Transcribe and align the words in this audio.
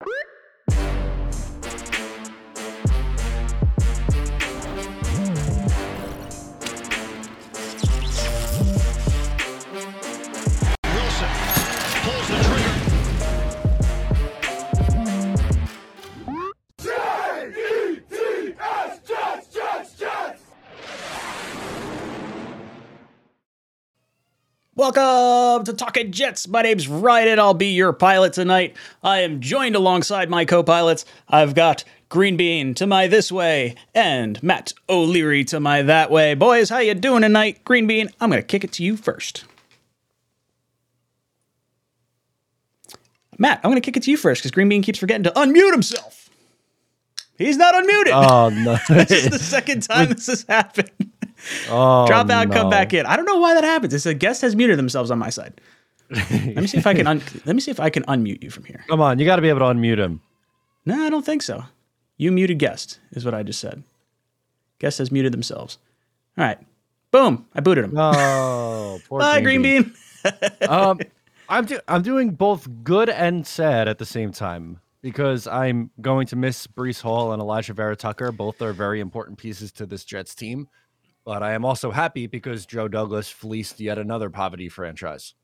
Wilson 0.00 0.39
to 25.70 25.76
Talking 25.76 26.10
Jets. 26.10 26.48
My 26.48 26.62
name's 26.62 26.88
Ryan. 26.88 27.38
I'll 27.38 27.54
be 27.54 27.68
your 27.68 27.92
pilot 27.92 28.32
tonight. 28.32 28.76
I 29.02 29.20
am 29.20 29.40
joined 29.40 29.76
alongside 29.76 30.28
my 30.28 30.44
co-pilots. 30.44 31.04
I've 31.28 31.54
got 31.54 31.84
Green 32.08 32.36
Bean 32.36 32.74
to 32.74 32.86
my 32.86 33.06
this 33.06 33.30
way 33.30 33.76
and 33.94 34.42
Matt 34.42 34.72
O'Leary 34.88 35.44
to 35.44 35.60
my 35.60 35.82
that 35.82 36.10
way. 36.10 36.34
Boys, 36.34 36.68
how 36.68 36.78
you 36.78 36.94
doing 36.94 37.22
tonight? 37.22 37.64
Green 37.64 37.86
Bean, 37.86 38.08
I'm 38.20 38.30
gonna 38.30 38.42
kick 38.42 38.64
it 38.64 38.72
to 38.72 38.84
you 38.84 38.96
first. 38.96 39.44
Matt, 43.38 43.60
I'm 43.62 43.70
gonna 43.70 43.80
kick 43.80 43.96
it 43.96 44.02
to 44.02 44.10
you 44.10 44.16
first 44.16 44.42
because 44.42 44.50
Green 44.50 44.68
Bean 44.68 44.82
keeps 44.82 44.98
forgetting 44.98 45.24
to 45.24 45.30
unmute 45.30 45.72
himself. 45.72 46.30
He's 47.38 47.56
not 47.56 47.74
unmuted. 47.74 48.12
Oh 48.12 48.48
no! 48.48 48.76
this 49.04 49.24
is 49.24 49.30
the 49.30 49.38
second 49.38 49.82
time 49.88 50.08
this 50.08 50.26
has 50.26 50.44
happened. 50.48 50.90
Oh, 51.68 52.06
Drop 52.06 52.28
out, 52.30 52.48
no. 52.48 52.54
come 52.54 52.70
back 52.70 52.92
in. 52.92 53.06
I 53.06 53.16
don't 53.16 53.24
know 53.24 53.38
why 53.38 53.54
that 53.54 53.64
happens. 53.64 53.94
It's 53.94 54.06
a 54.06 54.14
guest 54.14 54.42
has 54.42 54.54
muted 54.56 54.78
themselves 54.78 55.10
on 55.10 55.18
my 55.18 55.30
side. 55.30 55.60
let 56.10 56.56
me 56.56 56.66
see 56.66 56.78
if 56.78 56.86
I 56.86 56.94
can. 56.94 57.06
Un- 57.06 57.22
let 57.44 57.54
me 57.54 57.60
see 57.60 57.70
if 57.70 57.80
I 57.80 57.88
can 57.90 58.02
unmute 58.04 58.42
you 58.42 58.50
from 58.50 58.64
here. 58.64 58.84
Come 58.88 59.00
on, 59.00 59.18
you 59.18 59.24
got 59.24 59.36
to 59.36 59.42
be 59.42 59.48
able 59.48 59.60
to 59.60 59.66
unmute 59.66 59.98
him. 59.98 60.20
No, 60.84 61.04
I 61.04 61.10
don't 61.10 61.24
think 61.24 61.42
so. 61.42 61.64
You 62.16 62.32
muted 62.32 62.58
guest 62.58 62.98
is 63.12 63.24
what 63.24 63.32
I 63.34 63.42
just 63.42 63.60
said. 63.60 63.82
Guest 64.78 64.98
has 64.98 65.10
muted 65.12 65.32
themselves. 65.32 65.78
All 66.36 66.44
right, 66.44 66.58
boom. 67.10 67.46
I 67.54 67.60
booted 67.60 67.84
him. 67.84 67.96
Oh, 67.96 69.00
poor 69.08 69.20
Bye, 69.20 69.40
Green 69.40 69.62
Bean. 69.62 69.94
um, 70.68 70.98
I'm 71.48 71.64
do- 71.64 71.80
I'm 71.88 72.02
doing 72.02 72.30
both 72.30 72.68
good 72.84 73.08
and 73.08 73.46
sad 73.46 73.88
at 73.88 73.98
the 73.98 74.06
same 74.06 74.32
time 74.32 74.80
because 75.02 75.46
I'm 75.46 75.90
going 76.00 76.26
to 76.28 76.36
miss 76.36 76.66
Breece 76.66 77.00
Hall 77.00 77.32
and 77.32 77.42
Alijah 77.42 77.74
Vera-Tucker. 77.74 78.32
Both 78.32 78.60
are 78.62 78.72
very 78.72 79.00
important 79.00 79.38
pieces 79.38 79.72
to 79.72 79.86
this 79.86 80.04
Jets 80.04 80.34
team. 80.34 80.68
But 81.24 81.42
I 81.42 81.52
am 81.52 81.64
also 81.64 81.90
happy 81.90 82.26
because 82.26 82.66
Joe 82.66 82.88
Douglas 82.88 83.28
fleeced 83.28 83.80
yet 83.80 83.98
another 83.98 84.30
poverty 84.30 84.68
franchise. 84.68 85.34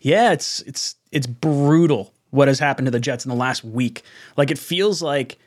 Yeah, 0.00 0.32
it's 0.32 0.60
it's 0.62 0.96
it's 1.12 1.26
brutal 1.26 2.14
what 2.30 2.48
has 2.48 2.58
happened 2.58 2.86
to 2.86 2.90
the 2.90 3.00
Jets 3.00 3.24
in 3.24 3.28
the 3.28 3.36
last 3.36 3.62
week. 3.62 4.02
Like 4.36 4.50
it 4.50 4.58
feels 4.58 5.02
like 5.02 5.38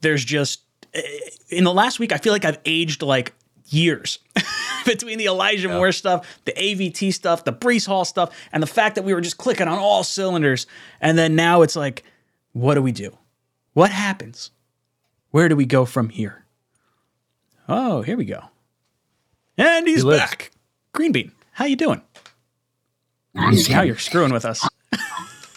there's 0.00 0.24
just 0.24 0.62
eh, 0.94 1.02
in 1.50 1.64
the 1.64 1.74
last 1.74 1.98
week 1.98 2.12
I 2.12 2.18
feel 2.18 2.32
like 2.32 2.44
I've 2.44 2.58
aged 2.64 3.02
like 3.02 3.34
years 3.68 4.18
between 4.86 5.18
the 5.18 5.26
Elijah 5.26 5.68
Moore 5.68 5.92
stuff, 5.92 6.40
the 6.44 6.52
AVT 6.52 7.12
stuff, 7.12 7.44
the 7.44 7.52
Breece 7.52 7.86
Hall 7.86 8.04
stuff, 8.04 8.34
and 8.52 8.62
the 8.62 8.66
fact 8.66 8.94
that 8.94 9.02
we 9.02 9.12
were 9.12 9.20
just 9.20 9.38
clicking 9.38 9.68
on 9.68 9.78
all 9.78 10.04
cylinders. 10.04 10.66
And 11.00 11.18
then 11.18 11.36
now 11.36 11.62
it's 11.62 11.76
like, 11.76 12.04
what 12.52 12.74
do 12.74 12.82
we 12.82 12.92
do? 12.92 13.16
What 13.74 13.90
happens? 13.90 14.50
Where 15.30 15.48
do 15.48 15.56
we 15.56 15.66
go 15.66 15.84
from 15.84 16.08
here? 16.08 16.44
Oh, 17.68 18.02
here 18.02 18.16
we 18.16 18.24
go. 18.24 18.44
And 19.58 19.86
he's 19.88 20.04
lives. 20.04 20.20
back. 20.20 20.50
Green 20.92 21.12
Bean, 21.12 21.32
how 21.52 21.64
you 21.64 21.76
doing? 21.76 22.02
I'm 23.34 23.52
just 23.54 23.70
Now 23.70 23.82
you're 23.82 23.98
screwing 23.98 24.32
with 24.32 24.44
us. 24.44 24.66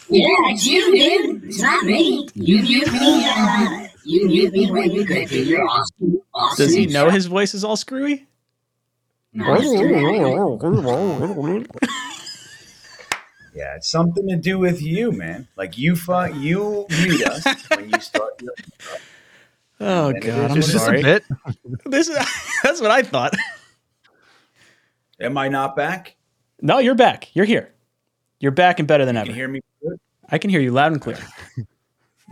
Yeah, 0.08 0.26
it's 0.50 0.66
you, 0.66 0.92
dude. 0.94 1.44
It's 1.44 1.60
not 1.62 1.84
me. 1.84 2.28
You 2.34 2.62
mute 2.62 2.92
me. 2.92 3.24
Uh, 3.28 3.86
you 4.04 4.26
mute 4.26 4.52
me 4.52 4.70
when 4.70 4.90
you 4.90 5.04
could. 5.04 5.28
Dude. 5.28 5.46
You're 5.46 5.66
awesome. 5.66 6.20
awesome 6.34 6.64
Does 6.66 6.74
he 6.74 6.86
know 6.86 7.04
stuff. 7.04 7.14
his 7.14 7.26
voice 7.26 7.54
is 7.54 7.62
all 7.64 7.76
screwy? 7.76 8.26
No, 9.32 9.54
it's 9.54 9.66
still- 9.68 10.58
Yeah, 13.54 13.76
it's 13.76 13.88
something 13.90 14.26
to 14.28 14.36
do 14.36 14.58
with 14.58 14.80
you, 14.82 15.12
man. 15.12 15.48
Like 15.56 15.76
you 15.78 15.94
fuck, 15.96 16.34
you 16.34 16.86
mute 16.90 17.22
us 17.26 17.44
when 17.70 17.90
you 17.90 18.00
start. 18.00 18.32
Your, 18.42 18.52
Oh 19.82 20.08
And 20.10 20.22
god, 20.22 20.38
I'm 20.38 20.48
what 20.50 20.58
it 20.58 20.58
is. 20.74 20.82
sorry. 20.82 21.02
bit? 21.02 21.24
This 21.86 22.08
is 22.08 22.16
that's 22.62 22.80
what 22.80 22.90
I 22.90 23.02
thought. 23.02 23.34
Am 25.20 25.36
I 25.38 25.48
not 25.48 25.76
back? 25.76 26.16
No, 26.62 26.78
you're 26.78 26.94
back. 26.94 27.34
You're 27.34 27.44
here. 27.44 27.72
You're 28.40 28.52
back 28.52 28.78
and 28.78 28.88
better 28.88 29.04
than 29.04 29.14
You 29.14 29.20
ever. 29.20 29.26
can 29.26 29.34
hear 29.34 29.48
me. 29.48 29.60
Good? 29.82 30.00
I 30.28 30.38
can 30.38 30.50
hear 30.50 30.60
you 30.60 30.72
loud 30.72 30.92
and 30.92 31.00
clear. 31.00 31.18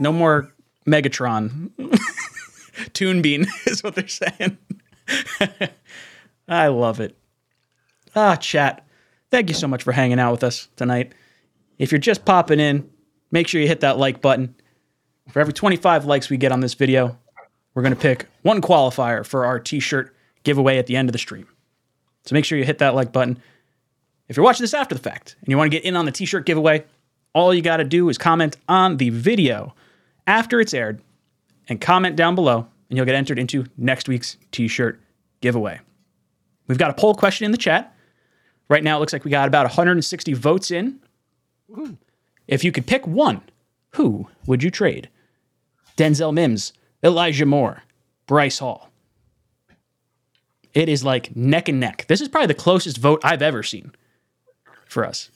No 0.01 0.13
more 0.13 0.55
Megatron. 0.87 1.71
Toon 2.93 3.21
Bean 3.21 3.47
is 3.67 3.83
what 3.83 3.97
they're 3.97 4.07
saying. 4.07 4.57
I 6.49 6.69
love 6.69 7.01
it. 7.01 7.19
Ah, 8.15 8.37
chat. 8.37 8.87
Thank 9.33 9.49
you 9.49 9.55
so 9.57 9.67
much 9.67 9.83
for 9.83 9.91
hanging 9.91 10.21
out 10.21 10.31
with 10.31 10.45
us 10.45 10.69
tonight. 10.77 11.15
If 11.79 11.91
you're 11.91 11.99
just 11.99 12.25
popping 12.25 12.61
in, 12.61 12.89
make 13.33 13.49
sure 13.49 13.61
you 13.61 13.67
hit 13.67 13.81
that 13.81 13.99
like 13.99 14.21
button. 14.23 14.55
For 15.33 15.41
every 15.41 15.53
25 15.53 16.05
likes 16.05 16.31
we 16.31 16.37
get 16.37 16.53
on 16.53 16.61
this 16.61 16.75
video, 16.75 17.19
we're 17.75 17.83
going 17.83 17.95
to 17.95 18.01
pick 18.01 18.27
one 18.43 18.63
qualifier 18.63 19.27
for 19.27 19.45
our 19.47 19.59
t 19.59 19.81
shirt 19.81 20.15
giveaway 20.45 20.79
at 20.79 20.87
the 20.87 20.95
end 20.97 21.09
of 21.09 21.13
the 21.13 21.19
stream. 21.19 21.49
So 22.29 22.35
make 22.35 22.45
sure 22.45 22.59
you 22.59 22.65
hit 22.65 22.77
that 22.79 22.95
like 22.95 23.11
button. 23.11 23.39
If 24.29 24.37
you're 24.37 24.45
watching 24.45 24.63
this 24.63 24.75
after 24.75 24.95
the 24.95 25.01
fact 25.01 25.37
and 25.41 25.49
you 25.49 25.57
want 25.57 25.73
to 25.73 25.75
get 25.75 25.87
in 25.87 25.97
on 25.97 26.05
the 26.05 26.13
t 26.13 26.27
shirt 26.27 26.45
giveaway, 26.45 26.85
all 27.33 27.55
you 27.55 27.63
got 27.63 27.79
to 27.79 27.85
do 27.85 28.11
is 28.11 28.19
comment 28.19 28.59
on 28.69 28.99
the 28.99 29.09
video 29.09 29.75
after 30.27 30.61
it's 30.61 30.75
aired 30.75 31.01
and 31.69 31.81
comment 31.81 32.17
down 32.17 32.35
below, 32.35 32.67
and 32.91 32.99
you'll 32.99 33.07
get 33.07 33.15
entered 33.15 33.39
into 33.39 33.65
next 33.79 34.11
week's 34.11 34.37
t 34.53 34.69
shirt 34.69 35.01
giveaway. 35.41 35.81
We've 36.67 36.77
got 36.77 36.91
a 36.91 36.95
poll 36.95 37.15
question 37.15 37.47
in 37.47 37.51
the 37.51 37.57
chat. 37.57 37.97
Right 38.69 38.85
now, 38.85 38.99
it 38.99 39.01
looks 39.01 39.15
like 39.15 39.25
we 39.25 39.31
got 39.31 39.49
about 39.49 39.65
160 39.65 40.35
votes 40.35 40.71
in. 40.71 41.01
If 42.47 42.63
you 42.63 42.73
could 42.73 42.87
pick 42.87 43.07
one, 43.07 43.41
who 43.95 44.29
would 44.47 44.63
you 44.63 44.71
trade? 44.71 45.09
Denzel 45.97 46.35
Mims, 46.35 46.75
Elijah 47.03 47.47
Moore, 47.47 47.85
Bryce 48.27 48.59
Hall. 48.59 48.91
It 50.79 50.89
is 50.89 51.03
like 51.03 51.35
neck 51.35 51.69
and 51.69 51.81
neck. 51.81 52.05
This 52.07 52.21
is 52.21 52.29
probably 52.29 52.47
the 52.47 52.55
closest 52.55 52.99
vote 52.99 53.21
I've 53.25 53.43
ever 53.43 53.65
seen 53.65 53.91
for 54.87 55.05
us. 55.05 55.29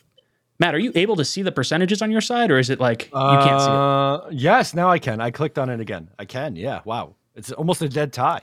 Matt, 0.61 0.73
are 0.73 0.79
you 0.79 0.93
able 0.95 1.17
to 1.17 1.25
see 1.25 1.43
the 1.43 1.51
percentages 1.51 2.01
on 2.01 2.13
your 2.13 2.21
side, 2.21 2.53
or 2.53 2.61
is 2.61 2.71
it 2.71 2.79
like 2.79 3.07
you 3.07 3.11
can't 3.11 3.61
see 3.61 3.67
it? 3.67 3.73
Uh, 3.73 4.21
yes, 4.31 4.73
now 4.73 4.89
I 4.89 5.01
can. 5.01 5.21
I 5.21 5.33
clicked 5.33 5.59
on 5.59 5.69
it 5.69 5.81
again. 5.81 6.09
I 6.17 6.27
can. 6.27 6.55
Yeah. 6.55 6.83
Wow. 6.85 7.17
It's 7.35 7.51
almost 7.51 7.83
a 7.83 7.89
dead 7.89 8.13
tie. 8.13 8.43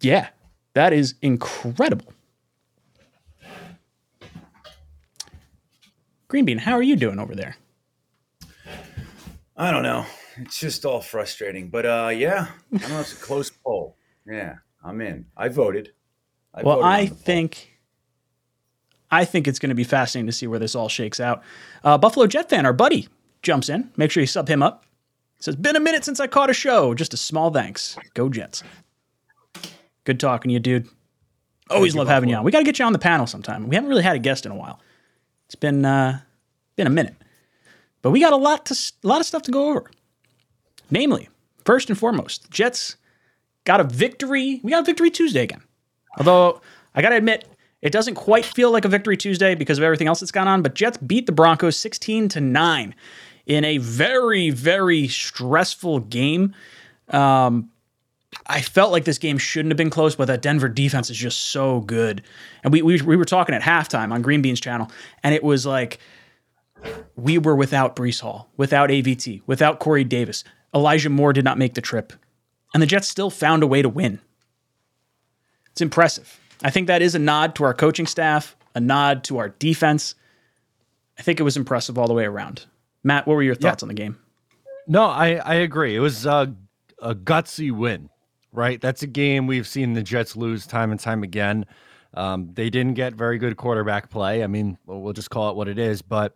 Yeah, 0.00 0.30
that 0.74 0.92
is 0.92 1.14
incredible. 1.22 2.12
Green 6.26 6.44
Bean, 6.44 6.58
how 6.58 6.72
are 6.72 6.82
you 6.82 6.96
doing 6.96 7.20
over 7.20 7.36
there? 7.36 7.56
I 9.56 9.70
don't 9.70 9.84
know. 9.84 10.06
It's 10.38 10.58
just 10.58 10.84
all 10.84 11.02
frustrating. 11.02 11.68
But 11.68 11.86
uh, 11.86 12.10
yeah, 12.12 12.48
I 12.74 12.78
don't 12.78 12.90
know. 12.90 13.00
It's 13.00 13.12
a 13.12 13.16
close 13.16 13.48
poll. 13.48 13.96
Yeah, 14.26 14.56
I'm 14.82 15.00
in. 15.00 15.26
I 15.36 15.46
voted. 15.46 15.92
I 16.54 16.62
Well, 16.62 16.82
I 16.82 17.06
think 17.06 17.78
I 19.10 19.24
think 19.24 19.46
it's 19.46 19.58
going 19.58 19.70
to 19.70 19.74
be 19.74 19.84
fascinating 19.84 20.26
to 20.26 20.32
see 20.32 20.46
where 20.46 20.58
this 20.58 20.74
all 20.74 20.88
shakes 20.88 21.20
out. 21.20 21.42
Uh, 21.84 21.98
Buffalo 21.98 22.26
Jet 22.26 22.48
fan, 22.48 22.64
our 22.64 22.72
buddy, 22.72 23.08
jumps 23.42 23.68
in. 23.68 23.90
Make 23.96 24.10
sure 24.10 24.22
you 24.22 24.26
sub 24.26 24.48
him 24.48 24.62
up. 24.62 24.86
Says, 25.38 25.56
"Been 25.56 25.76
a 25.76 25.80
minute 25.80 26.04
since 26.04 26.20
I 26.20 26.26
caught 26.26 26.50
a 26.50 26.54
show. 26.54 26.94
Just 26.94 27.12
a 27.14 27.16
small 27.16 27.50
thanks. 27.50 27.96
Go 28.14 28.28
Jets. 28.28 28.62
Good 30.04 30.18
talking 30.18 30.48
to 30.48 30.52
you, 30.54 30.60
dude. 30.60 30.88
Always 31.70 31.94
love 31.94 32.08
having 32.08 32.28
you 32.28 32.36
on. 32.36 32.44
We 32.44 32.50
got 32.50 32.58
to 32.58 32.64
get 32.64 32.78
you 32.78 32.84
on 32.84 32.92
the 32.92 32.98
panel 32.98 33.26
sometime. 33.26 33.68
We 33.68 33.74
haven't 33.76 33.88
really 33.88 34.02
had 34.02 34.16
a 34.16 34.18
guest 34.18 34.44
in 34.46 34.52
a 34.52 34.54
while. 34.56 34.80
It's 35.46 35.54
been 35.54 35.84
uh, 35.84 36.20
been 36.76 36.86
a 36.86 36.90
minute, 36.90 37.16
but 38.02 38.10
we 38.10 38.20
got 38.20 38.32
a 38.32 38.36
lot 38.36 38.66
to 38.66 38.74
a 38.74 39.06
lot 39.06 39.20
of 39.20 39.26
stuff 39.26 39.42
to 39.42 39.50
go 39.50 39.70
over. 39.70 39.90
Namely, 40.90 41.28
first 41.64 41.88
and 41.88 41.98
foremost, 41.98 42.50
Jets 42.50 42.96
got 43.64 43.80
a 43.80 43.84
victory. 43.84 44.60
We 44.62 44.70
got 44.70 44.82
a 44.82 44.84
victory 44.86 45.10
Tuesday 45.10 45.42
again. 45.42 45.62
Although 46.18 46.60
I 46.94 47.02
got 47.02 47.10
to 47.10 47.16
admit, 47.16 47.46
it 47.80 47.92
doesn't 47.92 48.14
quite 48.14 48.44
feel 48.44 48.70
like 48.70 48.84
a 48.84 48.88
victory 48.88 49.16
Tuesday 49.16 49.54
because 49.54 49.78
of 49.78 49.84
everything 49.84 50.06
else 50.06 50.20
that's 50.20 50.32
gone 50.32 50.48
on. 50.48 50.62
But 50.62 50.74
Jets 50.74 50.98
beat 50.98 51.26
the 51.26 51.32
Broncos 51.32 51.76
16 51.76 52.28
to 52.30 52.40
9 52.40 52.94
in 53.46 53.64
a 53.64 53.78
very, 53.78 54.50
very 54.50 55.08
stressful 55.08 56.00
game. 56.00 56.54
Um, 57.08 57.70
I 58.46 58.62
felt 58.62 58.92
like 58.92 59.04
this 59.04 59.18
game 59.18 59.36
shouldn't 59.36 59.72
have 59.72 59.76
been 59.76 59.90
close, 59.90 60.14
but 60.14 60.26
that 60.26 60.42
Denver 60.42 60.68
defense 60.68 61.10
is 61.10 61.16
just 61.16 61.50
so 61.50 61.80
good. 61.80 62.22
And 62.64 62.72
we, 62.72 62.82
we, 62.82 63.00
we 63.02 63.16
were 63.16 63.24
talking 63.24 63.54
at 63.54 63.62
halftime 63.62 64.12
on 64.12 64.22
Green 64.22 64.42
Bean's 64.42 64.60
channel, 64.60 64.90
and 65.22 65.34
it 65.34 65.42
was 65.42 65.66
like 65.66 65.98
we 67.16 67.38
were 67.38 67.54
without 67.54 67.94
Breece 67.94 68.20
Hall, 68.20 68.48
without 68.56 68.90
AVT, 68.90 69.42
without 69.46 69.80
Corey 69.80 70.04
Davis. 70.04 70.44
Elijah 70.74 71.10
Moore 71.10 71.32
did 71.32 71.44
not 71.44 71.58
make 71.58 71.74
the 71.74 71.80
trip. 71.80 72.12
And 72.72 72.82
the 72.82 72.86
Jets 72.86 73.08
still 73.08 73.28
found 73.28 73.62
a 73.62 73.66
way 73.66 73.82
to 73.82 73.88
win. 73.88 74.20
It's 75.72 75.80
impressive. 75.80 76.38
I 76.62 76.70
think 76.70 76.86
that 76.86 77.02
is 77.02 77.14
a 77.14 77.18
nod 77.18 77.54
to 77.56 77.64
our 77.64 77.74
coaching 77.74 78.06
staff, 78.06 78.56
a 78.74 78.80
nod 78.80 79.24
to 79.24 79.38
our 79.38 79.48
defense. 79.48 80.14
I 81.18 81.22
think 81.22 81.40
it 81.40 81.42
was 81.42 81.56
impressive 81.56 81.98
all 81.98 82.06
the 82.06 82.14
way 82.14 82.24
around. 82.24 82.66
Matt, 83.02 83.26
what 83.26 83.34
were 83.34 83.42
your 83.42 83.54
thoughts 83.54 83.82
on 83.82 83.88
the 83.88 83.94
game? 83.94 84.18
No, 84.86 85.04
I, 85.04 85.34
I 85.34 85.54
agree. 85.54 85.96
It 85.96 86.00
was 86.00 86.26
a, 86.26 86.54
a 87.00 87.14
gutsy 87.14 87.72
win, 87.72 88.10
right? 88.52 88.80
That's 88.80 89.02
a 89.02 89.06
game 89.06 89.46
we've 89.46 89.66
seen 89.66 89.94
the 89.94 90.02
Jets 90.02 90.36
lose 90.36 90.66
time 90.66 90.90
and 90.90 91.00
time 91.00 91.22
again. 91.22 91.66
Um, 92.14 92.50
they 92.52 92.70
didn't 92.70 92.94
get 92.94 93.14
very 93.14 93.38
good 93.38 93.56
quarterback 93.56 94.10
play. 94.10 94.44
I 94.44 94.46
mean, 94.46 94.78
we'll 94.86 95.12
just 95.14 95.30
call 95.30 95.50
it 95.50 95.56
what 95.56 95.68
it 95.68 95.78
is, 95.78 96.02
but 96.02 96.34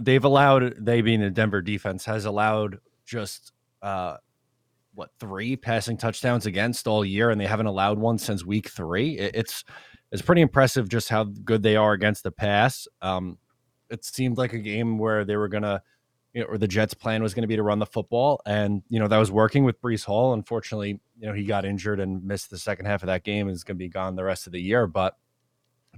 they've 0.00 0.24
allowed, 0.24 0.74
they 0.78 1.02
being 1.02 1.20
the 1.20 1.30
Denver 1.30 1.60
defense, 1.60 2.04
has 2.06 2.24
allowed 2.24 2.80
just 3.04 3.52
uh, 3.82 4.16
what 4.98 5.10
three 5.20 5.56
passing 5.56 5.96
touchdowns 5.96 6.44
against 6.44 6.88
all 6.88 7.04
year, 7.04 7.30
and 7.30 7.40
they 7.40 7.46
haven't 7.46 7.66
allowed 7.66 7.98
one 7.98 8.18
since 8.18 8.44
week 8.44 8.68
three. 8.68 9.16
It, 9.16 9.36
it's 9.36 9.64
it's 10.10 10.22
pretty 10.22 10.42
impressive 10.42 10.88
just 10.88 11.08
how 11.08 11.24
good 11.24 11.62
they 11.62 11.76
are 11.76 11.92
against 11.92 12.24
the 12.24 12.32
pass. 12.32 12.88
Um, 13.00 13.38
it 13.90 14.04
seemed 14.04 14.38
like 14.38 14.52
a 14.52 14.58
game 14.58 14.98
where 14.98 15.24
they 15.24 15.36
were 15.36 15.48
gonna 15.48 15.82
you 16.34 16.42
know, 16.42 16.48
or 16.48 16.58
the 16.58 16.68
Jets' 16.68 16.94
plan 16.94 17.22
was 17.22 17.32
to 17.42 17.48
be 17.48 17.56
to 17.56 17.62
run 17.62 17.78
the 17.78 17.86
football, 17.86 18.40
and 18.44 18.82
you 18.88 18.98
know 18.98 19.06
that 19.06 19.18
was 19.18 19.30
working 19.30 19.64
with 19.64 19.80
Breece 19.80 20.04
Hall. 20.04 20.34
Unfortunately, 20.34 21.00
you 21.18 21.26
know 21.28 21.32
he 21.32 21.44
got 21.44 21.64
injured 21.64 22.00
and 22.00 22.22
missed 22.24 22.50
the 22.50 22.58
second 22.58 22.86
half 22.86 23.02
of 23.02 23.06
that 23.06 23.22
game, 23.22 23.46
and 23.46 23.54
is 23.54 23.62
to 23.76 23.84
be 23.84 23.88
gone 23.88 24.16
the 24.16 24.24
rest 24.24 24.46
of 24.46 24.52
the 24.52 24.60
year. 24.60 24.86
But 24.86 25.14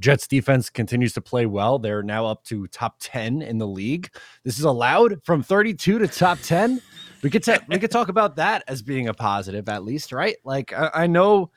Jets 0.01 0.27
defense 0.27 0.71
continues 0.71 1.13
to 1.13 1.21
play 1.21 1.47
well. 1.47 1.79
They're 1.79 2.03
now 2.03 2.27
up 2.27 2.43
to 2.45 2.67
top 2.69 2.97
ten 2.99 3.43
in 3.43 3.59
the 3.59 3.67
league. 3.67 4.11
This 4.43 4.59
is 4.59 4.65
allowed 4.65 5.23
from 5.25 5.43
thirty-two 5.43 6.01
to 6.01 6.09
top 6.09 6.39
ten. 6.41 6.83
We 7.23 7.31
could 7.31 7.45
ta- 7.45 7.61
we 7.69 7.79
could 7.79 7.91
talk 7.93 8.09
about 8.09 8.37
that 8.37 8.65
as 8.67 8.83
being 8.83 9.09
a 9.09 9.15
positive, 9.15 9.69
at 9.69 9.85
least, 9.85 10.11
right? 10.11 10.37
Like 10.45 10.73
I, 10.73 10.91
I 10.95 11.07
know. 11.07 11.51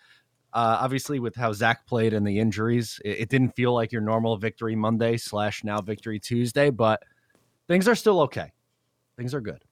Uh, 0.56 0.78
obviously, 0.82 1.20
with 1.20 1.36
how 1.36 1.52
Zach 1.52 1.88
played 1.88 2.14
and 2.14 2.28
the 2.28 2.38
injuries, 2.38 3.00
it, 3.04 3.22
it 3.22 3.30
didn't 3.30 3.56
feel 3.56 3.74
like 3.74 3.92
your 3.92 4.02
normal 4.02 4.38
victory 4.38 4.76
Monday 4.76 5.18
slash 5.18 5.64
now 5.64 5.82
victory 5.82 6.20
Tuesday, 6.20 6.70
but 6.70 7.02
things 7.68 7.88
are 7.88 7.96
still 7.96 8.20
okay 8.22 8.52
things 9.18 9.34
are 9.34 9.42
good. 9.42 9.64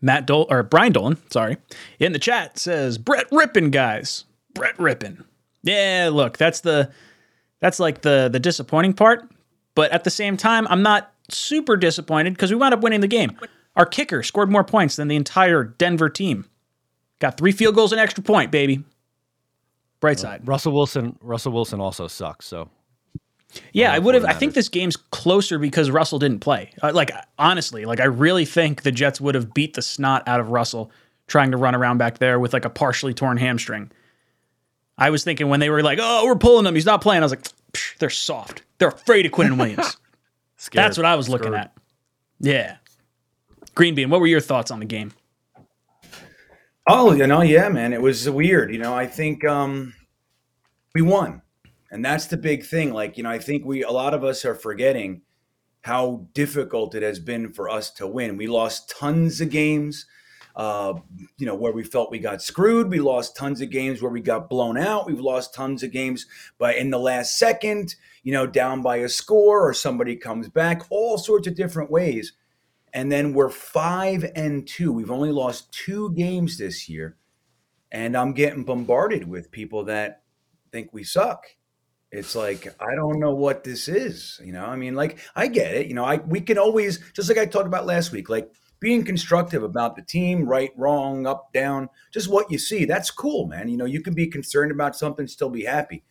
Matt 0.00 0.26
Dol 0.26 0.46
or 0.48 0.62
Brian 0.62 0.92
Dolan, 0.92 1.16
sorry, 1.30 1.56
in 1.98 2.12
the 2.12 2.18
chat 2.18 2.58
says 2.58 2.98
Brett 2.98 3.26
Rippin, 3.32 3.70
guys. 3.70 4.24
Brett 4.54 4.78
Rippin. 4.78 5.24
Yeah, 5.62 6.10
look, 6.12 6.36
that's 6.36 6.60
the 6.60 6.90
that's 7.60 7.80
like 7.80 8.02
the 8.02 8.28
the 8.30 8.40
disappointing 8.40 8.94
part. 8.94 9.28
But 9.74 9.92
at 9.92 10.04
the 10.04 10.10
same 10.10 10.36
time, 10.36 10.66
I'm 10.68 10.82
not 10.82 11.12
super 11.30 11.76
disappointed 11.76 12.34
because 12.34 12.50
we 12.50 12.56
wound 12.56 12.74
up 12.74 12.80
winning 12.80 13.00
the 13.00 13.08
game. 13.08 13.38
Our 13.76 13.86
kicker 13.86 14.22
scored 14.22 14.50
more 14.50 14.64
points 14.64 14.96
than 14.96 15.08
the 15.08 15.16
entire 15.16 15.62
Denver 15.62 16.08
team. 16.08 16.46
Got 17.20 17.36
three 17.36 17.52
field 17.52 17.74
goals 17.74 17.92
and 17.92 18.00
extra 18.00 18.22
point, 18.22 18.50
baby. 18.50 18.82
Bright 20.00 20.18
side. 20.18 20.46
Russell 20.46 20.72
Wilson. 20.72 21.18
Russell 21.20 21.52
Wilson 21.52 21.80
also 21.80 22.06
sucks. 22.06 22.46
So 22.46 22.68
yeah, 23.72 23.92
I 23.92 23.98
would 23.98 24.14
have. 24.14 24.24
I 24.24 24.32
think 24.32 24.54
this 24.54 24.68
game's 24.68 24.96
closer 24.96 25.58
because 25.58 25.90
Russell 25.90 26.18
didn't 26.18 26.40
play. 26.40 26.70
Uh, 26.82 26.92
like 26.92 27.10
honestly, 27.38 27.84
like 27.84 28.00
I 28.00 28.04
really 28.04 28.44
think 28.44 28.82
the 28.82 28.92
Jets 28.92 29.20
would 29.20 29.34
have 29.34 29.54
beat 29.54 29.74
the 29.74 29.82
snot 29.82 30.26
out 30.28 30.40
of 30.40 30.50
Russell 30.50 30.90
trying 31.26 31.50
to 31.50 31.56
run 31.56 31.74
around 31.74 31.98
back 31.98 32.18
there 32.18 32.38
with 32.38 32.52
like 32.52 32.64
a 32.64 32.70
partially 32.70 33.14
torn 33.14 33.36
hamstring. 33.36 33.90
I 34.98 35.10
was 35.10 35.24
thinking 35.24 35.48
when 35.48 35.60
they 35.60 35.70
were 35.70 35.82
like, 35.82 35.98
"Oh, 36.02 36.26
we're 36.26 36.36
pulling 36.36 36.66
him. 36.66 36.74
He's 36.74 36.86
not 36.86 37.00
playing." 37.00 37.22
I 37.22 37.24
was 37.24 37.32
like, 37.32 37.48
"They're 37.98 38.10
soft. 38.10 38.62
They're 38.78 38.88
afraid 38.88 39.24
of 39.26 39.32
Quinnen 39.32 39.56
Williams." 39.56 39.96
That's 40.72 40.96
what 40.96 41.06
I 41.06 41.14
was 41.14 41.28
looking 41.28 41.54
at. 41.54 41.72
Yeah. 42.40 42.76
Green 43.74 43.94
Bean, 43.94 44.10
what 44.10 44.20
were 44.20 44.26
your 44.26 44.40
thoughts 44.40 44.70
on 44.72 44.80
the 44.80 44.84
game? 44.84 45.12
Oh, 46.88 47.12
you 47.12 47.26
know, 47.26 47.42
yeah, 47.42 47.68
man, 47.68 47.92
it 47.92 48.02
was 48.02 48.28
weird. 48.28 48.72
You 48.72 48.78
know, 48.78 48.94
I 48.94 49.06
think 49.06 49.44
um, 49.44 49.94
we 50.94 51.02
won. 51.02 51.42
And 51.90 52.04
that's 52.04 52.26
the 52.26 52.36
big 52.36 52.64
thing. 52.64 52.92
Like, 52.92 53.16
you 53.16 53.22
know, 53.22 53.30
I 53.30 53.38
think 53.38 53.64
we, 53.64 53.82
a 53.82 53.90
lot 53.90 54.14
of 54.14 54.24
us 54.24 54.44
are 54.44 54.54
forgetting 54.54 55.22
how 55.82 56.26
difficult 56.32 56.94
it 56.94 57.02
has 57.02 57.18
been 57.18 57.52
for 57.52 57.68
us 57.68 57.90
to 57.92 58.06
win. 58.06 58.36
We 58.36 58.46
lost 58.46 58.90
tons 58.90 59.40
of 59.40 59.50
games, 59.50 60.06
uh, 60.58 60.92
you 61.36 61.46
know, 61.46 61.54
where 61.54 61.72
we 61.72 61.84
felt 61.84 62.10
we 62.10 62.18
got 62.18 62.42
screwed. 62.42 62.90
We 62.90 62.98
lost 62.98 63.36
tons 63.36 63.60
of 63.60 63.70
games 63.70 64.02
where 64.02 64.10
we 64.10 64.20
got 64.20 64.50
blown 64.50 64.76
out. 64.76 65.06
We've 65.06 65.20
lost 65.20 65.54
tons 65.54 65.84
of 65.84 65.92
games 65.92 66.26
but 66.58 66.76
in 66.76 66.90
the 66.90 66.98
last 66.98 67.38
second, 67.38 67.94
you 68.24 68.32
know, 68.32 68.44
down 68.44 68.82
by 68.82 68.96
a 68.96 69.08
score 69.08 69.68
or 69.68 69.72
somebody 69.72 70.16
comes 70.16 70.48
back, 70.48 70.82
all 70.90 71.16
sorts 71.16 71.46
of 71.46 71.54
different 71.54 71.92
ways. 71.92 72.32
And 72.92 73.12
then 73.12 73.34
we're 73.34 73.50
five 73.50 74.28
and 74.34 74.66
two. 74.66 74.92
We've 74.92 75.12
only 75.12 75.30
lost 75.30 75.70
two 75.72 76.12
games 76.14 76.58
this 76.58 76.88
year. 76.88 77.16
And 77.92 78.16
I'm 78.16 78.32
getting 78.32 78.64
bombarded 78.64 79.28
with 79.28 79.52
people 79.52 79.84
that 79.84 80.22
think 80.72 80.92
we 80.92 81.04
suck 81.04 81.46
it's 82.10 82.34
like 82.34 82.74
I 82.80 82.94
don't 82.94 83.20
know 83.20 83.34
what 83.34 83.64
this 83.64 83.86
is. 83.86 84.40
You 84.42 84.52
know, 84.52 84.64
I 84.64 84.76
mean, 84.76 84.94
like 84.94 85.18
I 85.36 85.46
get 85.46 85.74
it. 85.74 85.88
You 85.88 85.94
know, 85.94 86.06
I 86.06 86.16
we 86.16 86.40
can 86.40 86.56
always 86.56 87.00
just 87.12 87.28
like 87.28 87.36
I 87.36 87.44
talked 87.44 87.66
about 87.66 87.84
last 87.84 88.12
week, 88.12 88.30
like 88.30 88.50
being 88.80 89.04
constructive 89.04 89.62
about 89.62 89.96
the 89.96 90.02
team, 90.02 90.48
right, 90.48 90.70
wrong, 90.76 91.26
up, 91.26 91.52
down, 91.52 91.88
just 92.12 92.30
what 92.30 92.50
you 92.50 92.58
see. 92.58 92.84
That's 92.84 93.10
cool, 93.10 93.46
man. 93.46 93.68
You 93.68 93.76
know, 93.76 93.84
you 93.84 94.00
can 94.00 94.14
be 94.14 94.26
concerned 94.26 94.70
about 94.70 94.96
something, 94.96 95.26
still 95.26 95.50
be 95.50 95.64
happy. 95.64 96.04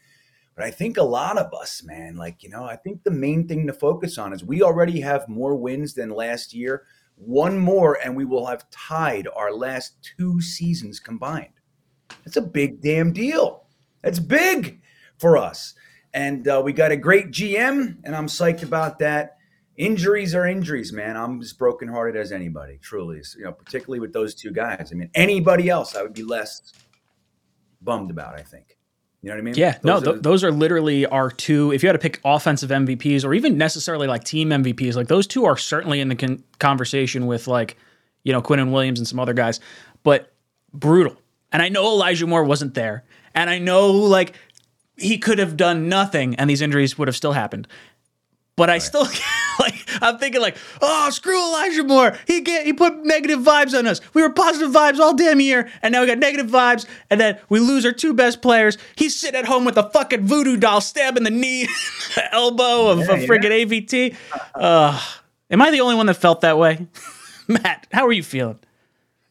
But 0.55 0.65
I 0.65 0.71
think 0.71 0.97
a 0.97 1.03
lot 1.03 1.37
of 1.37 1.53
us, 1.53 1.83
man, 1.83 2.15
like, 2.15 2.41
you 2.41 2.49
know, 2.49 2.63
I 2.63 2.75
think 2.75 3.03
the 3.03 3.11
main 3.11 3.47
thing 3.47 3.67
to 3.67 3.73
focus 3.73 4.17
on 4.17 4.33
is 4.33 4.43
we 4.43 4.63
already 4.63 5.01
have 5.01 5.29
more 5.29 5.55
wins 5.55 5.93
than 5.93 6.09
last 6.09 6.53
year. 6.53 6.83
One 7.15 7.57
more, 7.59 7.97
and 8.03 8.15
we 8.15 8.25
will 8.25 8.47
have 8.47 8.69
tied 8.69 9.27
our 9.35 9.53
last 9.53 9.95
two 10.17 10.41
seasons 10.41 10.99
combined. 10.99 11.53
That's 12.25 12.37
a 12.37 12.41
big 12.41 12.81
damn 12.81 13.13
deal. 13.13 13.65
That's 14.01 14.19
big 14.19 14.81
for 15.19 15.37
us. 15.37 15.73
And 16.13 16.47
uh, 16.47 16.61
we 16.63 16.73
got 16.73 16.91
a 16.91 16.97
great 16.97 17.27
GM, 17.27 17.97
and 18.03 18.15
I'm 18.15 18.27
psyched 18.27 18.63
about 18.63 18.99
that. 18.99 19.36
Injuries 19.77 20.33
are 20.33 20.47
injuries, 20.47 20.91
man. 20.91 21.15
I'm 21.15 21.39
as 21.39 21.53
brokenhearted 21.53 22.19
as 22.19 22.31
anybody, 22.31 22.79
truly. 22.81 23.21
You 23.37 23.45
know, 23.45 23.51
particularly 23.51 23.99
with 23.99 24.11
those 24.11 24.33
two 24.33 24.51
guys. 24.51 24.89
I 24.91 24.95
mean, 24.95 25.11
anybody 25.13 25.69
else, 25.69 25.95
I 25.95 26.01
would 26.01 26.13
be 26.13 26.23
less 26.23 26.73
bummed 27.81 28.09
about. 28.09 28.33
I 28.33 28.41
think. 28.41 28.77
You 29.21 29.29
know 29.29 29.35
what 29.35 29.41
I 29.41 29.43
mean? 29.43 29.55
Yeah. 29.55 29.71
Those 29.71 29.83
no, 29.83 29.99
th- 29.99 30.15
are, 30.15 30.19
those 30.19 30.43
are 30.43 30.51
literally 30.51 31.05
our 31.05 31.29
two. 31.29 31.71
If 31.73 31.83
you 31.83 31.89
had 31.89 31.93
to 31.93 31.99
pick 31.99 32.21
offensive 32.23 32.69
MVPs 32.69 33.25
or 33.25 33.33
even 33.33 33.57
necessarily 33.57 34.07
like 34.07 34.23
team 34.23 34.49
MVPs, 34.49 34.95
like 34.95 35.07
those 35.07 35.25
two 35.25 35.45
are 35.45 35.57
certainly 35.57 35.99
in 35.99 36.07
the 36.07 36.15
con- 36.15 36.43
conversation 36.59 37.25
with 37.25 37.47
like, 37.47 37.77
you 38.23 38.31
know, 38.31 38.41
Quinnen 38.41 38.71
Williams 38.71 38.99
and 38.99 39.07
some 39.07 39.19
other 39.19 39.33
guys. 39.33 39.59
But 40.03 40.31
brutal. 40.71 41.17
And 41.51 41.61
I 41.61 41.69
know 41.69 41.85
Elijah 41.87 42.27
Moore 42.27 42.43
wasn't 42.43 42.75
there. 42.75 43.03
And 43.33 43.49
I 43.49 43.57
know 43.57 43.91
like 43.91 44.33
he 44.97 45.17
could 45.17 45.39
have 45.39 45.57
done 45.57 45.89
nothing 45.89 46.35
and 46.35 46.49
these 46.49 46.61
injuries 46.61 46.97
would 46.97 47.07
have 47.07 47.15
still 47.15 47.33
happened. 47.33 47.67
But 48.57 48.71
I 48.71 48.73
right. 48.73 48.81
still 48.81 49.01
like 49.59 49.87
I'm 50.01 50.17
thinking 50.17 50.41
like, 50.41 50.57
oh 50.81 51.09
screw 51.11 51.39
Elijah 51.39 51.83
Moore. 51.83 52.17
He 52.25 52.41
get 52.41 52.65
he 52.65 52.73
put 52.73 53.05
negative 53.05 53.39
vibes 53.39 53.77
on 53.77 53.85
us. 53.87 54.01
We 54.13 54.21
were 54.23 54.31
positive 54.31 54.71
vibes 54.71 54.99
all 54.99 55.15
damn 55.15 55.39
year, 55.39 55.69
and 55.81 55.93
now 55.93 56.01
we 56.01 56.07
got 56.07 56.17
negative 56.17 56.47
vibes, 56.47 56.85
and 57.09 57.21
then 57.21 57.39
we 57.49 57.59
lose 57.59 57.85
our 57.85 57.91
two 57.91 58.13
best 58.13 58.41
players. 58.41 58.77
He's 58.95 59.15
sitting 59.17 59.39
at 59.39 59.45
home 59.45 59.63
with 59.63 59.77
a 59.77 59.89
fucking 59.91 60.25
voodoo 60.25 60.57
doll 60.57 60.81
stabbing 60.81 61.23
the 61.23 61.29
knee, 61.29 61.65
the 62.15 62.33
elbow 62.33 62.87
of, 62.87 62.99
yeah, 62.99 63.11
of 63.11 63.19
friggin' 63.21 63.65
AVT. 63.65 64.15
Uh, 64.55 64.99
am 65.51 65.61
I 65.61 65.69
the 65.69 65.81
only 65.81 65.95
one 65.95 66.07
that 66.07 66.15
felt 66.15 66.41
that 66.41 66.57
way? 66.57 66.87
Matt, 67.47 67.87
how 67.91 68.07
are 68.07 68.11
you 68.11 68.23
feeling? 68.23 68.59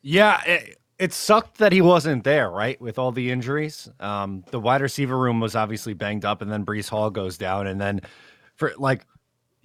Yeah, 0.03 0.41
it, 0.47 0.79
it 1.01 1.13
sucked 1.13 1.59
that 1.59 1.73
he 1.73 1.83
wasn't 1.83 2.23
there, 2.23 2.49
right? 2.49 2.81
With 2.81 2.97
all 2.97 3.11
the 3.11 3.33
injuries. 3.33 3.89
Um, 3.99 4.45
the 4.53 4.61
wide 4.61 4.83
receiver 4.83 5.19
room 5.19 5.41
was 5.41 5.57
obviously 5.57 5.95
banged 5.95 6.25
up, 6.25 6.43
and 6.43 6.51
then 6.51 6.65
Breece 6.65 6.89
Hall 6.89 7.11
goes 7.11 7.37
down. 7.37 7.67
And 7.67 7.81
then 7.81 8.01
for 8.55 8.73
like 8.79 9.05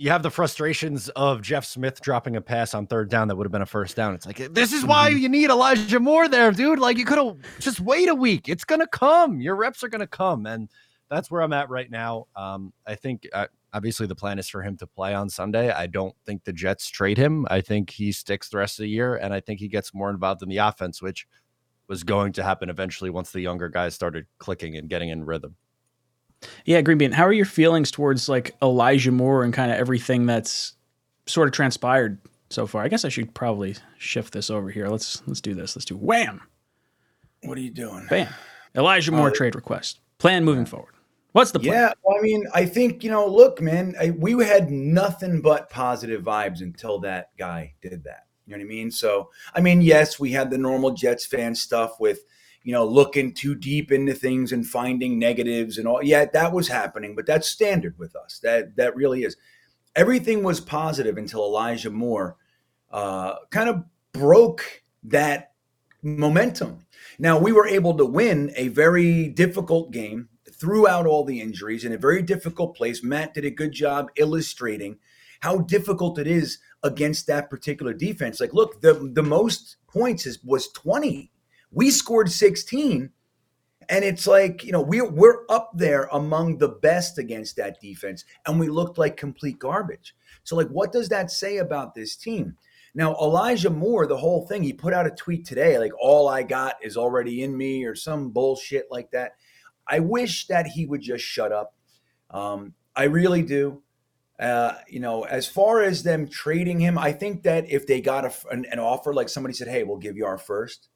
you 0.01 0.09
have 0.09 0.23
the 0.23 0.31
frustrations 0.31 1.09
of 1.09 1.43
Jeff 1.43 1.63
Smith 1.63 2.01
dropping 2.01 2.35
a 2.35 2.41
pass 2.41 2.73
on 2.73 2.87
third 2.87 3.07
down 3.07 3.27
that 3.27 3.35
would 3.35 3.45
have 3.45 3.51
been 3.51 3.61
a 3.61 3.67
first 3.67 3.95
down. 3.95 4.15
It's 4.15 4.25
like 4.25 4.37
this 4.51 4.73
is 4.73 4.83
why 4.83 5.11
mm-hmm. 5.11 5.19
you 5.19 5.29
need 5.29 5.51
Elijah 5.51 5.99
Moore 5.99 6.27
there, 6.27 6.51
dude. 6.51 6.79
Like 6.79 6.97
you 6.97 7.05
could 7.05 7.19
have 7.19 7.37
just 7.59 7.79
wait 7.79 8.09
a 8.09 8.15
week. 8.15 8.49
It's 8.49 8.63
gonna 8.63 8.87
come. 8.87 9.39
Your 9.39 9.55
reps 9.55 9.83
are 9.83 9.89
gonna 9.89 10.07
come, 10.07 10.47
and 10.47 10.69
that's 11.11 11.29
where 11.29 11.43
I'm 11.43 11.53
at 11.53 11.69
right 11.69 11.89
now. 11.91 12.25
Um, 12.35 12.73
I 12.87 12.95
think 12.95 13.27
uh, 13.31 13.45
obviously 13.73 14.07
the 14.07 14.15
plan 14.15 14.39
is 14.39 14.49
for 14.49 14.63
him 14.63 14.75
to 14.77 14.87
play 14.87 15.13
on 15.13 15.29
Sunday. 15.29 15.69
I 15.69 15.85
don't 15.85 16.15
think 16.25 16.45
the 16.45 16.53
Jets 16.53 16.89
trade 16.89 17.19
him. 17.19 17.45
I 17.51 17.61
think 17.61 17.91
he 17.91 18.11
sticks 18.11 18.49
the 18.49 18.57
rest 18.57 18.79
of 18.79 18.83
the 18.83 18.89
year, 18.89 19.17
and 19.17 19.35
I 19.35 19.39
think 19.39 19.59
he 19.59 19.67
gets 19.67 19.93
more 19.93 20.09
involved 20.09 20.41
in 20.41 20.49
the 20.49 20.57
offense, 20.57 20.99
which 21.03 21.27
was 21.87 22.01
going 22.01 22.33
to 22.33 22.43
happen 22.43 22.71
eventually 22.71 23.11
once 23.11 23.29
the 23.29 23.41
younger 23.41 23.69
guys 23.69 23.93
started 23.93 24.25
clicking 24.39 24.75
and 24.77 24.89
getting 24.89 25.09
in 25.09 25.25
rhythm. 25.25 25.57
Yeah, 26.65 26.81
Green 26.81 26.97
Bean, 26.97 27.11
how 27.11 27.25
are 27.25 27.33
your 27.33 27.45
feelings 27.45 27.91
towards 27.91 28.27
like 28.29 28.55
Elijah 28.61 29.11
Moore 29.11 29.43
and 29.43 29.53
kind 29.53 29.71
of 29.71 29.77
everything 29.77 30.25
that's 30.25 30.73
sort 31.25 31.47
of 31.47 31.53
transpired 31.53 32.19
so 32.49 32.67
far? 32.67 32.83
I 32.83 32.87
guess 32.87 33.05
I 33.05 33.09
should 33.09 33.33
probably 33.33 33.75
shift 33.97 34.33
this 34.33 34.49
over 34.49 34.69
here. 34.69 34.87
Let's 34.87 35.21
let's 35.27 35.41
do 35.41 35.53
this. 35.53 35.75
Let's 35.75 35.85
do 35.85 35.97
wham. 35.97 36.41
What 37.43 37.57
are 37.57 37.61
you 37.61 37.71
doing? 37.71 38.07
Bam. 38.09 38.33
Elijah 38.75 39.11
Moore 39.11 39.29
uh, 39.29 39.33
trade 39.33 39.55
request. 39.55 39.99
Plan 40.17 40.45
moving 40.45 40.65
forward. 40.65 40.93
What's 41.33 41.51
the 41.51 41.59
plan? 41.59 41.73
Yeah, 41.73 41.93
well, 42.03 42.17
I 42.17 42.21
mean, 42.21 42.45
I 42.53 42.65
think 42.65 43.03
you 43.03 43.09
know. 43.09 43.25
Look, 43.25 43.61
man, 43.61 43.95
I, 43.99 44.11
we 44.11 44.33
had 44.43 44.69
nothing 44.69 45.41
but 45.41 45.69
positive 45.69 46.23
vibes 46.23 46.61
until 46.61 46.99
that 46.99 47.29
guy 47.37 47.73
did 47.81 48.03
that. 48.03 48.25
You 48.45 48.57
know 48.57 48.63
what 48.63 48.65
I 48.65 48.67
mean? 48.67 48.91
So, 48.91 49.29
I 49.55 49.61
mean, 49.61 49.81
yes, 49.81 50.19
we 50.19 50.31
had 50.31 50.49
the 50.49 50.57
normal 50.57 50.91
Jets 50.91 51.25
fan 51.25 51.55
stuff 51.55 51.99
with 51.99 52.25
you 52.63 52.73
know 52.73 52.85
looking 52.85 53.33
too 53.33 53.55
deep 53.55 53.91
into 53.91 54.13
things 54.13 54.51
and 54.51 54.65
finding 54.67 55.17
negatives 55.17 55.77
and 55.77 55.87
all. 55.87 56.03
Yeah, 56.03 56.25
that 56.25 56.53
was 56.53 56.67
happening, 56.67 57.15
but 57.15 57.25
that's 57.25 57.47
standard 57.47 57.97
with 57.97 58.15
us. 58.15 58.39
That 58.39 58.75
that 58.75 58.95
really 58.95 59.23
is. 59.23 59.37
Everything 59.95 60.43
was 60.43 60.61
positive 60.61 61.17
until 61.17 61.43
Elijah 61.43 61.89
Moore 61.89 62.37
uh, 62.91 63.35
kind 63.49 63.69
of 63.69 63.83
broke 64.13 64.83
that 65.03 65.51
momentum. 66.01 66.85
Now 67.19 67.37
we 67.37 67.51
were 67.51 67.67
able 67.67 67.97
to 67.97 68.05
win 68.05 68.51
a 68.55 68.69
very 68.69 69.27
difficult 69.27 69.91
game 69.91 70.29
throughout 70.51 71.05
all 71.05 71.23
the 71.23 71.41
injuries 71.41 71.83
in 71.83 71.93
a 71.93 71.97
very 71.97 72.21
difficult 72.21 72.75
place. 72.75 73.03
Matt 73.03 73.33
did 73.33 73.45
a 73.45 73.51
good 73.51 73.71
job 73.71 74.09
illustrating 74.15 74.97
how 75.41 75.57
difficult 75.57 76.19
it 76.19 76.27
is 76.27 76.59
against 76.83 77.27
that 77.27 77.49
particular 77.49 77.93
defense. 77.93 78.39
Like, 78.39 78.53
look, 78.53 78.81
the 78.81 79.11
the 79.13 79.23
most 79.23 79.77
points 79.87 80.25
is 80.25 80.43
was 80.43 80.71
20. 80.73 81.30
We 81.71 81.89
scored 81.91 82.31
16. 82.31 83.11
And 83.89 84.05
it's 84.05 84.27
like, 84.27 84.63
you 84.63 84.71
know, 84.71 84.81
we're 84.81 85.09
we're 85.09 85.43
up 85.49 85.71
there 85.73 86.07
among 86.11 86.59
the 86.59 86.69
best 86.69 87.17
against 87.17 87.57
that 87.57 87.81
defense, 87.81 88.23
and 88.45 88.59
we 88.59 88.69
looked 88.69 88.97
like 88.97 89.17
complete 89.17 89.59
garbage. 89.59 90.15
So, 90.43 90.55
like, 90.55 90.69
what 90.69 90.93
does 90.93 91.09
that 91.09 91.31
say 91.31 91.57
about 91.57 91.93
this 91.93 92.15
team? 92.15 92.55
Now, 92.93 93.15
Elijah 93.15 93.69
Moore, 93.69 94.05
the 94.05 94.17
whole 94.17 94.45
thing, 94.47 94.63
he 94.63 94.73
put 94.73 94.93
out 94.93 95.07
a 95.07 95.11
tweet 95.11 95.45
today, 95.45 95.77
like, 95.77 95.93
all 95.99 96.29
I 96.29 96.43
got 96.43 96.75
is 96.81 96.95
already 96.95 97.41
in 97.41 97.57
me, 97.57 97.83
or 97.85 97.95
some 97.95 98.29
bullshit 98.29 98.87
like 98.91 99.11
that. 99.11 99.33
I 99.87 99.99
wish 99.99 100.47
that 100.47 100.67
he 100.67 100.85
would 100.85 101.01
just 101.01 101.23
shut 101.23 101.51
up. 101.51 101.75
Um, 102.29 102.73
I 102.95 103.05
really 103.05 103.41
do. 103.41 103.81
Uh, 104.39 104.73
you 104.87 104.99
know, 104.99 105.23
as 105.23 105.47
far 105.47 105.81
as 105.81 106.03
them 106.03 106.27
trading 106.27 106.79
him, 106.79 106.97
I 106.97 107.11
think 107.11 107.43
that 107.43 107.69
if 107.69 107.85
they 107.85 108.01
got 108.01 108.25
a, 108.25 108.33
an, 108.51 108.65
an 108.71 108.79
offer, 108.79 109.13
like 109.13 109.29
somebody 109.29 109.53
said, 109.53 109.67
hey, 109.67 109.83
we'll 109.83 109.97
give 109.97 110.17
you 110.17 110.25
our 110.25 110.37
first, 110.37 110.89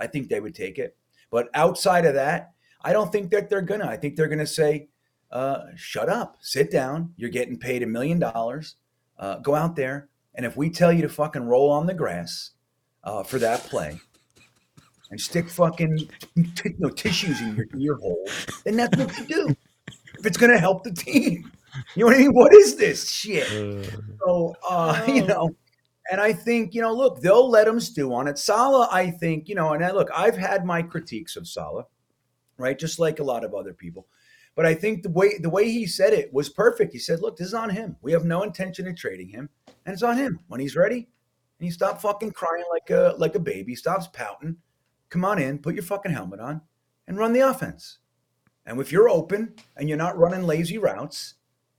I 0.00 0.06
think 0.06 0.28
they 0.28 0.40
would 0.40 0.54
take 0.54 0.78
it. 0.78 0.96
But 1.30 1.48
outside 1.54 2.04
of 2.06 2.14
that, 2.14 2.52
I 2.82 2.92
don't 2.92 3.12
think 3.12 3.30
that 3.30 3.48
they're 3.48 3.62
gonna. 3.62 3.86
I 3.86 3.96
think 3.96 4.16
they're 4.16 4.28
gonna 4.28 4.46
say, 4.46 4.88
uh, 5.30 5.62
"Shut 5.76 6.08
up, 6.08 6.38
sit 6.40 6.70
down. 6.70 7.12
You're 7.16 7.30
getting 7.30 7.58
paid 7.58 7.82
a 7.82 7.86
million 7.86 8.18
dollars. 8.18 8.76
Uh, 9.18 9.38
go 9.38 9.54
out 9.54 9.76
there, 9.76 10.08
and 10.34 10.46
if 10.46 10.56
we 10.56 10.70
tell 10.70 10.92
you 10.92 11.02
to 11.02 11.08
fucking 11.08 11.42
roll 11.42 11.70
on 11.70 11.86
the 11.86 11.94
grass 11.94 12.52
uh, 13.04 13.22
for 13.22 13.38
that 13.38 13.60
play, 13.64 14.00
and 15.10 15.20
stick 15.20 15.48
fucking 15.48 15.98
t- 15.98 16.10
you 16.64 16.74
know, 16.78 16.88
tissues 16.88 17.40
in 17.42 17.54
your 17.54 17.66
ear 17.78 17.94
hole, 17.96 18.26
then 18.64 18.76
that's 18.76 18.96
what 18.96 19.16
you 19.18 19.24
do. 19.26 19.56
If 20.18 20.26
it's 20.26 20.38
gonna 20.38 20.58
help 20.58 20.84
the 20.84 20.92
team, 20.92 21.50
you 21.94 22.00
know 22.00 22.06
what 22.06 22.16
I 22.16 22.18
mean? 22.18 22.32
What 22.32 22.54
is 22.54 22.76
this 22.76 23.10
shit? 23.10 23.46
So, 24.24 24.54
uh, 24.68 25.04
you 25.06 25.26
know, 25.26 25.54
and 26.10 26.20
I 26.20 26.32
think, 26.32 26.74
you 26.74 26.82
know, 26.82 26.94
look, 26.94 27.20
they'll 27.20 27.48
let 27.48 27.68
him 27.68 27.80
stew 27.80 28.14
on 28.14 28.28
it. 28.28 28.38
Saleh, 28.38 28.88
I 28.90 29.10
think, 29.10 29.48
you 29.48 29.54
know, 29.54 29.72
and 29.72 29.84
I, 29.84 29.90
look, 29.90 30.08
I've 30.14 30.36
had 30.36 30.64
my 30.64 30.82
critiques 30.82 31.36
of 31.36 31.46
Saleh, 31.46 31.86
right? 32.56 32.78
Just 32.78 32.98
like 32.98 33.18
a 33.18 33.24
lot 33.24 33.44
of 33.44 33.54
other 33.54 33.72
people. 33.74 34.06
But 34.56 34.66
I 34.66 34.74
think 34.74 35.02
the 35.02 35.10
way 35.10 35.38
the 35.38 35.50
way 35.50 35.70
he 35.70 35.86
said 35.86 36.12
it 36.12 36.32
was 36.34 36.48
perfect. 36.48 36.92
He 36.92 36.98
said, 36.98 37.20
"Look, 37.20 37.36
this 37.36 37.46
is 37.46 37.54
on 37.54 37.70
him. 37.70 37.96
We 38.02 38.12
have 38.12 38.24
no 38.24 38.42
intention 38.42 38.86
of 38.88 38.96
trading 38.96 39.28
him, 39.28 39.48
and 39.86 39.94
it's 39.94 40.02
on 40.02 40.18
him 40.18 40.40
when 40.48 40.60
he's 40.60 40.76
ready." 40.76 40.96
And 40.96 41.66
he 41.66 41.70
stopped 41.70 42.02
fucking 42.02 42.32
crying 42.32 42.64
like 42.70 42.90
a 42.90 43.14
like 43.16 43.36
a 43.36 43.40
baby. 43.40 43.74
Stops 43.74 44.08
pouting. 44.12 44.56
Come 45.08 45.24
on 45.24 45.38
in, 45.40 45.58
put 45.58 45.74
your 45.74 45.84
fucking 45.84 46.12
helmet 46.12 46.40
on, 46.40 46.60
and 47.06 47.16
run 47.16 47.32
the 47.32 47.40
offense. 47.40 47.98
And 48.66 48.80
if 48.80 48.92
you're 48.92 49.08
open 49.08 49.54
and 49.76 49.88
you're 49.88 49.96
not 49.98 50.18
running 50.18 50.42
lazy 50.42 50.78
routes, 50.78 51.34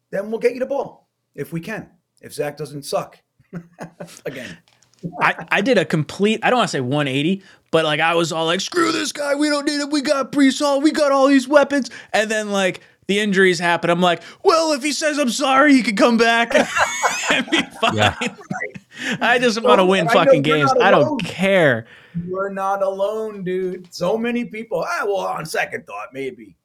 then 0.09 0.31
we'll 0.31 0.39
get 0.39 0.53
you 0.53 0.59
the 0.59 0.65
ball 0.65 1.09
if 1.35 1.53
we 1.53 1.59
can. 1.59 1.89
If 2.21 2.33
Zach 2.33 2.57
doesn't 2.57 2.83
suck 2.83 3.21
again. 4.25 4.57
I, 5.19 5.45
I 5.49 5.61
did 5.61 5.77
a 5.77 5.85
complete, 5.85 6.39
I 6.43 6.49
don't 6.49 6.57
want 6.57 6.69
to 6.69 6.77
say 6.77 6.81
180, 6.81 7.41
but 7.71 7.85
like 7.85 7.99
I 7.99 8.13
was 8.13 8.31
all 8.31 8.45
like, 8.45 8.61
screw 8.61 8.91
this 8.91 9.11
guy. 9.11 9.35
We 9.35 9.49
don't 9.49 9.65
need 9.65 9.79
him. 9.81 9.89
We 9.89 10.01
got 10.01 10.31
Breece 10.31 10.59
Hall. 10.59 10.81
We 10.81 10.91
got 10.91 11.11
all 11.11 11.27
these 11.27 11.47
weapons. 11.47 11.89
And 12.13 12.29
then 12.29 12.51
like 12.51 12.81
the 13.07 13.19
injuries 13.19 13.59
happen. 13.59 13.89
I'm 13.89 14.01
like, 14.01 14.21
well, 14.43 14.73
if 14.73 14.83
he 14.83 14.91
says 14.91 15.17
I'm 15.17 15.29
sorry, 15.29 15.73
he 15.73 15.81
can 15.81 15.95
come 15.95 16.17
back 16.17 16.53
and 17.31 17.49
be 17.49 17.61
fine. 17.81 17.95
Yeah. 17.95 18.15
I 19.19 19.39
just 19.39 19.61
want 19.63 19.79
to 19.79 19.85
win 19.85 20.07
fucking 20.09 20.43
games. 20.43 20.71
I 20.79 20.91
don't 20.91 21.23
care. 21.23 21.87
You're 22.27 22.51
not 22.51 22.83
alone, 22.83 23.43
dude. 23.43 23.91
So 23.93 24.17
many 24.17 24.45
people. 24.45 24.85
Ah, 24.87 25.05
well, 25.05 25.17
on 25.17 25.45
second 25.45 25.87
thought, 25.87 26.09
maybe. 26.13 26.55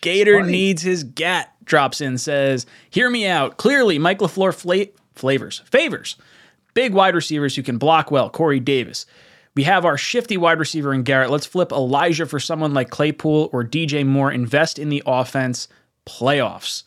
Gator 0.00 0.42
needs 0.42 0.82
his 0.82 1.04
gat. 1.04 1.54
Drops 1.68 2.00
in, 2.00 2.18
says, 2.18 2.66
"Hear 2.90 3.08
me 3.10 3.26
out. 3.26 3.56
Clearly, 3.58 3.98
Mike 3.98 4.18
Lafleur 4.18 4.52
fla- 4.54 4.86
flavors 5.14 5.60
favors 5.66 6.16
big 6.74 6.92
wide 6.94 7.14
receivers 7.14 7.56
who 7.56 7.62
can 7.62 7.76
block 7.76 8.10
well. 8.10 8.30
Corey 8.30 8.60
Davis. 8.60 9.04
We 9.56 9.64
have 9.64 9.84
our 9.84 9.98
shifty 9.98 10.36
wide 10.36 10.60
receiver 10.60 10.94
in 10.94 11.02
Garrett. 11.02 11.30
Let's 11.30 11.46
flip 11.46 11.72
Elijah 11.72 12.24
for 12.26 12.38
someone 12.38 12.72
like 12.72 12.90
Claypool 12.90 13.50
or 13.52 13.64
DJ 13.64 14.06
Moore. 14.06 14.30
Invest 14.30 14.78
in 14.78 14.88
the 14.88 15.02
offense. 15.04 15.66
Playoffs. 16.06 16.84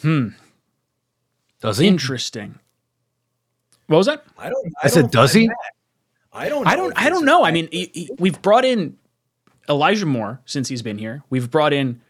Hmm. 0.00 0.28
Does 1.60 1.76
he? 1.78 1.86
Interesting. 1.86 2.58
What 3.86 3.98
was 3.98 4.06
that? 4.06 4.24
I 4.38 4.48
don't. 4.48 4.72
I 4.82 4.88
said, 4.88 5.02
don't 5.10 5.12
does 5.12 5.32
he? 5.34 5.48
that. 5.48 5.56
I 6.32 6.48
don't. 6.48 6.66
I 6.66 6.76
don't. 6.76 6.92
I 6.96 7.10
don't 7.10 7.26
know. 7.26 7.44
I 7.44 7.50
mean, 7.52 7.68
he- 7.70 7.90
he- 7.92 8.10
we've 8.18 8.40
brought 8.40 8.64
in 8.64 8.96
Elijah 9.68 10.06
Moore 10.06 10.40
since 10.46 10.68
he's 10.68 10.80
been 10.82 10.96
here. 10.96 11.22
We've 11.28 11.50
brought 11.50 11.72
in 11.74 12.00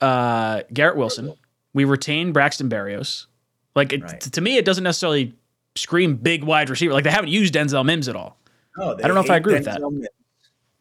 uh, 0.00 0.62
Garrett 0.72 0.96
Wilson. 0.96 1.34
We 1.72 1.84
retain 1.84 2.32
Braxton 2.32 2.68
Berrios. 2.68 3.26
Like 3.74 3.92
it, 3.92 4.02
Right. 4.02 4.20
t- 4.20 4.30
to 4.30 4.40
me, 4.40 4.56
it 4.56 4.64
doesn't 4.64 4.84
necessarily 4.84 5.34
scream 5.76 6.16
big 6.16 6.42
wide 6.44 6.68
receiver. 6.70 6.92
Like 6.92 7.04
they 7.04 7.10
haven't 7.10 7.30
used 7.30 7.54
Denzel 7.54 7.84
Mims 7.84 8.08
at 8.08 8.16
all. 8.16 8.38
No, 8.76 8.94
they 8.94 9.04
I 9.04 9.06
don't 9.06 9.14
know 9.14 9.20
if 9.22 9.30
I 9.30 9.34
hate 9.34 9.38
agree 9.38 9.54
with 9.54 9.64
that. 9.66 9.80
Denzel 9.80 9.92
Mims. 9.92 10.08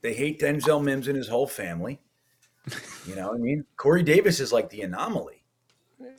They 0.01 0.13
hate 0.13 0.39
Denzel 0.39 0.83
Mims 0.83 1.07
and 1.07 1.17
his 1.17 1.27
whole 1.27 1.47
family. 1.47 1.99
You 3.07 3.15
know 3.15 3.27
what 3.29 3.35
I 3.35 3.39
mean? 3.39 3.65
Corey 3.77 4.03
Davis 4.03 4.39
is 4.39 4.51
like 4.53 4.69
the 4.69 4.81
anomaly. 4.81 5.43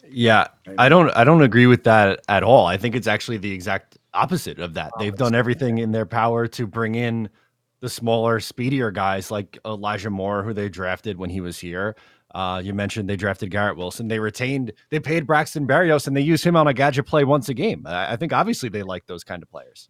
Yeah, 0.08 0.48
I 0.78 0.88
don't. 0.88 1.10
I 1.10 1.24
don't 1.24 1.42
agree 1.42 1.66
with 1.66 1.84
that 1.84 2.20
at 2.28 2.42
all. 2.42 2.66
I 2.66 2.76
think 2.76 2.94
it's 2.96 3.06
actually 3.06 3.36
the 3.38 3.52
exact 3.52 3.96
opposite 4.12 4.58
of 4.58 4.74
that. 4.74 4.90
They've 4.98 5.14
done 5.14 5.34
everything 5.34 5.78
in 5.78 5.92
their 5.92 6.06
power 6.06 6.46
to 6.48 6.66
bring 6.66 6.96
in 6.96 7.28
the 7.80 7.88
smaller, 7.88 8.40
speedier 8.40 8.90
guys 8.90 9.30
like 9.30 9.58
Elijah 9.64 10.10
Moore, 10.10 10.42
who 10.42 10.52
they 10.52 10.68
drafted 10.68 11.16
when 11.16 11.30
he 11.30 11.40
was 11.40 11.58
here. 11.58 11.94
Uh, 12.34 12.60
you 12.64 12.72
mentioned 12.72 13.08
they 13.08 13.16
drafted 13.16 13.50
Garrett 13.50 13.76
Wilson. 13.76 14.08
They 14.08 14.18
retained, 14.18 14.72
they 14.90 15.00
paid 15.00 15.26
Braxton 15.26 15.66
Berrios, 15.66 16.06
and 16.06 16.16
they 16.16 16.20
use 16.20 16.44
him 16.44 16.56
on 16.56 16.66
a 16.68 16.74
gadget 16.74 17.06
play 17.06 17.24
once 17.24 17.48
a 17.48 17.54
game. 17.54 17.86
I, 17.86 18.12
I 18.12 18.16
think 18.16 18.32
obviously 18.32 18.68
they 18.68 18.82
like 18.82 19.06
those 19.06 19.24
kind 19.24 19.42
of 19.42 19.50
players. 19.50 19.88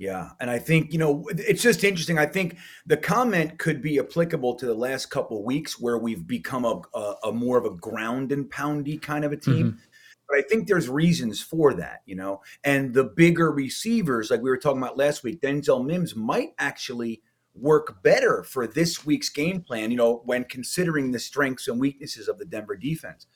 Yeah, 0.00 0.30
and 0.40 0.50
I 0.50 0.58
think 0.58 0.94
you 0.94 0.98
know 0.98 1.26
it's 1.28 1.62
just 1.62 1.84
interesting. 1.84 2.18
I 2.18 2.24
think 2.24 2.56
the 2.86 2.96
comment 2.96 3.58
could 3.58 3.82
be 3.82 3.98
applicable 3.98 4.54
to 4.54 4.64
the 4.64 4.74
last 4.74 5.10
couple 5.10 5.38
of 5.38 5.44
weeks 5.44 5.78
where 5.78 5.98
we've 5.98 6.26
become 6.26 6.64
a, 6.64 6.80
a, 6.94 7.14
a 7.24 7.32
more 7.32 7.58
of 7.58 7.66
a 7.66 7.76
ground 7.76 8.32
and 8.32 8.50
poundy 8.50 9.00
kind 9.00 9.26
of 9.26 9.32
a 9.32 9.36
team. 9.36 9.78
But 10.26 10.38
I 10.38 10.42
think 10.42 10.68
there's 10.68 10.88
reasons 10.88 11.42
for 11.42 11.74
that, 11.74 12.00
you 12.06 12.14
know. 12.14 12.40
And 12.64 12.94
the 12.94 13.04
bigger 13.04 13.50
receivers, 13.52 14.30
like 14.30 14.40
we 14.40 14.48
were 14.48 14.56
talking 14.56 14.80
about 14.80 14.96
last 14.96 15.22
week, 15.22 15.42
Denzel 15.42 15.84
Mims 15.84 16.16
might 16.16 16.54
actually 16.58 17.20
work 17.60 18.02
better 18.02 18.42
for 18.42 18.66
this 18.66 19.04
week's 19.04 19.28
game 19.28 19.60
plan, 19.60 19.90
you 19.90 19.96
know, 19.96 20.22
when 20.24 20.44
considering 20.44 21.10
the 21.10 21.18
strengths 21.18 21.68
and 21.68 21.78
weaknesses 21.78 22.28
of 22.28 22.38
the 22.38 22.44
Denver 22.44 22.76
defense. 22.76 23.26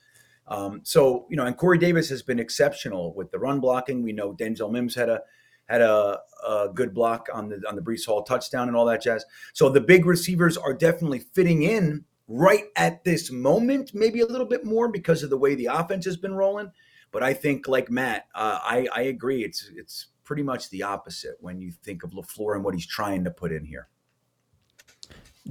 Um, 0.47 0.81
so, 0.83 1.25
you 1.29 1.37
know, 1.37 1.45
and 1.45 1.57
Corey 1.57 1.77
Davis 1.77 2.09
has 2.09 2.21
been 2.21 2.39
exceptional 2.39 3.13
with 3.13 3.31
the 3.31 3.39
run 3.39 3.59
blocking. 3.59 4.03
We 4.03 4.11
know 4.11 4.33
Denzel 4.33 4.71
Mims 4.71 4.95
had 4.95 5.09
a 5.09 5.21
had 5.67 5.81
a, 5.81 6.19
a 6.47 6.69
good 6.73 6.93
block 6.93 7.27
on 7.33 7.49
the 7.49 7.61
on 7.67 7.75
the 7.75 7.81
Breece 7.81 8.05
Hall 8.05 8.23
touchdown 8.23 8.67
and 8.67 8.77
all 8.77 8.85
that 8.85 9.01
jazz. 9.01 9.25
So 9.53 9.69
the 9.69 9.81
big 9.81 10.05
receivers 10.05 10.57
are 10.57 10.73
definitely 10.73 11.19
fitting 11.19 11.63
in 11.63 12.05
right 12.27 12.65
at 12.75 13.03
this 13.03 13.31
moment, 13.31 13.91
maybe 13.93 14.19
a 14.21 14.25
little 14.25 14.47
bit 14.47 14.65
more 14.65 14.87
because 14.87 15.23
of 15.23 15.29
the 15.29 15.37
way 15.37 15.55
the 15.55 15.67
offense 15.67 16.05
has 16.05 16.17
been 16.17 16.33
rolling. 16.33 16.71
But 17.11 17.23
I 17.23 17.33
think, 17.33 17.67
like 17.67 17.89
Matt, 17.89 18.27
uh, 18.35 18.59
I 18.61 18.87
I 18.93 19.01
agree. 19.03 19.43
It's 19.43 19.71
it's 19.75 20.07
pretty 20.23 20.43
much 20.43 20.69
the 20.69 20.83
opposite 20.83 21.37
when 21.39 21.59
you 21.59 21.71
think 21.71 22.03
of 22.03 22.11
Lafleur 22.11 22.55
and 22.55 22.63
what 22.63 22.73
he's 22.73 22.87
trying 22.87 23.23
to 23.23 23.31
put 23.31 23.51
in 23.51 23.63
here. 23.63 23.87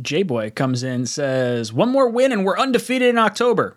J 0.00 0.22
Boy 0.22 0.50
comes 0.50 0.82
in 0.82 1.06
says 1.06 1.72
one 1.72 1.90
more 1.90 2.08
win 2.08 2.32
and 2.32 2.44
we're 2.44 2.58
undefeated 2.58 3.08
in 3.08 3.18
October. 3.18 3.76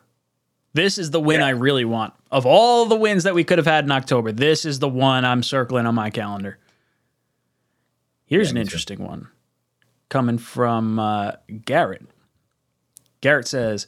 This 0.74 0.98
is 0.98 1.12
the 1.12 1.20
win 1.20 1.42
I 1.42 1.50
really 1.50 1.86
want. 1.86 2.14
Of 2.30 2.46
all 2.46 2.86
the 2.86 2.96
wins 2.96 3.24
that 3.24 3.34
we 3.34 3.44
could 3.44 3.58
have 3.58 3.66
had 3.68 3.84
in 3.86 3.92
October, 3.92 4.32
this 4.32 4.66
is 4.66 4.80
the 4.80 4.90
one 4.90 5.26
I'm 5.26 5.42
circling 5.42 5.86
on 5.86 5.96
my 5.96 6.10
calendar. 6.10 6.60
Here's 8.26 8.48
Yeah, 8.48 8.52
an 8.52 8.56
me 8.56 8.62
too. 8.62 8.66
interesting 8.66 9.04
one 9.04 9.28
coming 10.10 10.38
from 10.38 11.00
uh, 11.00 11.34
Garrett. 11.66 12.06
Garrett 13.22 13.48
says, 13.48 13.88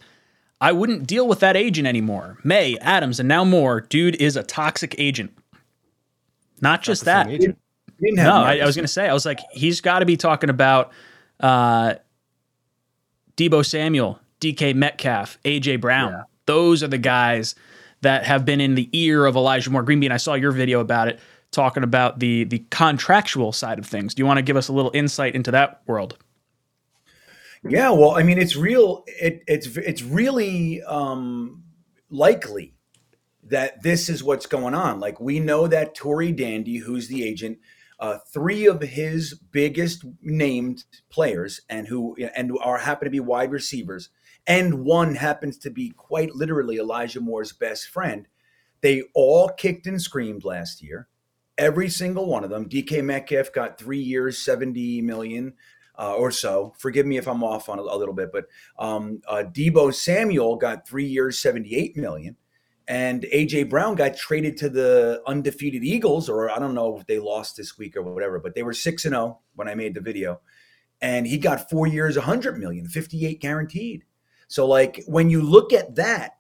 I 0.62 0.72
wouldn't 0.72 1.06
deal 1.08 1.28
with 1.28 1.40
that 1.42 1.56
agent 1.56 1.88
anymore. 1.88 2.38
May, 2.44 2.78
Adams, 2.80 3.20
and 3.20 3.30
now 3.30 3.44
more. 3.44 3.82
Dude 3.82 4.16
is 4.16 4.36
a 4.36 4.44
toxic 4.44 4.96
agent. 4.98 5.32
Not 6.62 6.82
just 6.82 7.06
that. 7.06 7.28
agent. 7.30 7.58
He 8.00 8.08
didn't 8.08 8.20
have 8.20 8.28
No, 8.34 8.42
I, 8.42 8.58
I 8.58 8.66
was 8.66 8.76
going 8.76 8.84
to 8.86 8.92
say, 8.92 9.08
I 9.08 9.14
was 9.14 9.26
like, 9.26 9.40
he's 9.52 9.80
got 9.82 10.00
to 10.00 10.06
be 10.06 10.18
talking 10.18 10.50
about 10.50 10.92
uh, 11.40 11.96
Deebo 13.40 13.66
Samuel, 13.66 14.20
DK 14.42 14.76
Metcalf, 14.76 15.40
AJ 15.46 15.80
Brown. 15.80 16.26
Those 16.46 16.84
are 16.84 16.90
the 16.90 16.98
guys 16.98 17.56
that 18.02 18.26
have 18.26 18.44
been 18.44 18.60
in 18.60 18.76
the 18.76 18.90
ear 18.92 19.26
of 19.26 19.38
Elijah 19.38 19.70
Moore. 19.70 19.84
Greenbean, 19.84 20.12
I 20.12 20.18
saw 20.18 20.34
your 20.34 20.52
video 20.52 20.82
about 20.82 21.08
it, 21.08 21.22
talking 21.52 21.84
about 21.84 22.20
the 22.20 22.44
the 22.44 22.60
contractual 22.70 23.54
side 23.54 23.80
of 23.80 23.86
things. 23.86 24.14
Do 24.14 24.22
you 24.22 24.26
want 24.26 24.40
to 24.40 24.42
give 24.42 24.58
us 24.58 24.68
a 24.68 24.74
little 24.74 24.92
insight 24.94 25.36
into 25.36 25.52
that 25.52 25.82
world? 25.88 26.18
Yeah, 27.64 27.92
well, 27.92 28.12
I 28.12 28.24
mean, 28.24 28.38
it's 28.38 28.58
real. 28.58 29.06
It, 29.08 29.42
it's 29.48 29.68
it's 29.78 30.04
really 30.04 30.82
um, 30.84 31.64
likely 32.10 32.74
that 33.44 33.84
this 33.84 34.10
is 34.10 34.22
what's 34.22 34.48
going 34.48 34.74
on. 34.74 35.00
Like 35.00 35.22
we 35.22 35.40
know 35.40 35.66
that 35.68 35.96
Tory 35.96 36.34
Dandy, 36.34 36.78
who's 36.78 37.08
the 37.08 37.24
agent, 37.24 37.60
uh, 38.00 38.18
three 38.32 38.66
of 38.66 38.82
his 38.82 39.34
biggest 39.34 40.06
named 40.22 40.86
players 41.10 41.62
and 41.70 41.88
who 41.88 42.16
and 42.36 42.52
are 42.62 42.78
happen 42.78 43.06
to 43.06 43.12
be 43.12 43.20
wide 43.20 43.52
receivers, 43.52 44.10
and 44.48 44.86
one 44.86 45.16
happens 45.16 45.58
to 45.60 45.70
be 45.70 45.90
quite 45.90 46.36
literally 46.36 46.78
Elijah 46.78 47.20
Moore's 47.22 47.52
best 47.52 47.90
friend. 47.90 48.28
They 48.82 49.04
all 49.14 49.50
kicked 49.50 49.88
and 49.88 50.02
screamed 50.02 50.46
last 50.46 50.82
year. 50.82 51.08
Every 51.58 51.90
single 51.90 52.26
one 52.28 52.46
of 52.46 52.50
them. 52.50 52.70
DK 52.70 53.04
Metcalf 53.04 53.52
got 53.52 53.78
three 53.78 54.00
years, 54.00 54.38
70 54.38 55.02
million 55.02 55.54
uh, 55.98 56.14
or 56.14 56.32
so. 56.32 56.74
Forgive 56.78 57.06
me 57.06 57.18
if 57.18 57.28
I'm 57.28 57.44
off 57.44 57.68
on 57.68 57.78
a, 57.78 57.82
a 57.82 57.98
little 57.98 58.14
bit, 58.14 58.32
but 58.32 58.46
um, 58.80 59.22
uh, 59.28 59.44
Deebo 59.52 59.94
Samuel 59.94 60.56
got 60.56 60.88
three 60.88 61.06
years, 61.06 61.38
78 61.40 61.98
million. 61.98 62.38
And 62.90 63.22
AJ 63.32 63.70
Brown 63.70 63.94
got 63.94 64.18
traded 64.18 64.58
to 64.58 64.70
the 64.70 65.22
undefeated 65.28 65.84
Eagles, 65.84 66.28
or 66.28 66.50
I 66.50 66.58
don't 66.58 66.74
know 66.74 66.98
if 66.98 67.06
they 67.06 67.20
lost 67.20 67.56
this 67.56 67.78
week 67.78 67.96
or 67.96 68.02
whatever, 68.02 68.40
but 68.40 68.56
they 68.56 68.64
were 68.64 68.74
6 68.74 69.06
and 69.06 69.14
0 69.14 69.40
when 69.56 69.70
I 69.70 69.76
made 69.76 69.94
the 69.94 70.02
video. 70.02 70.42
And 71.00 71.28
he 71.28 71.38
got 71.38 71.70
four 71.70 71.86
years, 71.86 72.18
100 72.18 72.58
million, 72.58 72.88
58 72.88 73.40
guaranteed. 73.40 74.06
So, 74.48 74.66
like, 74.66 75.04
when 75.06 75.30
you 75.30 75.44
look 75.44 75.72
at 75.72 75.96
that, 75.96 76.38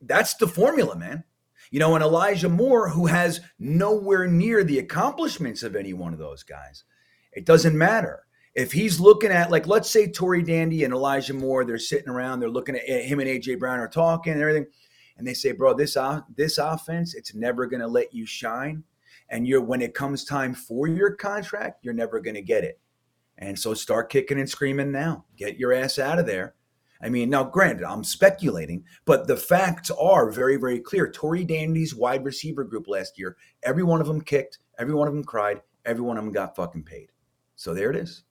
that's 0.00 0.34
the 0.34 0.46
formula, 0.46 0.96
man. 0.96 1.24
You 1.72 1.80
know, 1.80 1.96
and 1.96 2.04
Elijah 2.04 2.48
Moore, 2.48 2.88
who 2.88 3.06
has 3.06 3.40
nowhere 3.58 4.28
near 4.28 4.62
the 4.62 4.78
accomplishments 4.78 5.64
of 5.64 5.74
any 5.74 5.92
one 5.92 6.12
of 6.12 6.20
those 6.20 6.44
guys, 6.44 6.84
it 7.32 7.44
doesn't 7.44 7.76
matter. 7.76 8.22
If 8.54 8.70
he's 8.70 9.00
looking 9.00 9.32
at, 9.32 9.50
like, 9.50 9.66
let's 9.66 9.90
say 9.90 10.10
Tory 10.10 10.42
Dandy 10.42 10.84
and 10.84 10.94
Elijah 10.94 11.34
Moore, 11.34 11.64
they're 11.64 11.78
sitting 11.78 12.08
around, 12.08 12.38
they're 12.38 12.48
looking 12.48 12.76
at 12.76 12.86
him 12.86 13.18
and 13.18 13.28
AJ 13.28 13.58
Brown 13.58 13.80
are 13.80 13.88
talking 13.88 14.32
and 14.32 14.40
everything, 14.40 14.66
and 15.16 15.26
they 15.26 15.34
say, 15.34 15.52
bro, 15.52 15.74
this, 15.74 15.96
this 16.36 16.58
offense, 16.58 17.14
it's 17.14 17.34
never 17.34 17.66
going 17.66 17.80
to 17.80 17.88
let 17.88 18.14
you 18.14 18.26
shine. 18.26 18.84
And 19.28 19.46
you're, 19.46 19.62
when 19.62 19.82
it 19.82 19.94
comes 19.94 20.24
time 20.24 20.54
for 20.54 20.86
your 20.86 21.12
contract, 21.12 21.84
you're 21.84 21.94
never 21.94 22.20
going 22.20 22.34
to 22.34 22.42
get 22.42 22.64
it. 22.64 22.78
And 23.38 23.58
so 23.58 23.74
start 23.74 24.10
kicking 24.10 24.38
and 24.38 24.48
screaming 24.48 24.92
now. 24.92 25.24
Get 25.36 25.58
your 25.58 25.72
ass 25.72 25.98
out 25.98 26.18
of 26.18 26.26
there 26.26 26.54
I 27.02 27.08
mean, 27.08 27.30
now 27.30 27.44
granted, 27.44 27.84
I'm 27.84 28.04
speculating, 28.04 28.84
but 29.04 29.26
the 29.26 29.36
facts 29.36 29.90
are 29.90 30.30
very, 30.30 30.56
very 30.56 30.80
clear. 30.80 31.10
Tory 31.10 31.44
Dandy's 31.44 31.94
wide 31.94 32.24
receiver 32.24 32.64
group 32.64 32.88
last 32.88 33.18
year, 33.18 33.36
every 33.62 33.82
one 33.82 34.00
of 34.00 34.06
them 34.06 34.20
kicked, 34.20 34.58
every 34.78 34.94
one 34.94 35.08
of 35.08 35.14
them 35.14 35.24
cried, 35.24 35.60
every 35.84 36.02
one 36.02 36.16
of 36.16 36.24
them 36.24 36.32
got 36.32 36.56
fucking 36.56 36.84
paid. 36.84 37.10
So 37.54 37.74
there 37.74 37.90
it 37.90 37.96
is. 37.96 38.24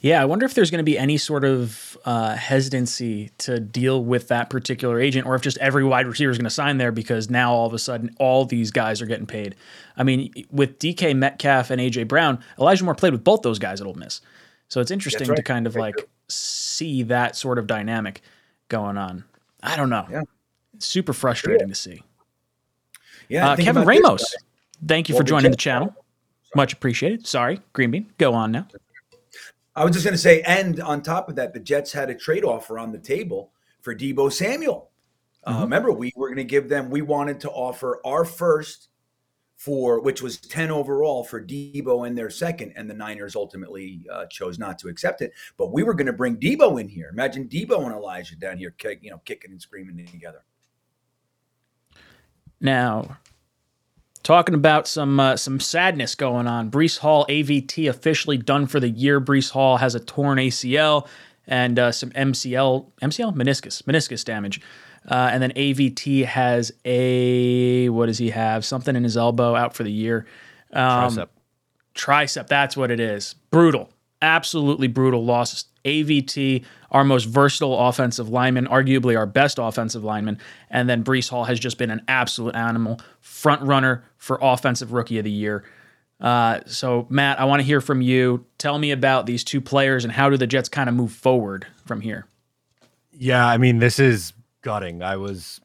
Yeah, 0.00 0.22
I 0.22 0.24
wonder 0.24 0.46
if 0.46 0.54
there's 0.54 0.70
going 0.70 0.78
to 0.78 0.84
be 0.84 0.98
any 0.98 1.16
sort 1.16 1.44
of 1.44 1.98
uh, 2.04 2.36
hesitancy 2.36 3.30
to 3.38 3.58
deal 3.58 4.04
with 4.04 4.28
that 4.28 4.48
particular 4.48 5.00
agent, 5.00 5.26
or 5.26 5.34
if 5.34 5.42
just 5.42 5.58
every 5.58 5.84
wide 5.84 6.06
receiver 6.06 6.30
is 6.30 6.38
going 6.38 6.44
to 6.44 6.50
sign 6.50 6.78
there 6.78 6.92
because 6.92 7.28
now 7.28 7.52
all 7.52 7.66
of 7.66 7.74
a 7.74 7.78
sudden 7.78 8.14
all 8.18 8.44
these 8.44 8.70
guys 8.70 9.02
are 9.02 9.06
getting 9.06 9.26
paid. 9.26 9.54
I 9.96 10.04
mean, 10.04 10.32
with 10.50 10.78
DK 10.78 11.16
Metcalf 11.16 11.70
and 11.70 11.80
AJ 11.80 12.08
Brown, 12.08 12.38
Elijah 12.58 12.84
Moore 12.84 12.94
played 12.94 13.12
with 13.12 13.24
both 13.24 13.42
those 13.42 13.58
guys 13.58 13.80
at 13.80 13.86
Ole 13.86 13.94
Miss, 13.94 14.20
so 14.68 14.80
it's 14.80 14.90
interesting 14.90 15.28
right. 15.28 15.36
to 15.36 15.42
kind 15.42 15.66
of 15.66 15.74
like 15.74 16.08
see 16.28 17.02
that 17.04 17.36
sort 17.36 17.58
of 17.58 17.66
dynamic 17.66 18.22
going 18.68 18.96
on. 18.96 19.24
I 19.62 19.76
don't 19.76 19.90
know. 19.90 20.06
Yeah. 20.10 20.22
Super 20.78 21.12
frustrating 21.12 21.68
yeah. 21.68 21.74
to 21.74 21.80
see. 21.80 22.02
Yeah. 23.28 23.50
Uh, 23.50 23.56
Kevin 23.56 23.84
Ramos, 23.84 24.20
this, 24.20 24.36
thank 24.86 25.08
you 25.08 25.14
well, 25.14 25.22
for 25.22 25.26
joining 25.26 25.50
the, 25.50 25.50
the 25.50 25.56
channel. 25.56 25.88
Sorry. 25.88 26.02
Much 26.54 26.72
appreciated. 26.72 27.26
Sorry, 27.26 27.60
Green 27.72 27.90
Bean, 27.90 28.12
Go 28.16 28.32
on 28.32 28.52
now. 28.52 28.66
I 29.78 29.84
was 29.84 29.92
just 29.92 30.04
going 30.04 30.14
to 30.14 30.18
say, 30.18 30.42
and 30.42 30.80
on 30.80 31.02
top 31.02 31.28
of 31.28 31.36
that, 31.36 31.54
the 31.54 31.60
Jets 31.60 31.92
had 31.92 32.10
a 32.10 32.14
trade 32.14 32.44
offer 32.44 32.80
on 32.80 32.90
the 32.90 32.98
table 32.98 33.52
for 33.80 33.94
Deebo 33.94 34.32
Samuel. 34.32 34.90
Uh, 35.44 35.52
mm-hmm. 35.52 35.62
remember, 35.62 35.92
we 35.92 36.12
were 36.16 36.26
going 36.26 36.38
to 36.38 36.44
give 36.44 36.68
them, 36.68 36.90
we 36.90 37.00
wanted 37.00 37.38
to 37.40 37.50
offer 37.50 38.00
our 38.04 38.24
first 38.24 38.88
for 39.54 40.00
which 40.00 40.20
was 40.20 40.38
10 40.38 40.70
overall 40.72 41.22
for 41.22 41.40
Deebo 41.40 42.06
in 42.08 42.16
their 42.16 42.30
second, 42.30 42.72
and 42.74 42.90
the 42.90 42.94
Niners 42.94 43.36
ultimately 43.36 44.04
uh, 44.12 44.26
chose 44.26 44.58
not 44.58 44.78
to 44.80 44.88
accept 44.88 45.20
it. 45.22 45.32
But 45.56 45.72
we 45.72 45.84
were 45.84 45.94
going 45.94 46.06
to 46.06 46.12
bring 46.12 46.36
Deebo 46.36 46.80
in 46.80 46.88
here. 46.88 47.08
Imagine 47.12 47.48
Deebo 47.48 47.84
and 47.84 47.94
Elijah 47.94 48.36
down 48.36 48.58
here, 48.58 48.72
kick, 48.78 48.98
you 49.02 49.10
know, 49.10 49.18
kicking 49.24 49.52
and 49.52 49.62
screaming 49.62 50.04
together. 50.06 50.44
Now, 52.60 53.18
talking 54.28 54.54
about 54.54 54.86
some 54.86 55.18
uh, 55.18 55.34
some 55.38 55.58
sadness 55.58 56.14
going 56.14 56.46
on. 56.46 56.70
Breece 56.70 56.98
Hall 56.98 57.24
AVT 57.30 57.88
officially 57.88 58.36
done 58.36 58.66
for 58.66 58.78
the 58.78 58.90
year. 58.90 59.22
Breece 59.22 59.50
Hall 59.50 59.78
has 59.78 59.94
a 59.94 60.00
torn 60.00 60.36
ACL 60.36 61.08
and 61.46 61.78
uh, 61.78 61.90
some 61.90 62.10
MCL 62.10 62.90
MCL 63.00 63.34
meniscus 63.34 63.82
meniscus 63.84 64.22
damage. 64.22 64.60
Uh, 65.10 65.30
and 65.32 65.42
then 65.42 65.50
AVT 65.52 66.26
has 66.26 66.70
a 66.84 67.88
what 67.88 68.04
does 68.04 68.18
he 68.18 68.28
have? 68.28 68.66
Something 68.66 68.96
in 68.96 69.02
his 69.02 69.16
elbow 69.16 69.56
out 69.56 69.72
for 69.72 69.82
the 69.82 69.90
year. 69.90 70.26
Um, 70.74 71.10
tricep. 71.10 71.28
Tricep. 71.94 72.48
That's 72.48 72.76
what 72.76 72.90
it 72.90 73.00
is. 73.00 73.34
Brutal. 73.50 73.88
Absolutely 74.20 74.88
brutal 74.88 75.24
loss. 75.24 75.64
AVT, 75.84 76.64
our 76.90 77.04
most 77.04 77.24
versatile 77.24 77.78
offensive 77.88 78.28
lineman, 78.28 78.66
arguably 78.66 79.16
our 79.16 79.26
best 79.26 79.58
offensive 79.58 80.04
lineman, 80.04 80.38
and 80.70 80.88
then 80.88 81.02
Breece 81.02 81.30
Hall 81.30 81.44
has 81.44 81.58
just 81.58 81.78
been 81.78 81.90
an 81.90 82.02
absolute 82.08 82.54
animal, 82.54 83.00
front 83.20 83.62
runner 83.62 84.04
for 84.16 84.38
offensive 84.42 84.92
rookie 84.92 85.18
of 85.18 85.24
the 85.24 85.30
year. 85.30 85.64
Uh, 86.20 86.60
so 86.66 87.06
Matt, 87.08 87.40
I 87.40 87.44
want 87.44 87.60
to 87.60 87.64
hear 87.64 87.80
from 87.80 88.02
you. 88.02 88.44
Tell 88.58 88.78
me 88.78 88.90
about 88.90 89.26
these 89.26 89.44
two 89.44 89.60
players 89.60 90.04
and 90.04 90.12
how 90.12 90.28
do 90.28 90.36
the 90.36 90.46
Jets 90.46 90.68
kind 90.68 90.88
of 90.88 90.94
move 90.94 91.12
forward 91.12 91.66
from 91.86 92.00
here? 92.00 92.26
Yeah, 93.12 93.46
I 93.46 93.56
mean, 93.56 93.78
this 93.78 93.98
is 93.98 94.32
gutting. 94.62 95.02
I 95.02 95.16
was 95.16 95.60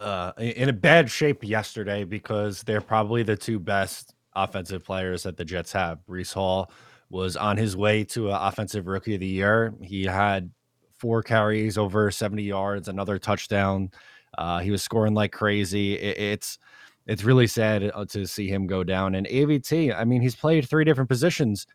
uh, 0.00 0.32
in 0.38 0.68
a 0.68 0.72
bad 0.72 1.10
shape 1.10 1.42
yesterday 1.42 2.04
because 2.04 2.62
they're 2.62 2.80
probably 2.80 3.22
the 3.22 3.36
two 3.36 3.58
best 3.58 4.14
offensive 4.36 4.84
players 4.84 5.22
that 5.22 5.36
the 5.36 5.44
Jets 5.44 5.72
have. 5.72 6.00
Breece 6.06 6.34
Hall 6.34 6.70
was 7.10 7.36
on 7.36 7.56
his 7.56 7.76
way 7.76 8.04
to 8.04 8.30
an 8.30 8.36
offensive 8.36 8.86
rookie 8.86 9.14
of 9.14 9.20
the 9.20 9.26
year. 9.26 9.74
He 9.82 10.04
had 10.04 10.50
four 10.96 11.22
carries 11.22 11.78
over 11.78 12.10
70 12.10 12.42
yards, 12.42 12.88
another 12.88 13.18
touchdown. 13.18 13.90
Uh, 14.36 14.60
he 14.60 14.70
was 14.70 14.82
scoring 14.82 15.14
like 15.14 15.32
crazy. 15.32 15.94
It, 15.94 16.18
it's 16.18 16.58
it's 17.06 17.22
really 17.22 17.46
sad 17.46 17.90
uh, 17.94 18.06
to 18.06 18.26
see 18.26 18.48
him 18.48 18.66
go 18.66 18.82
down. 18.82 19.14
And 19.14 19.26
AVT, 19.26 19.94
I 19.94 20.04
mean, 20.04 20.22
he's 20.22 20.34
played 20.34 20.66
three 20.68 20.84
different 20.84 21.10
positions 21.10 21.66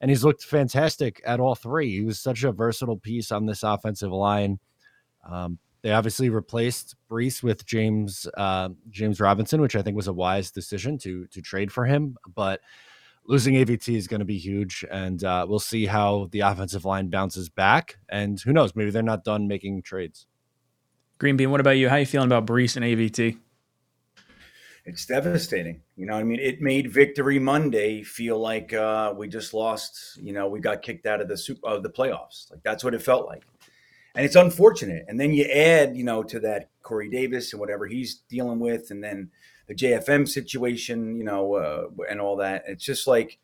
and 0.00 0.10
he's 0.10 0.24
looked 0.24 0.44
fantastic 0.44 1.20
at 1.24 1.40
all 1.40 1.54
three. 1.54 1.90
He 1.90 2.04
was 2.04 2.20
such 2.20 2.44
a 2.44 2.52
versatile 2.52 2.98
piece 2.98 3.32
on 3.32 3.46
this 3.46 3.62
offensive 3.62 4.12
line. 4.12 4.58
Um, 5.28 5.58
they 5.82 5.92
obviously 5.92 6.30
replaced 6.30 6.96
Breece 7.10 7.42
with 7.42 7.64
James 7.64 8.26
uh, 8.36 8.70
James 8.90 9.20
Robinson, 9.20 9.60
which 9.60 9.76
I 9.76 9.82
think 9.82 9.96
was 9.96 10.08
a 10.08 10.12
wise 10.12 10.50
decision 10.50 10.98
to 10.98 11.26
to 11.28 11.40
trade 11.40 11.72
for 11.72 11.84
him. 11.84 12.16
But 12.34 12.60
losing 13.28 13.54
AVT 13.54 13.94
is 13.96 14.06
going 14.06 14.20
to 14.20 14.26
be 14.26 14.38
huge, 14.38 14.84
and 14.90 15.22
uh, 15.24 15.46
we'll 15.48 15.58
see 15.58 15.86
how 15.86 16.28
the 16.30 16.40
offensive 16.40 16.84
line 16.84 17.08
bounces 17.08 17.48
back. 17.48 17.98
And 18.08 18.40
who 18.40 18.52
knows, 18.52 18.74
maybe 18.74 18.90
they're 18.90 19.02
not 19.02 19.24
done 19.24 19.48
making 19.48 19.82
trades. 19.82 20.26
Green 21.18 21.36
Bean, 21.36 21.50
what 21.50 21.60
about 21.60 21.72
you? 21.72 21.88
How 21.88 21.96
are 21.96 22.00
you 22.00 22.06
feeling 22.06 22.28
about 22.28 22.46
Breece 22.46 22.76
and 22.76 22.84
AVT? 22.84 23.38
It's 24.84 25.06
devastating. 25.06 25.82
You 25.96 26.06
know, 26.06 26.14
I 26.14 26.22
mean, 26.22 26.38
it 26.38 26.60
made 26.60 26.92
Victory 26.92 27.38
Monday 27.38 28.02
feel 28.02 28.38
like 28.38 28.72
uh, 28.72 29.12
we 29.16 29.26
just 29.26 29.52
lost. 29.52 30.18
You 30.22 30.32
know, 30.32 30.48
we 30.48 30.60
got 30.60 30.82
kicked 30.82 31.06
out 31.06 31.20
of 31.20 31.28
the 31.28 31.36
super 31.36 31.66
of 31.66 31.82
the 31.82 31.90
playoffs. 31.90 32.50
Like 32.50 32.62
that's 32.62 32.84
what 32.84 32.94
it 32.94 33.02
felt 33.02 33.26
like 33.26 33.42
and 34.16 34.24
it's 34.24 34.34
unfortunate. 34.34 35.04
And 35.08 35.20
then 35.20 35.32
you 35.32 35.44
add, 35.44 35.94
you 35.96 36.02
know, 36.02 36.22
to 36.24 36.40
that 36.40 36.70
Corey 36.82 37.10
Davis 37.10 37.52
and 37.52 37.60
whatever 37.60 37.86
he's 37.86 38.22
dealing 38.30 38.58
with, 38.58 38.90
and 38.90 39.04
then 39.04 39.30
the 39.66 39.74
JFM 39.74 40.28
situation, 40.28 41.16
you 41.16 41.24
know, 41.24 41.54
uh, 41.54 41.86
and 42.08 42.20
all 42.20 42.36
that. 42.36 42.64
It's 42.66 42.84
just 42.84 43.06
like, 43.06 43.38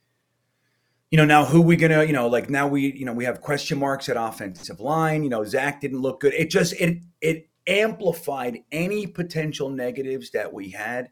you 1.10 1.18
know, 1.18 1.24
now 1.24 1.44
who 1.44 1.60
we 1.60 1.76
gonna, 1.76 2.04
you 2.04 2.12
know, 2.12 2.28
like 2.28 2.48
now 2.48 2.66
we, 2.66 2.92
you 2.92 3.04
know, 3.04 3.12
we 3.12 3.24
have 3.24 3.40
question 3.40 3.78
marks 3.78 4.08
at 4.08 4.16
offensive 4.16 4.80
line. 4.80 5.24
You 5.24 5.30
know, 5.30 5.44
Zach 5.44 5.80
didn't 5.80 6.00
look 6.00 6.20
good. 6.20 6.34
It 6.34 6.50
just 6.50 6.74
it 6.74 7.02
it 7.20 7.48
amplified 7.66 8.60
any 8.70 9.06
potential 9.06 9.68
negatives 9.68 10.30
that 10.30 10.52
we 10.52 10.70
had. 10.70 11.10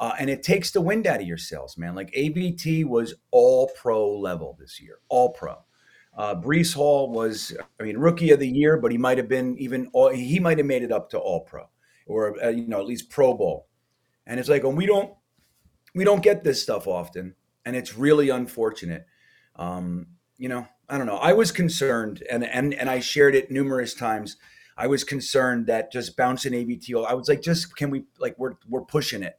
Uh, 0.00 0.12
and 0.20 0.30
it 0.30 0.44
takes 0.44 0.70
the 0.70 0.80
wind 0.80 1.08
out 1.08 1.20
of 1.20 1.26
your 1.26 1.38
sails, 1.38 1.76
man. 1.76 1.94
Like 1.94 2.12
AVT 2.12 2.84
was 2.84 3.14
all 3.32 3.68
pro 3.74 4.16
level 4.16 4.56
this 4.60 4.80
year, 4.80 4.98
all 5.08 5.32
pro. 5.32 5.56
Uh, 6.16 6.34
Breece 6.34 6.74
Hall 6.74 7.10
was, 7.10 7.56
I 7.80 7.82
mean, 7.82 7.96
rookie 7.96 8.30
of 8.30 8.38
the 8.38 8.48
year, 8.48 8.76
but 8.76 8.92
he 8.92 8.98
might 8.98 9.18
have 9.18 9.28
been 9.28 9.56
even, 9.58 9.88
all, 9.92 10.10
he 10.10 10.38
might 10.40 10.58
have 10.58 10.66
made 10.66 10.82
it 10.82 10.92
up 10.92 11.10
to 11.10 11.18
All 11.18 11.40
Pro 11.40 11.68
or 12.08 12.42
uh, 12.42 12.48
you 12.48 12.66
know 12.66 12.80
at 12.80 12.86
least 12.86 13.10
Pro 13.10 13.34
Bowl. 13.34 13.67
And 14.28 14.38
it's 14.38 14.48
like, 14.48 14.62
when 14.62 14.76
we 14.76 14.86
don't, 14.86 15.12
we 15.94 16.04
don't 16.04 16.22
get 16.22 16.44
this 16.44 16.62
stuff 16.62 16.86
often, 16.86 17.34
and 17.64 17.74
it's 17.74 17.96
really 17.96 18.28
unfortunate. 18.28 19.06
Um, 19.56 20.06
you 20.36 20.48
know, 20.48 20.68
I 20.88 20.98
don't 20.98 21.06
know. 21.06 21.16
I 21.16 21.32
was 21.32 21.50
concerned, 21.50 22.22
and 22.30 22.44
and 22.44 22.72
and 22.72 22.88
I 22.88 23.00
shared 23.00 23.34
it 23.34 23.50
numerous 23.50 23.94
times. 23.94 24.36
I 24.76 24.86
was 24.86 25.02
concerned 25.02 25.66
that 25.66 25.90
just 25.90 26.16
bouncing 26.16 26.52
AVT. 26.52 27.04
I 27.04 27.14
was 27.14 27.28
like, 27.28 27.42
just 27.42 27.74
can 27.74 27.90
we 27.90 28.04
like 28.20 28.38
we're 28.38 28.54
we're 28.68 28.84
pushing 28.84 29.22
it, 29.22 29.38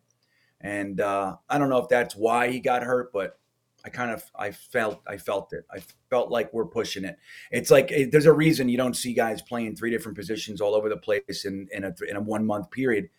and 0.59 0.99
uh, 0.99 1.37
I 1.49 1.57
don't 1.57 1.69
know 1.69 1.77
if 1.77 1.87
that's 1.87 2.15
why 2.15 2.49
he 2.49 2.59
got 2.59 2.83
hurt, 2.83 3.13
but 3.13 3.39
I 3.85 3.89
kind 3.89 4.11
of 4.11 4.23
I 4.35 4.51
felt 4.51 5.01
I 5.07 5.17
felt 5.17 5.53
it. 5.53 5.65
I 5.71 5.79
felt 6.09 6.29
like 6.29 6.53
we're 6.53 6.65
pushing 6.65 7.05
it. 7.05 7.17
It's 7.51 7.71
like 7.71 7.91
it, 7.91 8.11
there's 8.11 8.25
a 8.25 8.33
reason 8.33 8.67
you 8.69 8.77
don't 8.77 8.95
see 8.95 9.13
guys 9.13 9.41
playing 9.41 9.75
three 9.75 9.91
different 9.91 10.17
positions 10.17 10.59
all 10.59 10.75
over 10.75 10.89
the 10.89 10.97
place 10.97 11.45
in 11.45 11.67
in 11.71 11.85
a 11.85 11.93
in 12.09 12.17
a 12.17 12.21
one 12.21 12.45
month 12.45 12.71
period. 12.71 13.09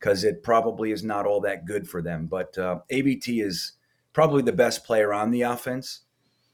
Because 0.00 0.24
it 0.24 0.42
probably 0.42 0.92
is 0.92 1.04
not 1.04 1.26
all 1.26 1.40
that 1.42 1.66
good 1.66 1.86
for 1.86 2.00
them. 2.00 2.26
But 2.26 2.56
uh, 2.56 2.80
AVT 2.90 3.44
is 3.44 3.72
probably 4.12 4.42
the 4.42 4.52
best 4.52 4.84
player 4.84 5.12
on 5.12 5.30
the 5.30 5.42
offense, 5.42 6.00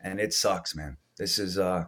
and 0.01 0.21
it 0.21 0.35
sucks, 0.35 0.75
man. 0.75 0.97
This 1.17 1.39
is 1.39 1.59
uh, 1.59 1.85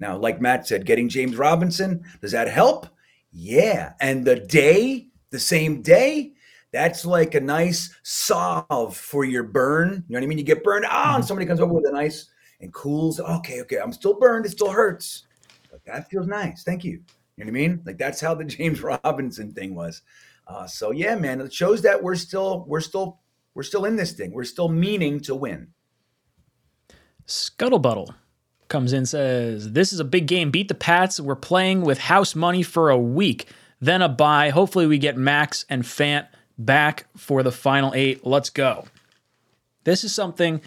now, 0.00 0.16
like 0.16 0.40
Matt 0.40 0.66
said, 0.66 0.84
getting 0.84 1.08
James 1.08 1.36
Robinson 1.36 2.04
does 2.20 2.32
that 2.32 2.48
help? 2.48 2.86
Yeah, 3.32 3.92
and 4.00 4.24
the 4.24 4.36
day, 4.36 5.08
the 5.30 5.38
same 5.38 5.82
day, 5.82 6.32
that's 6.72 7.04
like 7.04 7.34
a 7.34 7.40
nice 7.40 7.94
solve 8.02 8.96
for 8.96 9.24
your 9.24 9.42
burn. 9.42 10.04
You 10.08 10.14
know 10.14 10.20
what 10.20 10.24
I 10.24 10.26
mean? 10.26 10.38
You 10.38 10.44
get 10.44 10.64
burned, 10.64 10.86
ah, 10.88 11.16
and 11.16 11.24
somebody 11.24 11.46
comes 11.46 11.60
over 11.60 11.72
with 11.72 11.86
a 11.88 11.92
nice 11.92 12.28
and 12.60 12.72
cools. 12.72 13.20
Okay, 13.20 13.60
okay, 13.62 13.78
I'm 13.78 13.92
still 13.92 14.18
burned. 14.18 14.46
It 14.46 14.50
still 14.50 14.70
hurts, 14.70 15.26
but 15.70 15.84
that 15.84 16.10
feels 16.10 16.26
nice. 16.26 16.64
Thank 16.64 16.84
you. 16.84 17.00
You 17.36 17.44
know 17.44 17.50
what 17.52 17.58
I 17.58 17.68
mean? 17.68 17.82
Like 17.84 17.98
that's 17.98 18.20
how 18.20 18.34
the 18.34 18.44
James 18.56 18.82
Robinson 18.82 19.52
thing 19.52 19.74
was. 19.74 20.02
Uh, 20.46 20.66
so 20.66 20.90
yeah, 20.90 21.14
man, 21.16 21.40
it 21.40 21.52
shows 21.52 21.82
that 21.82 22.02
we're 22.02 22.14
still 22.14 22.64
we're 22.68 22.80
still 22.80 23.20
we're 23.54 23.62
still 23.62 23.84
in 23.84 23.96
this 23.96 24.12
thing. 24.12 24.32
We're 24.32 24.44
still 24.44 24.68
meaning 24.68 25.20
to 25.20 25.34
win. 25.34 25.68
Scuttlebuttle 27.26 28.14
comes 28.68 28.92
in 28.92 29.06
says 29.06 29.72
this 29.72 29.92
is 29.92 30.00
a 30.00 30.04
big 30.04 30.26
game. 30.26 30.50
Beat 30.50 30.68
the 30.68 30.74
Pats. 30.74 31.18
We're 31.18 31.34
playing 31.36 31.82
with 31.82 31.98
house 31.98 32.34
money 32.34 32.62
for 32.62 32.90
a 32.90 32.98
week, 32.98 33.48
then 33.80 34.02
a 34.02 34.08
buy. 34.08 34.50
Hopefully 34.50 34.86
we 34.86 34.98
get 34.98 35.16
Max 35.16 35.64
and 35.68 35.82
Fant 35.82 36.26
back 36.58 37.06
for 37.16 37.42
the 37.42 37.52
final 37.52 37.92
eight. 37.94 38.24
Let's 38.24 38.50
go. 38.50 38.86
This 39.84 40.04
is 40.04 40.14
something. 40.14 40.60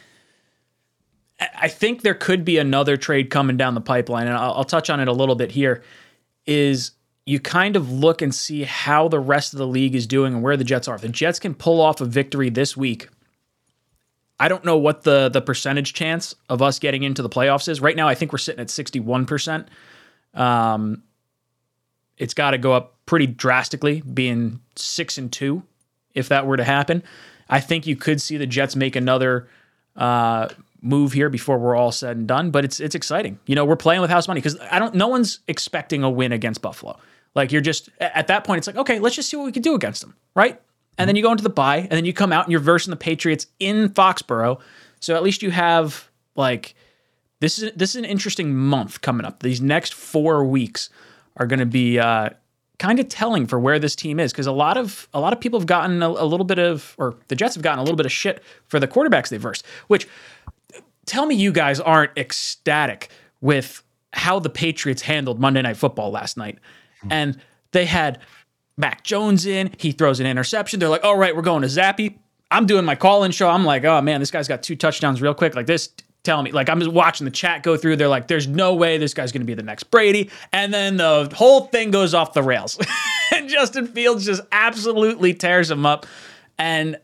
I- 1.40 1.70
think 1.70 2.02
there 2.02 2.14
could 2.14 2.44
be 2.44 2.58
another 2.58 2.98
trade 2.98 3.30
coming 3.30 3.56
down 3.56 3.74
the 3.74 3.82
pipeline, 3.82 4.28
and 4.28 4.36
I'll, 4.36 4.56
I'll 4.56 4.64
touch 4.66 4.90
on 4.90 5.00
it 5.00 5.08
a 5.08 5.14
little 5.14 5.36
bit 5.36 5.52
here. 5.52 5.84
Is 6.46 6.92
you 7.30 7.40
kind 7.40 7.76
of 7.76 7.92
look 7.92 8.24
and 8.24 8.34
see 8.34 8.64
how 8.64 9.08
the 9.08 9.20
rest 9.20 9.54
of 9.54 9.60
the 9.60 9.68
league 9.68 9.94
is 9.94 10.08
doing 10.08 10.34
and 10.34 10.42
where 10.42 10.58
the 10.58 10.64
Jets 10.64 10.88
are. 10.88 10.96
If 10.96 11.02
the 11.02 11.10
Jets 11.10 11.38
can 11.38 11.54
pull 11.54 11.80
off 11.80 12.02
a 12.02 12.06
victory 12.06 12.50
this 12.50 12.76
week, 12.76 13.08
I 14.40 14.48
don't 14.48 14.66
know 14.66 14.78
what 14.78 15.04
the 15.04 15.30
the 15.30 15.40
percentage 15.40 15.94
chance 15.94 16.34
of 16.50 16.64
us 16.64 16.80
getting 16.80 17.04
into 17.04 17.22
the 17.22 17.30
playoffs 17.30 17.70
is. 17.70 17.82
Right 17.82 17.96
now, 17.96 18.08
I 18.08 18.16
think 18.16 18.32
we're 18.32 18.40
sitting 18.40 18.60
at 18.60 18.72
sixty 18.72 19.00
one 19.00 19.28
percent. 19.28 19.68
Um, 20.34 21.04
it's 22.18 22.34
got 22.34 22.52
to 22.52 22.58
go 22.58 22.74
up 22.74 22.96
pretty 23.06 23.28
drastically, 23.28 24.02
being 24.02 24.60
six 24.76 25.20
and 25.20 25.32
two, 25.32 25.62
if 26.16 26.30
that 26.30 26.48
were 26.48 26.58
to 26.58 26.64
happen. 26.64 27.04
I 27.48 27.60
think 27.60 27.86
you 27.86 27.96
could 27.96 28.20
see 28.20 28.38
the 28.38 28.48
Jets 28.48 28.76
make 28.76 28.96
another 28.96 29.48
uh, 29.96 30.50
move 30.82 31.14
here 31.14 31.30
before 31.30 31.60
we're 31.60 31.76
all 31.76 31.92
said 31.92 32.18
and 32.18 32.28
done. 32.28 32.50
But 32.50 32.66
it's 32.66 32.80
it's 32.80 32.96
exciting. 32.96 33.38
You 33.46 33.54
know, 33.54 33.66
we're 33.66 33.76
playing 33.76 34.02
with 34.02 34.10
house 34.10 34.28
money 34.28 34.40
because 34.40 34.58
I 34.72 34.80
don't. 34.80 34.96
No 34.96 35.10
one's 35.10 35.42
expecting 35.48 36.02
a 36.02 36.10
win 36.10 36.32
against 36.32 36.64
Buffalo. 36.64 36.98
Like 37.36 37.52
you're 37.52 37.62
just 37.62 37.90
at 38.00 38.28
that 38.28 38.44
point, 38.44 38.60
it's 38.60 38.68
like 38.68 38.78
okay, 38.78 39.00
let's 39.00 39.16
just 39.16 39.30
see 39.30 39.38
what 39.38 39.46
we 39.46 39.52
can 39.52 39.62
do 39.62 39.76
against 39.76 40.02
them, 40.02 40.16
right? 40.36 40.60
And 40.98 41.08
then 41.08 41.16
you 41.16 41.24
go 41.24 41.32
into 41.32 41.44
the 41.44 41.50
bye, 41.50 41.78
and 41.78 41.92
then 41.92 42.04
you 42.04 42.14
come 42.14 42.34
out 42.34 42.46
and 42.46 42.52
you're 42.52 42.60
versing 42.60 42.92
the 42.92 42.98
Patriots 42.98 43.48
in 43.60 43.90
Foxborough. 43.90 44.60
So 45.00 45.16
at 45.16 45.24
least 45.24 45.42
you 45.42 45.52
have 45.52 46.10
like 46.36 46.76
this 47.40 47.60
is 47.60 47.72
this 47.76 47.92
is 47.92 47.96
an 47.96 48.06
interesting 48.06 48.56
month 48.56 49.02
coming 49.02 49.26
up. 49.26 49.42
These 49.42 49.62
next 49.62 49.94
four 49.94 50.44
weeks 50.46 50.90
are 51.38 51.48
going 51.48 51.60
to 51.60 51.66
be 51.66 52.00
uh, 52.00 52.30
kind 52.80 53.00
of 53.00 53.08
telling 53.08 53.46
for 53.46 53.60
where 53.60 53.80
this 53.80 53.96
team 53.96 54.20
is 54.20 54.32
because 54.32 54.48
a 54.48 54.52
lot 54.52 54.78
of 54.78 55.08
a 55.14 55.20
lot 55.20 55.34
of 55.34 55.40
people 55.40 55.60
have 55.60 55.68
gotten 55.68 56.02
a, 56.02 56.08
a 56.08 56.26
little 56.26 56.46
bit 56.46 56.60
of, 56.60 56.96
or 56.98 57.16
the 57.28 57.36
Jets 57.36 57.56
have 57.56 57.64
gotten 57.64 57.80
a 57.80 57.84
little 57.84 57.98
bit 57.98 58.06
of 58.06 58.12
shit 58.12 58.44
for 58.68 58.80
the 58.80 58.88
quarterbacks 58.88 59.30
they've 59.30 59.42
versed. 59.42 59.66
Which 59.88 60.08
tell 61.06 61.26
me 61.26 61.36
you 61.36 61.52
guys 61.52 61.80
aren't 61.80 62.18
ecstatic 62.18 63.10
with 63.42 63.84
how 64.14 64.40
the 64.40 64.50
Patriots 64.50 65.04
handled 65.04 65.40
Monday 65.40 65.62
Night 65.62 65.78
Football 65.78 66.12
last 66.12 66.36
night, 66.36 66.58
Mm-hmm. 67.00 67.12
and 67.12 67.42
they 67.72 67.86
had 67.86 68.20
Mac 68.78 69.04
Jones 69.04 69.46
in. 69.46 69.72
He 69.78 69.92
throws 69.92 70.20
an 70.20 70.26
interception. 70.26 70.80
They're 70.80 70.90
like, 70.90 71.04
all 71.04 71.18
right, 71.18 71.36
we're 71.36 71.42
going 71.42 71.62
to 71.62 71.68
Zappe. 71.68 72.18
I'm 72.52 72.66
doing 72.66 72.86
my 72.86 72.96
call 72.96 73.24
in 73.24 73.32
show. 73.32 73.50
I'm 73.50 73.66
like, 73.66 73.84
oh 73.84 74.02
man, 74.02 74.20
this 74.20 74.32
guy's 74.32 74.48
got 74.48 74.64
two 74.64 74.76
touchdowns 74.76 75.22
real 75.22 75.34
quick. 75.34 75.56
Like 75.56 75.68
this, 75.68 75.90
tell 76.24 76.42
me, 76.42 76.52
like 76.52 76.70
I'm 76.70 76.80
just 76.80 76.92
watching 76.92 77.26
the 77.26 77.32
chat 77.32 77.64
go 77.64 77.78
through. 77.78 77.98
They're 77.98 78.08
like, 78.08 78.28
there's 78.28 78.48
no 78.48 78.74
way 78.74 78.98
this 78.98 79.14
guy's 79.14 79.32
going 79.32 79.42
to 79.42 79.46
be 79.46 79.54
the 79.54 79.64
next 79.64 79.84
Brady. 79.86 80.30
And 80.52 80.74
then 80.74 80.98
the 80.98 81.32
whole 81.36 81.66
thing 81.66 81.92
goes 81.92 82.14
off 82.14 82.34
the 82.34 82.44
rails. 82.44 82.80
and 83.36 83.50
Justin 83.50 83.88
Fields 83.88 84.26
just 84.26 84.42
absolutely 84.52 85.34
tears 85.34 85.70
him 85.70 85.86
up. 85.86 86.06
And 86.58 86.98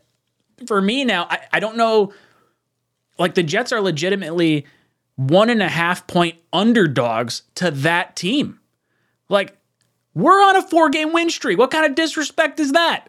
for 0.66 0.80
me 0.80 1.04
now, 1.04 1.26
I, 1.30 1.38
I 1.52 1.60
don't 1.60 1.76
know. 1.76 2.12
Like 3.18 3.34
the 3.34 3.42
Jets 3.42 3.72
are 3.72 3.80
legitimately 3.80 4.66
one 5.16 5.48
and 5.48 5.62
a 5.62 5.68
half 5.68 6.06
point 6.06 6.36
underdogs 6.52 7.42
to 7.56 7.70
that 7.70 8.16
team. 8.16 8.60
Like 9.28 9.56
we're 10.16 10.42
on 10.42 10.56
a 10.56 10.62
four 10.62 10.88
game 10.88 11.12
win 11.12 11.28
streak. 11.28 11.58
What 11.58 11.70
kind 11.70 11.84
of 11.84 11.94
disrespect 11.94 12.58
is 12.58 12.72
that? 12.72 13.08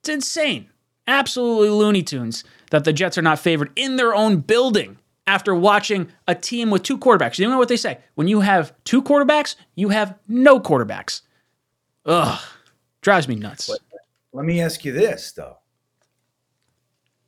It's 0.00 0.10
insane. 0.10 0.68
Absolutely 1.06 1.70
Looney 1.70 2.02
Tunes 2.02 2.44
that 2.70 2.84
the 2.84 2.92
Jets 2.92 3.16
are 3.16 3.22
not 3.22 3.38
favored 3.38 3.72
in 3.76 3.96
their 3.96 4.14
own 4.14 4.40
building 4.40 4.98
after 5.26 5.54
watching 5.54 6.08
a 6.28 6.34
team 6.34 6.70
with 6.70 6.82
two 6.82 6.98
quarterbacks. 6.98 7.38
You 7.38 7.48
know 7.48 7.58
what 7.58 7.68
they 7.68 7.78
say? 7.78 7.98
When 8.14 8.28
you 8.28 8.40
have 8.40 8.74
two 8.84 9.02
quarterbacks, 9.02 9.56
you 9.74 9.88
have 9.88 10.18
no 10.28 10.60
quarterbacks. 10.60 11.22
Ugh. 12.04 12.40
Drives 13.00 13.26
me 13.26 13.36
nuts. 13.36 13.70
Let 14.32 14.44
me 14.44 14.60
ask 14.60 14.84
you 14.84 14.92
this 14.92 15.32
though. 15.32 15.58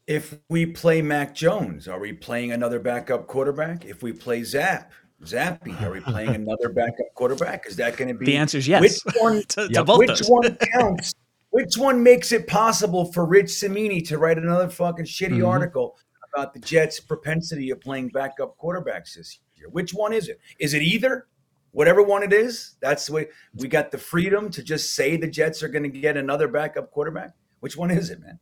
If 0.06 0.38
we 0.50 0.66
play 0.66 1.00
Mac 1.00 1.34
Jones, 1.34 1.88
are 1.88 1.98
we 1.98 2.12
playing 2.12 2.52
another 2.52 2.78
backup 2.78 3.26
quarterback? 3.26 3.86
If 3.86 4.02
we 4.02 4.12
play 4.12 4.44
Zap, 4.44 4.92
Zappe, 5.24 5.80
are 5.82 5.90
we 5.92 6.00
playing 6.00 6.34
another 6.34 6.68
backup 6.68 7.06
quarterback? 7.14 7.66
Is 7.66 7.76
that 7.76 7.96
going 7.96 8.08
to 8.08 8.14
be 8.14 8.26
The 8.26 8.36
answer 8.36 8.58
is 8.58 8.68
yes. 8.68 8.80
Which 9.04 9.14
one? 9.20 9.42
to, 9.48 9.66
to 9.66 9.72
Yep. 9.72 9.86
both 9.86 9.98
which 9.98 10.08
those. 10.20 10.28
one 10.28 10.56
counts? 10.74 11.14
Which 11.50 11.76
one 11.78 12.02
makes 12.02 12.32
it 12.32 12.46
possible 12.46 13.10
for 13.12 13.24
Rich 13.24 13.48
Cimini 13.50 14.02
to 14.02 14.18
write 14.18 14.36
another 14.38 14.68
fucking 14.68 15.06
shitty 15.06 15.36
Mm-hmm. 15.38 15.46
article 15.46 15.96
about 16.34 16.52
the 16.52 16.60
Jets' 16.60 17.00
propensity 17.00 17.70
of 17.70 17.80
playing 17.80 18.08
backup 18.08 18.58
quarterbacks 18.58 19.14
this 19.14 19.38
year? 19.54 19.68
Which 19.70 19.92
one 19.94 20.12
is 20.12 20.28
it? 20.28 20.38
Is 20.58 20.74
it 20.74 20.82
either? 20.82 21.26
Whatever 21.72 22.02
one 22.02 22.22
it 22.22 22.32
is, 22.32 22.76
that's 22.80 23.06
the 23.06 23.12
way 23.12 23.26
we 23.54 23.68
got 23.68 23.90
the 23.90 23.98
freedom 23.98 24.50
to 24.50 24.62
just 24.62 24.94
say 24.94 25.16
the 25.16 25.26
Jets 25.28 25.62
are 25.62 25.68
going 25.68 25.82
to 25.82 25.88
get 25.90 26.16
another 26.16 26.48
backup 26.48 26.90
quarterback. 26.90 27.32
Which 27.60 27.76
one 27.76 27.90
is 27.90 28.08
it, 28.10 28.20
man? 28.20 28.38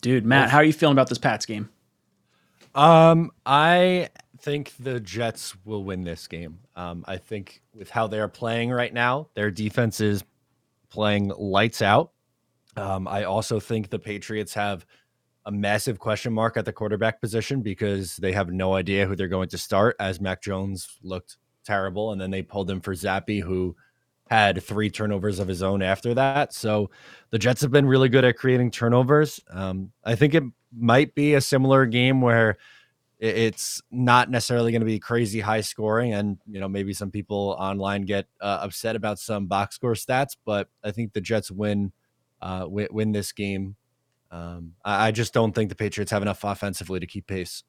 Dude, 0.00 0.24
Matt, 0.24 0.48
how 0.50 0.58
are 0.58 0.64
you 0.64 0.72
feeling 0.72 0.92
about 0.94 1.08
this 1.10 1.18
Pats 1.18 1.44
game? 1.44 1.68
Um, 2.74 3.30
I 3.44 4.08
think 4.48 4.72
the 4.80 4.98
Jets 4.98 5.54
will 5.66 5.84
win 5.84 6.04
this 6.04 6.26
game. 6.26 6.58
Um, 6.74 7.04
I 7.06 7.18
think 7.18 7.60
with 7.74 7.90
how 7.90 8.06
they're 8.06 8.28
playing 8.28 8.70
right 8.70 8.94
now, 8.94 9.28
their 9.34 9.50
defense 9.50 10.00
is 10.00 10.24
playing 10.88 11.28
lights 11.36 11.82
out. 11.82 12.12
Um, 12.74 13.06
I 13.06 13.24
also 13.24 13.60
think 13.60 13.90
the 13.90 13.98
Patriots 13.98 14.54
have 14.54 14.86
a 15.44 15.50
massive 15.50 15.98
question 15.98 16.32
mark 16.32 16.56
at 16.56 16.64
the 16.64 16.72
quarterback 16.72 17.20
position 17.20 17.60
because 17.60 18.16
they 18.16 18.32
have 18.32 18.50
no 18.50 18.72
idea 18.72 19.06
who 19.06 19.14
they're 19.14 19.28
going 19.28 19.50
to 19.50 19.58
start. 19.58 19.96
As 20.00 20.18
Mac 20.18 20.40
Jones 20.42 20.98
looked 21.02 21.36
terrible, 21.62 22.12
and 22.12 22.20
then 22.20 22.30
they 22.30 22.40
pulled 22.40 22.70
him 22.70 22.80
for 22.80 22.94
Zappe, 22.94 23.42
who 23.42 23.76
had 24.30 24.62
three 24.62 24.88
turnovers 24.88 25.40
of 25.40 25.48
his 25.48 25.62
own 25.62 25.82
after 25.82 26.14
that. 26.14 26.54
So 26.54 26.90
the 27.30 27.38
Jets 27.38 27.60
have 27.60 27.70
been 27.70 27.86
really 27.86 28.08
good 28.08 28.24
at 28.24 28.38
creating 28.38 28.70
turnovers. 28.70 29.40
Um, 29.50 29.92
I 30.04 30.14
think 30.14 30.34
it 30.34 30.44
might 30.74 31.14
be 31.14 31.34
a 31.34 31.40
similar 31.42 31.84
game 31.84 32.22
where 32.22 32.56
it's 33.18 33.82
not 33.90 34.30
necessarily 34.30 34.70
going 34.70 34.80
to 34.80 34.86
be 34.86 35.00
crazy 35.00 35.40
high 35.40 35.60
scoring, 35.60 36.12
and 36.12 36.38
you 36.46 36.60
know 36.60 36.68
maybe 36.68 36.92
some 36.92 37.10
people 37.10 37.56
online 37.58 38.02
get 38.02 38.26
uh, 38.40 38.60
upset 38.62 38.96
about 38.96 39.18
some 39.18 39.46
box 39.46 39.74
score 39.74 39.94
stats, 39.94 40.36
but 40.44 40.68
I 40.84 40.92
think 40.92 41.12
the 41.12 41.20
Jets 41.20 41.50
win 41.50 41.92
uh, 42.40 42.66
win, 42.68 42.88
win 42.90 43.12
this 43.12 43.32
game. 43.32 43.76
Um, 44.30 44.74
I, 44.84 45.08
I 45.08 45.10
just 45.10 45.32
don't 45.32 45.54
think 45.54 45.68
the 45.68 45.74
Patriots 45.74 46.12
have 46.12 46.22
enough 46.22 46.44
offensively 46.44 47.00
to 47.00 47.06
keep 47.06 47.26
pace. 47.26 47.64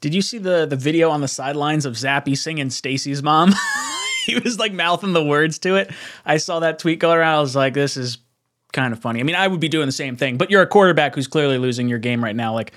Did 0.00 0.14
you 0.14 0.22
see 0.22 0.38
the 0.38 0.66
the 0.66 0.76
video 0.76 1.10
on 1.10 1.20
the 1.20 1.28
sidelines 1.28 1.84
of 1.84 1.94
Zappe 1.94 2.36
singing 2.36 2.70
Stacy's 2.70 3.22
mom? 3.22 3.52
he 4.26 4.38
was 4.38 4.58
like 4.58 4.72
mouthing 4.72 5.12
the 5.12 5.24
words 5.24 5.58
to 5.60 5.76
it. 5.76 5.90
I 6.24 6.36
saw 6.36 6.60
that 6.60 6.78
tweet 6.78 7.00
go 7.00 7.10
around. 7.10 7.38
I 7.38 7.40
was 7.40 7.56
like, 7.56 7.74
this 7.74 7.96
is 7.96 8.18
kind 8.72 8.92
of 8.92 9.00
funny. 9.00 9.20
I 9.20 9.22
mean, 9.24 9.34
I 9.36 9.48
would 9.48 9.60
be 9.60 9.68
doing 9.68 9.86
the 9.86 9.92
same 9.92 10.16
thing, 10.16 10.36
but 10.36 10.50
you're 10.50 10.62
a 10.62 10.66
quarterback 10.66 11.14
who's 11.14 11.26
clearly 11.26 11.58
losing 11.58 11.88
your 11.88 11.98
game 11.98 12.22
right 12.22 12.36
now. 12.36 12.54
Like, 12.54 12.72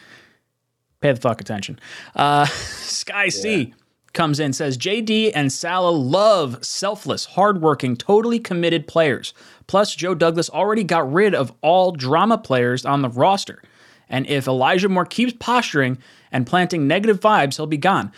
pay 1.03 1.11
the 1.11 1.21
fuck 1.21 1.41
attention. 1.41 1.79
Uh, 2.15 2.45
Sky 2.45 3.29
C 3.29 3.73
comes 4.13 4.39
in 4.39 4.53
says 4.53 4.77
JD 4.77 5.31
and 5.35 5.51
Saleh 5.51 5.93
love 5.95 6.63
selfless, 6.63 7.25
hardworking, 7.25 7.95
totally 7.97 8.39
committed 8.39 8.87
players. 8.87 9.33
Plus, 9.67 9.93
Joe 9.95 10.15
Douglas 10.15 10.49
already 10.49 10.83
got 10.83 11.11
rid 11.11 11.35
of 11.35 11.51
all 11.61 11.91
drama 11.91 12.37
players 12.37 12.85
on 12.85 13.01
the 13.01 13.09
roster. 13.09 13.61
And 14.09 14.27
if 14.27 14.47
Elijah 14.47 14.89
Moore 14.89 15.05
keeps 15.05 15.33
posturing 15.39 15.97
and 16.31 16.47
planting 16.47 16.87
negative 16.87 17.19
vibes, 17.19 17.57
he'll 17.57 17.67
be 17.67 17.77
gone. 17.77 18.11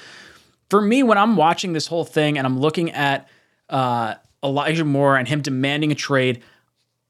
For 0.69 0.81
me, 0.81 1.03
when 1.03 1.17
I'm 1.17 1.37
watching 1.37 1.73
this 1.73 1.87
whole 1.87 2.05
thing 2.05 2.37
and 2.37 2.45
I'm 2.45 2.59
looking 2.59 2.91
at 2.91 3.29
uh, 3.69 4.15
Elijah 4.43 4.85
Moore 4.85 5.15
and 5.15 5.27
him 5.27 5.41
demanding 5.41 5.91
a 5.91 5.95
trade, 5.95 6.43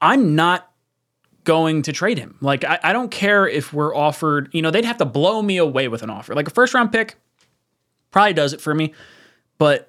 I'm 0.00 0.36
not 0.36 0.70
going 1.46 1.80
to 1.82 1.92
trade 1.92 2.18
him. 2.18 2.36
Like, 2.42 2.64
I, 2.64 2.78
I 2.82 2.92
don't 2.92 3.10
care 3.10 3.48
if 3.48 3.72
we're 3.72 3.96
offered, 3.96 4.50
you 4.52 4.60
know, 4.60 4.70
they'd 4.70 4.84
have 4.84 4.98
to 4.98 5.06
blow 5.06 5.40
me 5.40 5.56
away 5.56 5.88
with 5.88 6.02
an 6.02 6.10
offer. 6.10 6.34
Like 6.34 6.48
a 6.48 6.50
first 6.50 6.74
round 6.74 6.92
pick 6.92 7.16
probably 8.10 8.34
does 8.34 8.52
it 8.52 8.60
for 8.60 8.74
me. 8.74 8.92
But 9.56 9.88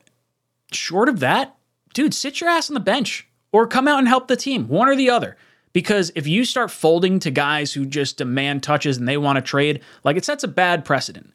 short 0.71 1.09
of 1.09 1.19
that, 1.19 1.57
dude, 1.93 2.13
sit 2.13 2.39
your 2.39 2.49
ass 2.49 2.69
on 2.69 2.75
the 2.75 2.79
bench 2.79 3.27
or 3.51 3.67
come 3.67 3.87
out 3.87 3.99
and 3.99 4.07
help 4.07 4.29
the 4.29 4.37
team, 4.37 4.69
one 4.69 4.87
or 4.87 4.95
the 4.95 5.09
other. 5.09 5.35
Because 5.73 6.11
if 6.15 6.27
you 6.27 6.45
start 6.45 6.71
folding 6.71 7.19
to 7.19 7.29
guys 7.29 7.73
who 7.73 7.85
just 7.85 8.17
demand 8.17 8.63
touches 8.63 8.97
and 8.97 9.07
they 9.07 9.17
want 9.17 9.35
to 9.35 9.41
trade, 9.41 9.81
like 10.03 10.15
it 10.15 10.23
sets 10.25 10.43
a 10.43 10.47
bad 10.47 10.85
precedent. 10.85 11.33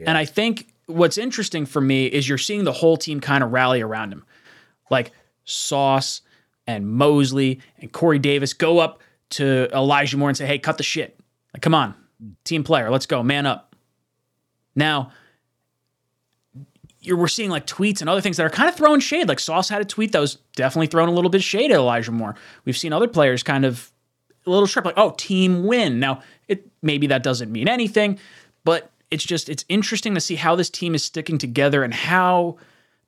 And 0.00 0.16
I 0.16 0.24
think 0.24 0.72
what's 0.86 1.18
interesting 1.18 1.66
for 1.66 1.80
me 1.80 2.06
is 2.06 2.28
you're 2.28 2.38
seeing 2.38 2.64
the 2.64 2.72
whole 2.72 2.96
team 2.96 3.20
kind 3.20 3.44
of 3.44 3.52
rally 3.52 3.80
around 3.80 4.12
him. 4.12 4.24
Like 4.90 5.12
Sauce 5.44 6.22
and 6.66 6.86
Mosley 6.86 7.60
and 7.78 7.92
Corey 7.92 8.18
Davis 8.18 8.52
go 8.52 8.78
up 8.78 9.02
to 9.30 9.68
Elijah 9.72 10.16
Moore 10.16 10.28
and 10.28 10.36
say, 10.36 10.46
hey, 10.46 10.58
cut 10.58 10.78
the 10.78 10.82
shit. 10.82 11.18
Like, 11.54 11.62
come 11.62 11.74
on, 11.74 11.94
team 12.44 12.64
player, 12.64 12.90
let's 12.90 13.06
go, 13.06 13.22
man 13.22 13.46
up. 13.46 13.74
Now, 14.74 15.12
we're 17.06 17.28
seeing 17.28 17.50
like 17.50 17.66
tweets 17.66 18.00
and 18.00 18.10
other 18.10 18.20
things 18.20 18.36
that 18.36 18.46
are 18.46 18.50
kind 18.50 18.68
of 18.68 18.74
throwing 18.74 19.00
shade. 19.00 19.28
Like 19.28 19.40
Sauce 19.40 19.68
had 19.68 19.80
a 19.80 19.84
tweet 19.84 20.12
that 20.12 20.20
was 20.20 20.36
definitely 20.56 20.88
throwing 20.88 21.08
a 21.08 21.12
little 21.12 21.30
bit 21.30 21.40
of 21.40 21.44
shade 21.44 21.70
at 21.70 21.78
Elijah 21.78 22.12
Moore. 22.12 22.34
We've 22.64 22.76
seen 22.76 22.92
other 22.92 23.08
players 23.08 23.42
kind 23.42 23.64
of 23.64 23.90
a 24.46 24.50
little 24.50 24.66
trip, 24.66 24.84
like, 24.84 24.94
oh, 24.96 25.14
team 25.16 25.64
win. 25.64 26.00
Now, 26.00 26.22
it 26.48 26.66
maybe 26.82 27.06
that 27.08 27.22
doesn't 27.22 27.52
mean 27.52 27.68
anything, 27.68 28.18
but 28.64 28.90
it's 29.10 29.24
just 29.24 29.48
it's 29.48 29.64
interesting 29.68 30.14
to 30.14 30.20
see 30.20 30.34
how 30.34 30.54
this 30.54 30.70
team 30.70 30.94
is 30.94 31.04
sticking 31.04 31.38
together 31.38 31.82
and 31.82 31.94
how 31.94 32.56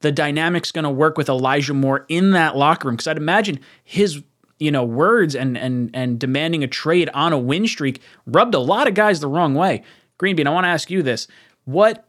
the 0.00 0.12
dynamic's 0.12 0.72
going 0.72 0.84
to 0.84 0.90
work 0.90 1.18
with 1.18 1.28
Elijah 1.28 1.74
Moore 1.74 2.06
in 2.08 2.30
that 2.32 2.56
locker 2.56 2.88
room. 2.88 2.96
Because 2.96 3.06
I'd 3.06 3.16
imagine 3.16 3.60
his 3.84 4.22
you 4.60 4.70
know 4.70 4.84
words 4.84 5.34
and 5.34 5.58
and 5.58 5.90
and 5.92 6.20
demanding 6.20 6.62
a 6.62 6.68
trade 6.68 7.10
on 7.12 7.32
a 7.32 7.38
win 7.38 7.66
streak 7.66 8.00
rubbed 8.26 8.54
a 8.54 8.60
lot 8.60 8.86
of 8.86 8.94
guys 8.94 9.18
the 9.18 9.26
wrong 9.26 9.54
way. 9.54 9.82
Greenbean, 10.20 10.46
I 10.46 10.50
want 10.50 10.64
to 10.64 10.68
ask 10.68 10.90
you 10.90 11.02
this: 11.02 11.26
what 11.64 12.06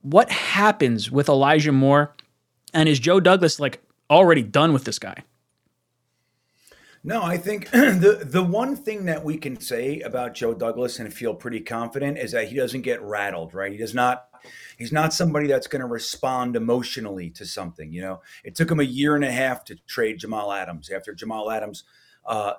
what 0.00 0.30
happens 0.30 1.12
with 1.12 1.28
Elijah 1.28 1.70
Moore, 1.70 2.14
and 2.74 2.88
is 2.88 2.98
Joe 2.98 3.20
Douglas 3.20 3.60
like 3.60 3.80
already 4.10 4.42
done 4.42 4.72
with 4.72 4.84
this 4.84 4.98
guy? 4.98 5.22
No, 7.04 7.22
I 7.22 7.36
think 7.36 7.70
the 7.70 8.22
the 8.24 8.42
one 8.42 8.74
thing 8.74 9.04
that 9.04 9.22
we 9.22 9.36
can 9.36 9.60
say 9.60 10.00
about 10.00 10.34
Joe 10.34 10.54
Douglas 10.54 10.98
and 10.98 11.12
feel 11.12 11.34
pretty 11.34 11.60
confident 11.60 12.18
is 12.18 12.32
that 12.32 12.48
he 12.48 12.56
doesn't 12.56 12.82
get 12.82 13.02
rattled, 13.02 13.54
right? 13.54 13.72
He 13.72 13.78
does 13.78 13.94
not 13.94 14.26
he's 14.78 14.92
not 14.92 15.12
somebody 15.12 15.46
that's 15.46 15.66
going 15.66 15.80
to 15.80 15.86
respond 15.86 16.56
emotionally 16.56 17.30
to 17.30 17.46
something, 17.46 17.92
you 17.92 18.00
know. 18.00 18.20
It 18.44 18.54
took 18.54 18.70
him 18.70 18.80
a 18.80 18.84
year 18.84 19.14
and 19.14 19.24
a 19.24 19.32
half 19.32 19.64
to 19.66 19.76
trade 19.86 20.18
Jamal 20.18 20.52
Adams 20.52 20.90
after 20.90 21.14
Jamal 21.14 21.50
Adams 21.50 21.84
uh, 22.26 22.54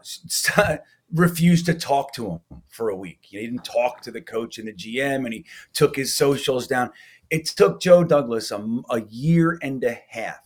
refused 1.13 1.65
to 1.67 1.73
talk 1.73 2.13
to 2.13 2.29
him 2.29 2.39
for 2.69 2.89
a 2.89 2.95
week. 2.95 3.19
He 3.21 3.39
didn't 3.39 3.63
talk 3.63 4.01
to 4.01 4.11
the 4.11 4.21
coach 4.21 4.57
and 4.57 4.67
the 4.67 4.73
GM 4.73 5.25
and 5.25 5.33
he 5.33 5.45
took 5.73 5.95
his 5.95 6.15
socials 6.15 6.67
down. 6.67 6.91
It 7.29 7.45
took 7.45 7.81
Joe 7.81 8.03
Douglas 8.03 8.51
a, 8.51 8.65
a 8.89 9.01
year 9.01 9.59
and 9.61 9.83
a 9.83 9.99
half 10.09 10.41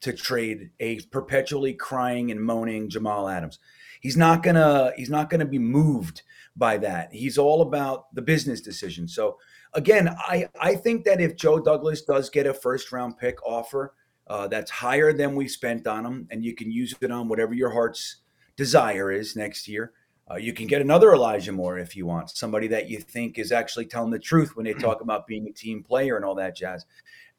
to 0.00 0.12
trade 0.12 0.70
a 0.80 1.00
perpetually 1.00 1.74
crying 1.74 2.30
and 2.30 2.40
moaning 2.40 2.88
Jamal 2.88 3.28
Adams. 3.28 3.58
He's 4.00 4.16
not 4.16 4.42
gonna 4.42 4.92
he's 4.96 5.10
not 5.10 5.30
gonna 5.30 5.46
be 5.46 5.60
moved 5.60 6.22
by 6.56 6.76
that. 6.78 7.12
He's 7.12 7.38
all 7.38 7.62
about 7.62 8.12
the 8.14 8.22
business 8.22 8.60
decision. 8.60 9.06
So 9.06 9.38
again, 9.74 10.08
I 10.08 10.48
I 10.60 10.74
think 10.74 11.04
that 11.04 11.20
if 11.20 11.36
Joe 11.36 11.58
Douglas 11.58 12.02
does 12.02 12.30
get 12.30 12.46
a 12.46 12.54
first 12.54 12.92
round 12.92 13.18
pick 13.18 13.42
offer 13.44 13.94
uh, 14.26 14.48
that's 14.48 14.70
higher 14.70 15.12
than 15.12 15.34
we 15.34 15.48
spent 15.48 15.86
on 15.86 16.06
him, 16.06 16.28
and 16.30 16.44
you 16.44 16.54
can 16.54 16.70
use 16.70 16.94
it 17.00 17.10
on 17.10 17.28
whatever 17.28 17.54
your 17.54 17.70
heart's 17.70 18.16
desire 18.56 19.10
is 19.10 19.36
next 19.36 19.68
year. 19.68 19.92
Uh, 20.30 20.36
you 20.36 20.52
can 20.52 20.66
get 20.66 20.80
another 20.80 21.12
Elijah 21.12 21.52
Moore 21.52 21.78
if 21.78 21.96
you 21.96 22.06
want, 22.06 22.30
somebody 22.30 22.68
that 22.68 22.88
you 22.88 22.98
think 22.98 23.38
is 23.38 23.52
actually 23.52 23.84
telling 23.84 24.10
the 24.10 24.18
truth 24.18 24.56
when 24.56 24.64
they 24.64 24.72
talk 24.72 25.00
about 25.00 25.26
being 25.26 25.48
a 25.48 25.52
team 25.52 25.82
player 25.82 26.16
and 26.16 26.24
all 26.24 26.34
that 26.34 26.56
jazz. 26.56 26.86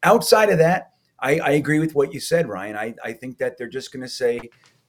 Outside 0.04 0.50
of 0.50 0.58
that, 0.58 0.91
I, 1.19 1.39
I 1.39 1.50
agree 1.52 1.80
with 1.80 1.96
what 1.96 2.13
you 2.13 2.19
said, 2.19 2.50
Ryan. 2.50 2.76
I, 2.76 2.93
I 3.04 3.13
think 3.13 3.38
that 3.38 3.58
they're 3.58 3.69
just 3.69 3.93
going 3.93 4.04
to 4.04 4.10
say, 4.10 4.41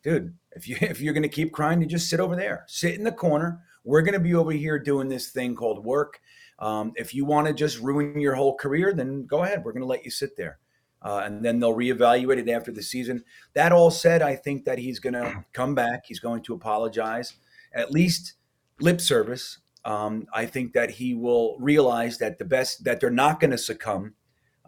dude, 0.03 0.35
if 0.53 0.69
you 0.69 0.77
if 0.81 1.01
you're 1.01 1.15
going 1.15 1.23
to 1.23 1.29
keep 1.29 1.53
crying, 1.53 1.81
you 1.81 1.87
just 1.87 2.11
sit 2.11 2.21
over 2.21 2.37
there, 2.37 2.65
sit 2.67 2.95
in 2.95 3.05
the 3.05 3.13
corner. 3.13 3.63
We're 3.85 4.03
going 4.03 4.15
to 4.15 4.21
be 4.21 4.35
over 4.35 4.53
here 4.53 4.79
doing 4.79 5.09
this 5.09 5.31
thing 5.31 5.55
called 5.55 5.85
work. 5.85 6.21
Um, 6.59 6.93
if 6.97 7.15
you 7.15 7.25
want 7.25 7.47
to 7.47 7.53
just 7.53 7.81
ruin 7.81 8.21
your 8.21 8.35
whole 8.35 8.57
career, 8.57 8.93
then 8.93 9.27
go 9.27 9.43
ahead. 9.43 9.65
We're 9.65 9.73
going 9.73 9.83
to 9.83 9.87
let 9.87 10.05
you 10.05 10.11
sit 10.11 10.37
there. 10.37 10.59
Uh, 11.03 11.23
and 11.25 11.45
then 11.45 11.61
they'll 11.61 11.75
reevaluate 11.75 12.39
it 12.39 12.49
after 12.49 12.73
the 12.73 12.83
season. 12.83 13.23
That 13.53 13.73
all 13.73 13.91
said, 13.91 14.23
I 14.23 14.37
think 14.37 14.65
that 14.65 14.79
he's 14.79 14.99
going 14.99 15.15
to 15.15 15.45
come 15.53 15.75
back. 15.75 16.05
He's 16.07 16.21
going 16.21 16.43
to 16.45 16.55
apologize, 16.55 17.35
at 17.75 17.91
least 17.91 18.35
lip 18.81 19.01
service. 19.01 19.59
Um, 19.85 20.27
I 20.33 20.47
think 20.47 20.73
that 20.73 20.91
he 20.91 21.15
will 21.15 21.59
realize 21.59 22.17
that 22.19 22.39
the 22.39 22.45
best 22.45 22.85
that 22.85 23.01
they're 23.01 23.11
not 23.11 23.39
going 23.39 23.51
to 23.51 23.59
succumb 23.59 24.15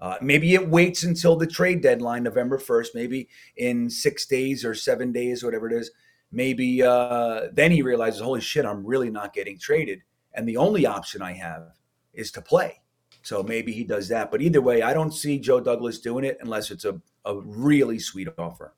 uh, 0.01 0.16
maybe 0.20 0.55
it 0.55 0.68
waits 0.68 1.05
until 1.05 1.37
the 1.37 1.46
trade 1.46 1.81
deadline, 1.81 2.22
November 2.22 2.59
1st, 2.59 2.88
maybe 2.94 3.29
in 3.57 3.88
six 3.88 4.27
days 4.27 4.64
or 4.64 4.75
seven 4.75 5.11
days, 5.11 5.42
whatever 5.42 5.68
it 5.68 5.72
is. 5.72 5.90
Maybe 6.33 6.83
uh, 6.83 7.49
then 7.53 7.70
he 7.70 7.83
realizes, 7.83 8.20
holy 8.20 8.40
shit, 8.40 8.66
I'm 8.66 8.85
really 8.85 9.11
not 9.11 9.33
getting 9.33 9.59
traded. 9.59 10.03
And 10.35 10.46
the 10.46 10.59
only 10.59 10.85
option 10.85 11.22
I 11.22 11.33
have 11.33 11.68
is 12.16 12.31
to 12.33 12.40
play. 12.40 12.81
So 13.22 13.42
maybe 13.42 13.72
he 13.72 13.85
does 13.85 14.09
that. 14.09 14.31
But 14.31 14.40
either 14.40 14.61
way, 14.61 14.83
I 14.83 14.94
don't 14.94 15.12
see 15.12 15.38
Joe 15.38 15.61
Douglas 15.61 15.98
doing 15.98 16.24
it 16.24 16.38
unless 16.40 16.70
it's 16.70 16.85
a, 16.85 17.00
a 17.24 17.38
really 17.40 17.98
sweet 17.98 18.29
offer. 18.38 18.74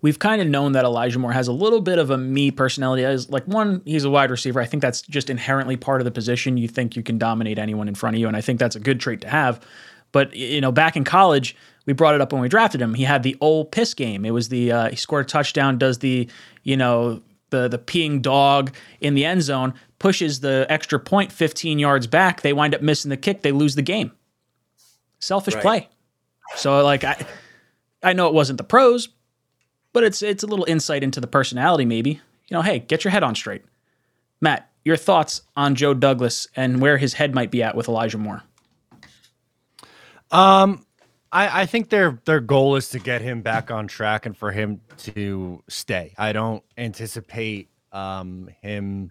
We've 0.00 0.18
kind 0.18 0.42
of 0.42 0.48
known 0.48 0.72
that 0.72 0.84
Elijah 0.84 1.18
Moore 1.18 1.32
has 1.32 1.48
a 1.48 1.52
little 1.52 1.80
bit 1.80 1.98
of 1.98 2.10
a 2.10 2.18
me 2.18 2.50
personality. 2.50 3.04
As 3.04 3.30
like 3.30 3.44
one, 3.46 3.82
he's 3.84 4.04
a 4.04 4.10
wide 4.10 4.30
receiver. 4.30 4.60
I 4.60 4.66
think 4.66 4.82
that's 4.82 5.02
just 5.02 5.30
inherently 5.30 5.76
part 5.76 6.00
of 6.00 6.04
the 6.04 6.10
position. 6.10 6.56
You 6.56 6.68
think 6.68 6.96
you 6.96 7.02
can 7.02 7.18
dominate 7.18 7.58
anyone 7.58 7.88
in 7.88 7.94
front 7.94 8.16
of 8.16 8.20
you, 8.20 8.28
and 8.28 8.36
I 8.36 8.40
think 8.40 8.58
that's 8.58 8.76
a 8.76 8.80
good 8.80 9.00
trait 9.00 9.22
to 9.22 9.28
have. 9.28 9.64
But 10.12 10.34
you 10.34 10.60
know, 10.60 10.72
back 10.72 10.96
in 10.96 11.04
college, 11.04 11.56
we 11.86 11.92
brought 11.94 12.14
it 12.14 12.20
up 12.20 12.32
when 12.32 12.42
we 12.42 12.48
drafted 12.48 12.80
him. 12.80 12.94
He 12.94 13.04
had 13.04 13.22
the 13.22 13.36
old 13.40 13.72
piss 13.72 13.94
game. 13.94 14.24
It 14.24 14.30
was 14.30 14.50
the 14.50 14.72
uh, 14.72 14.90
he 14.90 14.96
scored 14.96 15.26
a 15.26 15.28
touchdown, 15.28 15.78
does 15.78 15.98
the 15.98 16.28
you 16.62 16.76
know 16.76 17.22
the 17.52 17.68
the 17.68 17.78
peeing 17.78 18.20
dog 18.20 18.74
in 19.00 19.14
the 19.14 19.24
end 19.24 19.42
zone, 19.42 19.74
pushes 20.00 20.40
the 20.40 20.66
extra 20.68 20.98
point 20.98 21.30
15 21.30 21.78
yards 21.78 22.08
back. 22.08 22.40
They 22.40 22.52
wind 22.52 22.74
up 22.74 22.82
missing 22.82 23.10
the 23.10 23.16
kick. 23.16 23.42
They 23.42 23.52
lose 23.52 23.76
the 23.76 23.82
game. 23.82 24.10
Selfish 25.20 25.54
right. 25.54 25.62
play. 25.62 25.88
So 26.56 26.82
like 26.82 27.04
I 27.04 27.24
I 28.02 28.12
know 28.12 28.26
it 28.26 28.34
wasn't 28.34 28.56
the 28.56 28.64
pros, 28.64 29.10
but 29.92 30.02
it's 30.02 30.20
it's 30.20 30.42
a 30.42 30.48
little 30.48 30.64
insight 30.64 31.04
into 31.04 31.20
the 31.20 31.28
personality. 31.28 31.84
Maybe 31.84 32.20
you 32.48 32.56
know, 32.56 32.62
hey, 32.62 32.80
get 32.80 33.04
your 33.04 33.12
head 33.12 33.22
on 33.22 33.36
straight. 33.36 33.62
Matt, 34.40 34.68
your 34.84 34.96
thoughts 34.96 35.42
on 35.56 35.76
Joe 35.76 35.94
Douglas 35.94 36.48
and 36.56 36.80
where 36.80 36.98
his 36.98 37.14
head 37.14 37.34
might 37.34 37.52
be 37.52 37.62
at 37.62 37.76
with 37.76 37.88
Elijah 37.88 38.18
Moore. 38.18 38.42
Um, 40.30 40.84
I, 41.32 41.62
I 41.62 41.66
think 41.66 41.88
their 41.88 42.20
their 42.26 42.40
goal 42.40 42.76
is 42.76 42.90
to 42.90 42.98
get 42.98 43.22
him 43.22 43.40
back 43.40 43.70
on 43.70 43.88
track 43.88 44.26
and 44.26 44.36
for 44.36 44.52
him 44.52 44.80
to 44.98 45.62
stay. 45.68 46.14
I 46.18 46.32
don't 46.32 46.62
anticipate 46.76 47.68
um 47.92 48.48
him 48.60 49.10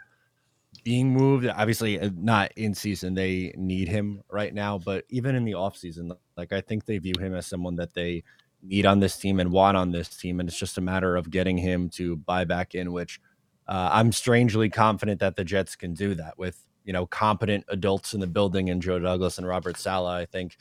being 0.83 1.11
moved. 1.11 1.47
Obviously, 1.47 1.99
uh, 1.99 2.09
not 2.15 2.51
in 2.55 2.73
season. 2.73 3.13
They 3.13 3.53
need 3.57 3.87
him 3.87 4.21
right 4.29 4.53
now, 4.53 4.77
but 4.77 5.05
even 5.09 5.35
in 5.35 5.45
the 5.45 5.55
off 5.55 5.77
season, 5.77 6.11
like 6.37 6.53
I 6.53 6.61
think 6.61 6.85
they 6.85 6.97
view 6.99 7.13
him 7.19 7.35
as 7.35 7.47
someone 7.47 7.75
that 7.77 7.93
they 7.93 8.23
need 8.63 8.85
on 8.85 8.99
this 8.99 9.17
team 9.17 9.39
and 9.39 9.51
want 9.51 9.77
on 9.77 9.91
this 9.91 10.09
team, 10.09 10.39
and 10.39 10.47
it's 10.47 10.57
just 10.57 10.77
a 10.77 10.81
matter 10.81 11.15
of 11.15 11.31
getting 11.31 11.57
him 11.57 11.89
to 11.89 12.17
buy 12.17 12.45
back 12.45 12.75
in. 12.75 12.91
Which 12.91 13.19
uh, 13.67 13.89
I'm 13.91 14.11
strangely 14.11 14.69
confident 14.69 15.19
that 15.21 15.35
the 15.35 15.43
Jets 15.43 15.75
can 15.75 15.93
do 15.95 16.13
that 16.15 16.37
with 16.37 16.59
you 16.83 16.93
know 16.93 17.07
competent 17.07 17.65
adults 17.67 18.13
in 18.13 18.19
the 18.19 18.27
building 18.27 18.69
and 18.69 18.81
Joe 18.81 18.99
Douglas 18.99 19.39
and 19.39 19.47
Robert 19.47 19.77
Saleh. 19.77 20.21
I 20.21 20.25
think 20.25 20.57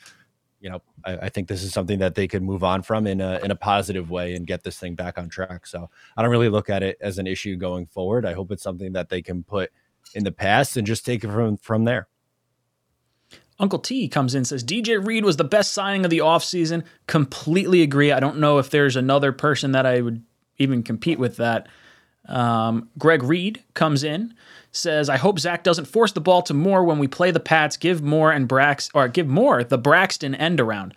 you 0.61 0.69
know, 0.69 0.81
I, 1.03 1.17
I, 1.17 1.29
think 1.29 1.47
this 1.47 1.63
is 1.63 1.73
something 1.73 1.99
that 1.99 2.13
they 2.13 2.27
could 2.27 2.43
move 2.43 2.63
on 2.63 2.83
from 2.83 3.07
in 3.07 3.19
a 3.19 3.39
in 3.43 3.49
a 3.49 3.55
positive 3.55 4.11
way 4.11 4.35
and 4.35 4.45
get 4.45 4.63
this 4.63 4.77
thing 4.77 4.93
back 4.93 5.17
on 5.17 5.27
track. 5.27 5.65
So 5.65 5.89
I 6.15 6.21
don't 6.21 6.31
really 6.31 6.49
look 6.49 6.69
at 6.69 6.83
it 6.83 6.97
as 7.01 7.17
an 7.17 7.25
issue 7.25 7.55
going 7.55 7.87
forward. 7.87 8.25
I 8.25 8.33
hope 8.33 8.51
it's 8.51 8.63
something 8.63 8.93
that 8.93 9.09
they 9.09 9.23
can 9.23 9.43
put 9.43 9.71
in 10.13 10.23
the 10.23 10.31
past 10.31 10.77
and 10.77 10.85
just 10.85 11.05
take 11.05 11.23
it 11.23 11.31
from 11.31 11.57
from 11.57 11.85
there. 11.85 12.07
Uncle 13.59 13.79
T 13.79 14.07
comes 14.07 14.35
in 14.35 14.45
says 14.45 14.63
DJ 14.63 15.03
Reed 15.03 15.25
was 15.25 15.37
the 15.37 15.43
best 15.43 15.73
signing 15.73 16.05
of 16.05 16.11
the 16.11 16.19
offseason. 16.19 16.83
Completely 17.07 17.81
agree. 17.81 18.11
I 18.11 18.19
don't 18.19 18.39
know 18.39 18.59
if 18.59 18.69
there's 18.69 18.95
another 18.95 19.31
person 19.31 19.71
that 19.73 19.85
I 19.85 20.01
would 20.01 20.23
even 20.57 20.83
compete 20.83 21.19
with 21.19 21.37
that. 21.37 21.67
Um, 22.27 22.89
Greg 22.97 23.23
Reed 23.23 23.63
comes 23.73 24.03
in 24.03 24.33
says, 24.71 25.09
I 25.09 25.17
hope 25.17 25.39
Zach 25.39 25.63
doesn't 25.63 25.85
force 25.85 26.13
the 26.13 26.21
ball 26.21 26.41
to 26.43 26.53
Moore 26.53 26.83
when 26.83 26.99
we 26.99 27.07
play 27.07 27.31
the 27.31 27.39
Pats. 27.39 27.77
Give 27.77 28.01
Moore 28.01 28.31
and 28.31 28.47
Brax 28.47 28.89
or 28.93 29.07
give 29.07 29.27
Moore 29.27 29.63
the 29.63 29.77
Braxton 29.77 30.33
end 30.35 30.59
around. 30.59 30.93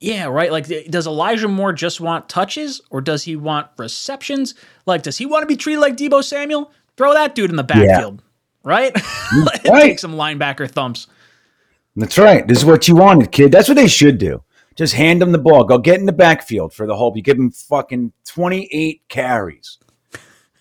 Yeah, 0.00 0.26
right. 0.26 0.50
Like, 0.50 0.66
does 0.88 1.06
Elijah 1.06 1.48
Moore 1.48 1.72
just 1.72 2.00
want 2.00 2.28
touches 2.28 2.80
or 2.90 3.00
does 3.00 3.22
he 3.22 3.36
want 3.36 3.68
receptions? 3.76 4.54
Like, 4.86 5.02
does 5.02 5.18
he 5.18 5.26
want 5.26 5.42
to 5.42 5.46
be 5.46 5.56
treated 5.56 5.80
like 5.80 5.96
Deebo 5.96 6.24
Samuel? 6.24 6.72
Throw 6.96 7.14
that 7.14 7.34
dude 7.34 7.50
in 7.50 7.56
the 7.56 7.62
backfield, 7.62 8.20
yeah. 8.20 8.70
right? 8.70 8.92
right. 9.46 9.62
Take 9.62 9.98
some 9.98 10.14
linebacker 10.14 10.70
thumps. 10.70 11.06
That's 11.94 12.18
right. 12.18 12.46
This 12.46 12.58
is 12.58 12.64
what 12.64 12.88
you 12.88 12.96
wanted, 12.96 13.32
kid. 13.32 13.52
That's 13.52 13.68
what 13.68 13.74
they 13.74 13.88
should 13.88 14.18
do. 14.18 14.42
Just 14.74 14.94
hand 14.94 15.22
him 15.22 15.32
the 15.32 15.38
ball. 15.38 15.64
Go 15.64 15.78
get 15.78 16.00
in 16.00 16.06
the 16.06 16.12
backfield 16.12 16.72
for 16.72 16.86
the 16.86 16.96
whole. 16.96 17.12
You 17.14 17.22
give 17.22 17.36
him 17.36 17.50
fucking 17.50 18.12
28 18.24 19.02
carries 19.08 19.78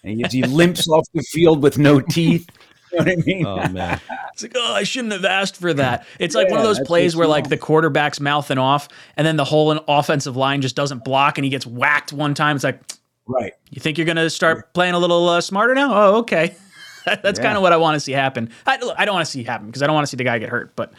and 0.03 0.17
he, 0.19 0.23
he 0.29 0.43
limps 0.43 0.87
off 0.87 1.05
the 1.13 1.21
field 1.23 1.61
with 1.63 1.77
no 1.77 1.99
teeth. 1.99 2.47
You 2.91 2.99
know 2.99 3.05
what 3.05 3.11
I 3.11 3.15
mean? 3.25 3.45
Oh 3.45 3.69
man, 3.69 4.01
it's 4.33 4.43
like 4.43 4.51
oh, 4.55 4.73
I 4.73 4.83
shouldn't 4.83 5.13
have 5.13 5.23
asked 5.23 5.55
for 5.57 5.73
that. 5.73 6.05
It's 6.19 6.35
like 6.35 6.47
yeah, 6.47 6.51
one 6.55 6.59
of 6.59 6.65
those 6.65 6.79
plays 6.81 7.15
where 7.15 7.27
like 7.27 7.47
the 7.47 7.57
quarterback's 7.57 8.19
mouthing 8.19 8.57
off, 8.57 8.89
and 9.15 9.25
then 9.25 9.37
the 9.37 9.45
whole 9.45 9.71
offensive 9.87 10.35
line 10.35 10.61
just 10.61 10.75
doesn't 10.75 11.05
block, 11.05 11.37
and 11.37 11.45
he 11.45 11.49
gets 11.51 11.65
whacked 11.65 12.11
one 12.11 12.33
time. 12.33 12.55
It's 12.57 12.65
like 12.65 12.81
Right. 13.27 13.53
You 13.69 13.79
think 13.79 13.97
you're 13.97 14.05
going 14.05 14.17
to 14.17 14.29
start 14.29 14.73
playing 14.73 14.93
a 14.93 14.99
little 14.99 15.29
uh, 15.29 15.41
smarter 15.41 15.73
now? 15.73 15.91
Oh, 15.93 16.15
okay. 16.19 16.55
That's 17.05 17.39
Yeah. 17.39 17.45
kind 17.45 17.55
of 17.55 17.61
what 17.61 17.71
I 17.71 17.77
want 17.77 17.95
to 17.95 17.99
see 17.99 18.11
happen. 18.11 18.49
I, 18.65 18.77
look, 18.77 18.95
I 18.97 19.05
don't 19.05 19.13
want 19.13 19.25
to 19.25 19.31
see 19.31 19.43
happen 19.43 19.67
because 19.67 19.81
I 19.81 19.87
don't 19.87 19.93
want 19.93 20.05
to 20.05 20.09
see 20.09 20.17
the 20.17 20.23
guy 20.25 20.37
get 20.39 20.49
hurt. 20.49 20.75
But 20.75 20.93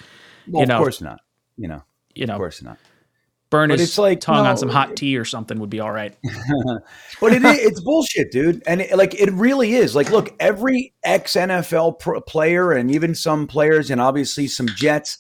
Well, 0.49 0.63
you 0.63 0.67
know, 0.67 0.77
of 0.77 0.81
course 0.83 1.01
not. 1.03 1.21
You 1.59 1.69
know, 1.69 1.83
you 2.15 2.27
know, 2.27 2.35
of 2.35 2.39
course 2.39 2.63
not. 2.63 2.79
Burn 3.53 3.69
But 3.69 3.79
his 3.79 3.91
it's 3.91 3.99
like, 3.99 4.21
tongue 4.21 4.45
no, 4.45 4.51
on 4.51 4.57
some 4.57 4.71
hot 4.71 4.97
tea 4.97 5.17
or 5.17 5.25
something 5.25 5.61
would 5.61 5.71
be 5.71 5.79
all 5.79 5.93
right. 5.93 6.17
But 7.21 7.35
it 7.35 7.43
it's 7.45 7.81
bullshit, 7.81 8.33
dude. 8.33 8.65
And 8.67 8.81
it, 8.81 8.97
like 8.97 9.15
it 9.15 9.31
really 9.31 9.75
is. 9.75 9.95
Like, 9.95 10.11
look, 10.11 10.35
every 10.41 10.93
ex 11.05 11.35
NFL 11.35 12.01
pro 12.01 12.21
player 12.21 12.73
and 12.73 12.91
even 12.91 13.15
some 13.15 13.47
players 13.47 13.91
and 13.91 14.01
obviously 14.01 14.49
some 14.49 14.67
Jets, 14.67 15.19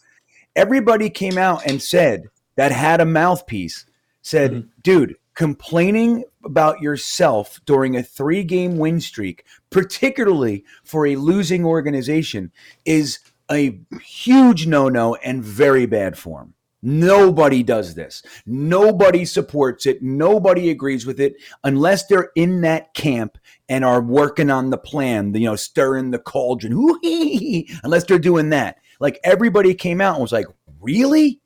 everybody 0.56 1.10
came 1.10 1.38
out 1.38 1.64
and 1.64 1.80
said 1.80 2.24
that 2.56 2.72
had 2.72 3.00
a 3.00 3.04
mouthpiece 3.04 3.84
said, 4.22 4.50
mm-hmm. 4.50 4.68
dude, 4.82 5.16
complaining 5.34 6.24
about 6.44 6.80
yourself 6.80 7.60
during 7.66 7.96
a 7.96 8.02
three 8.02 8.42
game 8.42 8.78
win 8.78 9.00
streak, 9.00 9.44
particularly 9.70 10.64
for 10.82 11.06
a 11.06 11.14
losing 11.16 11.64
organization, 11.64 12.50
is 12.84 13.20
a 13.50 13.78
huge 14.02 14.66
no 14.66 14.88
no 14.88 15.14
and 15.16 15.44
very 15.44 15.86
bad 15.86 16.18
form. 16.18 16.54
Nobody 16.82 17.62
does 17.62 17.94
this. 17.94 18.24
Nobody 18.44 19.24
supports 19.24 19.86
it. 19.86 20.02
Nobody 20.02 20.70
agrees 20.70 21.06
with 21.06 21.20
it 21.20 21.36
unless 21.62 22.06
they're 22.06 22.32
in 22.34 22.62
that 22.62 22.92
camp 22.94 23.38
and 23.68 23.84
are 23.84 24.02
working 24.02 24.50
on 24.50 24.70
the 24.70 24.78
plan, 24.78 25.32
you 25.34 25.46
know, 25.46 25.54
stirring 25.54 26.10
the 26.10 26.18
cauldron. 26.18 26.72
Unless 27.84 28.04
they're 28.04 28.18
doing 28.18 28.50
that. 28.50 28.78
Like 28.98 29.20
everybody 29.22 29.74
came 29.74 30.00
out 30.00 30.14
and 30.14 30.22
was 30.22 30.32
like, 30.32 30.46
really? 30.80 31.40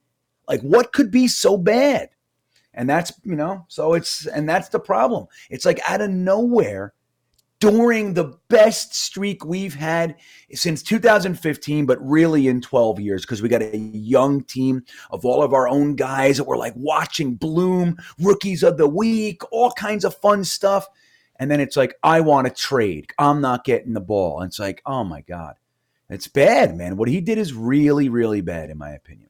Like 0.48 0.62
what 0.62 0.92
could 0.92 1.10
be 1.10 1.28
so 1.28 1.58
bad? 1.58 2.08
And 2.72 2.88
that's, 2.88 3.12
you 3.22 3.36
know, 3.36 3.64
so 3.68 3.94
it's, 3.94 4.26
and 4.26 4.48
that's 4.48 4.70
the 4.70 4.80
problem. 4.80 5.26
It's 5.50 5.64
like 5.64 5.80
out 5.88 6.00
of 6.00 6.10
nowhere 6.10 6.94
during 7.60 8.14
the 8.14 8.36
best 8.48 8.94
streak 8.94 9.44
we've 9.44 9.74
had 9.74 10.16
since 10.52 10.82
2015, 10.82 11.86
but 11.86 11.98
really 12.06 12.48
in 12.48 12.60
12 12.60 13.00
years, 13.00 13.22
because 13.22 13.40
we 13.40 13.48
got 13.48 13.62
a 13.62 13.76
young 13.76 14.42
team 14.44 14.82
of 15.10 15.24
all 15.24 15.42
of 15.42 15.54
our 15.54 15.68
own 15.68 15.96
guys 15.96 16.36
that 16.36 16.44
we're 16.44 16.58
like 16.58 16.74
watching 16.76 17.34
bloom, 17.34 17.96
rookies 18.20 18.62
of 18.62 18.76
the 18.76 18.88
week, 18.88 19.40
all 19.50 19.70
kinds 19.72 20.04
of 20.04 20.14
fun 20.16 20.44
stuff. 20.44 20.86
And 21.38 21.50
then 21.50 21.60
it's 21.60 21.76
like, 21.76 21.94
I 22.02 22.20
want 22.20 22.46
to 22.46 22.52
trade. 22.52 23.10
I'm 23.18 23.40
not 23.40 23.64
getting 23.64 23.94
the 23.94 24.00
ball. 24.00 24.40
And 24.40 24.50
it's 24.50 24.58
like, 24.58 24.82
oh 24.86 25.04
my 25.04 25.22
God. 25.22 25.54
It's 26.08 26.28
bad, 26.28 26.76
man. 26.76 26.96
What 26.96 27.08
he 27.08 27.20
did 27.20 27.36
is 27.36 27.52
really, 27.52 28.08
really 28.08 28.40
bad, 28.40 28.70
in 28.70 28.78
my 28.78 28.90
opinion. 28.90 29.28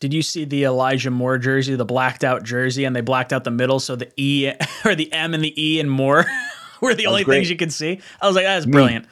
Did 0.00 0.14
you 0.14 0.22
see 0.22 0.44
the 0.44 0.64
Elijah 0.64 1.10
Moore 1.10 1.38
jersey, 1.38 1.74
the 1.74 1.84
blacked 1.84 2.24
out 2.24 2.44
jersey, 2.44 2.84
and 2.84 2.94
they 2.94 3.00
blacked 3.00 3.32
out 3.32 3.44
the 3.44 3.50
middle 3.50 3.80
so 3.80 3.96
the 3.96 4.10
E 4.16 4.50
or 4.84 4.94
the 4.94 5.12
M 5.12 5.34
and 5.34 5.42
the 5.42 5.62
E 5.62 5.80
and 5.80 5.90
Moore 5.90 6.24
were 6.86 6.94
the 6.94 7.06
only 7.06 7.24
great. 7.24 7.36
things 7.36 7.50
you 7.50 7.56
could 7.56 7.72
see? 7.72 8.00
I 8.20 8.26
was 8.26 8.36
like, 8.36 8.44
that's 8.44 8.66
brilliant. 8.66 9.06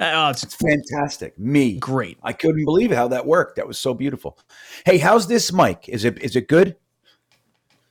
Uh, 0.00 0.12
oh, 0.14 0.30
it's 0.30 0.44
It's 0.44 0.54
fantastic. 0.54 1.36
Me. 1.38 1.76
great. 1.78 2.18
I 2.22 2.32
couldn't 2.32 2.64
believe 2.64 2.92
how 2.92 3.08
that 3.08 3.26
worked. 3.26 3.56
That 3.56 3.66
was 3.66 3.78
so 3.78 3.94
beautiful. 3.94 4.38
Hey, 4.86 4.98
how's 4.98 5.26
this 5.26 5.52
mic? 5.52 5.88
Is 5.88 6.04
it 6.04 6.22
is 6.22 6.36
it 6.36 6.46
good? 6.48 6.76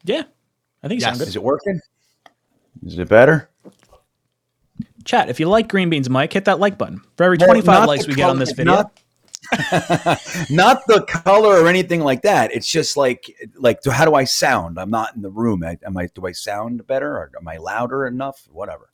Yeah, 0.06 0.23
I 0.82 0.88
think 0.88 1.01
it 1.01 1.06
Yes. 1.06 1.17
good. 1.17 1.27
Is 1.27 1.36
it 1.36 1.43
working? 1.43 1.82
Is 2.86 2.97
it 2.97 3.10
better? 3.10 3.49
Chat, 5.03 5.30
if 5.30 5.39
you 5.39 5.47
like 5.49 5.67
Green 5.67 5.89
Beans 5.89 6.10
Mike, 6.10 6.32
hit 6.34 6.45
that 6.45 6.60
like 6.60 6.77
button. 6.77 7.01
For 7.17 7.23
every 7.23 7.38
25 7.38 7.65
not 7.65 7.88
likes 7.88 8.08
we 8.08 8.13
get 8.13 8.30
on 8.30 8.39
this 8.39 8.51
video, 8.51 8.73
Not, 8.73 8.91
not 10.49 10.82
the 10.88 11.06
color 11.08 11.62
or 11.62 11.67
anything 11.67 12.01
like 12.01 12.21
that. 12.23 12.53
It's 12.53 12.67
just 12.67 12.97
like 12.97 13.34
like 13.56 13.80
how 13.86 14.06
do 14.06 14.15
I 14.15 14.23
sound? 14.25 14.77
I'm 14.80 14.89
not 14.89 15.15
in 15.15 15.21
the 15.21 15.30
room. 15.30 15.63
I, 15.63 15.77
am 15.86 15.97
I? 15.97 16.08
Do 16.13 16.25
I 16.25 16.32
sound 16.34 16.86
better 16.88 17.17
or 17.17 17.32
am 17.39 17.47
I 17.47 17.58
louder 17.58 18.06
enough? 18.06 18.47
Whatever. 18.51 18.89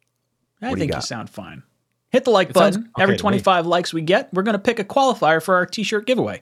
I 0.63 0.69
what 0.69 0.75
do 0.75 0.81
you 0.81 0.87
think 0.89 0.95
you, 0.95 1.01
sound 1.01 1.29
fine. 1.29 1.63
Hit 2.09 2.25
the 2.25 2.31
like 2.31 2.49
It 2.49 2.55
sounds 2.55 2.77
button. 2.77 2.91
okay 2.95 3.03
every 3.03 3.17
25 3.17 3.65
likes 3.65 3.93
we 3.93 4.01
get, 4.01 4.33
we're 4.33 4.43
going 4.43 4.53
to 4.53 4.59
pick 4.59 4.79
a 4.79 4.83
qualifier 4.83 5.41
for 5.41 5.55
our 5.55 5.65
t 5.65 5.83
shirt 5.83 6.05
giveaway 6.05 6.41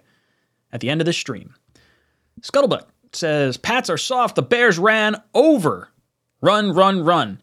at 0.71 0.81
the 0.81 0.89
end 0.89 1.01
of 1.01 1.05
the 1.05 1.13
stream. 1.13 1.55
Scuttlebutt 2.41 2.85
says 3.13 3.57
Pats 3.57 3.89
are 3.89 3.97
soft. 3.97 4.35
The 4.35 4.41
Bears 4.41 4.77
ran 4.79 5.15
over. 5.33 5.89
Run, 6.41 6.71
run, 6.71 7.03
run. 7.03 7.39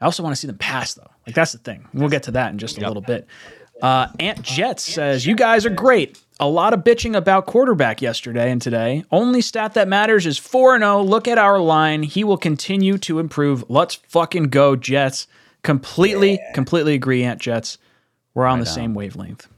I 0.00 0.04
also 0.04 0.22
want 0.22 0.34
to 0.34 0.40
see 0.40 0.46
them 0.46 0.58
pass, 0.58 0.94
though. 0.94 1.10
Like, 1.26 1.34
that's 1.34 1.52
the 1.52 1.58
thing. 1.58 1.86
We'll 1.92 2.08
get 2.08 2.24
to 2.24 2.30
that 2.32 2.52
in 2.52 2.58
just 2.58 2.78
a 2.78 2.86
little 2.86 3.02
bit. 3.02 3.26
Uh, 3.82 4.08
Ant 4.18 4.42
Jets 4.42 4.82
says, 4.82 5.26
You 5.26 5.34
guys 5.34 5.66
are 5.66 5.70
great. 5.70 6.20
A 6.40 6.48
lot 6.48 6.72
of 6.72 6.80
bitching 6.80 7.16
about 7.16 7.46
quarterback 7.46 8.00
yesterday 8.00 8.50
and 8.50 8.62
today. 8.62 9.04
Only 9.10 9.40
stat 9.40 9.74
that 9.74 9.88
matters 9.88 10.24
is 10.24 10.38
4 10.38 10.78
0. 10.78 11.02
Look 11.02 11.26
at 11.26 11.36
our 11.36 11.58
line. 11.58 12.04
He 12.04 12.22
will 12.22 12.36
continue 12.36 12.96
to 12.98 13.18
improve. 13.18 13.64
Let's 13.68 13.96
fucking 13.96 14.44
go, 14.44 14.76
Jets. 14.76 15.26
Completely, 15.62 16.38
completely 16.54 16.94
agree, 16.94 17.24
Ant 17.24 17.40
Jets. 17.40 17.78
We're 18.34 18.46
on 18.46 18.60
the 18.60 18.66
same 18.66 18.94
wavelength. 18.94 19.48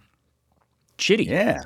Chitty, 0.96 1.24
Yeah. 1.24 1.64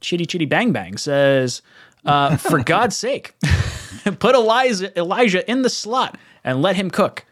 Chitty 0.00 0.26
Chitty 0.26 0.44
Bang 0.44 0.72
Bang 0.72 0.96
says, 0.98 1.62
uh, 2.04 2.36
For 2.36 2.58
God's 2.64 2.96
sake, 2.96 3.34
put 4.18 4.34
Elijah, 4.34 4.96
Elijah 4.98 5.50
in 5.50 5.62
the 5.62 5.70
slot 5.70 6.18
and 6.44 6.62
let 6.62 6.76
him 6.76 6.90
cook. 6.90 7.24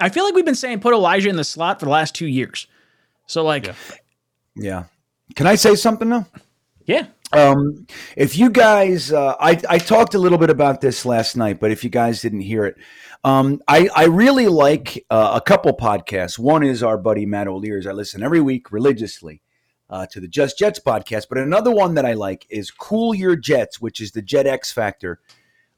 I 0.00 0.08
feel 0.08 0.24
like 0.24 0.34
we've 0.34 0.44
been 0.44 0.54
saying 0.54 0.80
put 0.80 0.94
Elijah 0.94 1.28
in 1.28 1.36
the 1.36 1.44
slot 1.44 1.78
for 1.78 1.86
the 1.86 1.92
last 1.92 2.14
two 2.14 2.26
years. 2.26 2.66
So, 3.26 3.44
like, 3.44 3.66
yeah. 3.66 3.74
Yeah. 4.56 4.84
Can 5.34 5.46
I 5.46 5.54
say 5.54 5.74
something 5.74 6.08
though? 6.08 6.26
yeah. 6.86 7.06
Um, 7.32 7.86
if 8.14 8.36
you 8.36 8.50
guys, 8.50 9.10
uh, 9.10 9.34
I, 9.40 9.58
I 9.68 9.78
talked 9.78 10.14
a 10.14 10.18
little 10.18 10.36
bit 10.36 10.50
about 10.50 10.82
this 10.82 11.06
last 11.06 11.34
night, 11.34 11.60
but 11.60 11.70
if 11.70 11.82
you 11.82 11.88
guys 11.88 12.20
didn't 12.20 12.42
hear 12.42 12.66
it, 12.66 12.76
um, 13.24 13.62
I, 13.66 13.88
I 13.94 14.04
really 14.04 14.48
like 14.48 15.04
uh, 15.08 15.32
a 15.34 15.40
couple 15.40 15.74
podcasts. 15.74 16.38
One 16.38 16.62
is 16.62 16.82
our 16.82 16.98
buddy 16.98 17.24
Matt 17.24 17.48
O'Leary's. 17.48 17.86
I 17.86 17.92
listen 17.92 18.22
every 18.22 18.40
week 18.40 18.70
religiously 18.70 19.40
uh, 19.88 20.06
to 20.06 20.20
the 20.20 20.28
Just 20.28 20.58
Jets 20.58 20.80
podcast. 20.80 21.26
But 21.28 21.38
another 21.38 21.70
one 21.70 21.94
that 21.94 22.04
I 22.04 22.14
like 22.14 22.46
is 22.50 22.70
Cool 22.70 23.14
Your 23.14 23.36
Jets, 23.36 23.80
which 23.80 24.00
is 24.00 24.12
the 24.12 24.22
Jet 24.22 24.46
X 24.46 24.72
Factor 24.72 25.20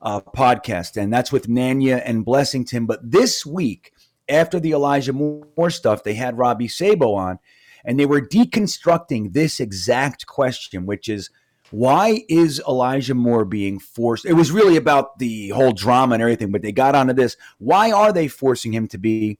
uh, 0.00 0.20
podcast. 0.20 0.96
And 0.96 1.12
that's 1.12 1.30
with 1.30 1.48
Nanya 1.48 2.02
and 2.04 2.24
Blessington. 2.24 2.86
But 2.86 3.08
this 3.08 3.44
week, 3.44 3.92
after 4.28 4.58
the 4.58 4.72
Elijah 4.72 5.12
Moore 5.12 5.70
stuff, 5.70 6.02
they 6.02 6.14
had 6.14 6.38
Robbie 6.38 6.68
Sabo 6.68 7.12
on 7.14 7.38
and 7.84 7.98
they 7.98 8.06
were 8.06 8.20
deconstructing 8.20 9.32
this 9.32 9.60
exact 9.60 10.26
question, 10.26 10.86
which 10.86 11.08
is 11.08 11.30
why 11.70 12.24
is 12.28 12.62
Elijah 12.68 13.14
Moore 13.14 13.44
being 13.44 13.78
forced? 13.78 14.24
It 14.24 14.34
was 14.34 14.52
really 14.52 14.76
about 14.76 15.18
the 15.18 15.48
whole 15.48 15.72
drama 15.72 16.14
and 16.14 16.22
everything, 16.22 16.52
but 16.52 16.62
they 16.62 16.72
got 16.72 16.94
onto 16.94 17.12
this. 17.12 17.36
Why 17.58 17.90
are 17.90 18.12
they 18.12 18.28
forcing 18.28 18.72
him 18.72 18.86
to 18.88 18.98
be 18.98 19.38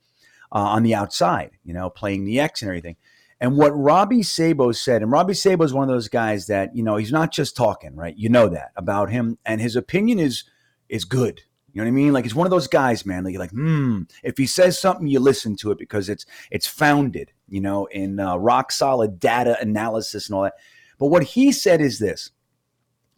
uh, 0.51 0.59
on 0.59 0.83
the 0.83 0.95
outside, 0.95 1.53
you 1.65 1.73
know, 1.73 1.91
playing 1.91 2.25
the 2.25 2.41
X 2.41 2.63
and 2.63 2.69
everything? 2.69 2.97
And 3.41 3.57
what 3.57 3.71
Robbie 3.71 4.23
Sabo 4.23 4.73
said, 4.73 5.03
and 5.03 5.11
Robbie 5.11 5.35
Sabo 5.35 5.65
is 5.65 5.75
one 5.75 5.89
of 5.89 5.95
those 5.95 6.09
guys 6.09 6.47
that, 6.47 6.75
you 6.75 6.83
know, 6.83 6.97
he's 6.97 7.13
not 7.13 7.31
just 7.31 7.57
talking, 7.57 7.95
right? 7.95 8.17
You 8.17 8.31
know 8.31 8.49
that 8.49 8.71
about 8.75 9.11
him. 9.11 9.39
And 9.45 9.61
his 9.61 9.77
opinion 9.77 10.19
is 10.19 10.45
is 10.89 11.05
good. 11.05 11.43
You 11.73 11.81
know 11.81 11.85
what 11.85 11.89
I 11.89 11.93
mean? 11.93 12.13
Like 12.13 12.25
he's 12.25 12.35
one 12.35 12.47
of 12.47 12.53
those 12.53 12.69
guys, 12.69 13.05
man. 13.05 13.25
Like 13.25 13.33
you're 13.33 13.41
like, 13.41 13.51
hmm. 13.51 14.03
If 14.23 14.39
he 14.39 14.47
says 14.47 14.79
something, 14.79 15.09
you 15.09 15.21
listen 15.21 15.57
to 15.57 15.73
it 15.73 15.79
because 15.79 16.09
it's 16.09 16.25
it's 16.51 16.67
founded, 16.67 17.33
you 17.49 17.61
know, 17.61 17.87
in 17.87 18.21
uh, 18.21 18.37
rock 18.37 18.73
solid 18.73 19.19
data 19.19 19.57
analysis 19.61 20.29
and 20.29 20.37
all 20.37 20.43
that. 20.43 20.55
But 20.99 21.07
what 21.07 21.23
he 21.23 21.53
said 21.53 21.81
is 21.81 21.99
this: 21.99 22.31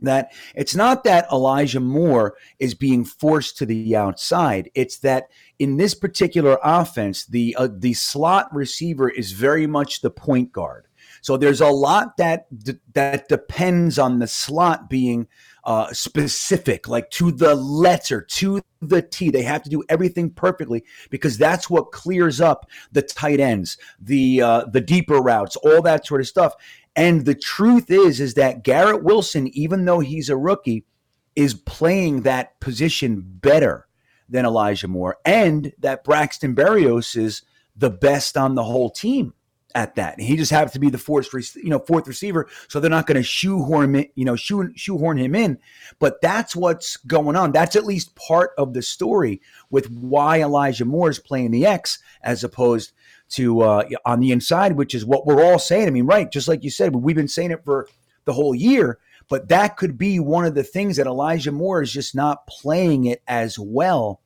that 0.01 0.33
it's 0.55 0.75
not 0.75 1.05
that 1.05 1.27
Elijah 1.33 1.81
Moore 1.81 2.35
is 2.59 2.75
being 2.75 3.05
forced 3.05 3.57
to 3.59 3.67
the 3.67 3.97
outside. 3.97 4.71
It's 4.75 4.99
that 4.99 5.29
in 5.59 5.77
this 5.77 5.95
particular 5.95 6.59
offense, 6.63 7.27
the 7.27 7.57
uh, 7.57 7.69
the 7.73 7.95
slot 7.95 8.55
receiver 8.55 9.09
is 9.09 9.33
very 9.33 9.67
much 9.67 10.01
the 10.01 10.11
point 10.11 10.53
guard. 10.53 10.87
So 11.23 11.37
there's 11.37 11.61
a 11.61 11.69
lot 11.69 12.17
that 12.19 12.47
that 12.95 13.29
depends 13.29 13.99
on 13.99 14.19
the 14.19 14.29
slot 14.29 14.91
being 14.91 15.29
uh, 15.67 15.93
specific, 15.93 16.89
like 16.89 17.11
to 17.11 17.33
the 17.33 17.57
letter, 17.57 18.23
to 18.23 18.63
the 18.81 19.03
T. 19.03 19.31
They 19.31 19.43
have 19.43 19.65
to 19.65 19.71
do 19.71 19.83
everything 19.89 20.31
perfectly 20.31 20.85
because 21.11 21.37
that's 21.37 21.69
what 21.69 21.91
clears 21.91 22.41
up 22.41 22.71
the 22.93 23.03
tight 23.03 23.41
ends, 23.41 23.77
the 24.01 24.41
uh, 24.41 24.65
the 24.67 24.81
deeper 24.81 25.17
routes, 25.17 25.57
all 25.57 25.83
that 25.83 26.07
sort 26.07 26.21
of 26.21 26.29
stuff. 26.29 26.55
And 26.95 27.27
the 27.27 27.35
truth 27.35 27.91
is, 27.91 28.21
is 28.21 28.35
that 28.35 28.63
Garrett 28.63 29.03
Wilson, 29.03 29.49
even 29.49 29.85
though 29.85 30.01
he's 30.01 30.31
a 30.31 30.37
rookie, 30.37 30.85
is 31.35 31.53
playing 31.53 32.23
that 32.23 32.59
position 32.61 33.23
better 33.27 33.89
than 34.29 34.47
Elijah 34.47 34.89
Moore, 34.89 35.19
and 35.25 35.73
that 35.79 36.05
Braxton 36.05 36.55
Berrios 36.55 37.17
is 37.17 37.43
the 37.77 37.91
best 37.91 38.37
on 38.37 38.55
the 38.55 38.65
whole 38.65 38.89
team 38.89 39.35
at 39.77 39.95
that. 39.97 40.17
And 40.17 40.27
he 40.27 40.37
just 40.37 40.51
happens 40.51 40.73
to 40.73 40.81
be 40.81 40.89
the 40.89 40.99
fourth, 40.99 41.29
you 41.55 41.69
know, 41.69 41.79
fourth 41.79 42.09
receiver, 42.09 42.49
so 42.67 42.81
they're 42.81 42.91
not 42.91 43.07
going 43.07 43.19
to 43.19 43.23
shoehorn 43.23 43.85
him, 43.85 43.95
in, 43.97 44.09
you 44.15 44.25
know, 44.25 44.35
shoe, 44.35 44.73
shoehorn 44.75 45.19
him 45.19 45.35
in. 45.35 45.59
But 45.99 46.21
that's 46.23 46.57
what's 46.57 46.97
going 46.97 47.37
on. 47.37 47.53
That's 47.53 47.77
at 47.77 47.85
least 47.85 48.17
part 48.17 48.53
of 48.57 48.73
the 48.73 48.83
story 48.83 49.43
with 49.71 49.91
why 49.91 50.41
Elijah 50.41 50.87
Moore 50.87 51.11
is 51.11 51.19
playing 51.19 51.51
the 51.51 51.67
X 51.67 51.99
as 52.23 52.43
opposed 52.43 52.93
to 53.29 53.61
uh, 53.61 53.85
on 54.07 54.21
the 54.21 54.33
inside, 54.33 54.73
which 54.73 54.95
is 54.95 55.05
what 55.05 55.27
we're 55.27 55.45
all 55.45 55.59
saying. 55.59 55.87
I 55.87 55.91
mean, 55.91 56.07
right? 56.07 56.33
Just 56.33 56.49
like 56.49 56.65
you 56.65 56.71
said, 56.71 56.97
we've 56.97 57.15
been 57.15 57.29
saying 57.29 57.51
it 57.51 57.65
for 57.65 57.87
the 58.25 58.33
whole 58.33 58.55
year. 58.55 58.99
But 59.29 59.49
that 59.49 59.77
could 59.77 59.99
be 59.99 60.21
one 60.21 60.45
of 60.45 60.55
the 60.55 60.63
things 60.63 60.97
that 60.97 61.07
Elijah 61.07 61.53
Moore 61.53 61.83
is 61.83 61.93
just 61.93 62.15
not 62.15 62.47
playing 62.47 63.05
it 63.07 63.23
as 63.27 63.59
well 63.59 64.21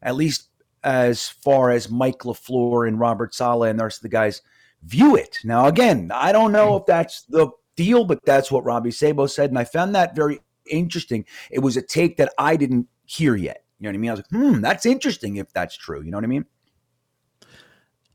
at 0.00 0.14
least 0.14 0.50
as 0.84 1.28
far 1.28 1.70
as 1.70 1.90
Mike 1.90 2.20
LaFleur 2.20 2.86
and 2.86 3.00
Robert 3.00 3.34
Saleh 3.34 3.70
and 3.70 3.80
the 3.80 3.84
rest 3.84 3.98
of 3.98 4.02
the 4.02 4.08
guys 4.10 4.42
view 4.84 5.16
it. 5.16 5.38
Now, 5.44 5.66
again, 5.66 6.10
I 6.14 6.32
don't 6.32 6.52
know 6.52 6.76
if 6.76 6.86
that's 6.86 7.22
the 7.22 7.50
deal, 7.76 8.04
but 8.04 8.24
that's 8.24 8.50
what 8.50 8.64
Robbie 8.64 8.90
Sabo 8.90 9.26
said. 9.26 9.50
And 9.50 9.58
I 9.58 9.64
found 9.64 9.94
that 9.94 10.14
very 10.14 10.40
interesting. 10.70 11.24
It 11.50 11.60
was 11.60 11.76
a 11.76 11.82
take 11.82 12.16
that 12.18 12.32
I 12.38 12.56
didn't 12.56 12.88
hear 13.04 13.34
yet. 13.34 13.64
You 13.78 13.84
know 13.84 13.90
what 13.90 13.96
I 13.96 13.98
mean? 13.98 14.10
I 14.10 14.12
was 14.12 14.20
like, 14.20 14.30
hmm, 14.30 14.60
that's 14.60 14.86
interesting 14.86 15.36
if 15.36 15.52
that's 15.52 15.76
true. 15.76 16.02
You 16.02 16.10
know 16.10 16.16
what 16.16 16.24
I 16.24 16.28
mean? 16.28 16.44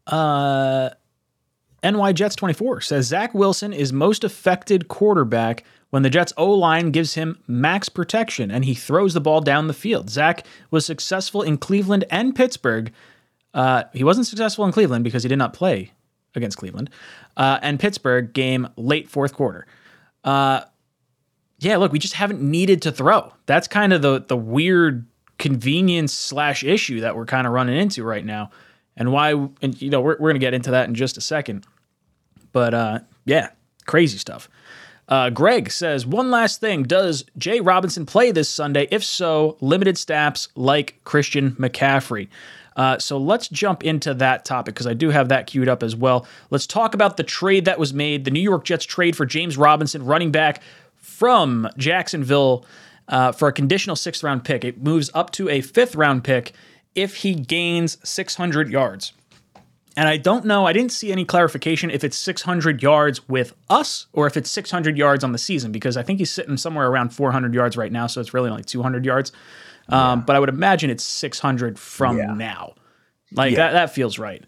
Uh, 0.08 0.90
NY 1.84 2.14
Jets 2.14 2.36
24 2.36 2.82
says 2.82 3.08
Zach 3.08 3.34
Wilson 3.34 3.74
is 3.74 3.94
most 3.94 4.24
affected 4.24 4.88
quarterback 4.88 5.64
when 5.92 6.04
the 6.04 6.10
Jets 6.10 6.34
O 6.38 6.52
line 6.52 6.92
gives 6.92 7.16
him 7.16 7.40
max 7.48 7.90
protection 7.90 8.52
and 8.52 8.66
he 8.66 8.74
throws 8.74 9.14
the 9.14 9.22
ball 9.22 9.42
down 9.42 9.68
the 9.68 9.74
field. 9.74 10.10
Zach 10.10 10.46
was 10.72 10.86
successful 10.86 11.42
in 11.42 11.58
Cleveland 11.58 12.06
and 12.10 12.36
Pittsburgh. 12.36 12.92
Uh, 13.54 13.84
he 13.94 14.04
wasn't 14.04 14.28
successful 14.28 14.66
in 14.66 14.72
Cleveland 14.72 15.04
because 15.04 15.24
he 15.24 15.30
did 15.30 15.38
not 15.38 15.54
play 15.54 15.92
against 16.36 16.58
Cleveland 16.58 16.90
uh, 17.38 17.60
and 17.62 17.80
Pittsburgh 17.80 18.34
game 18.34 18.68
late 18.76 19.10
fourth 19.10 19.34
quarter. 19.34 19.66
Uh, 20.24 20.62
yeah, 21.60 21.78
look, 21.78 21.92
we 21.92 22.00
just 22.00 22.14
haven't 22.14 22.42
needed 22.42 22.82
to 22.84 22.92
throw. 22.92 23.34
That's 23.46 23.68
kind 23.68 23.94
of 23.94 24.02
the 24.02 24.24
the 24.28 24.38
weird 24.38 25.06
convenience 25.38 26.14
slash 26.14 26.64
issue 26.64 27.02
that 27.02 27.16
we're 27.16 27.26
kind 27.26 27.48
of 27.48 27.54
running 27.54 27.78
into 27.78 28.04
right 28.04 28.26
now, 28.26 28.52
and 28.96 29.12
why. 29.12 29.32
And 29.62 29.82
you 29.82 29.90
know, 29.90 30.02
we're 30.02 30.18
we're 30.20 30.30
gonna 30.30 30.40
get 30.40 30.54
into 30.54 30.72
that 30.72 30.88
in 30.88 30.96
just 30.96 31.18
a 31.18 31.22
second. 31.22 31.66
But 32.52 32.74
uh, 32.74 33.00
yeah, 33.26 33.50
crazy 33.86 34.18
stuff. 34.18 34.50
Uh, 35.08 35.30
Greg 35.32 35.72
says 35.72 36.06
one 36.06 36.32
last 36.32 36.62
thing: 36.62 36.84
Does 36.84 37.26
Jay 37.38 37.60
Robinson 37.60 38.06
play 38.06 38.32
this 38.32 38.50
Sunday? 38.50 38.88
If 38.92 39.04
so, 39.04 39.58
limited 39.60 39.98
snaps 39.98 40.48
like 40.56 41.02
Christian 41.04 41.52
McCaffrey. 41.54 42.30
Uh, 42.80 42.98
so 42.98 43.18
let's 43.18 43.50
jump 43.50 43.84
into 43.84 44.14
that 44.14 44.46
topic 44.46 44.74
because 44.74 44.88
I 44.88 44.94
do 44.94 45.10
have 45.10 45.28
that 45.28 45.48
queued 45.48 45.68
up 45.68 45.84
as 45.84 45.98
well. 45.98 46.26
Let's 46.50 46.66
talk 46.66 46.94
about 46.94 47.18
the 47.18 47.24
trade 47.24 47.66
that 47.66 47.78
was 47.78 47.94
made, 47.94 48.24
the 48.24 48.32
New 48.32 48.40
York 48.40 48.64
Jets 48.64 48.86
trade 48.86 49.18
for 49.18 49.26
James 49.26 49.58
Robinson, 49.58 50.06
running 50.06 50.32
back 50.32 50.62
from 50.96 51.68
Jacksonville 51.76 52.66
uh, 53.10 53.34
for 53.34 53.50
a 53.50 53.52
conditional 53.52 53.98
sixth 53.98 54.24
round 54.24 54.46
pick. 54.46 54.64
It 54.64 54.82
moves 54.82 55.12
up 55.14 55.30
to 55.32 55.50
a 55.50 55.60
fifth 55.60 55.94
round 55.94 56.24
pick 56.24 56.54
if 56.96 57.18
he 57.18 57.36
gains 57.36 57.98
600 58.10 58.70
yards. 58.70 59.12
And 59.98 60.08
I 60.08 60.16
don't 60.16 60.46
know, 60.46 60.66
I 60.66 60.72
didn't 60.72 60.94
see 60.94 61.12
any 61.12 61.26
clarification 61.26 61.92
if 61.92 62.06
it's 62.06 62.16
600 62.16 62.82
yards 62.82 63.28
with 63.28 63.56
us 63.70 64.08
or 64.14 64.26
if 64.26 64.38
it's 64.38 64.50
600 64.50 64.98
yards 64.98 65.26
on 65.26 65.34
the 65.34 65.38
season 65.38 65.74
because 65.74 65.98
I 65.98 66.04
think 66.04 66.20
he's 66.20 66.32
sitting 66.32 66.56
somewhere 66.56 66.88
around 66.88 67.10
400 67.10 67.54
yards 67.54 67.76
right 67.76 67.92
now, 67.92 68.08
so 68.08 68.22
it's 68.22 68.34
really 68.34 68.50
only 68.50 68.64
200 68.64 69.04
yards. 69.04 69.34
Um, 69.90 70.22
But 70.22 70.36
I 70.36 70.40
would 70.40 70.50
imagine 70.50 70.90
it's 70.90 71.04
600 71.04 71.78
from 71.80 72.18
Yeah. 72.18 72.34
now. 72.34 72.74
Like 73.32 73.52
Yeah. 73.52 73.58
that, 73.68 73.72
that 73.74 73.94
feels 73.94 74.18
right. 74.20 74.44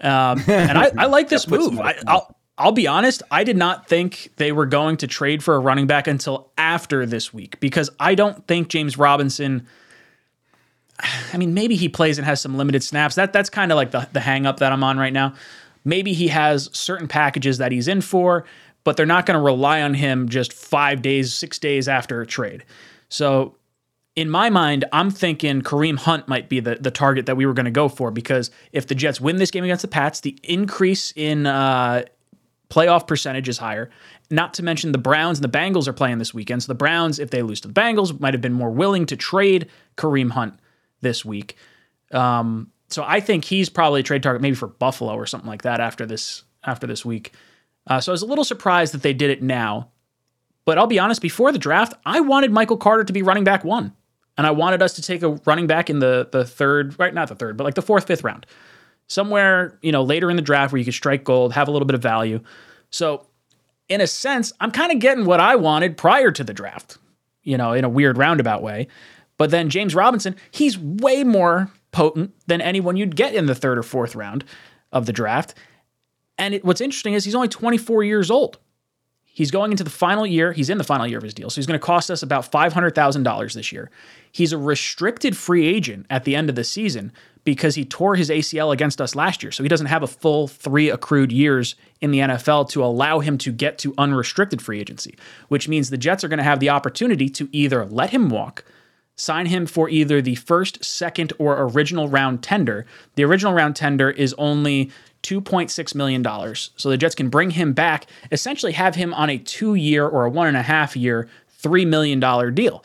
Um, 0.00 0.42
and 0.46 0.78
I, 0.78 0.90
I 0.96 1.06
like 1.06 1.28
this 1.30 1.48
move. 1.48 1.78
I, 1.80 1.96
I'll, 2.06 2.34
I'll 2.56 2.72
be 2.72 2.86
honest, 2.86 3.22
I 3.30 3.44
did 3.44 3.56
not 3.56 3.88
think 3.88 4.30
they 4.36 4.52
were 4.52 4.66
going 4.66 4.96
to 4.98 5.06
trade 5.06 5.42
for 5.44 5.54
a 5.54 5.58
running 5.58 5.86
back 5.86 6.06
until 6.06 6.50
after 6.58 7.06
this 7.06 7.32
week 7.32 7.58
because 7.60 7.88
I 8.00 8.14
don't 8.14 8.46
think 8.46 8.68
James 8.68 8.96
Robinson. 8.98 9.66
I 11.32 11.36
mean, 11.36 11.54
maybe 11.54 11.76
he 11.76 11.88
plays 11.88 12.18
and 12.18 12.24
has 12.26 12.40
some 12.40 12.56
limited 12.56 12.82
snaps. 12.82 13.14
That 13.14 13.32
that's 13.32 13.48
kind 13.50 13.70
of 13.70 13.76
like 13.76 13.92
the 13.92 14.08
the 14.12 14.18
hang 14.20 14.46
up 14.46 14.58
that 14.58 14.72
I'm 14.72 14.82
on 14.82 14.98
right 14.98 15.12
now. 15.12 15.34
Maybe 15.84 16.12
he 16.12 16.28
has 16.28 16.68
certain 16.72 17.06
packages 17.06 17.58
that 17.58 17.70
he's 17.70 17.86
in 17.86 18.00
for, 18.00 18.44
but 18.82 18.96
they're 18.96 19.06
not 19.06 19.24
going 19.24 19.36
to 19.38 19.42
rely 19.44 19.80
on 19.80 19.94
him 19.94 20.28
just 20.28 20.52
five 20.52 21.00
days, 21.00 21.32
six 21.32 21.58
days 21.60 21.86
after 21.88 22.20
a 22.20 22.26
trade. 22.26 22.64
So 23.08 23.54
in 24.18 24.28
my 24.28 24.50
mind, 24.50 24.84
I'm 24.92 25.12
thinking 25.12 25.62
Kareem 25.62 25.96
Hunt 25.96 26.26
might 26.26 26.48
be 26.48 26.58
the, 26.58 26.74
the 26.74 26.90
target 26.90 27.26
that 27.26 27.36
we 27.36 27.46
were 27.46 27.52
going 27.52 27.66
to 27.66 27.70
go 27.70 27.88
for 27.88 28.10
because 28.10 28.50
if 28.72 28.88
the 28.88 28.96
Jets 28.96 29.20
win 29.20 29.36
this 29.36 29.52
game 29.52 29.62
against 29.62 29.82
the 29.82 29.88
Pats, 29.88 30.18
the 30.18 30.36
increase 30.42 31.12
in 31.14 31.46
uh, 31.46 32.02
playoff 32.68 33.06
percentage 33.06 33.48
is 33.48 33.58
higher. 33.58 33.90
Not 34.28 34.54
to 34.54 34.64
mention 34.64 34.90
the 34.90 34.98
Browns 34.98 35.38
and 35.38 35.44
the 35.44 35.56
Bengals 35.56 35.86
are 35.86 35.92
playing 35.92 36.18
this 36.18 36.34
weekend. 36.34 36.64
So 36.64 36.66
the 36.66 36.74
Browns, 36.74 37.20
if 37.20 37.30
they 37.30 37.42
lose 37.42 37.60
to 37.60 37.68
the 37.68 37.74
Bengals, 37.74 38.18
might 38.18 38.34
have 38.34 38.40
been 38.40 38.54
more 38.54 38.72
willing 38.72 39.06
to 39.06 39.16
trade 39.16 39.68
Kareem 39.96 40.32
Hunt 40.32 40.58
this 41.00 41.24
week. 41.24 41.56
Um, 42.10 42.72
so 42.88 43.04
I 43.06 43.20
think 43.20 43.44
he's 43.44 43.68
probably 43.68 44.00
a 44.00 44.02
trade 44.02 44.24
target, 44.24 44.42
maybe 44.42 44.56
for 44.56 44.66
Buffalo 44.66 45.14
or 45.14 45.26
something 45.26 45.48
like 45.48 45.62
that 45.62 45.78
after 45.78 46.06
this 46.06 46.42
after 46.64 46.88
this 46.88 47.04
week. 47.04 47.34
Uh, 47.86 48.00
so 48.00 48.10
I 48.10 48.14
was 48.14 48.22
a 48.22 48.26
little 48.26 48.42
surprised 48.42 48.94
that 48.94 49.02
they 49.02 49.12
did 49.12 49.30
it 49.30 49.44
now. 49.44 49.90
But 50.64 50.76
I'll 50.76 50.88
be 50.88 50.98
honest, 50.98 51.22
before 51.22 51.52
the 51.52 51.58
draft, 51.58 51.94
I 52.04 52.18
wanted 52.18 52.50
Michael 52.50 52.78
Carter 52.78 53.04
to 53.04 53.12
be 53.12 53.22
running 53.22 53.44
back 53.44 53.62
one. 53.62 53.94
And 54.38 54.46
I 54.46 54.52
wanted 54.52 54.80
us 54.80 54.94
to 54.94 55.02
take 55.02 55.22
a 55.22 55.30
running 55.44 55.66
back 55.66 55.90
in 55.90 55.98
the 55.98 56.28
the 56.30 56.44
third, 56.44 56.98
right? 56.98 57.12
Not 57.12 57.28
the 57.28 57.34
third, 57.34 57.56
but 57.56 57.64
like 57.64 57.74
the 57.74 57.82
fourth, 57.82 58.06
fifth 58.06 58.24
round. 58.24 58.46
Somewhere, 59.08 59.78
you 59.82 59.92
know, 59.92 60.02
later 60.02 60.30
in 60.30 60.36
the 60.36 60.42
draft 60.42 60.72
where 60.72 60.78
you 60.78 60.84
could 60.84 60.94
strike 60.94 61.24
gold, 61.24 61.52
have 61.52 61.68
a 61.68 61.70
little 61.70 61.86
bit 61.86 61.94
of 61.94 62.02
value. 62.02 62.40
So 62.90 63.26
in 63.88 64.00
a 64.00 64.06
sense, 64.06 64.52
I'm 64.60 64.70
kind 64.70 64.92
of 64.92 64.98
getting 64.98 65.24
what 65.24 65.40
I 65.40 65.56
wanted 65.56 65.96
prior 65.96 66.30
to 66.30 66.44
the 66.44 66.54
draft, 66.54 66.98
you 67.42 67.56
know, 67.56 67.72
in 67.72 67.84
a 67.84 67.88
weird 67.88 68.16
roundabout 68.16 68.62
way. 68.62 68.88
But 69.38 69.50
then 69.50 69.70
James 69.70 69.94
Robinson, 69.94 70.36
he's 70.50 70.78
way 70.78 71.24
more 71.24 71.70
potent 71.90 72.34
than 72.46 72.60
anyone 72.60 72.96
you'd 72.96 73.16
get 73.16 73.34
in 73.34 73.46
the 73.46 73.54
third 73.54 73.78
or 73.78 73.82
fourth 73.82 74.14
round 74.14 74.44
of 74.92 75.06
the 75.06 75.12
draft. 75.12 75.54
And 76.36 76.54
it, 76.54 76.64
what's 76.64 76.80
interesting 76.80 77.14
is 77.14 77.24
he's 77.24 77.34
only 77.34 77.48
24 77.48 78.04
years 78.04 78.30
old. 78.30 78.58
He's 79.32 79.50
going 79.50 79.70
into 79.70 79.84
the 79.84 79.90
final 79.90 80.26
year. 80.26 80.52
He's 80.52 80.68
in 80.68 80.78
the 80.78 80.84
final 80.84 81.06
year 81.06 81.18
of 81.18 81.24
his 81.24 81.34
deal. 81.34 81.48
So 81.48 81.56
he's 81.56 81.66
going 81.66 81.78
to 81.78 81.84
cost 81.84 82.10
us 82.10 82.22
about 82.22 82.50
$500,000 82.50 83.52
this 83.54 83.70
year. 83.70 83.90
He's 84.32 84.52
a 84.52 84.58
restricted 84.58 85.36
free 85.36 85.66
agent 85.66 86.06
at 86.10 86.24
the 86.24 86.34
end 86.34 86.48
of 86.50 86.56
the 86.56 86.64
season 86.64 87.12
because 87.44 87.76
he 87.76 87.84
tore 87.84 88.14
his 88.14 88.30
ACL 88.30 88.72
against 88.72 89.00
us 89.00 89.14
last 89.14 89.42
year. 89.42 89.52
So 89.52 89.62
he 89.62 89.68
doesn't 89.68 89.86
have 89.86 90.02
a 90.02 90.06
full 90.06 90.48
three 90.48 90.90
accrued 90.90 91.32
years 91.32 91.76
in 92.00 92.10
the 92.10 92.18
NFL 92.18 92.68
to 92.70 92.84
allow 92.84 93.20
him 93.20 93.38
to 93.38 93.52
get 93.52 93.78
to 93.78 93.94
unrestricted 93.96 94.60
free 94.60 94.80
agency, 94.80 95.16
which 95.48 95.68
means 95.68 95.88
the 95.88 95.96
Jets 95.96 96.22
are 96.22 96.28
going 96.28 96.38
to 96.38 96.44
have 96.44 96.60
the 96.60 96.68
opportunity 96.68 97.28
to 97.30 97.48
either 97.52 97.86
let 97.86 98.10
him 98.10 98.28
walk, 98.28 98.64
sign 99.16 99.46
him 99.46 99.66
for 99.66 99.88
either 99.88 100.20
the 100.20 100.34
first, 100.34 100.84
second, 100.84 101.32
or 101.38 101.62
original 101.62 102.08
round 102.08 102.42
tender. 102.42 102.84
The 103.14 103.24
original 103.24 103.54
round 103.54 103.76
tender 103.76 104.10
is 104.10 104.34
only 104.36 104.90
$2.6 105.22 105.94
million. 105.94 106.54
So 106.54 106.90
the 106.90 106.96
Jets 106.96 107.14
can 107.14 107.28
bring 107.28 107.50
him 107.50 107.72
back, 107.72 108.06
essentially 108.30 108.72
have 108.72 108.94
him 108.94 109.12
on 109.14 109.30
a 109.30 109.38
two 109.38 109.74
year 109.74 110.06
or 110.06 110.24
a 110.24 110.30
one 110.30 110.48
and 110.48 110.56
a 110.56 110.62
half 110.62 110.96
year, 110.96 111.28
$3 111.62 111.86
million 111.86 112.20
deal. 112.54 112.84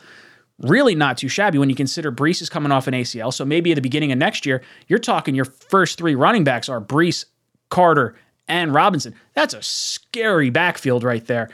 Really 0.60 0.94
not 0.94 1.18
too 1.18 1.28
shabby 1.28 1.58
when 1.58 1.68
you 1.68 1.74
consider 1.76 2.12
Breece 2.12 2.40
is 2.40 2.48
coming 2.48 2.72
off 2.72 2.86
an 2.86 2.94
ACL. 2.94 3.32
So 3.32 3.44
maybe 3.44 3.72
at 3.72 3.74
the 3.74 3.80
beginning 3.80 4.12
of 4.12 4.18
next 4.18 4.46
year, 4.46 4.62
you're 4.86 4.98
talking 4.98 5.34
your 5.34 5.46
first 5.46 5.98
three 5.98 6.14
running 6.14 6.44
backs 6.44 6.68
are 6.68 6.80
Breece, 6.80 7.24
Carter, 7.70 8.14
and 8.46 8.72
Robinson. 8.72 9.14
That's 9.34 9.54
a 9.54 9.62
scary 9.62 10.50
backfield 10.50 11.02
right 11.02 11.24
there. 11.26 11.50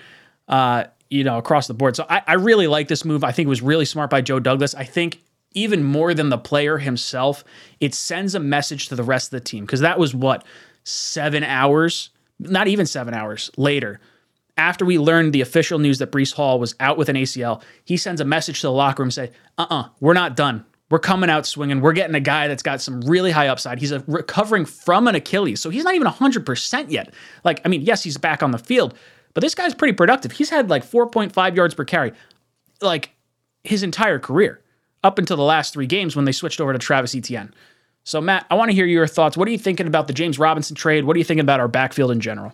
Uh, 0.48 0.84
you 1.08 1.24
know, 1.24 1.38
across 1.38 1.66
the 1.66 1.74
board. 1.74 1.96
So 1.96 2.06
I, 2.08 2.22
I 2.26 2.34
really 2.34 2.68
like 2.68 2.88
this 2.88 3.04
move. 3.04 3.24
I 3.24 3.32
think 3.32 3.46
it 3.46 3.50
was 3.50 3.62
really 3.62 3.84
smart 3.84 4.10
by 4.10 4.20
Joe 4.20 4.38
Douglas. 4.38 4.74
I 4.76 4.84
think 4.84 5.20
even 5.52 5.82
more 5.82 6.14
than 6.14 6.28
the 6.28 6.38
player 6.38 6.78
himself, 6.78 7.44
it 7.80 7.94
sends 7.94 8.34
a 8.34 8.40
message 8.40 8.88
to 8.88 8.96
the 8.96 9.02
rest 9.02 9.28
of 9.28 9.30
the 9.32 9.44
team 9.44 9.64
because 9.64 9.80
that 9.80 9.98
was 9.98 10.14
what 10.14 10.44
seven 10.90 11.44
hours, 11.44 12.10
not 12.38 12.68
even 12.68 12.86
seven 12.86 13.14
hours 13.14 13.50
later. 13.56 14.00
After 14.56 14.84
we 14.84 14.98
learned 14.98 15.32
the 15.32 15.40
official 15.40 15.78
news 15.78 15.98
that 15.98 16.12
Breece 16.12 16.34
Hall 16.34 16.58
was 16.58 16.74
out 16.80 16.98
with 16.98 17.08
an 17.08 17.16
ACL, 17.16 17.62
he 17.84 17.96
sends 17.96 18.20
a 18.20 18.24
message 18.24 18.60
to 18.60 18.66
the 18.66 18.72
locker 18.72 19.02
room 19.02 19.10
say, 19.10 19.30
"Uh, 19.56 19.66
uh-uh, 19.70 19.80
uh, 19.80 19.88
we 20.00 20.10
are 20.10 20.14
not 20.14 20.36
done. 20.36 20.64
We're 20.90 20.98
coming 20.98 21.30
out 21.30 21.46
swinging. 21.46 21.80
We're 21.80 21.92
getting 21.92 22.16
a 22.16 22.20
guy 22.20 22.48
that's 22.48 22.64
got 22.64 22.80
some 22.80 23.00
really 23.02 23.30
high 23.30 23.46
upside. 23.46 23.78
He's 23.78 23.92
recovering 24.08 24.64
from 24.64 25.06
an 25.06 25.14
Achilles, 25.14 25.60
so 25.60 25.70
he's 25.70 25.84
not 25.84 25.94
even 25.94 26.08
100% 26.08 26.90
yet. 26.90 27.14
Like, 27.44 27.60
I 27.64 27.68
mean, 27.68 27.82
yes, 27.82 28.02
he's 28.02 28.16
back 28.16 28.42
on 28.42 28.50
the 28.50 28.58
field, 28.58 28.94
but 29.32 29.40
this 29.40 29.54
guy's 29.54 29.72
pretty 29.72 29.94
productive. 29.94 30.32
He's 30.32 30.50
had 30.50 30.68
like 30.68 30.84
4.5 30.84 31.56
yards 31.56 31.74
per 31.74 31.84
carry, 31.84 32.12
like 32.82 33.10
his 33.62 33.84
entire 33.84 34.18
career, 34.18 34.60
up 35.04 35.18
until 35.18 35.36
the 35.36 35.44
last 35.44 35.72
three 35.72 35.86
games 35.86 36.16
when 36.16 36.24
they 36.24 36.32
switched 36.32 36.60
over 36.60 36.72
to 36.72 36.78
Travis 36.78 37.14
Etienne. 37.14 37.54
So, 38.10 38.20
Matt, 38.20 38.44
I 38.50 38.56
want 38.56 38.72
to 38.72 38.74
hear 38.74 38.86
your 38.86 39.06
thoughts. 39.06 39.36
What 39.36 39.46
are 39.46 39.52
you 39.52 39.58
thinking 39.58 39.86
about 39.86 40.08
the 40.08 40.12
James 40.12 40.36
Robinson 40.36 40.74
trade? 40.74 41.04
What 41.04 41.14
are 41.14 41.18
you 41.20 41.24
thinking 41.24 41.44
about 41.44 41.60
our 41.60 41.68
backfield 41.68 42.10
in 42.10 42.18
general? 42.18 42.52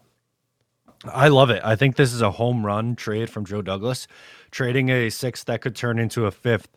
I 1.11 1.29
love 1.29 1.49
it. 1.49 1.63
I 1.65 1.77
think 1.77 1.97
this 1.97 2.13
is 2.13 2.21
a 2.21 2.31
home 2.31 2.67
run 2.67 2.95
trade 2.95 3.31
from 3.31 3.47
Joe 3.47 3.63
Douglas, 3.63 4.07
trading 4.51 4.91
a 4.91 5.09
sixth 5.09 5.47
that 5.47 5.63
could 5.63 5.75
turn 5.75 5.99
into 5.99 6.27
a 6.27 6.31
fifth, 6.31 6.69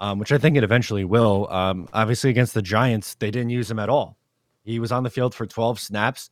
um, 0.00 0.18
which 0.18 0.32
I 0.32 0.36
think 0.36 0.58
it 0.58 0.64
eventually 0.64 1.02
will. 1.02 1.50
Um, 1.50 1.88
obviously, 1.94 2.28
against 2.28 2.52
the 2.52 2.60
Giants, 2.60 3.14
they 3.14 3.30
didn't 3.30 3.48
use 3.48 3.70
him 3.70 3.78
at 3.78 3.88
all. 3.88 4.18
He 4.64 4.80
was 4.80 4.92
on 4.92 5.02
the 5.02 5.08
field 5.08 5.34
for 5.34 5.46
12 5.46 5.80
snaps, 5.80 6.28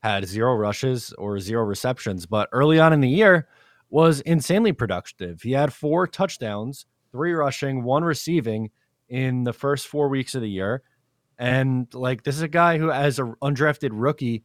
had 0.00 0.28
zero 0.28 0.54
rushes 0.54 1.12
or 1.14 1.40
zero 1.40 1.64
receptions, 1.64 2.24
but 2.24 2.48
early 2.52 2.78
on 2.78 2.92
in 2.92 3.00
the 3.00 3.08
year 3.08 3.48
was 3.90 4.20
insanely 4.20 4.70
productive. 4.70 5.42
He 5.42 5.50
had 5.50 5.72
four 5.72 6.06
touchdowns, 6.06 6.86
three 7.10 7.32
rushing, 7.32 7.82
one 7.82 8.04
receiving 8.04 8.70
in 9.08 9.42
the 9.42 9.52
first 9.52 9.88
four 9.88 10.08
weeks 10.08 10.36
of 10.36 10.42
the 10.42 10.48
year. 10.48 10.84
And 11.38 11.92
like, 11.94 12.24
this 12.24 12.34
is 12.34 12.42
a 12.42 12.48
guy 12.48 12.78
who, 12.78 12.90
as 12.90 13.18
an 13.18 13.34
undrafted 13.42 13.90
rookie, 13.92 14.42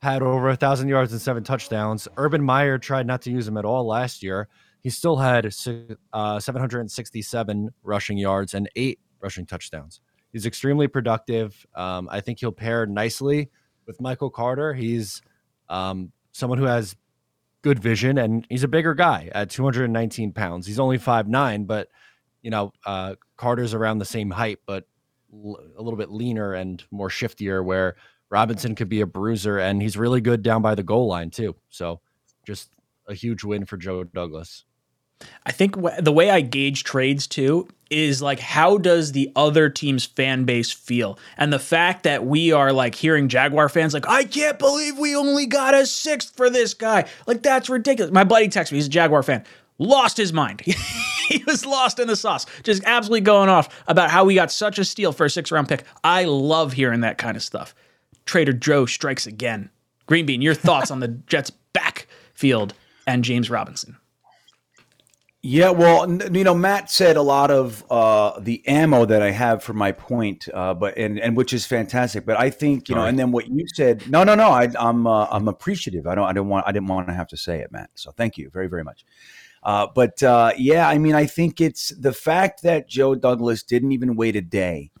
had 0.00 0.22
over 0.22 0.48
a 0.50 0.56
thousand 0.56 0.88
yards 0.88 1.12
and 1.12 1.20
seven 1.20 1.42
touchdowns. 1.42 2.06
Urban 2.16 2.42
Meyer 2.42 2.78
tried 2.78 3.06
not 3.06 3.22
to 3.22 3.30
use 3.30 3.48
him 3.48 3.56
at 3.56 3.64
all 3.64 3.86
last 3.86 4.22
year. 4.22 4.48
He 4.82 4.90
still 4.90 5.16
had 5.16 5.52
uh, 6.12 6.38
767 6.38 7.70
rushing 7.82 8.18
yards 8.18 8.54
and 8.54 8.68
eight 8.76 9.00
rushing 9.20 9.46
touchdowns. 9.46 10.00
He's 10.32 10.46
extremely 10.46 10.86
productive. 10.86 11.66
Um, 11.74 12.08
I 12.10 12.20
think 12.20 12.38
he'll 12.38 12.52
pair 12.52 12.86
nicely 12.86 13.50
with 13.86 14.00
Michael 14.00 14.30
Carter. 14.30 14.74
He's 14.74 15.22
um, 15.68 16.12
someone 16.32 16.58
who 16.58 16.66
has 16.66 16.94
good 17.62 17.78
vision, 17.78 18.18
and 18.18 18.46
he's 18.48 18.62
a 18.62 18.68
bigger 18.68 18.94
guy 18.94 19.30
at 19.34 19.50
219 19.50 20.32
pounds. 20.32 20.66
He's 20.66 20.78
only 20.78 20.98
five 20.98 21.26
nine, 21.26 21.64
but 21.64 21.88
you 22.42 22.50
know 22.50 22.72
uh, 22.84 23.16
Carter's 23.36 23.74
around 23.74 23.98
the 23.98 24.04
same 24.04 24.30
height, 24.30 24.58
but 24.66 24.84
a 25.32 25.82
little 25.82 25.96
bit 25.96 26.10
leaner 26.10 26.52
and 26.54 26.82
more 26.90 27.08
shiftier. 27.08 27.64
Where 27.64 27.96
Robinson 28.30 28.74
could 28.74 28.88
be 28.88 29.00
a 29.00 29.06
bruiser, 29.06 29.58
and 29.58 29.82
he's 29.82 29.96
really 29.96 30.20
good 30.20 30.42
down 30.42 30.62
by 30.62 30.74
the 30.74 30.82
goal 30.82 31.06
line 31.06 31.30
too. 31.30 31.56
So 31.68 32.00
just 32.46 32.70
a 33.08 33.14
huge 33.14 33.44
win 33.44 33.64
for 33.66 33.76
Joe 33.76 34.04
Douglas. 34.04 34.64
I 35.44 35.52
think 35.52 35.76
w- 35.76 36.00
the 36.00 36.12
way 36.12 36.30
I 36.30 36.40
gauge 36.40 36.84
trades 36.84 37.26
too 37.26 37.68
is 37.88 38.20
like 38.20 38.40
how 38.40 38.78
does 38.78 39.12
the 39.12 39.30
other 39.36 39.70
team's 39.70 40.04
fan 40.04 40.44
base 40.44 40.72
feel? 40.72 41.18
And 41.36 41.52
the 41.52 41.58
fact 41.58 42.02
that 42.02 42.26
we 42.26 42.52
are 42.52 42.72
like 42.72 42.94
hearing 42.94 43.28
Jaguar 43.28 43.68
fans 43.68 43.94
like, 43.94 44.08
I 44.08 44.24
can't 44.24 44.58
believe 44.58 44.98
we 44.98 45.16
only 45.16 45.46
got 45.46 45.74
a 45.74 45.86
sixth 45.86 46.36
for 46.36 46.50
this 46.50 46.74
guy. 46.74 47.06
Like 47.26 47.42
that's 47.42 47.68
ridiculous. 47.68 48.12
My 48.12 48.24
buddy 48.24 48.48
texted 48.48 48.72
me, 48.72 48.78
he's 48.78 48.86
a 48.86 48.90
Jaguar 48.90 49.22
fan. 49.22 49.44
Lost 49.78 50.16
his 50.16 50.32
mind. 50.32 50.60
he 51.28 51.42
was 51.46 51.66
lost 51.66 51.98
in 51.98 52.08
the 52.08 52.16
sauce, 52.16 52.46
just 52.62 52.82
absolutely 52.84 53.20
going 53.20 53.48
off 53.48 53.68
about 53.86 54.10
how 54.10 54.24
we 54.24 54.34
got 54.34 54.50
such 54.50 54.78
a 54.78 54.84
steal 54.84 55.12
for 55.12 55.26
a 55.26 55.30
six 55.30 55.50
round 55.50 55.68
pick. 55.68 55.84
I 56.02 56.24
love 56.24 56.72
hearing 56.72 57.00
that 57.00 57.18
kind 57.18 57.36
of 57.36 57.42
stuff. 57.42 57.74
Trader 58.24 58.52
Joe 58.52 58.86
strikes 58.86 59.26
again. 59.26 59.70
Green 60.06 60.26
Bean, 60.26 60.42
your 60.42 60.54
thoughts 60.54 60.90
on 60.90 61.00
the 61.00 61.08
Jets' 61.26 61.50
backfield 61.72 62.74
and 63.06 63.24
James 63.24 63.50
Robinson? 63.50 63.96
Yeah, 65.42 65.70
well, 65.70 66.10
you 66.32 66.42
know, 66.42 66.56
Matt 66.56 66.90
said 66.90 67.16
a 67.16 67.22
lot 67.22 67.52
of 67.52 67.84
uh, 67.88 68.40
the 68.40 68.66
ammo 68.66 69.04
that 69.04 69.22
I 69.22 69.30
have 69.30 69.62
for 69.62 69.74
my 69.74 69.92
point, 69.92 70.48
uh, 70.52 70.74
but 70.74 70.98
and 70.98 71.20
and 71.20 71.36
which 71.36 71.52
is 71.52 71.64
fantastic. 71.64 72.26
But 72.26 72.36
I 72.36 72.50
think 72.50 72.88
you 72.88 72.96
know, 72.96 73.02
Sorry. 73.02 73.10
and 73.10 73.18
then 73.18 73.30
what 73.30 73.46
you 73.46 73.64
said. 73.72 74.10
No, 74.10 74.24
no, 74.24 74.34
no. 74.34 74.50
I, 74.50 74.68
I'm 74.76 75.06
uh, 75.06 75.28
I'm 75.30 75.46
appreciative. 75.46 76.08
I 76.08 76.16
don't 76.16 76.24
I 76.24 76.32
didn't 76.32 76.48
want 76.48 76.66
I 76.66 76.72
didn't 76.72 76.88
want 76.88 77.06
to 77.06 77.14
have 77.14 77.28
to 77.28 77.36
say 77.36 77.60
it, 77.60 77.70
Matt. 77.70 77.90
So 77.94 78.10
thank 78.10 78.36
you 78.36 78.50
very 78.50 78.66
very 78.66 78.82
much. 78.82 79.04
Uh, 79.66 79.88
but 79.96 80.22
uh, 80.22 80.52
yeah, 80.56 80.88
I 80.88 80.96
mean, 80.96 81.16
I 81.16 81.26
think 81.26 81.60
it's 81.60 81.88
the 81.88 82.12
fact 82.12 82.62
that 82.62 82.88
Joe 82.88 83.16
Douglas 83.16 83.64
didn't 83.64 83.90
even 83.90 84.14
wait 84.14 84.36
a 84.36 84.40
day 84.40 84.92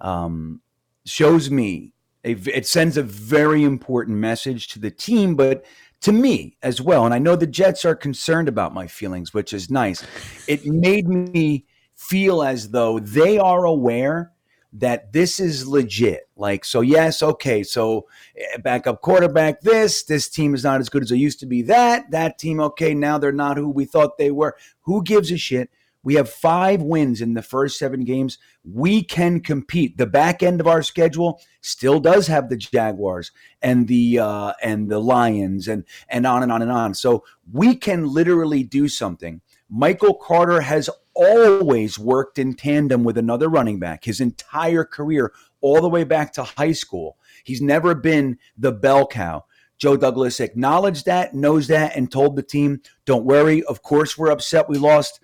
um, 0.00 0.62
shows 1.04 1.50
me 1.50 1.92
a, 2.24 2.32
it 2.46 2.66
sends 2.66 2.96
a 2.96 3.02
very 3.02 3.64
important 3.64 4.16
message 4.16 4.68
to 4.68 4.78
the 4.78 4.90
team, 4.90 5.36
but 5.36 5.62
to 6.00 6.12
me 6.12 6.56
as 6.62 6.80
well. 6.80 7.04
And 7.04 7.12
I 7.12 7.18
know 7.18 7.36
the 7.36 7.46
Jets 7.46 7.84
are 7.84 7.94
concerned 7.94 8.48
about 8.48 8.72
my 8.72 8.86
feelings, 8.86 9.34
which 9.34 9.52
is 9.52 9.70
nice. 9.70 10.02
It 10.46 10.64
made 10.64 11.06
me 11.06 11.66
feel 11.94 12.42
as 12.42 12.70
though 12.70 12.98
they 12.98 13.36
are 13.36 13.66
aware 13.66 14.32
that 14.72 15.12
this 15.12 15.40
is 15.40 15.66
legit. 15.66 16.28
Like, 16.36 16.64
so 16.64 16.80
yes, 16.80 17.22
okay, 17.22 17.62
so 17.62 18.06
eh, 18.36 18.58
backup 18.58 19.00
quarterback, 19.00 19.60
this, 19.62 20.04
this 20.04 20.28
team 20.28 20.54
is 20.54 20.64
not 20.64 20.80
as 20.80 20.88
good 20.88 21.02
as 21.02 21.10
it 21.10 21.16
used 21.16 21.40
to 21.40 21.46
be. 21.46 21.62
That, 21.62 22.10
that 22.10 22.38
team, 22.38 22.60
okay, 22.60 22.94
now 22.94 23.18
they're 23.18 23.32
not 23.32 23.56
who 23.56 23.70
we 23.70 23.84
thought 23.84 24.18
they 24.18 24.30
were. 24.30 24.56
Who 24.82 25.02
gives 25.02 25.32
a 25.32 25.38
shit? 25.38 25.70
We 26.04 26.14
have 26.14 26.30
five 26.30 26.80
wins 26.80 27.20
in 27.20 27.34
the 27.34 27.42
first 27.42 27.78
seven 27.78 28.04
games. 28.04 28.38
We 28.64 29.02
can 29.02 29.40
compete. 29.40 29.98
The 29.98 30.06
back 30.06 30.42
end 30.42 30.60
of 30.60 30.66
our 30.66 30.82
schedule 30.82 31.40
still 31.60 31.98
does 31.98 32.28
have 32.28 32.48
the 32.48 32.56
Jaguars 32.56 33.32
and 33.60 33.88
the 33.88 34.20
uh, 34.20 34.52
and 34.62 34.88
the 34.88 35.00
Lions 35.00 35.66
and 35.66 35.84
and 36.08 36.24
on 36.24 36.42
and 36.42 36.52
on 36.52 36.62
and 36.62 36.70
on. 36.70 36.94
So 36.94 37.24
we 37.52 37.74
can 37.74 38.08
literally 38.08 38.62
do 38.62 38.88
something. 38.88 39.40
Michael 39.70 40.14
Carter 40.14 40.62
has 40.62 40.88
always 41.14 41.98
worked 41.98 42.38
in 42.38 42.54
tandem 42.54 43.04
with 43.04 43.18
another 43.18 43.48
running 43.48 43.78
back 43.78 44.04
his 44.04 44.20
entire 44.20 44.84
career, 44.84 45.32
all 45.60 45.80
the 45.80 45.88
way 45.88 46.04
back 46.04 46.32
to 46.32 46.42
high 46.42 46.72
school. 46.72 47.18
He's 47.44 47.60
never 47.60 47.94
been 47.94 48.38
the 48.56 48.72
bell 48.72 49.06
cow. 49.06 49.44
Joe 49.76 49.96
Douglas 49.96 50.40
acknowledged 50.40 51.06
that, 51.06 51.34
knows 51.34 51.68
that, 51.68 51.96
and 51.96 52.10
told 52.10 52.36
the 52.36 52.42
team, 52.42 52.80
don't 53.04 53.24
worry. 53.24 53.62
Of 53.64 53.82
course, 53.82 54.18
we're 54.18 54.30
upset 54.30 54.68
we 54.68 54.78
lost 54.78 55.20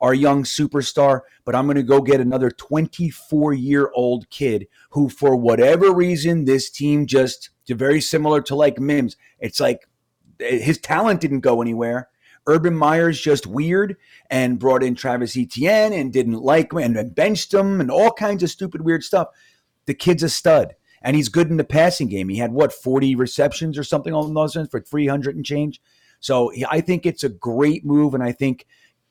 our 0.00 0.14
young 0.14 0.44
superstar, 0.44 1.22
but 1.44 1.54
I'm 1.54 1.66
going 1.66 1.76
to 1.76 1.82
go 1.82 2.00
get 2.00 2.20
another 2.20 2.50
24 2.50 3.52
year 3.52 3.90
old 3.94 4.30
kid 4.30 4.66
who, 4.90 5.08
for 5.08 5.36
whatever 5.36 5.92
reason, 5.92 6.44
this 6.44 6.70
team 6.70 7.06
just 7.06 7.50
very 7.68 8.00
similar 8.00 8.40
to 8.42 8.54
like 8.54 8.78
Mims. 8.78 9.16
It's 9.40 9.60
like 9.60 9.86
eh, 10.40 10.58
his 10.58 10.78
talent 10.78 11.20
didn't 11.20 11.40
go 11.40 11.60
anywhere. 11.60 12.08
Urban 12.48 12.74
Meyer's 12.74 13.20
just 13.20 13.46
weird 13.46 13.96
and 14.30 14.58
brought 14.58 14.82
in 14.82 14.94
Travis 14.94 15.36
Etienne 15.36 15.92
and 15.92 16.12
didn't 16.12 16.40
like 16.40 16.72
him 16.72 16.96
and 16.96 17.14
benched 17.14 17.52
him 17.52 17.80
and 17.80 17.90
all 17.90 18.10
kinds 18.10 18.42
of 18.42 18.50
stupid, 18.50 18.80
weird 18.80 19.04
stuff. 19.04 19.28
The 19.84 19.94
kid's 19.94 20.22
a 20.22 20.30
stud 20.30 20.74
and 21.02 21.14
he's 21.14 21.28
good 21.28 21.50
in 21.50 21.58
the 21.58 21.64
passing 21.64 22.08
game. 22.08 22.30
He 22.30 22.38
had 22.38 22.52
what, 22.52 22.72
40 22.72 23.14
receptions 23.14 23.78
or 23.78 23.84
something 23.84 24.12
along 24.12 24.32
those 24.32 24.56
lines 24.56 24.70
for 24.70 24.80
300 24.80 25.36
and 25.36 25.44
change. 25.44 25.80
So 26.20 26.50
I 26.68 26.80
think 26.80 27.04
it's 27.04 27.22
a 27.22 27.28
great 27.28 27.84
move. 27.84 28.14
And 28.14 28.22
I 28.22 28.32
think, 28.32 28.66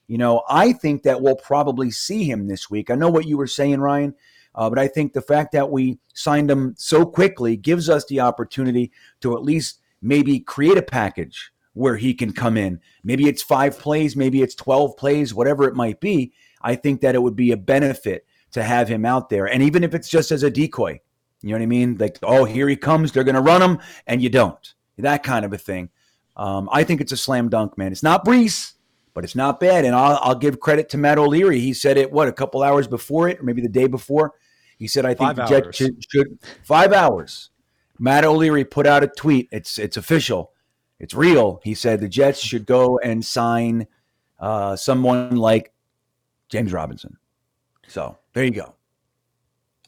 you 0.08 0.18
know, 0.18 0.42
I 0.50 0.74
think 0.74 1.04
that 1.04 1.22
we'll 1.22 1.36
probably 1.36 1.92
see 1.92 2.24
him 2.24 2.48
this 2.48 2.70
week. 2.70 2.90
I 2.90 2.96
know 2.96 3.10
what 3.10 3.28
you 3.28 3.38
were 3.38 3.48
saying, 3.48 3.80
Ryan, 3.80 4.16
uh, 4.56 4.70
but 4.70 4.80
I 4.80 4.88
think 4.88 5.14
the 5.14 5.22
fact 5.22 5.52
that 5.52 5.70
we 5.70 6.00
signed 6.16 6.50
him 6.50 6.74
so 6.76 7.06
quickly 7.06 7.56
gives 7.56 7.88
us 7.88 8.06
the 8.06 8.20
opportunity 8.20 8.92
to 9.22 9.38
at 9.38 9.44
least 9.44 9.80
maybe 10.02 10.40
create 10.40 10.78
a 10.78 10.82
package 10.82 11.52
where 11.78 11.98
he 11.98 12.14
can 12.14 12.34
come 12.34 12.58
in. 12.58 12.80
Maybe 13.04 13.28
it's 13.28 13.44
five 13.44 13.78
plays, 13.78 14.16
maybe 14.16 14.42
it's 14.42 14.56
12 14.56 14.98
plays, 14.98 15.34
whatever 15.34 15.68
it 15.68 15.76
might 15.76 16.00
be. 16.00 16.34
I 16.62 16.76
think 16.76 17.02
that 17.02 17.16
it 17.16 17.22
would 17.22 17.36
be 17.36 17.52
a 17.52 17.58
benefit 17.58 18.26
to 18.52 18.64
have 18.64 18.88
him 18.88 19.06
out 19.06 19.30
there. 19.30 19.46
And 19.46 19.62
even 19.64 19.84
if 19.84 19.94
it's 19.94 20.10
just 20.10 20.32
as 20.32 20.44
a 20.44 20.50
decoy, 20.50 21.00
you 21.42 21.50
know 21.50 21.56
what 21.56 21.62
I 21.62 21.68
mean? 21.68 21.98
Like, 21.98 22.18
oh, 22.24 22.46
here 22.46 22.68
he 22.68 22.76
comes, 22.76 23.12
they're 23.12 23.24
going 23.24 23.36
to 23.36 23.42
run 23.42 23.62
him, 23.62 23.80
and 24.08 24.22
you 24.22 24.30
don't. 24.30 24.74
That 24.98 25.22
kind 25.22 25.46
of 25.46 25.54
a 25.54 25.58
thing. 25.58 25.90
Um, 26.36 26.68
I 26.72 26.84
think 26.84 27.02
it's 27.02 27.12
a 27.12 27.18
slam 27.18 27.50
dunk, 27.50 27.78
man. 27.78 27.92
It's 27.92 28.02
not 28.02 28.26
Breece, 28.26 28.74
but 29.14 29.24
it's 29.24 29.36
not 29.36 29.60
bad. 29.60 29.86
And 29.86 29.96
I'll, 29.96 30.20
I'll 30.22 30.36
give 30.36 30.60
credit 30.60 30.90
to 30.90 30.98
Matt 30.98 31.20
O'Leary. 31.20 31.60
He 31.60 31.74
said 31.74 31.98
it, 31.98 32.12
what, 32.12 32.28
a 32.28 32.34
couple 32.34 32.64
hours 32.64 32.88
before 32.88 33.30
it, 33.30 33.40
or 33.40 33.44
maybe 33.44 33.62
the 33.62 33.70
day 33.70 33.88
before? 33.88 34.34
He 34.78 34.88
said, 34.88 35.06
I 35.06 35.10
think 35.10 35.36
Five 35.36 35.36
the 35.36 35.46
Jets 35.46 35.78
should, 35.78 36.04
should 36.10 36.40
five 36.64 36.94
hours. 36.94 37.52
Matt 38.00 38.26
O'Leary 38.26 38.64
put 38.64 38.86
out 38.86 39.04
a 39.04 39.08
tweet. 39.08 39.50
It's 39.52 39.80
it's 39.80 39.98
official. 39.98 40.52
It's 41.00 41.14
real. 41.14 41.62
He 41.64 41.74
said 41.74 42.00
the 42.00 42.10
Jets 42.10 42.40
should 42.40 42.66
go 42.66 43.00
and 43.00 43.24
sign 43.24 43.88
uh, 44.40 44.76
someone 44.76 45.36
like 45.36 45.72
James 46.50 46.74
Robinson. 46.74 47.18
So 47.88 48.18
there 48.34 48.44
you 48.44 48.52
go. 48.52 48.74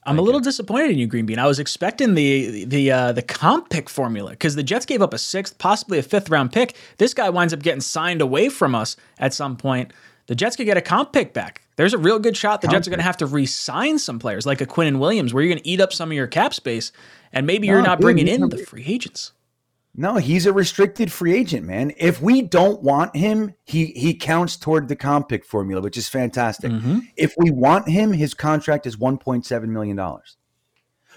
I'm 0.03 0.17
a 0.17 0.21
little 0.21 0.39
disappointed 0.39 0.91
in 0.91 0.97
you, 0.97 1.07
Green 1.07 1.25
Bean. 1.25 1.39
I 1.39 1.45
was 1.45 1.59
expecting 1.59 2.15
the 2.15 2.65
the 2.65 2.91
uh, 2.91 3.11
the 3.11 3.21
comp 3.21 3.69
pick 3.69 3.89
formula 3.89 4.31
because 4.31 4.55
the 4.55 4.63
Jets 4.63 4.85
gave 4.85 5.01
up 5.01 5.13
a 5.13 5.17
sixth, 5.17 5.57
possibly 5.57 5.99
a 5.99 6.03
fifth 6.03 6.29
round 6.29 6.51
pick. 6.51 6.75
This 6.97 7.13
guy 7.13 7.29
winds 7.29 7.53
up 7.53 7.61
getting 7.61 7.81
signed 7.81 8.21
away 8.21 8.49
from 8.49 8.73
us 8.73 8.95
at 9.19 9.33
some 9.33 9.57
point. 9.57 9.91
The 10.27 10.35
Jets 10.35 10.55
could 10.55 10.65
get 10.65 10.77
a 10.77 10.81
comp 10.81 11.11
pick 11.11 11.33
back. 11.33 11.63
There's 11.75 11.93
a 11.93 11.97
real 11.97 12.19
good 12.19 12.37
shot 12.37 12.61
the 12.61 12.67
Comp 12.67 12.77
Jets 12.77 12.87
are 12.87 12.91
going 12.91 12.99
to 12.99 13.05
have 13.05 13.17
to 13.17 13.25
re-sign 13.25 13.97
some 13.99 14.19
players 14.19 14.45
like 14.45 14.61
a 14.61 14.65
Quinnen 14.65 14.99
Williams, 14.99 15.33
where 15.33 15.41
you're 15.43 15.51
going 15.51 15.63
to 15.63 15.67
eat 15.67 15.81
up 15.81 15.91
some 15.91 16.09
of 16.09 16.15
your 16.15 16.27
cap 16.27 16.53
space, 16.53 16.91
and 17.33 17.47
maybe 17.47 17.67
you're 17.67 17.79
No, 17.81 17.87
not 17.87 17.97
dude, 17.99 18.03
bringing 18.03 18.27
in 18.27 18.49
the 18.49 18.57
free 18.57 18.85
agents. 18.85 19.31
No, 19.99 20.15
he's 20.15 20.45
a 20.45 20.53
restricted 20.53 21.11
free 21.11 21.35
agent, 21.35 21.67
man. 21.67 21.91
If 21.97 22.21
we 22.21 22.41
don't 22.41 22.81
want 22.81 23.17
him, 23.17 23.53
he 23.65 23.87
he 23.87 24.13
counts 24.13 24.55
toward 24.55 24.87
the 24.87 24.95
comp 24.95 25.27
pick 25.27 25.43
formula, 25.43 25.81
which 25.81 25.97
is 25.97 26.07
fantastic. 26.07 26.71
Mhm. 26.71 27.01
If 27.17 27.35
we 27.37 27.51
want 27.51 27.89
him, 27.89 28.13
his 28.13 28.33
contract 28.33 28.87
is 28.87 28.95
1.7 28.95 29.73
million 29.73 29.97
dollars. 29.97 30.37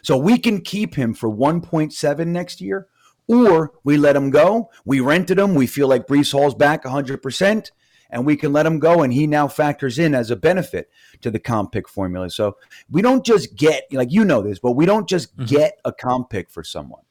So 0.02 0.16
we 0.16 0.36
can 0.36 0.62
keep 0.62 0.96
him 0.96 1.14
for 1.14 1.30
1.7 1.30 2.32
next 2.32 2.60
year, 2.60 2.88
or 3.28 3.70
we 3.84 3.96
let 3.96 4.16
him 4.16 4.30
go. 4.30 4.68
We 4.84 4.98
rented 4.98 5.38
him. 5.38 5.54
We 5.54 5.68
feel 5.68 5.86
like 5.86 6.08
Breece 6.08 6.32
Hall's 6.32 6.56
back 6.56 6.84
100%, 6.84 7.70
and 8.10 8.26
we 8.26 8.34
can 8.34 8.52
let 8.52 8.66
him 8.66 8.80
go. 8.80 9.02
And 9.04 9.12
he 9.12 9.28
now 9.28 9.46
factors 9.46 9.96
in 9.96 10.12
as 10.12 10.32
a 10.32 10.34
benefit 10.36 10.90
to 11.20 11.30
the 11.30 11.38
comp 11.38 11.70
pick 11.70 11.88
formula. 11.88 12.30
So 12.30 12.56
we 12.90 13.00
don't 13.00 13.24
just 13.24 13.54
get, 13.54 13.84
like 13.92 14.10
you 14.10 14.24
know 14.24 14.42
this, 14.42 14.58
but 14.58 14.72
we 14.72 14.86
don't 14.86 15.08
just 15.08 15.36
Mhm. 15.36 15.46
get 15.46 15.78
a 15.84 15.92
comp 15.92 16.30
pick 16.30 16.50
for 16.50 16.64
someone, 16.64 17.02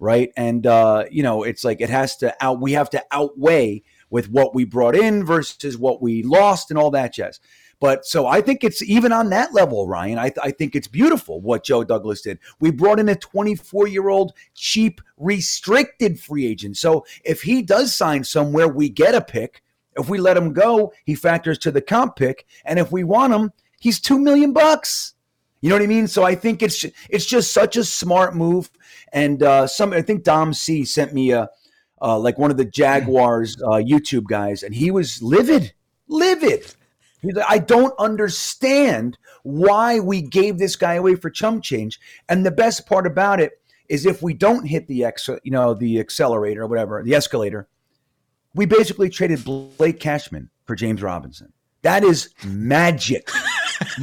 right? 0.00 0.32
And, 0.36 0.66
uh, 0.66 1.04
you 1.10 1.22
know, 1.22 1.44
it's 1.44 1.62
like 1.62 1.80
it 1.80 1.90
has 1.90 2.16
to 2.16 2.34
out, 2.40 2.60
we 2.60 2.72
have 2.72 2.90
to 2.90 3.04
outweigh 3.12 3.82
with 4.08 4.28
what 4.30 4.54
we 4.54 4.64
brought 4.64 4.96
in 4.96 5.24
versus 5.24 5.78
what 5.78 6.02
we 6.02 6.24
lost 6.24 6.70
and 6.70 6.78
all 6.78 6.90
that 6.90 7.14
jazz. 7.14 7.38
But 7.78 8.04
so 8.04 8.26
I 8.26 8.42
think 8.42 8.62
it's 8.62 8.82
even 8.82 9.12
on 9.12 9.30
that 9.30 9.54
level, 9.54 9.86
Ryan. 9.86 10.18
I, 10.18 10.32
I 10.42 10.50
think 10.50 10.74
it's 10.74 10.88
beautiful 10.88 11.40
what 11.40 11.64
Joe 11.64 11.82
Douglas 11.82 12.20
did. 12.20 12.38
We 12.60 12.70
brought 12.70 13.00
in 13.00 13.08
a 13.08 13.14
24 13.14 13.88
year 13.88 14.08
old 14.08 14.32
cheap 14.54 15.00
restricted 15.16 16.20
free 16.20 16.46
agent. 16.46 16.76
So 16.76 17.06
if 17.24 17.42
he 17.42 17.62
does 17.62 17.94
sign 17.94 18.24
somewhere, 18.24 18.68
we 18.68 18.90
get 18.90 19.14
a 19.14 19.22
pick. 19.22 19.62
If 19.96 20.08
we 20.08 20.18
let 20.18 20.36
him 20.36 20.52
go, 20.52 20.92
he 21.04 21.14
factors 21.14 21.58
to 21.58 21.70
the 21.70 21.80
comp 21.80 22.16
pick. 22.16 22.46
And 22.64 22.78
if 22.78 22.92
we 22.92 23.02
want 23.02 23.32
him, 23.32 23.52
he's 23.80 23.98
two 23.98 24.18
million 24.18 24.52
bucks. 24.52 25.14
You 25.60 25.68
know 25.68 25.76
what 25.76 25.82
I 25.82 25.86
mean? 25.86 26.08
So 26.08 26.24
I 26.24 26.34
think 26.34 26.62
it's 26.62 26.84
it's 27.08 27.26
just 27.26 27.52
such 27.52 27.76
a 27.76 27.84
smart 27.84 28.34
move. 28.34 28.70
And 29.12 29.42
uh, 29.42 29.66
some 29.66 29.92
I 29.92 30.02
think 30.02 30.24
Dom 30.24 30.54
C 30.54 30.84
sent 30.84 31.12
me 31.12 31.32
a 31.32 31.48
uh, 32.02 32.18
like 32.18 32.38
one 32.38 32.50
of 32.50 32.56
the 32.56 32.64
Jaguars 32.64 33.56
uh, 33.62 33.76
YouTube 33.76 34.24
guys, 34.24 34.62
and 34.62 34.74
he 34.74 34.90
was 34.90 35.22
livid, 35.22 35.74
livid 36.08 36.74
He's 37.22 37.34
like, 37.34 37.46
I 37.48 37.58
don't 37.58 37.94
understand 37.98 39.18
why 39.42 40.00
we 40.00 40.22
gave 40.22 40.58
this 40.58 40.76
guy 40.76 40.94
away 40.94 41.14
for 41.14 41.30
chump 41.30 41.62
change. 41.62 42.00
And 42.28 42.44
the 42.44 42.50
best 42.50 42.86
part 42.86 43.06
about 43.06 43.40
it 43.40 43.52
is 43.88 44.06
if 44.06 44.22
we 44.22 44.34
don't 44.34 44.66
hit 44.66 44.86
the 44.86 45.04
ex, 45.04 45.28
you 45.28 45.50
know, 45.50 45.74
the 45.74 46.00
accelerator 46.00 46.62
or 46.62 46.66
whatever, 46.66 47.02
the 47.02 47.14
escalator, 47.14 47.68
we 48.54 48.66
basically 48.66 49.10
traded 49.10 49.44
Blake 49.44 50.00
Cashman 50.00 50.50
for 50.64 50.74
James 50.74 51.02
Robinson. 51.02 51.52
That 51.82 52.04
is 52.04 52.30
magic. 52.44 53.28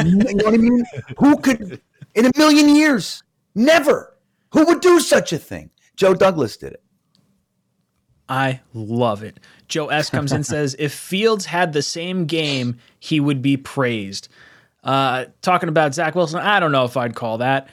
You 0.04 0.16
know 0.16 0.46
what 0.46 0.54
I 0.54 0.58
mean? 0.58 0.86
Who 1.18 1.38
could, 1.38 1.82
in 2.16 2.26
a 2.26 2.32
million 2.38 2.76
years, 2.76 3.24
never, 3.56 4.16
who 4.52 4.66
would 4.66 4.82
do 4.82 5.00
such 5.00 5.34
a 5.34 5.38
thing? 5.38 5.70
Joe 5.96 6.14
Douglas 6.14 6.58
did 6.58 6.74
it. 6.74 6.84
I 8.30 8.60
love 8.74 9.24
it. 9.24 9.40
Joe 9.68 9.88
S 9.88 10.10
comes 10.10 10.32
in 10.32 10.38
and 10.38 10.46
says, 10.46 10.76
if 10.78 10.94
Fields 10.94 11.46
had 11.46 11.74
the 11.74 11.82
same 11.82 12.26
game, 12.26 12.78
he 13.00 13.20
would 13.20 13.42
be 13.42 13.56
praised. 13.56 14.28
Uh, 14.84 15.26
talking 15.42 15.70
about 15.70 15.94
Zach 15.94 16.14
Wilson, 16.14 16.40
I 16.40 16.60
don't 16.60 16.72
know 16.72 16.86
if 16.86 16.98
I'd 16.98 17.16
call 17.16 17.40
that, 17.40 17.70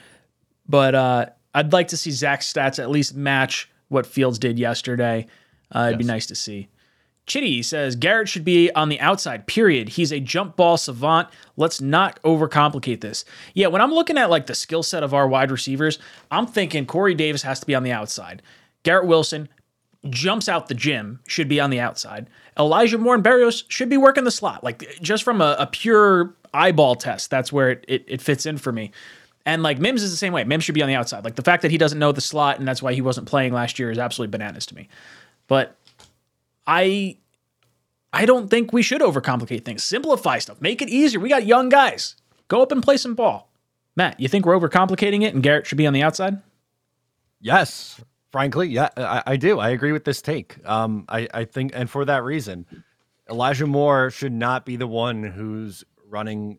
but 0.69 0.95
uh, 0.95 1.27
I'd 1.55 1.73
like 1.73 1.89
to 1.89 1.97
see 1.97 2.11
Zach's 2.11 2.53
stats 2.53 2.79
at 2.79 2.91
least 2.91 3.15
match 3.15 3.71
what 3.89 4.07
Fields 4.07 4.39
did 4.39 4.59
yesterday. 4.59 5.27
Uh, 5.75 5.87
it'd 5.89 5.99
be 5.99 6.05
nice 6.05 6.27
to 6.27 6.35
see. 6.35 6.69
Chitty 7.27 7.63
says 7.63 7.97
Garrett 7.97 8.29
should 8.29 8.45
be 8.45 8.71
on 8.73 8.91
the 8.91 9.01
outside, 9.01 9.47
period. 9.47 9.91
He's 9.91 10.13
a 10.13 10.21
jump 10.21 10.57
ball 10.57 10.77
savant. 10.77 11.29
Let's 11.57 11.81
not 11.81 12.21
overcomplicate 12.23 13.01
this. 13.01 13.25
Yeah, 13.55 13.69
when 13.69 13.81
I'm 13.81 13.93
looking 13.93 14.19
at 14.19 14.31
like 14.31 14.47
the 14.47 14.55
skill 14.55 14.83
set 14.83 15.03
of 15.03 15.15
our 15.15 15.27
wide 15.27 15.51
receivers, 15.51 15.99
I'm 16.31 16.47
thinking 16.47 16.85
Corey 16.85 17.15
Davis 17.15 17.43
has 17.43 17.61
to 17.61 17.67
be 17.67 17.75
on 17.75 17.83
the 17.83 17.93
outside. 17.93 18.43
Garrett 18.83 19.07
Wilson 19.07 19.49
jumps 20.11 20.49
out 20.49 20.69
the 20.69 20.75
gym, 20.75 21.21
should 21.27 21.49
be 21.49 21.61
on 21.61 21.71
the 21.71 21.81
outside. 21.81 22.29
Elijah 22.59 22.99
Moore 22.99 23.15
and 23.15 23.25
Berrios 23.25 23.65
should 23.69 23.89
be 23.89 23.97
working 23.97 24.25
the 24.25 24.31
slot. 24.31 24.63
Like 24.63 24.99
just 25.01 25.23
from 25.23 25.41
a, 25.41 25.57
a 25.59 25.67
pure 25.67 26.35
eyeball 26.53 26.95
test, 26.95 27.31
that's 27.31 27.51
where 27.51 27.71
it, 27.71 27.85
it, 27.89 28.05
it 28.07 28.23
fits 28.23 28.45
in 28.45 28.59
for 28.59 28.71
me. 28.71 28.93
And 29.47 29.63
like 29.63 29.79
Mims 29.79 30.03
is 30.03 30.11
the 30.11 30.17
same 30.17 30.33
way. 30.33 30.45
Mims 30.45 30.65
should 30.65 30.75
be 30.75 30.83
on 30.83 30.89
the 30.89 30.95
outside. 30.95 31.25
Like 31.25 31.37
the 31.37 31.43
fact 31.43 31.63
that 31.63 31.71
he 31.71 31.79
doesn't 31.79 31.99
know 31.99 32.13
the 32.13 32.21
slot 32.21 32.59
and 32.59 32.69
that's 32.69 32.83
why 32.83 32.93
he 32.93 33.01
wasn't 33.01 33.27
playing 33.27 33.55
last 33.55 33.79
year 33.79 33.91
is 33.91 33.99
absolutely 33.99 34.31
bananas 34.31 34.67
to 34.67 34.75
me. 34.75 34.89
But 35.47 35.77
I 36.67 37.19
I 38.13 38.27
don't 38.27 38.49
think 38.49 38.73
we 38.73 38.83
should 38.83 39.01
overcomplicate 39.01 39.65
things. 39.65 39.83
Simplify 39.83 40.39
stuff. 40.39 40.61
Make 40.61 40.81
it 40.81 40.89
easier. 40.89 41.21
We 41.21 41.29
got 41.29 41.47
young 41.47 41.69
guys. 41.69 42.17
Go 42.49 42.63
up 42.63 42.71
and 42.73 42.83
play 42.83 42.97
some 42.97 43.15
ball. 43.15 43.51
Matt, 43.97 44.19
you 44.21 44.29
think 44.29 44.47
we're 44.47 44.59
overcomplicating 44.59 45.23
it 45.23 45.35
and 45.35 45.43
Garrett 45.43 45.67
should 45.67 45.79
be 45.79 45.87
on 45.87 45.93
the 45.93 46.03
outside? 46.03 46.41
Yes, 47.41 48.01
frankly, 48.31 48.69
yeah, 48.69 48.89
I, 48.97 49.23
I 49.27 49.37
do. 49.37 49.59
I 49.59 49.71
agree 49.71 49.93
with 49.93 50.05
this 50.05 50.23
take. 50.23 50.57
Um, 50.67 51.05
I, 51.09 51.29
I 51.35 51.45
think, 51.45 51.73
and 51.75 51.91
for 51.91 52.05
that 52.05 52.25
reason, 52.25 52.67
Elijah 53.29 53.67
Moore 53.67 54.11
should 54.11 54.33
not 54.33 54.65
be 54.65 54.77
the 54.77 54.87
one 54.87 55.23
who's 55.23 55.85
running 56.09 56.59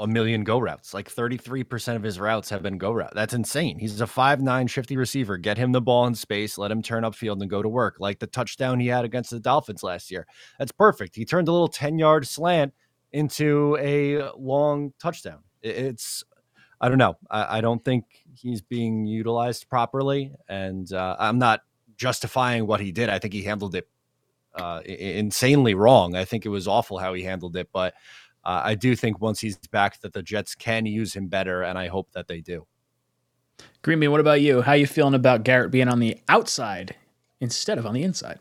a, 0.00 0.06
million 0.06 0.44
go 0.44 0.58
routes. 0.58 0.94
Like 0.94 1.12
33% 1.12 1.96
of 1.96 2.02
his 2.02 2.18
routes 2.18 2.50
have 2.50 2.62
been 2.62 2.78
go 2.78 2.92
route. 2.92 3.12
That's 3.14 3.34
insane. 3.34 3.78
He's 3.78 4.00
a 4.00 4.06
five 4.06 4.40
nine 4.40 4.66
shifty 4.66 4.96
receiver. 4.96 5.36
Get 5.36 5.58
him 5.58 5.72
the 5.72 5.80
ball 5.80 6.06
in 6.06 6.14
space, 6.14 6.58
let 6.58 6.70
him 6.70 6.82
turn 6.82 7.04
upfield 7.04 7.40
and 7.40 7.50
go 7.50 7.62
to 7.62 7.68
work. 7.68 7.96
Like 7.98 8.18
the 8.18 8.26
touchdown 8.26 8.80
he 8.80 8.88
had 8.88 9.04
against 9.04 9.30
the 9.30 9.40
Dolphins 9.40 9.82
last 9.82 10.10
year. 10.10 10.26
That's 10.58 10.72
perfect. 10.72 11.16
He 11.16 11.24
turned 11.24 11.48
a 11.48 11.52
little 11.52 11.68
10 11.68 11.98
yard 11.98 12.26
slant 12.26 12.72
into 13.12 13.76
a 13.80 14.30
long 14.36 14.92
touchdown. 14.98 15.40
It's 15.62 16.24
I 16.80 16.88
don't 16.88 16.98
know. 16.98 17.16
I, 17.30 17.58
I 17.58 17.60
don't 17.60 17.84
think 17.84 18.04
he's 18.32 18.62
being 18.62 19.04
utilized 19.04 19.68
properly, 19.68 20.32
and 20.48 20.90
uh, 20.92 21.16
I'm 21.18 21.38
not 21.38 21.60
justifying 21.96 22.66
what 22.66 22.80
he 22.80 22.90
did. 22.90 23.10
I 23.10 23.18
think 23.18 23.34
he 23.34 23.42
handled 23.42 23.74
it 23.74 23.86
uh, 24.54 24.80
insanely 24.86 25.74
wrong. 25.74 26.16
I 26.16 26.24
think 26.24 26.46
it 26.46 26.48
was 26.48 26.66
awful 26.66 26.98
how 26.98 27.12
he 27.12 27.22
handled 27.22 27.56
it, 27.56 27.68
but 27.72 27.94
uh, 28.44 28.62
I 28.64 28.74
do 28.74 28.96
think 28.96 29.20
once 29.20 29.40
he's 29.40 29.58
back, 29.68 30.00
that 30.00 30.12
the 30.12 30.22
Jets 30.22 30.54
can 30.54 30.86
use 30.86 31.14
him 31.14 31.28
better, 31.28 31.62
and 31.62 31.78
I 31.78 31.88
hope 31.88 32.10
that 32.12 32.26
they 32.26 32.40
do. 32.40 32.66
Greenby, 33.82 34.10
what 34.10 34.20
about 34.20 34.40
you? 34.40 34.62
How 34.62 34.72
you 34.72 34.86
feeling 34.86 35.14
about 35.14 35.44
Garrett 35.44 35.70
being 35.70 35.88
on 35.88 36.00
the 36.00 36.18
outside 36.28 36.96
instead 37.40 37.78
of 37.78 37.86
on 37.86 37.94
the 37.94 38.02
inside? 38.02 38.38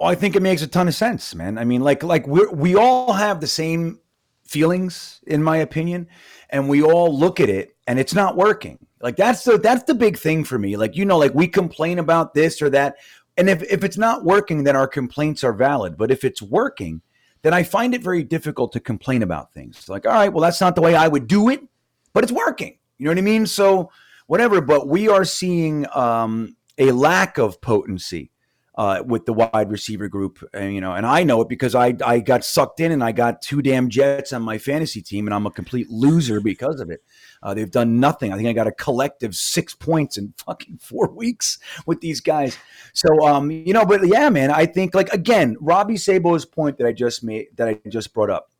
Well, 0.00 0.08
I 0.08 0.14
think 0.14 0.34
it 0.34 0.42
makes 0.42 0.62
a 0.62 0.66
ton 0.66 0.88
of 0.88 0.94
sense, 0.94 1.34
man. 1.34 1.58
I 1.58 1.64
mean, 1.64 1.82
like 1.82 2.02
like 2.02 2.26
we 2.26 2.46
we 2.46 2.74
all 2.74 3.12
have 3.12 3.40
the 3.40 3.46
same 3.46 4.00
feelings, 4.46 5.20
in 5.26 5.42
my 5.42 5.58
opinion, 5.58 6.08
and 6.50 6.68
we 6.68 6.82
all 6.82 7.16
look 7.16 7.38
at 7.38 7.48
it, 7.48 7.76
and 7.86 7.98
it's 7.98 8.14
not 8.14 8.36
working. 8.36 8.78
Like 9.00 9.16
that's 9.16 9.44
the 9.44 9.58
that's 9.58 9.84
the 9.84 9.94
big 9.94 10.18
thing 10.18 10.44
for 10.44 10.58
me. 10.58 10.76
Like 10.76 10.96
you 10.96 11.04
know, 11.04 11.18
like 11.18 11.34
we 11.34 11.46
complain 11.46 11.98
about 11.98 12.34
this 12.34 12.62
or 12.62 12.70
that, 12.70 12.96
and 13.36 13.48
if 13.48 13.62
if 13.64 13.84
it's 13.84 13.98
not 13.98 14.24
working, 14.24 14.64
then 14.64 14.76
our 14.76 14.88
complaints 14.88 15.44
are 15.44 15.52
valid. 15.52 15.96
But 15.96 16.10
if 16.10 16.24
it's 16.24 16.42
working, 16.42 17.02
then 17.42 17.54
I 17.54 17.62
find 17.62 17.94
it 17.94 18.02
very 18.02 18.22
difficult 18.22 18.72
to 18.72 18.80
complain 18.80 19.22
about 19.22 19.52
things. 19.52 19.88
Like, 19.88 20.06
all 20.06 20.12
right, 20.12 20.32
well, 20.32 20.42
that's 20.42 20.60
not 20.60 20.74
the 20.74 20.82
way 20.82 20.94
I 20.94 21.08
would 21.08 21.26
do 21.26 21.48
it, 21.48 21.60
but 22.12 22.22
it's 22.24 22.32
working. 22.32 22.78
You 22.98 23.06
know 23.06 23.12
what 23.12 23.18
I 23.18 23.22
mean? 23.22 23.46
So 23.46 23.90
whatever. 24.26 24.60
But 24.60 24.88
we 24.88 25.08
are 25.08 25.24
seeing 25.24 25.86
um, 25.94 26.56
a 26.78 26.92
lack 26.92 27.38
of 27.38 27.60
potency 27.60 28.30
uh, 28.76 29.02
with 29.04 29.26
the 29.26 29.32
wide 29.32 29.70
receiver 29.70 30.08
group, 30.08 30.48
and, 30.54 30.74
you 30.74 30.80
know, 30.80 30.94
and 30.94 31.04
I 31.04 31.24
know 31.24 31.40
it 31.40 31.48
because 31.48 31.74
I 31.74 31.94
I 32.04 32.20
got 32.20 32.44
sucked 32.44 32.80
in 32.80 32.92
and 32.92 33.02
I 33.02 33.12
got 33.12 33.42
two 33.42 33.62
damn 33.62 33.88
Jets 33.88 34.32
on 34.32 34.42
my 34.42 34.58
fantasy 34.58 35.02
team, 35.02 35.26
and 35.26 35.34
I'm 35.34 35.46
a 35.46 35.50
complete 35.50 35.90
loser 35.90 36.40
because 36.40 36.80
of 36.80 36.90
it. 36.90 37.02
Uh, 37.42 37.52
they've 37.52 37.70
done 37.70 37.98
nothing. 37.98 38.32
I 38.32 38.36
think 38.36 38.48
I 38.48 38.52
got 38.52 38.68
a 38.68 38.72
collective 38.72 39.34
six 39.34 39.74
points 39.74 40.16
in 40.16 40.34
fucking 40.36 40.78
four 40.78 41.10
weeks 41.14 41.58
with 41.86 42.00
these 42.00 42.20
guys. 42.20 42.58
So, 42.92 43.26
um, 43.26 43.50
you 43.50 43.72
know, 43.72 43.84
but 43.84 44.06
yeah, 44.06 44.28
man, 44.30 44.50
I 44.50 44.66
think 44.66 44.94
like 44.94 45.12
again, 45.12 45.56
Robbie 45.60 45.96
Sabo's 45.96 46.44
point 46.44 46.78
that 46.78 46.86
I 46.86 46.92
just 46.92 47.24
made, 47.24 47.48
that 47.56 47.68
I 47.68 47.80
just 47.88 48.14
brought 48.14 48.30
up, 48.30 48.50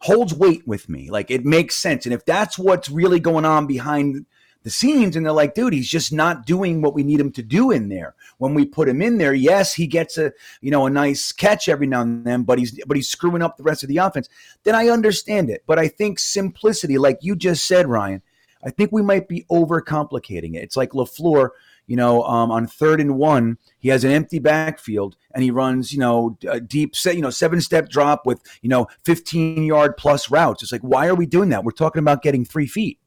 holds 0.00 0.32
weight 0.32 0.66
with 0.66 0.88
me. 0.88 1.10
Like 1.10 1.30
it 1.30 1.44
makes 1.44 1.76
sense, 1.76 2.06
and 2.06 2.14
if 2.14 2.24
that's 2.24 2.58
what's 2.58 2.88
really 2.88 3.20
going 3.20 3.44
on 3.44 3.66
behind 3.66 4.24
the 4.62 4.70
scenes, 4.70 5.16
and 5.16 5.24
they're 5.24 5.32
like, 5.32 5.54
dude, 5.54 5.72
he's 5.72 5.88
just 5.88 6.12
not 6.12 6.46
doing 6.46 6.82
what 6.82 6.94
we 6.94 7.02
need 7.02 7.20
him 7.20 7.32
to 7.32 7.42
do 7.42 7.70
in 7.70 7.88
there. 7.88 8.14
When 8.38 8.54
we 8.54 8.64
put 8.64 8.88
him 8.88 9.00
in 9.00 9.18
there, 9.18 9.34
yes, 9.34 9.74
he 9.74 9.86
gets 9.86 10.18
a 10.18 10.32
you 10.60 10.70
know 10.70 10.86
a 10.86 10.90
nice 10.90 11.32
catch 11.32 11.68
every 11.68 11.86
now 11.86 12.02
and 12.02 12.24
then, 12.24 12.42
but 12.42 12.58
he's 12.58 12.78
but 12.86 12.96
he's 12.96 13.08
screwing 13.08 13.42
up 13.42 13.56
the 13.56 13.62
rest 13.62 13.82
of 13.82 13.88
the 13.88 13.98
offense. 13.98 14.28
Then 14.64 14.74
I 14.74 14.88
understand 14.88 15.50
it, 15.50 15.62
but 15.66 15.78
I 15.78 15.88
think 15.88 16.18
simplicity, 16.18 16.98
like 16.98 17.18
you 17.22 17.36
just 17.36 17.66
said, 17.66 17.86
Ryan. 17.86 18.22
I 18.64 18.70
think 18.70 18.90
we 18.90 19.02
might 19.02 19.28
be 19.28 19.46
overcomplicating 19.50 20.56
it. 20.56 20.64
It's 20.64 20.76
like 20.76 20.90
LaFleur, 20.90 21.50
you 21.86 21.96
know, 21.96 22.24
um, 22.24 22.50
on 22.50 22.66
third 22.66 23.00
and 23.00 23.16
one, 23.16 23.56
he 23.78 23.88
has 23.88 24.02
an 24.02 24.10
empty 24.10 24.40
backfield 24.40 25.16
and 25.32 25.44
he 25.44 25.50
runs, 25.50 25.92
you 25.92 26.00
know, 26.00 26.36
a 26.48 26.60
deep, 26.60 26.96
se- 26.96 27.14
you 27.14 27.22
know, 27.22 27.30
seven 27.30 27.60
step 27.60 27.88
drop 27.88 28.26
with, 28.26 28.42
you 28.60 28.68
know, 28.68 28.88
fifteen 29.04 29.62
yard 29.62 29.96
plus 29.96 30.30
routes. 30.30 30.62
It's 30.62 30.72
like, 30.72 30.80
why 30.80 31.06
are 31.06 31.14
we 31.14 31.24
doing 31.24 31.50
that? 31.50 31.62
We're 31.62 31.70
talking 31.70 32.00
about 32.00 32.22
getting 32.22 32.44
three 32.44 32.66
feet, 32.66 32.98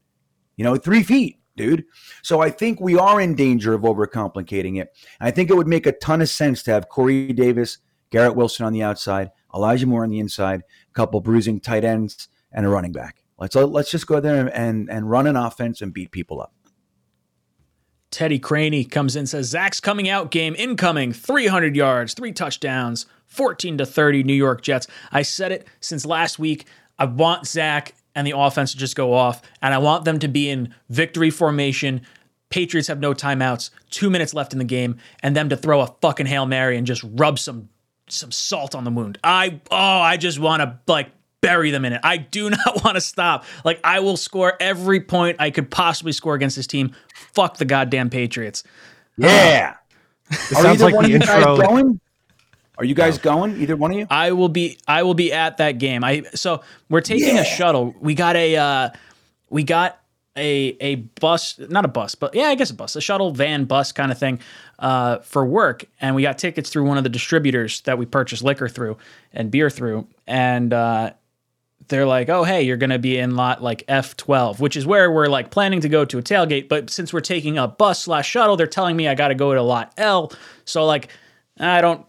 you 0.56 0.64
know, 0.64 0.76
three 0.76 1.02
feet, 1.02 1.38
dude. 1.56 1.84
So 2.22 2.40
I 2.40 2.50
think 2.50 2.80
we 2.80 2.96
are 2.96 3.20
in 3.20 3.34
danger 3.34 3.74
of 3.74 3.82
overcomplicating 3.82 4.80
it. 4.80 4.94
I 5.20 5.30
think 5.30 5.50
it 5.50 5.56
would 5.56 5.68
make 5.68 5.86
a 5.86 5.92
ton 5.92 6.22
of 6.22 6.28
sense 6.28 6.62
to 6.64 6.72
have 6.72 6.88
Corey 6.88 7.32
Davis, 7.32 7.78
Garrett 8.10 8.36
Wilson 8.36 8.66
on 8.66 8.72
the 8.72 8.82
outside, 8.82 9.30
Elijah 9.54 9.86
Moore 9.86 10.04
on 10.04 10.10
the 10.10 10.18
inside, 10.18 10.60
a 10.60 10.92
couple 10.94 11.20
bruising 11.20 11.60
tight 11.60 11.84
ends, 11.84 12.28
and 12.52 12.66
a 12.66 12.68
running 12.68 12.92
back. 12.92 13.22
Let's 13.38 13.56
let's 13.56 13.90
just 13.90 14.06
go 14.06 14.20
there 14.20 14.46
and 14.54 14.90
and 14.90 15.10
run 15.10 15.26
an 15.26 15.36
offense 15.36 15.80
and 15.80 15.92
beat 15.92 16.12
people 16.12 16.40
up. 16.40 16.52
Teddy 18.12 18.38
Craney 18.38 18.84
comes 18.84 19.16
in 19.16 19.26
says 19.26 19.46
Zach's 19.46 19.80
coming 19.80 20.08
out 20.08 20.30
game 20.30 20.54
incoming 20.58 21.12
300 21.14 21.74
yards, 21.74 22.12
three 22.12 22.30
touchdowns, 22.30 23.06
14 23.26 23.78
to 23.78 23.86
30 23.86 24.22
New 24.22 24.34
York 24.34 24.60
Jets. 24.60 24.86
I 25.10 25.22
said 25.22 25.50
it 25.50 25.66
since 25.80 26.04
last 26.04 26.38
week. 26.38 26.66
I 26.98 27.06
want 27.06 27.46
Zach 27.46 27.94
and 28.14 28.26
the 28.26 28.36
offense 28.36 28.72
to 28.72 28.78
just 28.78 28.96
go 28.96 29.12
off, 29.12 29.42
and 29.60 29.72
I 29.72 29.78
want 29.78 30.04
them 30.04 30.18
to 30.20 30.28
be 30.28 30.50
in 30.50 30.74
victory 30.88 31.30
formation. 31.30 32.02
Patriots 32.50 32.88
have 32.88 33.00
no 33.00 33.14
timeouts, 33.14 33.70
two 33.90 34.10
minutes 34.10 34.34
left 34.34 34.52
in 34.52 34.58
the 34.58 34.64
game, 34.64 34.98
and 35.22 35.34
them 35.34 35.48
to 35.48 35.56
throw 35.56 35.80
a 35.80 35.94
fucking 36.02 36.26
Hail 36.26 36.46
Mary 36.46 36.76
and 36.76 36.86
just 36.86 37.02
rub 37.04 37.38
some 37.38 37.68
some 38.08 38.30
salt 38.30 38.74
on 38.74 38.84
the 38.84 38.90
wound. 38.90 39.18
I 39.24 39.60
oh, 39.70 39.76
I 39.76 40.16
just 40.16 40.38
want 40.38 40.62
to 40.62 40.78
like 40.86 41.10
bury 41.40 41.70
them 41.70 41.84
in 41.84 41.92
it. 41.92 42.00
I 42.02 42.16
do 42.16 42.50
not 42.66 42.84
want 42.84 42.96
to 42.96 43.00
stop. 43.00 43.44
Like 43.64 43.80
I 43.84 44.00
will 44.00 44.16
score 44.16 44.54
every 44.60 45.00
point 45.00 45.36
I 45.38 45.50
could 45.50 45.70
possibly 45.70 46.12
score 46.12 46.34
against 46.34 46.56
this 46.56 46.66
team. 46.66 46.94
Fuck 47.14 47.58
the 47.58 47.64
goddamn 47.64 48.10
Patriots. 48.10 48.64
Yeah. 49.16 49.76
It 50.30 50.38
sounds 50.56 50.80
like 50.80 50.94
the 50.94 51.00
of 51.00 51.10
you 51.10 51.18
guys 51.18 51.46
intro. 51.46 51.56
going? 51.56 52.00
Are 52.82 52.84
you 52.84 52.96
guys 52.96 53.16
going? 53.16 53.60
Either 53.62 53.76
one 53.76 53.92
of 53.92 53.96
you? 53.96 54.08
I 54.10 54.32
will 54.32 54.48
be 54.48 54.76
I 54.88 55.04
will 55.04 55.14
be 55.14 55.32
at 55.32 55.58
that 55.58 55.78
game. 55.78 56.02
I 56.02 56.24
so 56.34 56.62
we're 56.88 57.00
taking 57.00 57.36
Yeah. 57.36 57.42
a 57.42 57.44
shuttle. 57.44 57.94
We 58.00 58.16
got 58.16 58.34
a 58.34 58.56
uh 58.56 58.90
we 59.50 59.62
got 59.62 60.00
a 60.36 60.76
a 60.80 60.96
bus, 60.96 61.60
not 61.60 61.84
a 61.84 61.88
bus, 61.88 62.16
but 62.16 62.34
yeah, 62.34 62.46
I 62.46 62.56
guess 62.56 62.70
a 62.70 62.74
bus, 62.74 62.96
a 62.96 63.00
shuttle 63.00 63.30
van 63.30 63.66
bus 63.66 63.92
kind 63.92 64.10
of 64.10 64.18
thing 64.18 64.40
uh 64.80 65.18
for 65.20 65.46
work 65.46 65.84
and 66.00 66.16
we 66.16 66.22
got 66.22 66.38
tickets 66.38 66.70
through 66.70 66.82
one 66.82 66.98
of 66.98 67.04
the 67.04 67.08
distributors 67.08 67.82
that 67.82 67.98
we 67.98 68.04
purchased 68.04 68.42
liquor 68.42 68.68
through 68.68 68.96
and 69.32 69.52
beer 69.52 69.70
through 69.70 70.08
and 70.26 70.72
uh 70.72 71.12
they're 71.86 72.04
like, 72.06 72.28
"Oh, 72.28 72.42
hey, 72.42 72.62
you're 72.62 72.76
going 72.78 72.90
to 72.90 72.98
be 72.98 73.16
in 73.18 73.36
lot 73.36 73.62
like 73.62 73.84
F12, 73.86 74.58
which 74.58 74.76
is 74.76 74.86
where 74.86 75.10
we're 75.12 75.26
like 75.26 75.50
planning 75.50 75.80
to 75.82 75.88
go 75.88 76.04
to 76.04 76.18
a 76.18 76.22
tailgate. 76.22 76.68
But 76.68 76.90
since 76.90 77.12
we're 77.12 77.20
taking 77.20 77.58
a 77.58 77.68
bus 77.68 78.02
slash 78.04 78.28
shuttle, 78.28 78.56
they're 78.56 78.66
telling 78.66 78.96
me 78.96 79.06
I 79.08 79.14
got 79.14 79.28
to 79.28 79.34
go 79.36 79.54
to 79.54 79.62
lot 79.62 79.92
L. 79.98 80.32
So 80.64 80.84
like, 80.86 81.08
I 81.60 81.80
don't 81.80 82.06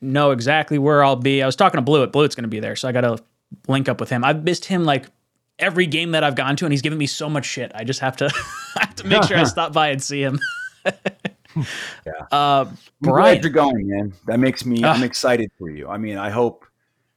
know 0.00 0.30
exactly 0.30 0.78
where 0.78 1.02
I'll 1.04 1.16
be. 1.16 1.42
I 1.42 1.46
was 1.46 1.56
talking 1.56 1.78
to 1.78 1.82
Blewett. 1.82 2.12
Blewett's 2.12 2.34
going 2.34 2.44
to 2.44 2.48
be 2.48 2.60
there, 2.60 2.76
so 2.76 2.88
I 2.88 2.92
got 2.92 3.02
to 3.02 3.18
link 3.68 3.88
up 3.88 4.00
with 4.00 4.10
him. 4.10 4.24
I've 4.24 4.44
missed 4.44 4.64
him 4.64 4.84
like 4.84 5.06
every 5.58 5.86
game 5.86 6.12
that 6.12 6.24
I've 6.24 6.36
gone 6.36 6.56
to, 6.56 6.64
and 6.64 6.72
he's 6.72 6.82
given 6.82 6.98
me 6.98 7.06
so 7.06 7.28
much 7.28 7.44
shit. 7.44 7.70
I 7.74 7.84
just 7.84 8.00
have 8.00 8.16
to 8.18 8.26
I 8.76 8.86
have 8.86 8.94
to 8.96 9.06
make 9.06 9.22
sure 9.24 9.36
I 9.36 9.44
stop 9.56 9.72
by 9.72 9.88
and 9.88 10.02
see 10.02 10.22
him. 10.22 10.38
Yeah. 12.06 12.12
Uh, 12.30 12.64
Brian, 13.00 13.34
glad 13.40 13.42
you're 13.44 13.52
going, 13.52 13.88
man. 13.88 14.12
That 14.26 14.38
makes 14.38 14.64
me. 14.64 14.84
I'm 14.84 15.02
Ah. 15.02 15.04
excited 15.04 15.50
for 15.58 15.68
you. 15.68 15.88
I 15.88 15.98
mean, 15.98 16.16
I 16.16 16.30
hope 16.30 16.64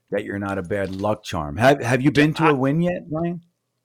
that 0.09 0.23
you're 0.25 0.39
not 0.39 0.57
a 0.57 0.63
bad 0.63 0.95
luck 0.95 1.23
charm. 1.23 1.55
Have 1.57 1.81
Have 1.83 2.01
you 2.01 2.11
been 2.11 2.33
to 2.35 2.47
a 2.47 2.53
win 2.55 2.81
yet, 2.81 3.03
Ryan? 3.11 3.41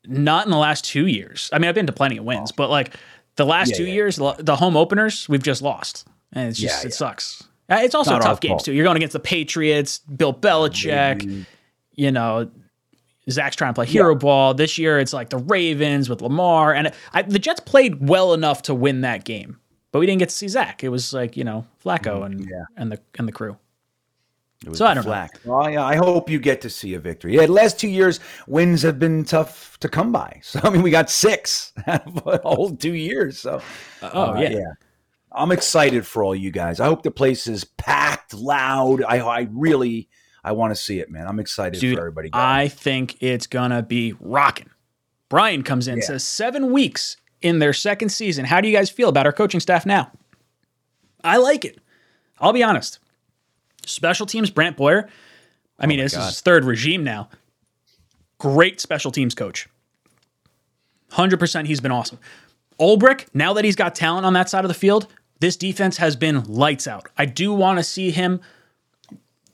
not 0.07 0.47
in 0.47 0.51
the 0.51 0.57
last 0.57 0.87
two 0.87 1.07
years. 1.07 1.51
I 1.53 1.59
mean, 1.59 1.69
I've 1.69 1.75
been 1.75 1.87
to 1.87 1.93
plenty 1.93 2.17
of 2.17 2.25
wins, 2.25 2.51
but 2.51 2.71
like 2.71 2.95
the 3.37 3.45
last 3.45 3.71
Yeah, 3.73 3.77
two 3.77 3.85
yeah. 3.85 3.93
years, 3.93 4.17
the 4.17 4.57
home 4.57 4.75
openers, 4.77 5.29
we've 5.29 5.43
just 5.43 5.61
lost, 5.61 6.07
and 6.33 6.49
it's 6.49 6.59
just 6.59 6.83
Yeah, 6.83 6.89
it 6.89 6.95
sucks. 6.95 7.45
Uh, 7.71 7.81
It's 7.83 7.95
also 7.95 8.13
Not 8.13 8.23
tough 8.23 8.41
games 8.41 8.51
fault. 8.53 8.65
too. 8.65 8.73
You're 8.73 8.85
going 8.85 8.97
against 8.97 9.13
the 9.13 9.21
Patriots, 9.21 9.99
Bill 9.99 10.33
Belichick. 10.35 11.47
You 11.95 12.13
know, 12.13 12.51
Zach's 13.31 13.57
trying 13.57 13.71
to 13.71 13.75
play 13.75 13.87
hero 13.87 14.15
ball. 14.15 14.55
This 14.55 14.79
year, 14.79 14.99
it's 14.99 15.13
like 15.13 15.29
the 15.31 15.39
Ravens 15.39 16.09
with 16.09 16.23
Lamar, 16.23 16.73
and 16.73 16.93
I, 17.13 17.23
the 17.23 17.39
Jets 17.39 17.61
played 17.61 18.09
well 18.09 18.33
enough 18.33 18.63
to 18.63 18.75
win 18.75 19.03
that 19.03 19.25
game, 19.25 19.59
but 19.93 19.99
we 19.99 20.07
didn't 20.07 20.21
get 20.21 20.31
to 20.31 20.35
see 20.35 20.49
Zach. 20.49 20.83
It 20.83 20.89
was 20.89 21.13
like 21.13 21.37
you 21.37 21.45
know 21.45 21.67
Flacco 21.85 22.25
and 22.25 22.41
Mm, 22.41 22.51
yeah. 22.51 22.65
and 22.77 22.91
the 22.93 23.01
and 23.19 23.29
the 23.29 23.33
crew. 23.33 23.59
So 24.73 24.87
I 24.87 24.95
don't 24.95 25.05
know. 25.07 25.27
Well, 25.45 25.71
yeah, 25.71 25.85
I 25.85 25.95
hope 25.95 26.29
you 26.29 26.41
get 26.41 26.61
to 26.63 26.71
see 26.71 26.95
a 26.95 26.99
victory. 26.99 27.37
Yeah, 27.37 27.47
the 27.47 27.53
last 27.53 27.79
two 27.79 27.87
years, 27.89 28.19
wins 28.49 28.83
have 28.83 28.99
been 28.99 29.25
tough 29.25 29.79
to 29.81 29.89
come 29.89 30.11
by. 30.11 30.41
So 30.43 30.59
I 30.65 30.71
mean, 30.71 30.83
we 30.83 30.91
got 30.91 31.11
six 31.11 31.73
out 31.87 32.07
of 32.07 32.27
a 32.27 32.39
whole 32.39 32.71
two 32.75 32.95
years. 32.95 33.39
So 33.39 33.61
Oh 34.03 34.33
uh, 34.35 34.41
yeah. 34.41 34.73
I'm 35.39 35.53
excited 35.53 36.07
for 36.07 36.25
all 36.25 36.35
you 36.35 36.51
guys. 36.51 36.81
I 36.81 36.87
hope 36.87 37.03
the 37.03 37.11
place 37.13 37.47
is 37.47 37.65
packed, 37.65 38.35
loud. 38.35 39.03
I, 39.05 39.21
I 39.21 39.49
really, 39.53 40.09
I 40.43 40.53
want 40.53 40.73
to 40.73 40.77
see 40.77 40.99
it, 40.99 41.11
man. 41.11 41.27
I'm 41.29 41.39
excited 41.39 41.81
Dude, 41.81 41.95
for 41.95 42.01
everybody. 42.01 42.31
Going. 42.31 42.45
I 42.45 42.69
think 42.69 43.23
it's 43.23 43.47
gonna 43.47 43.83
be 43.83 44.15
rocking. 44.19 44.69
Brian 45.29 45.63
comes 45.63 45.87
in, 45.87 45.99
Yeah. 45.99 46.05
says 46.05 46.25
seven 46.25 46.73
weeks 46.73 47.17
in 47.41 47.61
their 47.61 47.73
second 47.73 48.09
season. 48.09 48.45
How 48.47 48.61
do 48.61 48.69
you 48.69 48.77
guys 48.77 48.91
feel 48.91 49.09
about 49.09 49.27
our 49.27 49.33
coaching 49.33 49.61
staff 49.61 49.87
now? 49.87 50.11
I 51.23 51.37
like 51.37 51.65
it. 51.65 51.79
I'll 52.41 52.53
be 52.53 52.63
honest. 52.63 52.99
Special 53.87 54.27
teams, 54.27 54.51
Brant 54.51 54.77
Boyer. 54.77 55.09
I 55.79 55.85
oh 55.85 55.87
mean, 55.87 55.99
this 55.99 56.15
is 56.15 56.25
his 56.25 56.41
third 56.41 56.65
regime 56.65 57.05
now. 57.05 57.29
Great 58.39 58.81
special 58.81 59.13
teams 59.13 59.35
coach. 59.35 59.69
100% 61.13 61.67
he's 61.67 61.81
been 61.81 61.93
awesome. 61.93 62.19
Ulbrich, 62.81 63.27
now 63.35 63.53
that 63.55 63.65
he's 63.65 63.77
got 63.77 63.95
talent 63.95 64.27
on 64.27 64.33
that 64.35 64.49
side 64.49 64.65
of 64.65 64.69
the 64.69 64.75
field, 64.75 65.09
this 65.41 65.57
defense 65.57 65.97
has 65.99 66.17
been 66.17 66.45
lights 66.45 66.87
out. 66.87 67.09
I 67.17 67.27
do 67.27 67.53
want 67.53 67.79
to 67.79 67.85
see 67.85 68.11
him 68.11 68.41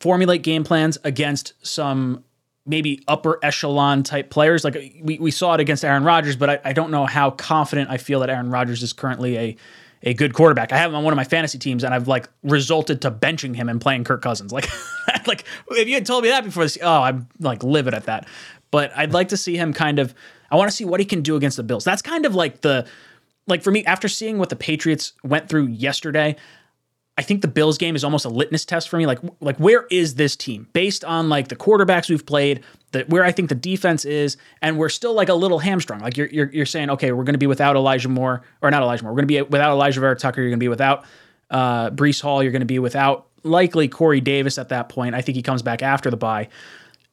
formulate 0.00 0.42
game 0.42 0.64
plans 0.64 0.98
against 1.04 1.54
some 1.62 2.24
maybe 2.66 3.02
upper 3.06 3.38
echelon 3.42 4.02
type 4.02 4.30
players. 4.30 4.64
Like 4.64 4.74
we, 5.02 5.18
we 5.18 5.30
saw 5.30 5.54
it 5.54 5.60
against 5.60 5.84
Aaron 5.84 6.04
Rodgers, 6.04 6.36
but 6.36 6.50
I, 6.50 6.60
I 6.64 6.72
don't 6.72 6.90
know 6.90 7.06
how 7.06 7.30
confident 7.30 7.90
I 7.90 7.98
feel 7.98 8.20
that 8.20 8.30
Aaron 8.30 8.50
Rodgers 8.50 8.82
is 8.82 8.92
currently 8.92 9.38
a 9.38 9.56
a 10.06 10.12
good 10.12 10.34
quarterback. 10.34 10.70
I 10.70 10.76
have 10.76 10.90
him 10.90 10.96
on 10.96 11.04
one 11.04 11.12
of 11.12 11.16
my 11.16 11.24
fantasy 11.24 11.58
teams, 11.58 11.82
and 11.82 11.94
I've 11.94 12.06
like 12.06 12.28
resulted 12.42 13.00
to 13.02 13.10
benching 13.10 13.56
him 13.56 13.68
and 13.68 13.80
playing 13.80 14.04
Kirk 14.04 14.20
Cousins. 14.20 14.52
Like, 14.52 14.68
like 15.26 15.44
if 15.70 15.88
you 15.88 15.94
had 15.94 16.04
told 16.06 16.24
me 16.24 16.30
that 16.30 16.44
before 16.44 16.62
this, 16.62 16.78
oh, 16.82 17.02
I'm 17.02 17.26
like 17.40 17.62
livid 17.62 17.94
at 17.94 18.04
that. 18.04 18.28
But 18.70 18.92
I'd 18.96 19.12
like 19.12 19.28
to 19.28 19.36
see 19.36 19.56
him 19.56 19.72
kind 19.72 19.98
of. 19.98 20.14
I 20.50 20.56
want 20.56 20.70
to 20.70 20.76
see 20.76 20.84
what 20.84 21.00
he 21.00 21.06
can 21.06 21.22
do 21.22 21.36
against 21.36 21.56
the 21.56 21.62
Bills. 21.62 21.84
That's 21.84 22.02
kind 22.02 22.26
of 22.26 22.34
like 22.34 22.60
the 22.60 22.86
like 23.46 23.62
for 23.62 23.70
me 23.70 23.84
after 23.84 24.08
seeing 24.08 24.38
what 24.38 24.48
the 24.48 24.56
Patriots 24.56 25.12
went 25.22 25.48
through 25.48 25.66
yesterday. 25.66 26.36
I 27.16 27.22
think 27.22 27.42
the 27.42 27.48
Bills 27.48 27.78
game 27.78 27.94
is 27.94 28.02
almost 28.02 28.24
a 28.24 28.28
litmus 28.28 28.64
test 28.64 28.88
for 28.88 28.96
me. 28.96 29.06
Like, 29.06 29.20
like 29.40 29.56
where 29.58 29.86
is 29.88 30.16
this 30.16 30.34
team 30.34 30.66
based 30.72 31.04
on 31.04 31.28
like 31.28 31.46
the 31.46 31.54
quarterbacks 31.54 32.10
we've 32.10 32.26
played, 32.26 32.64
the 32.90 33.04
where 33.04 33.22
I 33.22 33.30
think 33.30 33.50
the 33.50 33.54
defense 33.54 34.04
is, 34.04 34.36
and 34.60 34.78
we're 34.78 34.88
still 34.88 35.14
like 35.14 35.28
a 35.28 35.34
little 35.34 35.60
hamstrung. 35.60 36.00
Like 36.00 36.16
you're 36.16 36.26
you're, 36.26 36.50
you're 36.52 36.66
saying, 36.66 36.90
okay, 36.90 37.12
we're 37.12 37.22
going 37.22 37.34
to 37.34 37.38
be 37.38 37.46
without 37.46 37.76
Elijah 37.76 38.08
Moore 38.08 38.42
or 38.62 38.70
not 38.72 38.82
Elijah 38.82 39.04
Moore. 39.04 39.12
We're 39.12 39.22
going 39.22 39.28
to 39.28 39.34
be 39.34 39.42
without 39.42 39.78
Alijah 39.78 40.00
Vera-Tucker. 40.00 40.40
You're 40.40 40.50
going 40.50 40.58
to 40.58 40.64
be 40.64 40.68
without 40.68 41.04
uh, 41.50 41.90
Breece 41.90 42.20
Hall. 42.20 42.42
You're 42.42 42.52
going 42.52 42.60
to 42.60 42.66
be 42.66 42.80
without 42.80 43.28
likely 43.44 43.86
Corey 43.86 44.20
Davis 44.20 44.58
at 44.58 44.70
that 44.70 44.88
point. 44.88 45.14
I 45.14 45.20
think 45.20 45.36
he 45.36 45.42
comes 45.42 45.62
back 45.62 45.82
after 45.82 46.10
the 46.10 46.16
bye. 46.16 46.48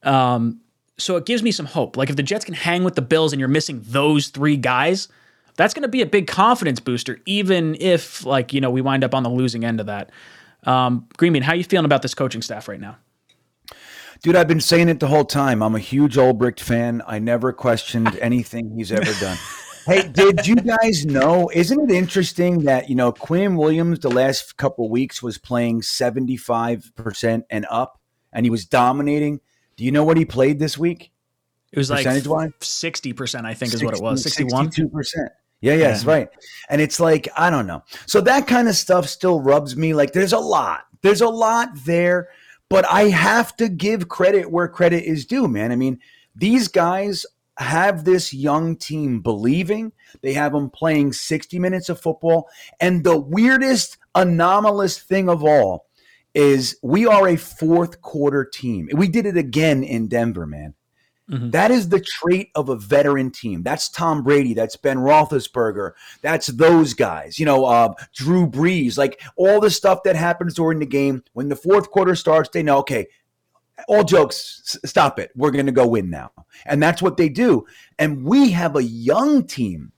Um, 0.02 0.62
so 0.98 1.16
it 1.18 1.26
gives 1.26 1.44
me 1.44 1.52
some 1.52 1.68
hope. 1.68 1.96
Like 1.96 2.10
if 2.10 2.16
the 2.16 2.24
Jets 2.24 2.46
can 2.46 2.54
hang 2.54 2.84
with 2.84 2.96
the 2.96 3.02
Bills 3.02 3.34
and 3.34 3.40
you're 3.40 3.50
missing 3.50 3.82
those 3.86 4.30
three 4.30 4.58
guys, 4.58 5.10
that's 5.56 5.74
going 5.74 5.84
to 5.84 5.90
be 5.90 6.02
a 6.02 6.06
big 6.06 6.28
confidence 6.28 6.80
booster, 6.80 7.20
even 7.26 7.76
if 7.80 8.26
like 8.26 8.54
you 8.54 8.62
know 8.62 8.70
we 8.70 8.82
wind 8.82 9.04
up 9.04 9.14
on 9.14 9.24
the 9.24 9.30
losing 9.30 9.66
end 9.66 9.80
of 9.80 9.86
that. 9.88 10.12
Um, 10.64 11.08
Greenbean, 11.18 11.42
how 11.42 11.54
are 11.54 11.56
you 11.56 11.64
feeling 11.64 11.86
about 11.86 12.02
this 12.02 12.14
coaching 12.14 12.42
staff 12.42 12.68
right 12.68 12.80
now? 12.80 12.98
Dude, 14.24 14.36
I've 14.36 14.48
been 14.48 14.62
saying 14.62 14.90
it 14.90 15.00
the 15.00 15.08
whole 15.08 15.26
time. 15.26 15.64
I'm 15.64 15.74
a 15.74 15.80
huge 15.80 16.16
Ulbrich 16.16 16.60
fan. 16.60 17.02
I 17.08 17.18
never 17.18 17.52
questioned 17.52 18.16
anything 18.22 18.76
he's 18.76 18.92
ever 18.92 19.12
done. 19.20 19.38
hey, 19.88 20.08
did 20.08 20.46
you 20.46 20.56
guys 20.56 21.06
know? 21.08 21.50
Isn't 21.52 21.90
it 21.90 21.96
interesting 21.96 22.66
that 22.66 22.90
you 22.90 22.96
know 22.96 23.12
Quinnen 23.12 23.58
Williams 23.58 24.00
the 24.00 24.12
last 24.12 24.58
couple 24.58 24.90
weeks 24.90 25.24
was 25.24 25.38
playing 25.40 25.82
75 25.82 26.92
percent 26.96 27.46
and 27.50 27.66
up, 27.70 28.00
and 28.32 28.46
he 28.46 28.52
was 28.52 28.66
dominating. 28.66 29.42
Do 29.76 29.84
you 29.84 29.92
know 29.92 30.04
what 30.04 30.18
he 30.18 30.26
played 30.26 30.60
this 30.60 30.78
week? 30.78 31.12
It 31.72 31.80
was 31.80 31.90
like 31.90 32.54
sixty 32.62 33.14
percent, 33.14 33.48
I 33.48 33.54
think, 33.54 33.74
is 33.74 33.84
what 33.84 33.96
it 33.96 34.02
was. 34.02 34.24
Sixty-one. 34.24 34.66
Sixty-two 34.66 34.90
percent. 34.90 35.30
Yeah, 35.62 35.76
yeah, 35.76 35.90
uh-huh. 35.90 36.10
right. 36.10 36.30
And 36.70 36.82
it's 36.82 37.00
like 37.00 37.28
I 37.38 37.50
don't 37.50 37.68
know. 37.68 37.84
So 38.08 38.20
that 38.22 38.48
kind 38.48 38.68
of 38.68 38.76
stuff 38.76 39.08
still 39.08 39.40
rubs 39.40 39.76
me. 39.76 39.94
Like 39.94 40.12
there's 40.14 40.34
a 40.34 40.40
lot. 40.40 40.86
There's 41.02 41.22
a 41.22 41.30
lot 41.30 41.70
there, 41.86 42.30
but 42.70 42.86
I 42.90 43.04
have 43.10 43.56
to 43.58 43.70
give 43.70 44.10
credit 44.10 44.52
where 44.52 44.68
credit 44.68 45.04
is 45.04 45.26
due, 45.26 45.48
man. 45.48 45.72
I 45.72 45.76
mean, 45.76 46.00
these 46.36 46.68
guys 46.68 47.26
have 47.58 48.04
this 48.04 48.34
young 48.34 48.76
team 48.76 49.22
believing. 49.22 49.92
They 50.22 50.34
have 50.34 50.54
them 50.54 50.70
playing 50.70 51.14
60 51.14 51.60
minutes 51.60 51.90
of 51.90 52.00
football. 52.00 52.50
And 52.80 53.04
the 53.04 53.18
weirdest, 53.18 53.98
anomalous 54.16 55.00
thing 55.00 55.30
of 55.30 55.44
all 55.44 55.88
is 56.34 56.78
we 56.82 57.06
are 57.06 57.28
a 57.28 57.36
fourth 57.36 58.02
quarter 58.02 58.46
team. 58.46 58.90
We 58.94 59.08
did 59.08 59.26
it 59.26 59.38
again 59.38 59.84
in 59.84 60.08
Denver, 60.08 60.48
man. 60.48 60.74
Mhm. 61.32 61.52
That 61.52 61.72
is 61.72 61.90
the 61.90 62.00
trait 62.02 62.50
of 62.56 62.70
a 62.70 62.76
veteran 62.76 63.32
team. 63.32 63.64
That's 63.64 63.88
Tom 63.90 64.22
Brady. 64.22 64.54
That's 64.54 64.76
Ben 64.76 64.98
Roethlisberger. 64.98 65.92
That's 66.22 66.48
those 66.48 66.94
guys. 66.94 67.40
You 67.40 67.46
know, 67.46 67.66
uh, 67.66 67.94
Drew 68.14 68.48
Brees. 68.48 68.98
Like 68.98 69.22
all 69.38 69.60
the 69.62 69.70
stuff 69.72 70.04
that 70.04 70.16
happens 70.16 70.56
during 70.56 70.80
the 70.80 70.86
game. 70.86 71.24
When 71.34 71.48
the 71.50 71.56
fourth 71.56 71.90
quarter 71.90 72.16
starts, 72.16 72.50
they 72.50 72.64
know, 72.64 72.80
okay, 72.80 73.08
all 73.88 74.04
jokes, 74.04 74.78
stop 74.86 75.20
it. 75.20 75.32
We're 75.36 75.52
going 75.52 75.66
to 75.66 75.72
go 75.72 75.88
win 75.88 76.10
now. 76.10 76.32
And 76.66 76.84
that's 76.84 77.02
what 77.02 77.18
they 77.18 77.30
do. 77.30 77.66
And 77.98 78.24
we 78.26 78.52
have 78.52 78.76
a 78.76 78.84
young 78.84 79.46
team, 79.48 79.92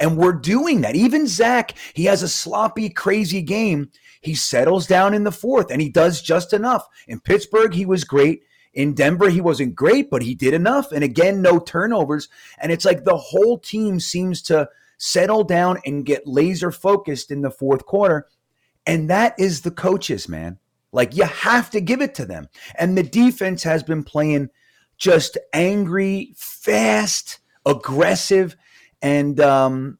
and 0.00 0.16
we're 0.16 0.32
doing 0.32 0.80
that. 0.80 0.96
Even 0.96 1.26
Zach, 1.26 1.74
he 1.94 2.06
has 2.06 2.22
a 2.22 2.28
sloppy, 2.28 2.88
crazy 2.88 3.42
game. 3.42 3.90
He 4.20 4.34
settles 4.34 4.86
down 4.86 5.14
in 5.14 5.24
the 5.24 5.30
fourth, 5.32 5.70
and 5.70 5.80
he 5.80 5.88
does 5.88 6.20
just 6.20 6.52
enough. 6.52 6.86
In 7.06 7.20
Pittsburgh, 7.20 7.74
he 7.74 7.86
was 7.86 8.04
great. 8.04 8.42
In 8.78 8.94
Denver, 8.94 9.28
he 9.28 9.40
wasn't 9.40 9.74
great, 9.74 10.08
but 10.08 10.22
he 10.22 10.36
did 10.36 10.54
enough. 10.54 10.92
And 10.92 11.02
again, 11.02 11.42
no 11.42 11.58
turnovers. 11.58 12.28
And 12.58 12.70
it's 12.70 12.84
like 12.84 13.02
the 13.02 13.16
whole 13.16 13.58
team 13.58 13.98
seems 13.98 14.40
to 14.42 14.68
settle 14.98 15.42
down 15.42 15.80
and 15.84 16.06
get 16.06 16.28
laser 16.28 16.70
focused 16.70 17.32
in 17.32 17.42
the 17.42 17.50
fourth 17.50 17.86
quarter. 17.86 18.28
And 18.86 19.10
that 19.10 19.34
is 19.36 19.62
the 19.62 19.72
coaches, 19.72 20.28
man. 20.28 20.60
Like 20.92 21.16
you 21.16 21.24
have 21.24 21.70
to 21.70 21.80
give 21.80 22.00
it 22.00 22.14
to 22.14 22.24
them. 22.24 22.46
And 22.76 22.96
the 22.96 23.02
defense 23.02 23.64
has 23.64 23.82
been 23.82 24.04
playing 24.04 24.48
just 24.96 25.36
angry, 25.52 26.32
fast, 26.36 27.40
aggressive, 27.66 28.54
and 29.02 29.40
um 29.40 29.98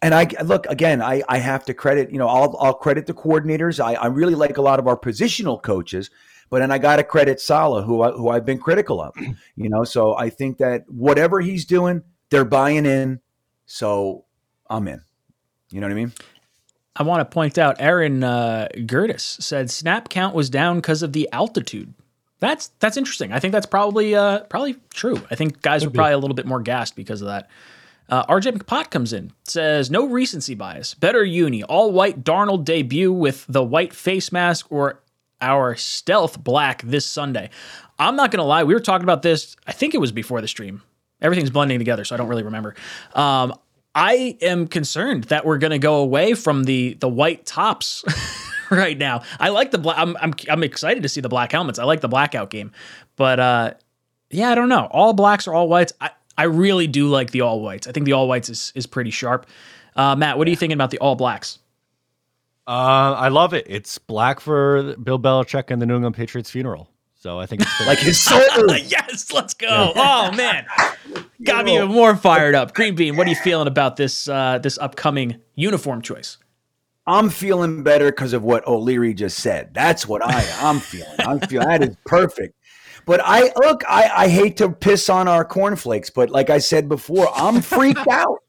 and 0.00 0.14
I 0.14 0.28
look 0.44 0.64
again. 0.66 1.02
I 1.02 1.22
I 1.28 1.38
have 1.38 1.66
to 1.66 1.74
credit 1.74 2.10
you 2.10 2.18
know 2.18 2.28
I'll 2.28 2.56
I'll 2.58 2.72
credit 2.72 3.06
the 3.06 3.12
coordinators. 3.12 3.84
I 3.84 3.94
I 3.94 4.06
really 4.06 4.34
like 4.34 4.56
a 4.56 4.62
lot 4.62 4.78
of 4.78 4.86
our 4.86 4.98
positional 4.98 5.62
coaches, 5.62 6.10
but 6.50 6.60
then 6.60 6.70
I 6.70 6.78
got 6.78 6.96
to 6.96 7.04
credit 7.04 7.40
Saleh, 7.40 7.84
who 7.84 8.02
I, 8.02 8.10
who 8.12 8.28
I've 8.28 8.44
been 8.44 8.58
critical 8.58 9.00
of. 9.00 9.14
You 9.56 9.68
know, 9.68 9.82
so 9.82 10.16
I 10.16 10.30
think 10.30 10.58
that 10.58 10.88
whatever 10.88 11.40
he's 11.40 11.64
doing, 11.64 12.02
they're 12.30 12.44
buying 12.44 12.86
in. 12.86 13.18
So 13.66 14.24
I'm 14.70 14.86
in. 14.86 15.02
You 15.70 15.80
know 15.80 15.86
what 15.88 15.92
I 15.92 15.96
mean? 15.96 16.12
I 16.94 17.02
want 17.02 17.20
to 17.20 17.24
point 17.24 17.58
out 17.58 17.76
Aaron 17.80 18.22
uh, 18.22 18.68
Gertis 18.74 19.42
said 19.42 19.70
snap 19.70 20.08
count 20.08 20.34
was 20.34 20.48
down 20.48 20.76
because 20.76 21.02
of 21.02 21.12
the 21.12 21.28
altitude. 21.32 21.92
That's 22.40 22.68
that's 22.78 22.96
interesting. 22.96 23.32
I 23.32 23.40
think 23.40 23.52
that's 23.52 23.66
probably 23.66 24.14
uh, 24.14 24.40
probably 24.44 24.76
true. 24.92 25.20
I 25.30 25.34
think 25.34 25.60
guys 25.60 25.84
were 25.84 25.90
probably 25.90 26.12
a 26.12 26.18
little 26.18 26.36
bit 26.36 26.46
more 26.46 26.60
gassed 26.60 26.94
because 26.94 27.20
of 27.20 27.28
that. 27.28 27.48
Uh, 28.08 28.24
RJ 28.26 28.56
McPot 28.56 28.90
comes 28.90 29.12
in 29.12 29.32
says 29.44 29.90
no 29.90 30.06
recency 30.06 30.54
bias. 30.54 30.94
Better 30.94 31.24
uni 31.24 31.62
all 31.64 31.92
white 31.92 32.24
Darnold 32.24 32.64
debut 32.64 33.12
with 33.12 33.44
the 33.48 33.62
white 33.62 33.92
face 33.92 34.32
mask 34.32 34.66
or 34.70 35.00
our 35.40 35.76
stealth 35.76 36.42
black 36.42 36.82
this 36.82 37.06
Sunday. 37.06 37.50
I'm 37.98 38.16
not 38.16 38.30
gonna 38.30 38.44
lie. 38.44 38.64
We 38.64 38.74
were 38.74 38.80
talking 38.80 39.04
about 39.04 39.22
this. 39.22 39.56
I 39.66 39.72
think 39.72 39.94
it 39.94 39.98
was 39.98 40.12
before 40.12 40.40
the 40.40 40.48
stream. 40.48 40.82
Everything's 41.20 41.50
blending 41.50 41.78
together, 41.78 42.04
so 42.04 42.14
I 42.14 42.18
don't 42.18 42.28
really 42.28 42.44
remember. 42.44 42.74
Um, 43.14 43.54
I 43.94 44.38
am 44.42 44.68
concerned 44.68 45.24
that 45.24 45.44
we're 45.44 45.58
going 45.58 45.72
to 45.72 45.78
go 45.78 45.96
away 45.96 46.34
from 46.34 46.64
the 46.64 46.94
the 46.94 47.08
white 47.08 47.46
tops 47.46 48.04
right 48.70 48.96
now. 48.96 49.22
I 49.40 49.48
like 49.48 49.72
the 49.72 49.78
black. 49.78 49.98
I'm, 49.98 50.16
I'm 50.20 50.34
I'm 50.48 50.62
excited 50.62 51.02
to 51.02 51.08
see 51.08 51.20
the 51.20 51.28
black 51.28 51.50
helmets. 51.50 51.80
I 51.80 51.84
like 51.84 52.00
the 52.00 52.08
blackout 52.08 52.50
game, 52.50 52.70
but 53.16 53.40
uh, 53.40 53.74
yeah, 54.30 54.50
I 54.50 54.54
don't 54.54 54.68
know. 54.68 54.86
All 54.92 55.12
blacks 55.14 55.48
or 55.48 55.54
all 55.54 55.68
whites. 55.68 55.92
I, 56.00 56.10
I 56.36 56.44
really 56.44 56.86
do 56.86 57.08
like 57.08 57.32
the 57.32 57.40
all 57.40 57.60
whites. 57.60 57.88
I 57.88 57.92
think 57.92 58.06
the 58.06 58.12
all 58.12 58.28
whites 58.28 58.48
is 58.48 58.72
is 58.76 58.86
pretty 58.86 59.10
sharp. 59.10 59.46
Uh, 59.96 60.14
Matt, 60.14 60.38
what 60.38 60.46
are 60.46 60.50
you 60.50 60.56
thinking 60.56 60.76
about 60.76 60.90
the 60.90 60.98
all 60.98 61.16
blacks? 61.16 61.58
Uh, 62.68 63.14
I 63.16 63.28
love 63.28 63.54
it. 63.54 63.66
It's 63.68 63.96
black 63.96 64.40
for 64.40 64.94
Bill 64.96 65.18
Belichick 65.18 65.70
and 65.70 65.80
the 65.80 65.86
New 65.86 65.94
England 65.96 66.14
Patriots 66.16 66.50
funeral. 66.50 66.90
So 67.14 67.40
I 67.40 67.46
think 67.46 67.62
it's 67.62 67.80
Like 67.86 67.98
his 67.98 68.20
soul. 68.22 68.40
yes, 68.76 69.32
let's 69.32 69.54
go. 69.54 69.92
Oh 69.96 70.30
man, 70.32 70.66
got 71.42 71.64
me 71.64 71.76
even 71.76 71.88
more 71.88 72.14
fired 72.14 72.54
up. 72.54 72.74
Green 72.74 72.94
Bean, 72.94 73.16
what 73.16 73.26
are 73.26 73.30
you 73.30 73.36
feeling 73.36 73.68
about 73.68 73.96
this 73.96 74.28
uh, 74.28 74.58
this 74.58 74.76
upcoming 74.78 75.36
uniform 75.54 76.02
choice? 76.02 76.36
I'm 77.06 77.30
feeling 77.30 77.82
better 77.82 78.10
because 78.12 78.34
of 78.34 78.42
what 78.44 78.66
O'Leary 78.66 79.14
just 79.14 79.38
said. 79.38 79.72
That's 79.72 80.06
what 80.06 80.22
I 80.22 80.46
I'm 80.60 80.78
feeling. 80.78 81.16
I'm 81.20 81.40
feeling 81.40 81.66
that 81.68 81.82
is 81.82 81.96
perfect. 82.04 82.54
But 83.06 83.22
I 83.24 83.50
look, 83.56 83.82
I, 83.88 84.10
I 84.14 84.28
hate 84.28 84.58
to 84.58 84.68
piss 84.68 85.08
on 85.08 85.26
our 85.26 85.42
cornflakes, 85.42 86.10
but 86.10 86.28
like 86.28 86.50
I 86.50 86.58
said 86.58 86.86
before, 86.86 87.30
I'm 87.34 87.62
freaked 87.62 88.06
out. 88.08 88.40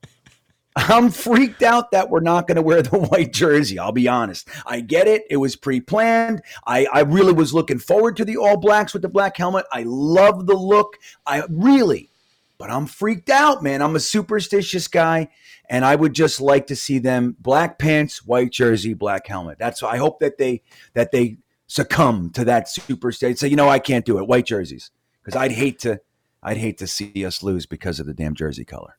I'm 0.88 1.10
freaked 1.10 1.62
out 1.62 1.92
that 1.92 2.10
we're 2.10 2.22
not 2.22 2.48
going 2.48 2.56
to 2.56 2.62
wear 2.62 2.82
the 2.82 2.98
white 3.12 3.34
jersey. 3.34 3.78
I'll 3.78 3.92
be 3.92 4.08
honest. 4.08 4.48
I 4.66 4.82
get 4.82 5.08
it. 5.08 5.24
It 5.30 5.38
was 5.38 5.56
pre 5.56 5.82
planned. 5.82 6.42
I, 6.66 6.86
I 6.86 7.02
really 7.02 7.34
was 7.34 7.54
looking 7.54 7.80
forward 7.80 8.16
to 8.18 8.26
the 8.26 8.38
all 8.38 8.58
blacks 8.58 8.94
with 8.94 9.02
the 9.02 9.10
black 9.10 9.36
helmet. 9.36 9.66
I 9.72 9.84
love 9.86 10.48
the 10.48 10.56
look. 10.56 10.98
I 11.26 11.44
really, 11.50 12.12
but 12.58 12.70
I'm 12.70 12.86
freaked 12.86 13.30
out, 13.30 13.62
man. 13.62 13.82
I'm 13.82 13.96
a 13.96 14.00
superstitious 14.00 14.88
guy, 14.88 15.30
and 15.70 15.84
I 15.84 15.96
would 15.96 16.14
just 16.14 16.40
like 16.40 16.68
to 16.68 16.76
see 16.76 17.00
them 17.00 17.36
black 17.40 17.78
pants, 17.78 18.26
white 18.26 18.52
jersey, 18.52 18.94
black 18.94 19.28
helmet. 19.28 19.58
That's 19.60 19.84
I 19.84 19.98
hope 19.98 20.20
that 20.20 20.38
they 20.38 20.62
that 20.94 21.12
they 21.12 21.38
succumb 21.68 22.30
to 22.32 22.46
that 22.46 22.70
superstition. 22.70 23.36
Say, 23.38 23.48
you 23.50 23.56
know, 23.56 23.70
I 23.70 23.80
can't 23.80 24.06
do 24.06 24.18
it. 24.20 24.28
White 24.28 24.46
jerseys, 24.46 24.92
because 25.24 25.36
I'd 25.36 25.52
hate 25.52 25.80
to 25.80 26.00
I'd 26.42 26.58
hate 26.58 26.78
to 26.78 26.88
see 26.88 27.26
us 27.26 27.44
lose 27.44 27.66
because 27.66 28.00
of 28.00 28.06
the 28.06 28.14
damn 28.14 28.36
jersey 28.36 28.66
color. 28.66 28.99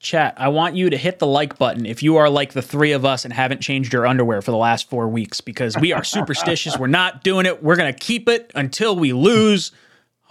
Chat, 0.00 0.32
I 0.38 0.48
want 0.48 0.76
you 0.76 0.88
to 0.88 0.96
hit 0.96 1.18
the 1.18 1.26
like 1.26 1.58
button 1.58 1.84
if 1.84 2.02
you 2.02 2.16
are 2.16 2.30
like 2.30 2.54
the 2.54 2.62
three 2.62 2.92
of 2.92 3.04
us 3.04 3.26
and 3.26 3.34
haven't 3.34 3.60
changed 3.60 3.92
your 3.92 4.06
underwear 4.06 4.40
for 4.40 4.50
the 4.50 4.56
last 4.56 4.88
four 4.88 5.06
weeks 5.08 5.42
because 5.42 5.76
we 5.76 5.92
are 5.92 6.02
superstitious. 6.02 6.78
We're 6.78 6.86
not 6.86 7.22
doing 7.22 7.44
it. 7.44 7.62
We're 7.62 7.76
going 7.76 7.92
to 7.92 7.98
keep 7.98 8.26
it 8.26 8.50
until 8.54 8.96
we 8.96 9.12
lose. 9.12 9.72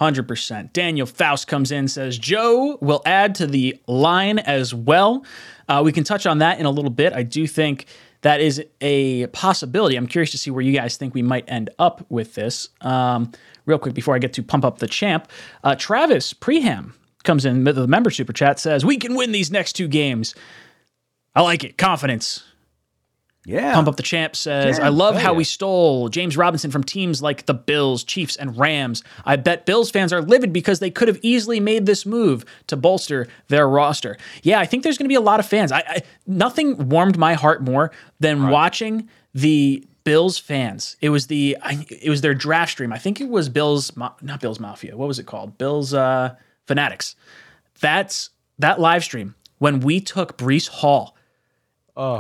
100%. 0.02 0.74
Daniel 0.74 1.06
Faust 1.06 1.48
comes 1.48 1.72
in, 1.72 1.88
says 1.88 2.18
Joe 2.18 2.80
will 2.82 3.04
add 3.06 3.36
to 3.36 3.46
the 3.46 3.80
line 3.86 4.40
as 4.40 4.74
well. 4.74 5.24
Uh, 5.68 5.82
we 5.86 5.92
can 5.92 6.04
touch 6.04 6.26
on 6.26 6.40
that 6.40 6.60
in 6.60 6.66
a 6.66 6.72
little 6.72 6.90
bit. 6.90 7.14
I 7.14 7.22
do 7.22 7.46
think 7.46 7.86
that 8.22 8.42
is 8.42 8.64
a 8.82 9.28
possibility. 9.28 9.98
I'm 9.98 10.08
curious 10.08 10.32
to 10.32 10.38
see 10.38 10.50
where 10.50 10.64
you 10.64 10.74
guys 10.74 10.98
think 10.98 11.14
we 11.14 11.22
might 11.22 11.44
end 11.48 11.70
up 11.78 12.06
with 12.10 12.34
this. 12.34 12.70
Um, 12.82 13.34
real 13.66 13.78
quick 13.78 13.94
before 13.94 14.16
I 14.16 14.20
get 14.20 14.34
to 14.34 14.42
pump 14.42 14.66
up 14.66 14.80
the 14.80 14.88
champ, 14.88 15.30
uh, 15.64 15.76
Travis 15.76 16.34
Preham 16.34 16.94
comes 17.24 17.46
in 17.46 17.64
the 17.64 17.88
member 17.88 18.10
super 18.10 18.34
chat 18.34 18.60
says 18.60 18.86
we 18.86 18.98
can 18.98 19.16
win 19.16 19.32
these 19.32 19.52
next 19.52 19.74
two 19.74 19.88
games. 19.88 20.36
I 21.36 21.42
like 21.42 21.64
it. 21.64 21.78
Confidence. 21.78 22.44
Yeah. 23.46 23.74
Pump 23.74 23.88
Up 23.88 23.96
the 23.96 24.04
Champ 24.04 24.36
says, 24.36 24.80
I 24.80 24.90
love 24.90 25.16
hell 25.16 25.24
how 25.24 25.32
yeah. 25.32 25.38
we 25.38 25.44
stole 25.44 26.10
James 26.10 26.38
Robinson 26.38 26.70
from 26.72 26.84
teams 26.84 27.22
like 27.22 27.46
the 27.46 27.54
Bills, 27.54 28.04
Chiefs, 28.04 28.36
and 28.36 28.56
Rams. 28.58 29.04
I 29.26 29.38
bet 29.38 29.66
Bills 29.66 29.90
fans 29.90 30.14
are 30.14 30.22
livid 30.22 30.54
because 30.54 30.80
they 30.80 30.92
could 30.92 31.08
have 31.08 31.20
easily 31.24 31.60
made 31.60 31.86
this 31.86 32.06
move 32.06 32.46
to 32.68 32.76
bolster 32.76 33.28
their 33.48 33.68
roster. 33.68 34.18
Yeah, 34.44 34.60
I 34.60 34.66
think 34.66 34.84
there's 34.84 34.98
going 34.98 35.06
to 35.06 35.10
be 35.10 35.16
a 35.16 35.22
lot 35.22 35.40
of 35.40 35.48
fans. 35.48 35.72
I, 35.72 35.80
I 35.80 36.02
nothing 36.28 36.90
warmed 36.90 37.18
my 37.18 37.34
heart 37.34 37.64
more 37.64 37.92
than 38.20 38.50
watching 38.50 39.10
the 39.34 39.84
Bills 40.04 40.38
fans. 40.38 40.98
It 41.02 41.10
was 41.10 41.28
the 41.28 41.58
I, 41.62 41.86
it 41.90 42.10
was 42.10 42.22
their 42.22 42.36
draft 42.36 42.72
stream. 42.72 42.94
I 42.94 43.00
think 43.00 43.20
it 43.20 43.30
was 43.30 43.50
Bills 43.50 43.96
not 43.96 44.42
Bills 44.42 44.60
Mafia. 44.60 44.96
What 44.98 45.08
was 45.08 45.18
it 45.18 45.26
called? 45.26 45.58
Bills 45.58 45.94
uh, 45.94 46.36
Fanatics. 46.70 47.16
That's 47.82 48.30
that 48.60 48.80
live 48.80 49.04
stream 49.04 49.34
when 49.58 49.80
we 49.80 50.00
took 50.00 50.38
Breece 50.38 50.70
Hall 50.70 51.16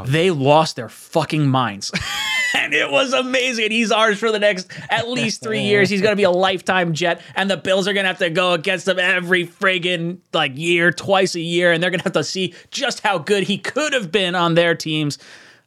they 0.05 0.29
lost 0.29 0.75
their 0.75 0.89
fucking 0.89 1.47
minds. 1.47 1.91
and 2.55 2.73
it 2.73 2.91
was 2.91 3.13
amazing. 3.13 3.65
And 3.65 3.73
he's 3.73 3.91
ours 3.91 4.19
for 4.19 4.29
the 4.29 4.39
next 4.39 4.69
at 4.89 5.07
least 5.07 5.41
three 5.41 5.61
years. 5.61 5.89
He's 5.89 6.01
going 6.01 6.11
to 6.11 6.17
be 6.17 6.23
a 6.23 6.31
lifetime 6.31 6.93
Jet. 6.93 7.21
And 7.33 7.49
the 7.49 7.55
Bills 7.55 7.87
are 7.87 7.93
going 7.93 8.03
to 8.03 8.09
have 8.09 8.17
to 8.17 8.29
go 8.29 8.51
against 8.53 8.89
him 8.89 8.99
every 8.99 9.47
friggin' 9.47 10.19
like 10.33 10.57
year, 10.57 10.91
twice 10.91 11.35
a 11.35 11.39
year. 11.39 11.71
And 11.71 11.81
they're 11.81 11.91
going 11.91 12.01
to 12.01 12.03
have 12.03 12.13
to 12.13 12.25
see 12.25 12.53
just 12.71 12.99
how 13.01 13.19
good 13.19 13.43
he 13.43 13.57
could 13.57 13.93
have 13.93 14.11
been 14.11 14.35
on 14.35 14.55
their 14.55 14.75
teams. 14.75 15.17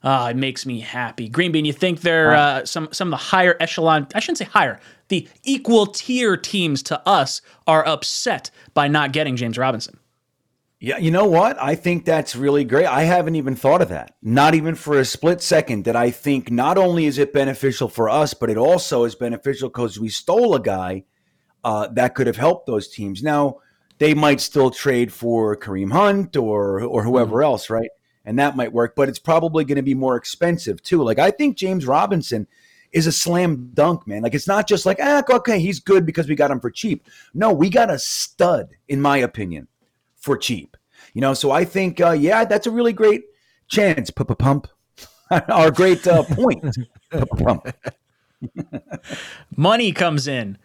Uh, 0.03 0.28
it 0.30 0.36
makes 0.36 0.66
me 0.66 0.80
happy. 0.80 1.28
Green 1.28 1.53
Bean, 1.53 1.64
you 1.64 1.72
think 1.72 2.00
they're 2.00 2.34
uh, 2.34 2.64
some 2.64 2.88
some 2.92 3.09
of 3.09 3.12
the 3.12 3.24
higher 3.24 3.57
echelon? 3.61 4.09
I 4.14 4.20
shouldn't 4.20 4.38
say 4.38 4.46
higher. 4.46 4.80
The 5.09 5.28
equal 5.44 5.86
tier 5.86 6.36
teams 6.36 6.82
to 6.84 7.07
us 7.09 7.40
are 7.66 7.86
upset 7.86 8.50
by 8.74 8.88
not 8.88 9.12
getting 9.12 9.36
James 9.36 9.59
Robinson. 9.59 9.98
Yeah, 10.80 10.98
you 10.98 11.12
know 11.12 11.26
what? 11.26 11.62
I 11.62 11.76
think 11.76 12.05
that's 12.05 12.34
really 12.34 12.64
great. 12.64 12.86
I 12.86 13.05
haven't 13.05 13.36
even 13.36 13.55
thought 13.55 13.82
of 13.82 13.90
that. 13.90 14.16
Not 14.20 14.57
even 14.57 14.74
for 14.74 14.98
a 14.98 15.05
split 15.05 15.40
second 15.40 15.84
that 15.84 15.94
I 15.94 16.11
think 16.11 16.50
not 16.50 16.76
only 16.76 17.07
is 17.07 17.18
it 17.18 17.32
beneficial 17.32 17.88
for 17.88 18.11
us, 18.11 18.34
but 18.34 18.50
it 18.50 18.57
also 18.57 19.05
is 19.05 19.14
beneficial 19.14 19.68
because 19.68 20.00
we 20.00 20.09
stole 20.09 20.57
a 20.57 20.61
guy 20.61 21.05
uh, 21.62 21.86
that 21.92 22.16
could 22.16 22.26
have 22.26 22.36
helped 22.36 22.66
those 22.66 22.88
teams. 22.88 23.22
Now, 23.22 23.59
they 23.98 24.14
might 24.14 24.40
still 24.40 24.72
trade 24.72 25.12
for 25.12 25.57
Kareem 25.57 25.92
Hunt 25.92 26.36
or 26.36 26.80
or 26.80 27.05
whoever 27.05 27.44
else, 27.44 27.70
right? 27.70 27.90
And 28.25 28.39
that 28.39 28.57
might 28.57 28.73
work, 28.73 28.95
but 28.95 29.09
it's 29.09 29.18
probably 29.18 29.64
going 29.64 29.77
to 29.77 29.83
be 29.83 29.95
more 29.95 30.16
expensive 30.16 30.83
too. 30.83 31.03
Like 31.03 31.18
I 31.18 31.31
think 31.31 31.57
James 31.57 31.87
Robinson 31.87 32.47
is 32.93 33.07
a 33.07 33.12
slam 33.12 33.70
dunk, 33.75 34.07
man. 34.07 34.23
Like 34.23 34.35
it's 34.35 34.47
not 34.47 34.68
just 34.68 34.87
like, 34.87 34.99
ah, 35.01 35.23
okay, 35.29 35.59
he's 35.59 35.81
good 35.81 36.07
because 36.07 36.29
we 36.29 36.35
got 36.35 36.51
him 36.51 36.61
for 36.61 36.70
cheap. 36.70 37.09
No, 37.35 37.53
we 37.53 37.70
got 37.70 37.91
a 37.91 37.99
stud, 37.99 38.70
in 38.89 39.01
my 39.01 39.18
opinion 39.18 39.66
for 40.16 40.37
cheap. 40.37 40.77
You 41.14 41.20
know, 41.20 41.35
so 41.35 41.51
I 41.51 41.64
think, 41.64 42.01
uh, 42.01 42.12
yeah, 42.12 42.45
that's 42.45 42.66
a 42.66 42.70
really 42.70 42.93
great 42.93 43.25
chance. 43.68 44.11
Pump, 44.11 44.68
our 45.31 45.70
great 45.70 46.07
uh, 46.07 46.23
point. 46.23 46.64
Pump. 47.39 47.66
Money 49.57 49.93
comes 49.93 50.27
in 50.27 50.59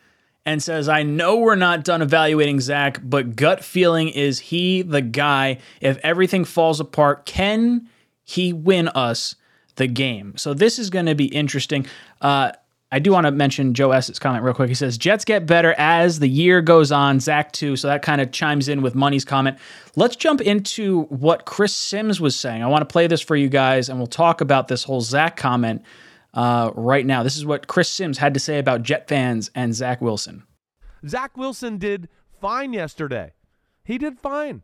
and 0.48 0.64
says, 0.64 0.88
I 0.88 1.04
know 1.04 1.36
we're 1.36 1.56
not 1.56 1.84
done 1.84 2.02
evaluating 2.02 2.62
Zach, 2.62 3.02
but 3.04 3.36
gut 3.36 3.62
feeling 3.66 4.08
is 4.08 4.40
he 4.40 4.82
the 4.82 5.02
guy. 5.02 5.58
If 5.82 5.98
everything 6.04 6.46
falls 6.46 6.80
apart, 6.80 7.26
can 7.26 7.90
he 8.24 8.54
win 8.54 8.88
us 8.88 9.36
the 9.76 9.88
game? 9.88 10.38
So 10.38 10.54
this 10.54 10.80
is 10.80 10.90
going 10.90 11.08
to 11.08 11.16
be 11.16 11.26
interesting. 11.26 11.86
Uh, 12.22 12.54
I 12.94 13.00
do 13.00 13.12
want 13.12 13.26
to 13.26 13.32
mention 13.32 13.74
Joe 13.74 13.92
Essett's 13.92 14.20
comment 14.20 14.42
real 14.42 14.54
quick. 14.54 14.70
He 14.70 14.74
says, 14.74 14.98
Jets 14.98 15.26
get 15.26 15.46
better 15.46 15.76
as 15.78 16.20
the 16.20 16.30
year 16.30 16.62
goes 16.62 16.94
on. 16.94 17.20
Zach, 17.20 17.52
too. 17.52 17.76
So 17.76 17.90
that 17.90 18.02
kind 18.02 18.22
of 18.22 18.32
chimes 18.32 18.70
in 18.70 18.82
with 18.82 18.96
Money's 18.96 19.26
comment. 19.26 19.58
Let's 19.98 20.16
jump 20.16 20.40
into 20.40 21.02
what 21.10 21.46
Chris 21.46 21.76
Sims 21.76 22.22
was 22.22 22.40
saying. 22.40 22.64
I 22.64 22.68
want 22.68 22.88
to 22.88 22.94
play 22.94 23.08
this 23.08 23.20
for 23.20 23.36
you 23.36 23.50
guys, 23.50 23.90
and 23.90 24.00
we'll 24.00 24.08
talk 24.08 24.40
about 24.40 24.70
this 24.70 24.86
whole 24.86 25.02
Zach 25.02 25.36
comment 25.36 25.84
uh, 26.38 26.72
right 26.76 27.06
now. 27.06 27.24
This 27.24 27.36
is 27.36 27.46
what 27.46 27.68
Chris 27.68 27.92
Sims 27.92 28.20
had 28.20 28.36
to 28.36 28.40
say 28.40 28.60
about 28.60 28.84
Jet 28.84 29.08
fans 29.08 29.50
and 29.56 29.74
Zach 29.74 30.00
Wilson. 30.02 30.44
Zach 31.08 31.36
Wilson 31.36 31.78
did 31.78 32.10
fine 32.40 32.74
yesterday. 32.74 33.34
He 33.84 33.98
did 33.98 34.20
fine. 34.20 34.62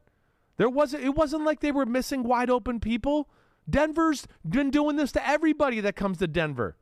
There 0.57 0.69
wasn't 0.69 1.03
it 1.03 1.15
wasn't 1.15 1.45
like 1.45 1.61
they 1.61 1.71
were 1.71 1.87
missing 1.87 2.23
wide 2.23 2.51
open 2.51 2.79
people. 2.79 3.27
Denver's 3.67 4.27
been 4.47 4.69
doing 4.69 4.97
this 4.97 5.11
to 5.13 5.27
everybody 5.27 5.79
that 5.79 5.95
comes 5.95 6.19
to 6.19 6.27
Denver. 6.27 6.77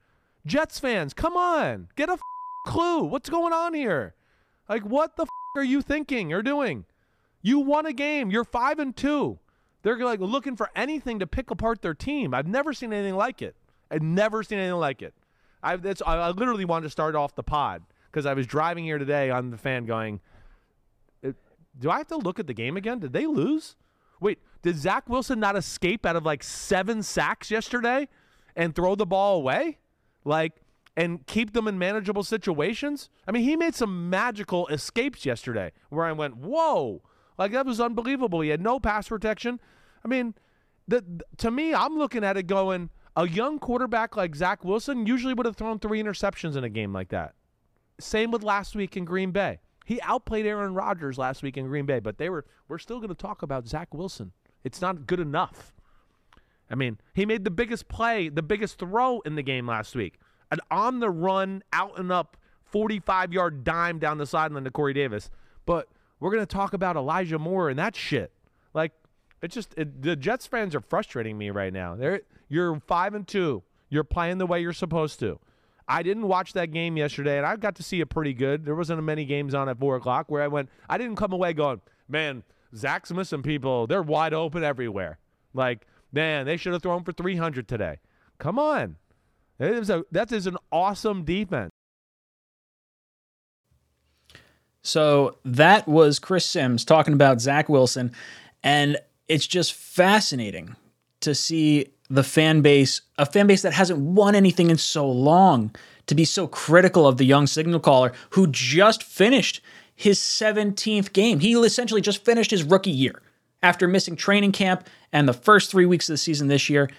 Jets 0.46 0.78
fans, 0.78 1.14
come 1.14 1.38
on. 1.38 1.88
Get 1.96 2.10
a 2.10 2.14
f- 2.14 2.20
clue. 2.68 3.04
What's 3.04 3.30
going 3.30 3.54
on 3.54 3.74
here? 3.74 4.16
Like 4.68 4.84
what 4.84 5.16
the 5.16 5.24
f- 5.24 5.30
are 5.56 5.64
you 5.64 5.82
thinking 5.82 6.34
or 6.34 6.42
doing? 6.42 6.86
You 7.42 7.60
won 7.60 7.86
a 7.86 7.94
game. 7.94 8.30
You're 8.30 8.44
5 8.44 8.80
and 8.80 8.96
2. 8.96 9.40
They're 9.84 9.98
like 10.04 10.20
looking 10.20 10.56
for 10.56 10.70
anything 10.76 11.20
to 11.20 11.28
pick 11.28 11.50
apart 11.50 11.82
their 11.82 11.94
team. 11.94 12.34
I've 12.34 12.48
never 12.48 12.74
seen 12.74 12.92
anything 12.92 13.16
like 13.16 13.42
it. 13.42 13.56
I've 13.92 14.02
never 14.02 14.42
seen 14.42 14.58
anything 14.58 14.80
like 14.80 15.02
it. 15.02 15.14
I 15.62 15.76
that's 15.76 16.02
I, 16.06 16.16
I 16.16 16.30
literally 16.32 16.66
wanted 16.66 16.86
to 16.86 16.90
start 16.90 17.16
off 17.16 17.36
the 17.36 17.44
pod 17.44 17.84
because 18.10 18.26
I 18.26 18.34
was 18.34 18.48
driving 18.48 18.84
here 18.84 18.98
today 18.98 19.30
on 19.30 19.52
the 19.52 19.58
fan 19.58 19.86
going, 19.86 20.22
"Uh, 21.24 21.34
do 21.78 21.92
I 21.92 21.98
have 21.98 22.08
to 22.08 22.18
look 22.18 22.40
at 22.40 22.48
the 22.48 22.54
game 22.54 22.78
again? 22.78 23.00
Did 23.00 23.14
they 23.14 23.28
lose? 23.28 23.76
Wait, 24.20 24.40
did 24.62 24.78
Zach 24.78 25.10
Wilson 25.10 25.40
not 25.40 25.56
escape 25.56 26.06
out 26.06 26.16
of 26.16 26.26
like 26.26 26.44
seven 26.44 27.04
sacks 27.04 27.52
yesterday 27.52 28.08
and 28.56 28.76
throw 28.76 28.96
the 28.96 29.06
ball 29.06 29.38
away? 29.38 29.80
Like, 30.24 30.54
and 30.96 31.26
keep 31.26 31.54
them 31.54 31.68
in 31.68 31.80
manageable 31.80 32.24
situations? 32.24 33.10
I 33.28 33.32
mean, 33.32 33.44
he 33.44 33.56
made 33.56 33.76
some 33.76 34.10
magical 34.10 34.68
escapes 34.68 35.26
yesterday 35.26 35.72
where 35.90 36.06
I 36.06 36.12
went, 36.12 36.38
whoa, 36.38 37.02
like 37.38 37.52
that 37.54 37.66
was 37.66 37.82
unbelievable. 37.82 38.42
He 38.42 38.50
had 38.50 38.62
no 38.62 38.80
pass 38.80 39.08
protection. 39.08 39.60
I 40.06 40.08
mean, 40.08 40.36
the, 40.88 41.04
to 41.38 41.50
me, 41.50 41.74
I'm 41.74 41.98
looking 41.98 42.24
at 42.24 42.38
it 42.38 42.46
going, 42.46 42.92
a 43.16 43.28
young 43.28 43.60
quarterback 43.60 44.16
like 44.16 44.36
Zach 44.36 44.64
Wilson 44.64 45.06
usually 45.06 45.34
would 45.34 45.46
have 45.46 45.56
thrown 45.56 45.80
three 45.80 46.02
interceptions 46.02 46.56
in 46.56 46.64
a 46.64 46.70
game 46.70 46.94
like 46.94 47.10
that. 47.10 47.34
Same 48.00 48.32
with 48.32 48.44
last 48.44 48.76
week 48.76 48.96
in 48.98 49.06
Green 49.06 49.32
Bay. 49.32 49.60
He 49.86 50.00
outplayed 50.02 50.46
Aaron 50.46 50.74
Rodgers 50.74 51.18
last 51.18 51.44
week 51.44 51.58
in 51.58 51.68
Green 51.68 51.86
Bay, 51.86 52.00
but 52.00 52.18
they 52.18 52.30
were 52.30 52.46
we're 52.68 52.78
still 52.78 52.98
going 52.98 53.10
to 53.10 53.16
talk 53.16 53.42
about 53.42 53.68
Zach 53.68 53.94
Wilson. 53.94 54.32
It's 54.64 54.82
not 54.82 55.08
good 55.08 55.20
enough. 55.20 55.74
I 56.70 56.76
mean, 56.76 57.00
he 57.14 57.26
made 57.26 57.44
the 57.44 57.52
biggest 57.52 57.90
play, 57.90 58.30
the 58.30 58.44
biggest 58.44 58.80
throw 58.80 59.20
in 59.22 59.36
the 59.36 59.44
game 59.44 59.68
last 59.68 59.94
week. 59.96 60.20
An 60.52 60.60
on 60.70 61.00
the 61.00 61.10
run, 61.10 61.64
out 61.74 62.00
and 62.00 62.12
up 62.12 62.38
45 62.64 63.34
yard 63.34 63.64
dime 63.64 64.00
down 64.00 64.18
the 64.18 64.26
sideline 64.26 64.64
to 64.64 64.72
Corey 64.72 64.94
Davis. 64.94 65.30
but 65.66 65.88
we're 66.20 66.32
gonna 66.32 66.46
talk 66.46 66.74
about 66.74 66.96
Elijah 66.96 67.40
Moore 67.40 67.70
and 67.70 67.80
that 67.80 67.96
shit. 67.96 68.32
Like, 69.42 69.52
it 69.52 69.54
just 69.54 69.74
it, 69.78 70.02
the 70.02 70.16
Jets 70.16 70.48
fans 70.48 70.76
are 70.76 70.82
frustrating 70.82 71.38
me 71.38 71.50
right 71.50 71.74
now. 71.74 71.96
They're 71.96 72.22
you're 72.50 72.80
five 72.88 73.14
and 73.14 73.28
two. 73.28 73.64
You're 73.90 74.04
playing 74.04 74.38
the 74.38 74.46
way 74.46 74.62
you're 74.62 74.74
supposed 74.74 75.20
to. 75.20 75.40
I 75.88 76.04
didn't 76.04 76.28
watch 76.28 76.54
that 76.54 76.72
game 76.72 76.96
yesterday, 76.96 77.38
and 77.38 77.46
I 77.46 77.56
got 77.58 77.76
to 77.76 77.84
see 77.84 78.00
it 78.00 78.10
pretty 78.10 78.34
good. 78.34 78.66
There 78.66 78.76
wasn't 78.76 79.04
many 79.04 79.26
games 79.26 79.54
on 79.54 79.68
at 79.68 79.80
four 79.80 79.98
o'clock 79.98 80.30
where 80.30 80.42
I 80.42 80.48
went. 80.48 80.70
I 80.88 80.98
didn't 80.98 81.18
come 81.18 81.34
away 81.34 81.54
going, 81.54 81.82
man, 82.08 82.44
Zach's 82.76 83.12
missing 83.12 83.44
people. 83.44 83.88
They're 83.88 84.02
wide 84.02 84.34
open 84.34 84.64
everywhere. 84.64 85.20
Like, 85.54 85.86
man, 86.14 86.46
they 86.46 86.56
should 86.56 86.72
have 86.72 86.82
thrown 86.82 87.04
for 87.04 87.12
300 87.12 87.68
today. 87.68 88.00
Come 88.38 88.58
on. 88.58 88.98
That 89.58 89.74
is, 89.74 89.90
a, 89.90 90.06
that 90.12 90.32
is 90.32 90.48
an 90.48 90.58
awesome 90.72 91.24
defense. 91.24 91.72
So 94.82 95.38
that 95.46 95.88
was 95.88 96.18
Chris 96.20 96.46
Sims 96.46 96.86
talking 96.86 97.14
about 97.14 97.42
Zach 97.42 97.70
Wilson. 97.70 98.14
And 98.64 98.98
it's 99.32 99.48
just 99.48 99.74
fascinating 99.74 100.76
to 101.22 101.34
see 101.34 101.88
the 102.10 102.24
fan 102.24 102.62
base, 102.62 103.00
a 103.18 103.26
fan 103.26 103.48
base 103.48 103.62
that 103.62 103.72
hasn't 103.72 103.98
won 103.98 104.36
anything 104.36 104.70
in 104.70 104.78
so 104.78 105.10
long, 105.10 105.74
to 106.08 106.16
be 106.16 106.26
so 106.26 106.48
critical 106.48 107.08
of 107.08 107.16
the 107.16 107.24
young 107.24 107.48
signal 107.48 107.80
caller 107.80 108.12
who 108.32 108.48
just 108.48 109.02
finished 109.02 109.62
his 109.96 110.20
17th 110.20 111.14
game. 111.14 111.40
He 111.40 111.54
essentially 111.54 112.02
just 112.02 112.26
finished 112.26 112.52
his 112.52 112.64
rookie 112.64 112.92
year 112.92 113.22
after 113.64 113.88
missing 113.88 114.18
training 114.18 114.52
camp 114.52 114.86
and 115.14 115.30
the 115.30 115.34
first 115.34 115.72
three 115.72 115.86
weeks 115.86 116.10
of 116.10 116.14
the 116.14 116.18
season 116.18 116.50
this 116.50 116.70
year. 116.70 116.90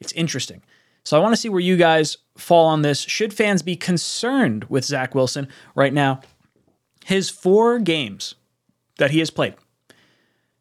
It's 0.00 0.12
interesting. 0.12 0.62
So 1.04 1.16
I 1.16 1.20
want 1.20 1.32
to 1.32 1.40
see 1.40 1.48
where 1.48 1.60
you 1.60 1.76
guys 1.76 2.16
fall 2.36 2.66
on 2.66 2.82
this. 2.82 3.02
Should 3.02 3.32
fans 3.32 3.62
be 3.62 3.76
concerned 3.76 4.64
with 4.64 4.84
Zach 4.84 5.14
Wilson 5.14 5.46
right 5.76 5.92
now? 5.92 6.22
His 7.04 7.30
four 7.30 7.78
games 7.78 8.34
that 8.96 9.12
he 9.12 9.20
has 9.20 9.30
played 9.30 9.54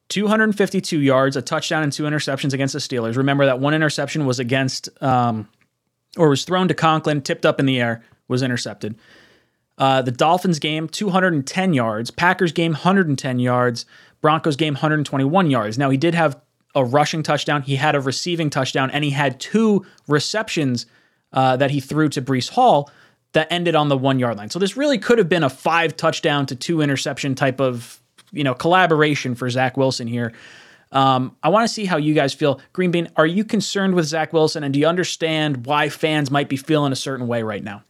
252 0.09 0.99
yards, 0.99 1.35
a 1.35 1.41
touchdown, 1.41 1.83
and 1.83 1.91
two 1.91 2.03
interceptions 2.03 2.53
against 2.53 2.73
the 2.73 2.79
Steelers. 2.79 3.17
Remember 3.17 3.45
that 3.45 3.59
one 3.59 3.73
interception 3.73 4.25
was 4.25 4.39
against, 4.39 4.89
um, 5.01 5.47
or 6.17 6.29
was 6.29 6.45
thrown 6.45 6.67
to 6.69 6.73
Conklin, 6.73 7.21
tipped 7.21 7.45
up 7.45 7.59
in 7.59 7.65
the 7.65 7.79
air, 7.79 8.03
was 8.27 8.41
intercepted. 8.41 8.95
Uh, 9.77 10.01
the 10.01 10.11
Dolphins 10.11 10.59
game, 10.59 10.87
210 10.87 11.73
yards. 11.73 12.09
Packers 12.09 12.51
game, 12.51 12.71
110 12.71 13.39
yards. 13.39 13.85
Broncos 14.21 14.55
game, 14.55 14.73
121 14.73 15.51
yards. 15.51 15.77
Now, 15.77 15.89
he 15.89 15.97
did 15.97 16.15
have 16.15 16.41
a 16.73 16.83
rushing 16.83 17.23
touchdown, 17.23 17.63
he 17.63 17.75
had 17.75 17.95
a 17.95 17.99
receiving 17.99 18.49
touchdown, 18.49 18.91
and 18.91 19.03
he 19.03 19.09
had 19.09 19.39
two 19.39 19.85
receptions 20.07 20.85
uh, 21.33 21.57
that 21.57 21.71
he 21.71 21.79
threw 21.79 22.07
to 22.09 22.21
Breece 22.21 22.49
Hall 22.49 22.91
that 23.33 23.47
ended 23.51 23.75
on 23.75 23.89
the 23.89 23.97
one 23.97 24.19
yard 24.19 24.37
line. 24.37 24.49
So 24.49 24.59
this 24.59 24.77
really 24.77 24.97
could 24.97 25.17
have 25.17 25.27
been 25.27 25.43
a 25.43 25.49
five 25.49 25.97
touchdown 25.97 26.45
to 26.47 26.55
two 26.55 26.81
interception 26.81 27.35
type 27.35 27.59
of 27.59 28.01
you 28.31 28.43
know 28.43 28.53
collaboration 28.53 29.35
for 29.35 29.49
Zach 29.49 29.77
Wilson 29.77 30.07
here. 30.07 30.33
Um, 30.91 31.35
I 31.43 31.49
want 31.49 31.67
to 31.67 31.73
see 31.73 31.85
how 31.85 31.97
you 31.97 32.13
guys 32.13 32.33
feel. 32.33 32.61
Green 32.73 32.91
Bean, 32.91 33.09
are 33.17 33.25
you 33.25 33.43
concerned 33.43 33.93
with 33.93 34.05
Zach 34.05 34.31
Wilson, 34.33 34.63
and 34.63 34.73
do 34.73 34.79
you 34.79 34.87
understand 34.87 35.65
why 35.65 35.89
fans 35.89 36.31
might 36.31 36.49
be 36.49 36.57
feeling 36.57 36.93
a 36.93 36.95
certain 36.95 37.27
way 37.27 37.43
right 37.43 37.63
now? 37.63 37.83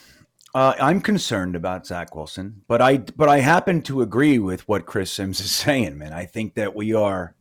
Uh, 0.55 0.73
I'm 0.79 1.01
concerned 1.01 1.53
about 1.57 1.85
Zach 1.85 2.15
Wilson, 2.15 2.61
but 2.69 2.81
I 2.81 2.99
but 2.99 3.27
I 3.27 3.41
happen 3.41 3.81
to 3.81 4.01
agree 4.01 4.39
with 4.39 4.65
what 4.69 4.85
Chris 4.85 5.11
Sims 5.11 5.41
is 5.41 5.51
saying, 5.55 5.97
man. 5.97 6.13
I 6.13 6.25
think 6.25 6.53
that 6.53 6.73
we 6.73 6.93
are 6.93 7.35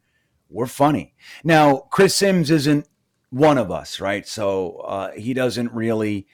we're 0.51 0.67
funny. 0.67 1.15
Now, 1.45 1.87
Chris 1.93 2.17
Sims 2.17 2.51
isn't 2.51 2.89
one 3.31 3.57
of 3.57 3.71
us, 3.71 4.01
right? 4.01 4.27
So 4.27 4.79
uh, 4.79 5.13
he 5.13 5.33
doesn't 5.33 5.73
really 5.73 6.27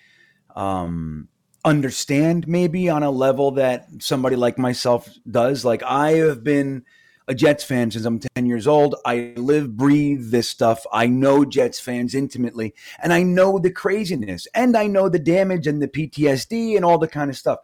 um, 0.57 1.29
understand 1.65 2.49
maybe 2.49 2.89
on 2.89 3.03
a 3.03 3.11
level 3.11 3.53
that 3.53 3.89
somebody 3.99 4.37
like 4.37 4.59
myself 4.59 5.09
does. 5.31 5.65
Like 5.65 5.83
I 5.83 6.13
have 6.13 6.43
been 6.43 6.85
a 7.29 7.35
Jets 7.35 7.63
fan 7.63 7.91
since 7.91 8.05
I'm 8.05 8.19
10 8.19 8.47
years 8.47 8.67
old. 8.67 8.97
I 9.07 9.35
live, 9.37 9.77
breathe 9.77 10.31
this 10.31 10.49
stuff. 10.49 10.85
I 10.93 11.07
know 11.07 11.45
Jets 11.45 11.79
fans 11.79 12.15
intimately, 12.15 12.75
and 13.01 13.13
I 13.13 13.23
know 13.23 13.59
the 13.59 13.71
craziness, 13.71 14.49
and 14.53 14.77
I 14.77 14.89
know 14.89 15.09
the 15.09 15.21
damage 15.21 15.69
and 15.69 15.81
the 15.81 15.87
PTSD 15.89 16.75
and 16.75 16.85
all 16.85 16.99
the 16.99 17.07
kind 17.07 17.31
of 17.31 17.37
stuff. 17.37 17.61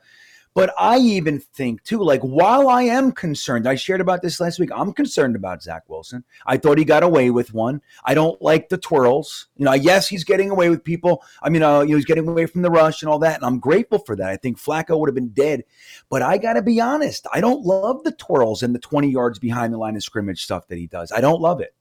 But 0.57 0.73
I 0.79 0.97
even 0.97 1.39
think 1.39 1.85
too, 1.85 2.03
like 2.03 2.23
while 2.23 2.71
I 2.71 2.85
am 2.85 3.13
concerned, 3.13 3.69
I 3.69 3.75
shared 3.75 4.01
about 4.01 4.23
this 4.23 4.41
last 4.41 4.59
week. 4.59 4.71
I'm 4.75 4.91
concerned 4.95 5.37
about 5.37 5.63
Zach 5.63 5.83
Wilson. 5.87 6.25
I 6.47 6.57
thought 6.57 6.79
he 6.79 6.85
got 6.87 7.03
away 7.03 7.29
with 7.29 7.53
one. 7.53 7.83
I 8.07 8.15
don't 8.15 8.41
like 8.41 8.71
the 8.71 8.79
twirls. 8.79 9.49
You 9.59 9.67
know, 9.67 9.75
yes, 9.75 10.09
he's 10.09 10.25
getting 10.25 10.49
away 10.49 10.71
with 10.71 10.83
people. 10.83 11.23
I 11.43 11.51
mean, 11.51 11.63
uh, 11.63 11.83
you 11.83 11.91
know, 11.91 11.97
he's 11.97 12.07
getting 12.07 12.27
away 12.27 12.47
from 12.47 12.63
the 12.63 12.71
rush 12.71 13.03
and 13.03 13.11
all 13.11 13.19
that, 13.19 13.37
and 13.37 13.45
I'm 13.45 13.59
grateful 13.59 13.99
for 13.99 14.17
that. 14.17 14.31
I 14.31 14.39
think 14.39 14.59
Flacco 14.59 14.99
would 14.99 15.11
have 15.11 15.15
been 15.15 15.29
dead, 15.29 15.65
but 16.09 16.23
I 16.23 16.39
got 16.39 16.55
to 16.55 16.63
be 16.63 16.81
honest. 16.81 17.27
I 17.35 17.43
don't 17.43 17.63
love 17.63 18.03
the 18.05 18.13
twirls 18.13 18.63
and 18.63 18.75
the 18.75 18.79
20 18.79 19.11
yards 19.11 19.39
behind 19.39 19.75
the 19.75 19.79
line 19.79 19.95
of 19.95 20.05
scrimmage 20.05 20.43
stuff 20.43 20.69
that 20.69 20.79
he 20.79 20.87
does. 20.87 21.13
I 21.13 21.21
don't 21.21 21.43
love 21.43 21.61
it. 21.61 21.75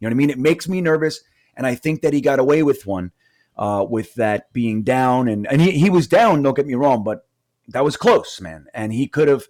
You 0.00 0.06
know 0.06 0.10
what 0.10 0.16
I 0.16 0.18
mean? 0.18 0.30
It 0.30 0.38
makes 0.40 0.68
me 0.68 0.80
nervous, 0.80 1.20
and 1.56 1.64
I 1.64 1.76
think 1.76 2.02
that 2.02 2.12
he 2.12 2.20
got 2.20 2.40
away 2.40 2.64
with 2.64 2.86
one. 2.86 3.12
Uh, 3.58 3.86
with 3.88 4.12
that 4.16 4.52
being 4.52 4.82
down 4.82 5.28
and 5.28 5.46
and 5.46 5.62
he, 5.62 5.70
he 5.70 5.88
was 5.88 6.06
down, 6.06 6.42
don't 6.42 6.54
get 6.54 6.66
me 6.66 6.74
wrong, 6.74 7.02
but 7.02 7.25
that 7.68 7.84
was 7.84 7.96
close, 7.96 8.40
man. 8.40 8.66
And 8.74 8.92
he 8.92 9.06
could 9.06 9.28
have, 9.28 9.46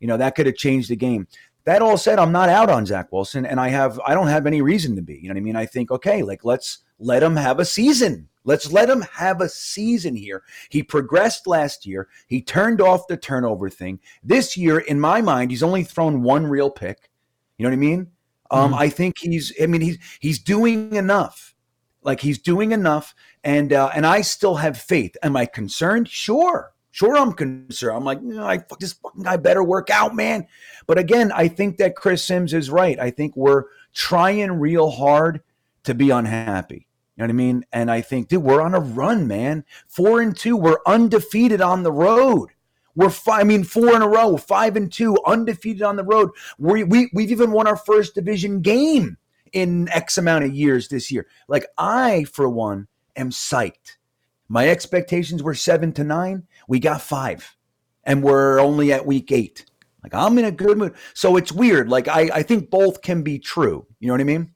you 0.00 0.06
know, 0.06 0.16
that 0.16 0.34
could 0.34 0.46
have 0.46 0.56
changed 0.56 0.90
the 0.90 0.96
game. 0.96 1.26
That 1.64 1.82
all 1.82 1.98
said, 1.98 2.18
I'm 2.18 2.32
not 2.32 2.48
out 2.48 2.70
on 2.70 2.86
Zach 2.86 3.10
Wilson, 3.10 3.44
and 3.44 3.58
I 3.58 3.68
have 3.68 4.00
I 4.06 4.14
don't 4.14 4.28
have 4.28 4.46
any 4.46 4.62
reason 4.62 4.94
to 4.96 5.02
be. 5.02 5.14
You 5.14 5.28
know 5.28 5.34
what 5.34 5.40
I 5.40 5.44
mean? 5.44 5.56
I 5.56 5.66
think 5.66 5.90
okay, 5.90 6.22
like 6.22 6.44
let's 6.44 6.78
let 6.98 7.22
him 7.22 7.36
have 7.36 7.58
a 7.58 7.64
season. 7.64 8.28
Let's 8.44 8.70
let 8.70 8.88
him 8.88 9.02
have 9.12 9.40
a 9.40 9.48
season 9.48 10.14
here. 10.14 10.44
He 10.68 10.84
progressed 10.84 11.48
last 11.48 11.84
year. 11.84 12.08
He 12.28 12.40
turned 12.40 12.80
off 12.80 13.08
the 13.08 13.16
turnover 13.16 13.68
thing. 13.68 13.98
This 14.22 14.56
year, 14.56 14.78
in 14.78 15.00
my 15.00 15.20
mind, 15.20 15.50
he's 15.50 15.64
only 15.64 15.82
thrown 15.82 16.22
one 16.22 16.46
real 16.46 16.70
pick. 16.70 17.10
You 17.58 17.64
know 17.64 17.70
what 17.70 17.76
I 17.76 17.80
mean? 17.80 18.06
Um, 18.52 18.72
I 18.72 18.88
think 18.88 19.16
he's. 19.18 19.52
I 19.60 19.66
mean, 19.66 19.80
he's 19.80 19.98
he's 20.20 20.38
doing 20.38 20.94
enough. 20.94 21.54
Like 22.02 22.20
he's 22.20 22.38
doing 22.38 22.70
enough, 22.70 23.12
and 23.42 23.72
uh, 23.72 23.90
and 23.92 24.06
I 24.06 24.20
still 24.20 24.54
have 24.54 24.78
faith. 24.78 25.16
Am 25.24 25.36
I 25.36 25.46
concerned? 25.46 26.08
Sure. 26.08 26.72
Sure, 26.96 27.14
I'm 27.14 27.34
concerned. 27.34 27.94
I'm 27.94 28.04
like, 28.04 28.22
no, 28.22 28.42
I 28.42 28.64
this 28.80 28.94
fucking 28.94 29.24
guy 29.24 29.36
better 29.36 29.62
work 29.62 29.90
out, 29.90 30.14
man. 30.14 30.46
But 30.86 30.96
again, 30.96 31.30
I 31.30 31.46
think 31.46 31.76
that 31.76 31.94
Chris 31.94 32.24
Sims 32.24 32.54
is 32.54 32.70
right. 32.70 32.98
I 32.98 33.10
think 33.10 33.36
we're 33.36 33.64
trying 33.92 34.50
real 34.52 34.88
hard 34.88 35.42
to 35.84 35.94
be 35.94 36.08
unhappy. 36.08 36.86
You 37.14 37.18
know 37.18 37.24
what 37.24 37.30
I 37.30 37.34
mean? 37.34 37.66
And 37.70 37.90
I 37.90 38.00
think, 38.00 38.28
dude, 38.28 38.42
we're 38.42 38.62
on 38.62 38.72
a 38.72 38.80
run, 38.80 39.28
man. 39.28 39.66
Four 39.88 40.22
and 40.22 40.34
two, 40.34 40.56
we're 40.56 40.78
undefeated 40.86 41.60
on 41.60 41.82
the 41.82 41.92
road. 41.92 42.48
We're 42.94 43.10
five, 43.10 43.40
I 43.40 43.44
mean, 43.44 43.64
four 43.64 43.94
in 43.94 44.00
a 44.00 44.08
row, 44.08 44.38
five 44.38 44.74
and 44.74 44.90
two, 44.90 45.18
undefeated 45.26 45.82
on 45.82 45.96
the 45.96 46.02
road. 46.02 46.30
We, 46.58 46.82
we 46.82 47.10
we've 47.12 47.30
even 47.30 47.52
won 47.52 47.66
our 47.66 47.76
first 47.76 48.14
division 48.14 48.62
game 48.62 49.18
in 49.52 49.90
X 49.90 50.16
amount 50.16 50.46
of 50.46 50.54
years 50.54 50.88
this 50.88 51.10
year. 51.10 51.26
Like 51.46 51.66
I, 51.76 52.24
for 52.24 52.48
one, 52.48 52.88
am 53.16 53.28
psyched. 53.28 53.98
My 54.48 54.68
expectations 54.68 55.42
were 55.42 55.54
seven 55.54 55.92
to 55.94 56.04
nine. 56.04 56.44
We 56.68 56.80
got 56.80 57.00
five, 57.02 57.56
and 58.04 58.22
we're 58.22 58.58
only 58.58 58.92
at 58.92 59.06
week 59.06 59.32
eight. 59.32 59.64
Like 60.02 60.14
I'm 60.14 60.38
in 60.38 60.44
a 60.44 60.52
good 60.52 60.78
mood. 60.78 60.94
So 61.14 61.36
it's 61.36 61.50
weird. 61.50 61.88
Like 61.88 62.08
I, 62.08 62.30
I 62.32 62.42
think 62.42 62.70
both 62.70 63.02
can 63.02 63.22
be 63.22 63.38
true. 63.38 63.86
You 63.98 64.06
know 64.06 64.14
what 64.14 64.20
I 64.20 64.24
mean? 64.24 64.52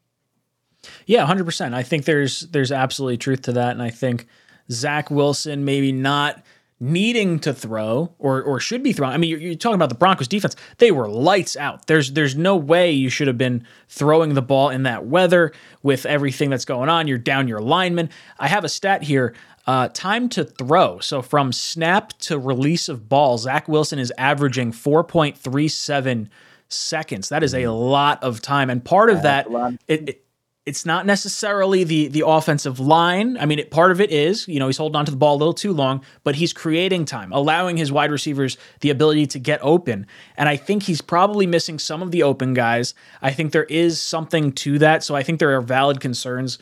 Yeah, 1.06 1.26
hundred 1.26 1.44
percent. 1.44 1.74
I 1.74 1.82
think 1.82 2.04
there's 2.04 2.40
there's 2.40 2.72
absolutely 2.72 3.18
truth 3.18 3.42
to 3.42 3.52
that, 3.52 3.72
and 3.72 3.82
I 3.82 3.90
think 3.90 4.26
Zach 4.70 5.10
Wilson 5.10 5.64
maybe 5.64 5.92
not 5.92 6.42
needing 6.82 7.38
to 7.40 7.52
throw 7.52 8.14
or 8.18 8.42
or 8.42 8.58
should 8.58 8.82
be 8.82 8.92
throwing. 8.92 9.12
I 9.12 9.18
mean, 9.18 9.30
you're, 9.30 9.40
you're, 9.40 9.54
talking 9.54 9.74
about 9.74 9.90
the 9.90 9.94
Broncos 9.94 10.28
defense; 10.28 10.56
they 10.78 10.90
were 10.90 11.08
lights 11.08 11.56
out. 11.56 11.86
There's 11.86 12.12
there's 12.12 12.36
no 12.36 12.56
way 12.56 12.92
you 12.92 13.10
should 13.10 13.26
have 13.26 13.38
been 13.38 13.66
throwing 13.88 14.34
the 14.34 14.42
ball 14.42 14.70
in 14.70 14.84
that 14.84 15.06
weather 15.06 15.52
with 15.82 16.06
everything 16.06 16.48
that's 16.48 16.64
going 16.64 16.88
on. 16.88 17.06
You're 17.06 17.18
down 17.18 17.48
your 17.48 17.60
lineman. 17.60 18.08
I 18.38 18.48
have 18.48 18.64
a 18.64 18.68
stat 18.68 19.02
here. 19.02 19.34
Uh, 19.70 19.86
time 19.94 20.28
to 20.28 20.42
throw. 20.42 20.98
So 20.98 21.22
from 21.22 21.52
snap 21.52 22.12
to 22.22 22.40
release 22.40 22.88
of 22.88 23.08
ball, 23.08 23.38
Zach 23.38 23.68
Wilson 23.68 24.00
is 24.00 24.12
averaging 24.18 24.72
4.37 24.72 26.28
seconds. 26.66 27.28
That 27.28 27.44
is 27.44 27.54
a 27.54 27.68
lot 27.68 28.20
of 28.24 28.42
time, 28.42 28.68
and 28.68 28.84
part 28.84 29.10
of 29.10 29.22
that 29.22 29.46
it, 29.86 30.08
it 30.08 30.24
it's 30.66 30.84
not 30.84 31.06
necessarily 31.06 31.84
the 31.84 32.08
the 32.08 32.26
offensive 32.26 32.80
line. 32.80 33.38
I 33.38 33.46
mean, 33.46 33.60
it, 33.60 33.70
part 33.70 33.92
of 33.92 34.00
it 34.00 34.10
is, 34.10 34.48
you 34.48 34.58
know, 34.58 34.66
he's 34.66 34.76
holding 34.76 34.96
on 34.96 35.04
to 35.04 35.12
the 35.12 35.16
ball 35.16 35.36
a 35.36 35.38
little 35.38 35.54
too 35.54 35.72
long, 35.72 36.02
but 36.24 36.34
he's 36.34 36.52
creating 36.52 37.04
time, 37.04 37.32
allowing 37.32 37.76
his 37.76 37.92
wide 37.92 38.10
receivers 38.10 38.58
the 38.80 38.90
ability 38.90 39.26
to 39.28 39.38
get 39.38 39.60
open. 39.62 40.04
And 40.36 40.48
I 40.48 40.56
think 40.56 40.82
he's 40.82 41.00
probably 41.00 41.46
missing 41.46 41.78
some 41.78 42.02
of 42.02 42.10
the 42.10 42.24
open 42.24 42.54
guys. 42.54 42.92
I 43.22 43.32
think 43.32 43.52
there 43.52 43.64
is 43.64 44.00
something 44.00 44.50
to 44.52 44.80
that. 44.80 45.04
So 45.04 45.14
I 45.14 45.22
think 45.22 45.38
there 45.38 45.56
are 45.56 45.60
valid 45.60 46.00
concerns. 46.00 46.58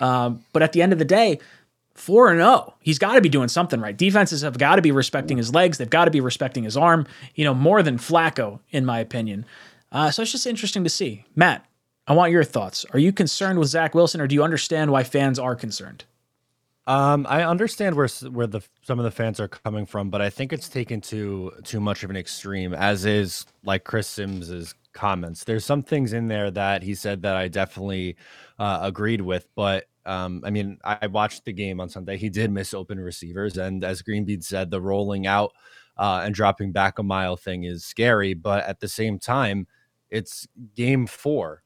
Um, 0.00 0.44
but 0.52 0.62
at 0.62 0.72
the 0.72 0.82
end 0.82 0.92
of 0.92 0.98
the 0.98 1.04
day, 1.04 1.38
4 1.98 2.30
and 2.30 2.40
0. 2.40 2.74
He's 2.80 2.98
got 2.98 3.14
to 3.14 3.20
be 3.20 3.28
doing 3.28 3.48
something 3.48 3.80
right. 3.80 3.96
Defenses 3.96 4.42
have 4.42 4.58
got 4.58 4.76
to 4.76 4.82
be 4.82 4.92
respecting 4.92 5.36
his 5.36 5.54
legs. 5.54 5.78
They've 5.78 5.90
got 5.90 6.06
to 6.06 6.10
be 6.10 6.20
respecting 6.20 6.64
his 6.64 6.76
arm, 6.76 7.06
you 7.34 7.44
know, 7.44 7.54
more 7.54 7.82
than 7.82 7.98
Flacco, 7.98 8.60
in 8.70 8.84
my 8.84 9.00
opinion. 9.00 9.44
Uh, 9.90 10.10
so 10.10 10.22
it's 10.22 10.32
just 10.32 10.46
interesting 10.46 10.84
to 10.84 10.90
see. 10.90 11.24
Matt, 11.34 11.64
I 12.06 12.12
want 12.12 12.32
your 12.32 12.44
thoughts. 12.44 12.84
Are 12.92 12.98
you 12.98 13.12
concerned 13.12 13.58
with 13.58 13.68
Zach 13.68 13.94
Wilson 13.94 14.20
or 14.20 14.26
do 14.26 14.34
you 14.34 14.42
understand 14.42 14.92
why 14.92 15.02
fans 15.04 15.38
are 15.38 15.56
concerned? 15.56 16.04
Um, 16.86 17.26
I 17.28 17.44
understand 17.44 17.96
where 17.96 18.08
where 18.30 18.46
the 18.46 18.62
some 18.80 18.98
of 18.98 19.04
the 19.04 19.10
fans 19.10 19.38
are 19.40 19.48
coming 19.48 19.84
from, 19.84 20.08
but 20.08 20.22
I 20.22 20.30
think 20.30 20.54
it's 20.54 20.70
taken 20.70 21.02
to 21.02 21.52
too 21.62 21.80
much 21.80 22.02
of 22.02 22.08
an 22.08 22.16
extreme. 22.16 22.72
As 22.72 23.04
is 23.04 23.44
like 23.62 23.84
Chris 23.84 24.08
Sims's 24.08 24.74
comments. 24.94 25.44
There's 25.44 25.66
some 25.66 25.82
things 25.82 26.14
in 26.14 26.28
there 26.28 26.50
that 26.50 26.82
he 26.82 26.94
said 26.94 27.22
that 27.22 27.36
I 27.36 27.48
definitely 27.48 28.16
uh, 28.58 28.80
agreed 28.82 29.20
with, 29.20 29.46
but 29.54 29.86
um, 30.08 30.42
I 30.44 30.50
mean, 30.50 30.78
I 30.82 31.06
watched 31.06 31.44
the 31.44 31.52
game 31.52 31.80
on 31.80 31.90
Sunday. 31.90 32.16
He 32.16 32.30
did 32.30 32.50
miss 32.50 32.72
open 32.72 32.98
receivers, 32.98 33.58
and 33.58 33.84
as 33.84 34.00
Green 34.00 34.24
Bean 34.24 34.40
said, 34.40 34.70
the 34.70 34.80
rolling 34.80 35.26
out 35.26 35.52
uh, 35.98 36.22
and 36.24 36.34
dropping 36.34 36.72
back 36.72 36.98
a 36.98 37.02
mile 37.02 37.36
thing 37.36 37.64
is 37.64 37.84
scary. 37.84 38.32
But 38.32 38.64
at 38.64 38.80
the 38.80 38.88
same 38.88 39.18
time, 39.18 39.66
it's 40.10 40.48
game 40.74 41.06
four 41.06 41.62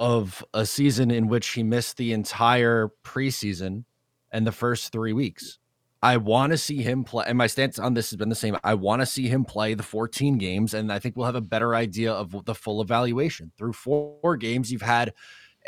of 0.00 0.44
a 0.52 0.66
season 0.66 1.12
in 1.12 1.28
which 1.28 1.46
he 1.50 1.62
missed 1.62 1.96
the 1.96 2.12
entire 2.12 2.90
preseason 3.04 3.84
and 4.32 4.44
the 4.44 4.52
first 4.52 4.90
three 4.90 5.12
weeks. 5.12 5.58
I 6.02 6.16
want 6.16 6.52
to 6.52 6.58
see 6.58 6.82
him 6.82 7.04
play, 7.04 7.26
and 7.28 7.38
my 7.38 7.46
stance 7.46 7.78
on 7.78 7.94
this 7.94 8.10
has 8.10 8.16
been 8.16 8.30
the 8.30 8.34
same. 8.34 8.56
I 8.64 8.74
want 8.74 9.00
to 9.02 9.06
see 9.06 9.28
him 9.28 9.44
play 9.44 9.74
the 9.74 9.82
14 9.84 10.38
games, 10.38 10.74
and 10.74 10.90
I 10.90 10.98
think 10.98 11.14
we'll 11.14 11.26
have 11.26 11.34
a 11.36 11.40
better 11.40 11.74
idea 11.76 12.12
of 12.12 12.44
the 12.46 12.54
full 12.54 12.80
evaluation. 12.80 13.52
Through 13.56 13.74
four 13.74 14.36
games, 14.38 14.72
you've 14.72 14.82
had 14.82 15.12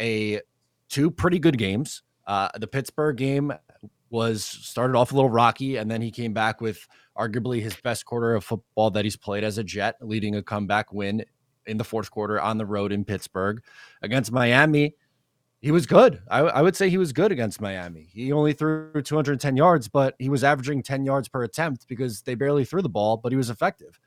a 0.01 0.41
two 0.93 1.11
pretty 1.11 1.41
good 1.41 1.59
games. 1.59 2.03
Uh, 2.27 2.49
the 2.61 2.69
Pittsburgh 2.69 3.17
game 3.17 3.53
was 4.11 4.45
started 4.45 4.97
off 4.97 5.11
a 5.11 5.15
little 5.15 5.31
rocky, 5.31 5.77
and 5.77 5.91
then 5.91 6.03
he 6.03 6.11
came 6.11 6.35
back 6.35 6.61
with 6.61 6.87
arguably 7.19 7.61
his 7.61 7.75
best 7.77 8.05
quarter 8.05 8.35
of 8.35 8.45
football 8.45 8.91
that 8.91 9.05
he's 9.05 9.17
played 9.17 9.43
as 9.43 9.59
a 9.59 9.65
Jet, 9.65 9.97
leading 10.01 10.37
a 10.37 10.43
comeback 10.43 10.93
win 10.93 11.25
in 11.67 11.79
the 11.79 11.85
fourth 11.85 12.11
quarter 12.11 12.41
on 12.41 12.59
the 12.59 12.67
road 12.67 12.93
in 12.93 13.05
Pittsburgh 13.05 13.63
against 14.03 14.31
Miami. 14.31 14.95
He 15.61 15.71
was 15.71 15.87
good. 15.87 16.21
I, 16.31 16.41
I 16.41 16.61
would 16.61 16.77
say 16.77 16.91
he 16.91 16.99
was 16.99 17.13
good 17.13 17.33
against 17.33 17.61
Miami. 17.61 18.09
He 18.13 18.33
only 18.33 18.53
threw 18.53 19.01
210 19.01 19.57
yards, 19.57 19.89
but 19.89 20.15
he 20.19 20.29
was 20.29 20.45
averaging 20.45 20.83
10 20.83 21.05
yards 21.05 21.29
per 21.29 21.45
attempt 21.45 21.87
because 21.89 22.21
they 22.23 22.35
barely 22.35 22.65
threw 22.65 22.83
the 22.83 22.89
ball, 22.89 23.17
but 23.17 23.33
he 23.33 23.37
was 23.37 23.49
effective. 23.49 23.99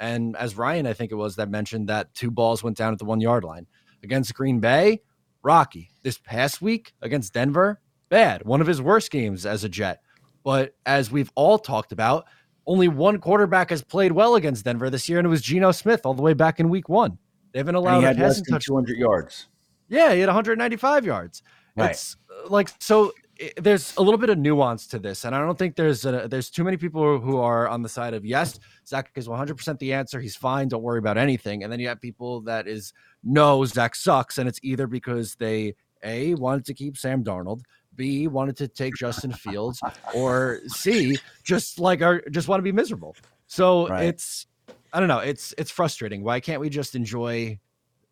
And 0.00 0.36
as 0.36 0.56
Ryan, 0.56 0.86
I 0.86 0.92
think 0.92 1.12
it 1.12 1.14
was 1.14 1.36
that 1.36 1.48
mentioned 1.48 1.88
that 1.88 2.12
two 2.14 2.30
balls 2.30 2.62
went 2.62 2.76
down 2.76 2.92
at 2.92 2.98
the 2.98 3.04
one 3.04 3.20
yard 3.20 3.44
line 3.44 3.66
against 4.02 4.34
Green 4.34 4.58
Bay. 4.58 5.00
Rocky 5.44 5.90
this 6.02 6.18
past 6.18 6.62
week 6.62 6.94
against 7.02 7.34
Denver, 7.34 7.80
bad. 8.08 8.44
One 8.44 8.60
of 8.60 8.66
his 8.66 8.80
worst 8.82 9.10
games 9.10 9.46
as 9.46 9.62
a 9.62 9.68
Jet. 9.68 10.00
But 10.42 10.74
as 10.86 11.10
we've 11.10 11.30
all 11.34 11.58
talked 11.58 11.92
about, 11.92 12.26
only 12.66 12.88
one 12.88 13.18
quarterback 13.18 13.70
has 13.70 13.82
played 13.82 14.12
well 14.12 14.36
against 14.36 14.64
Denver 14.64 14.90
this 14.90 15.08
year, 15.08 15.18
and 15.18 15.26
it 15.26 15.30
was 15.30 15.42
Geno 15.42 15.70
Smith 15.72 16.02
all 16.04 16.14
the 16.14 16.22
way 16.22 16.34
back 16.34 16.60
in 16.60 16.68
week 16.68 16.88
one. 16.88 17.18
They 17.52 17.58
haven't 17.60 17.76
And 17.76 17.84
allowed 17.84 18.00
he 18.00 18.04
a 18.04 18.08
had 18.08 18.18
less 18.18 18.42
than 18.46 18.58
200 18.58 18.96
yards. 18.96 19.48
Yeah, 19.88 20.12
he 20.14 20.20
had 20.20 20.28
195 20.28 21.04
yards. 21.04 21.42
Right. 21.76 21.90
It's 21.90 22.16
uh, 22.30 22.48
like 22.48 22.70
so. 22.80 23.12
i 23.40 23.52
there's 23.56 23.96
a 23.96 24.02
little 24.02 24.18
bit 24.18 24.30
of 24.30 24.38
nuance 24.38 24.86
to 24.88 24.98
this, 24.98 25.24
and 25.24 25.34
I 25.34 25.40
don't 25.40 25.58
think 25.58 25.76
there's 25.76 26.04
a, 26.06 26.28
there's 26.28 26.50
too 26.50 26.64
many 26.64 26.76
people 26.76 27.18
who 27.18 27.38
are 27.38 27.68
on 27.68 27.82
the 27.82 27.88
side 27.88 28.14
of 28.14 28.24
yes, 28.24 28.58
Zach 28.86 29.10
is 29.16 29.28
100 29.28 29.56
percent 29.56 29.78
the 29.78 29.92
answer. 29.92 30.20
He's 30.20 30.36
fine. 30.36 30.68
Don't 30.68 30.82
worry 30.82 31.00
about 31.00 31.18
anything. 31.18 31.64
And 31.64 31.72
then 31.72 31.80
you 31.80 31.88
have 31.88 32.00
people 32.00 32.40
that 32.42 32.66
is 32.66 32.92
no, 33.24 33.64
Zach 33.64 33.94
sucks, 33.94 34.38
and 34.38 34.48
it's 34.48 34.60
either 34.62 34.86
because 34.86 35.34
they 35.36 35.74
a 36.02 36.34
wanted 36.34 36.64
to 36.66 36.74
keep 36.74 36.96
Sam 36.98 37.24
Darnold, 37.24 37.62
b 37.96 38.28
wanted 38.28 38.56
to 38.58 38.68
take 38.68 38.94
Justin 38.96 39.32
Fields, 39.32 39.80
or 40.14 40.60
c 40.66 41.16
just 41.42 41.78
like 41.78 42.02
are 42.02 42.22
just 42.30 42.48
want 42.48 42.58
to 42.58 42.62
be 42.62 42.72
miserable. 42.72 43.16
So 43.46 43.88
Right. 43.88 44.06
it's 44.06 44.46
I 44.92 45.00
don't 45.00 45.08
know. 45.08 45.18
It's 45.18 45.54
it's 45.58 45.70
frustrating. 45.70 46.22
Why 46.22 46.38
can't 46.40 46.60
we 46.60 46.68
just 46.68 46.94
enjoy 46.94 47.58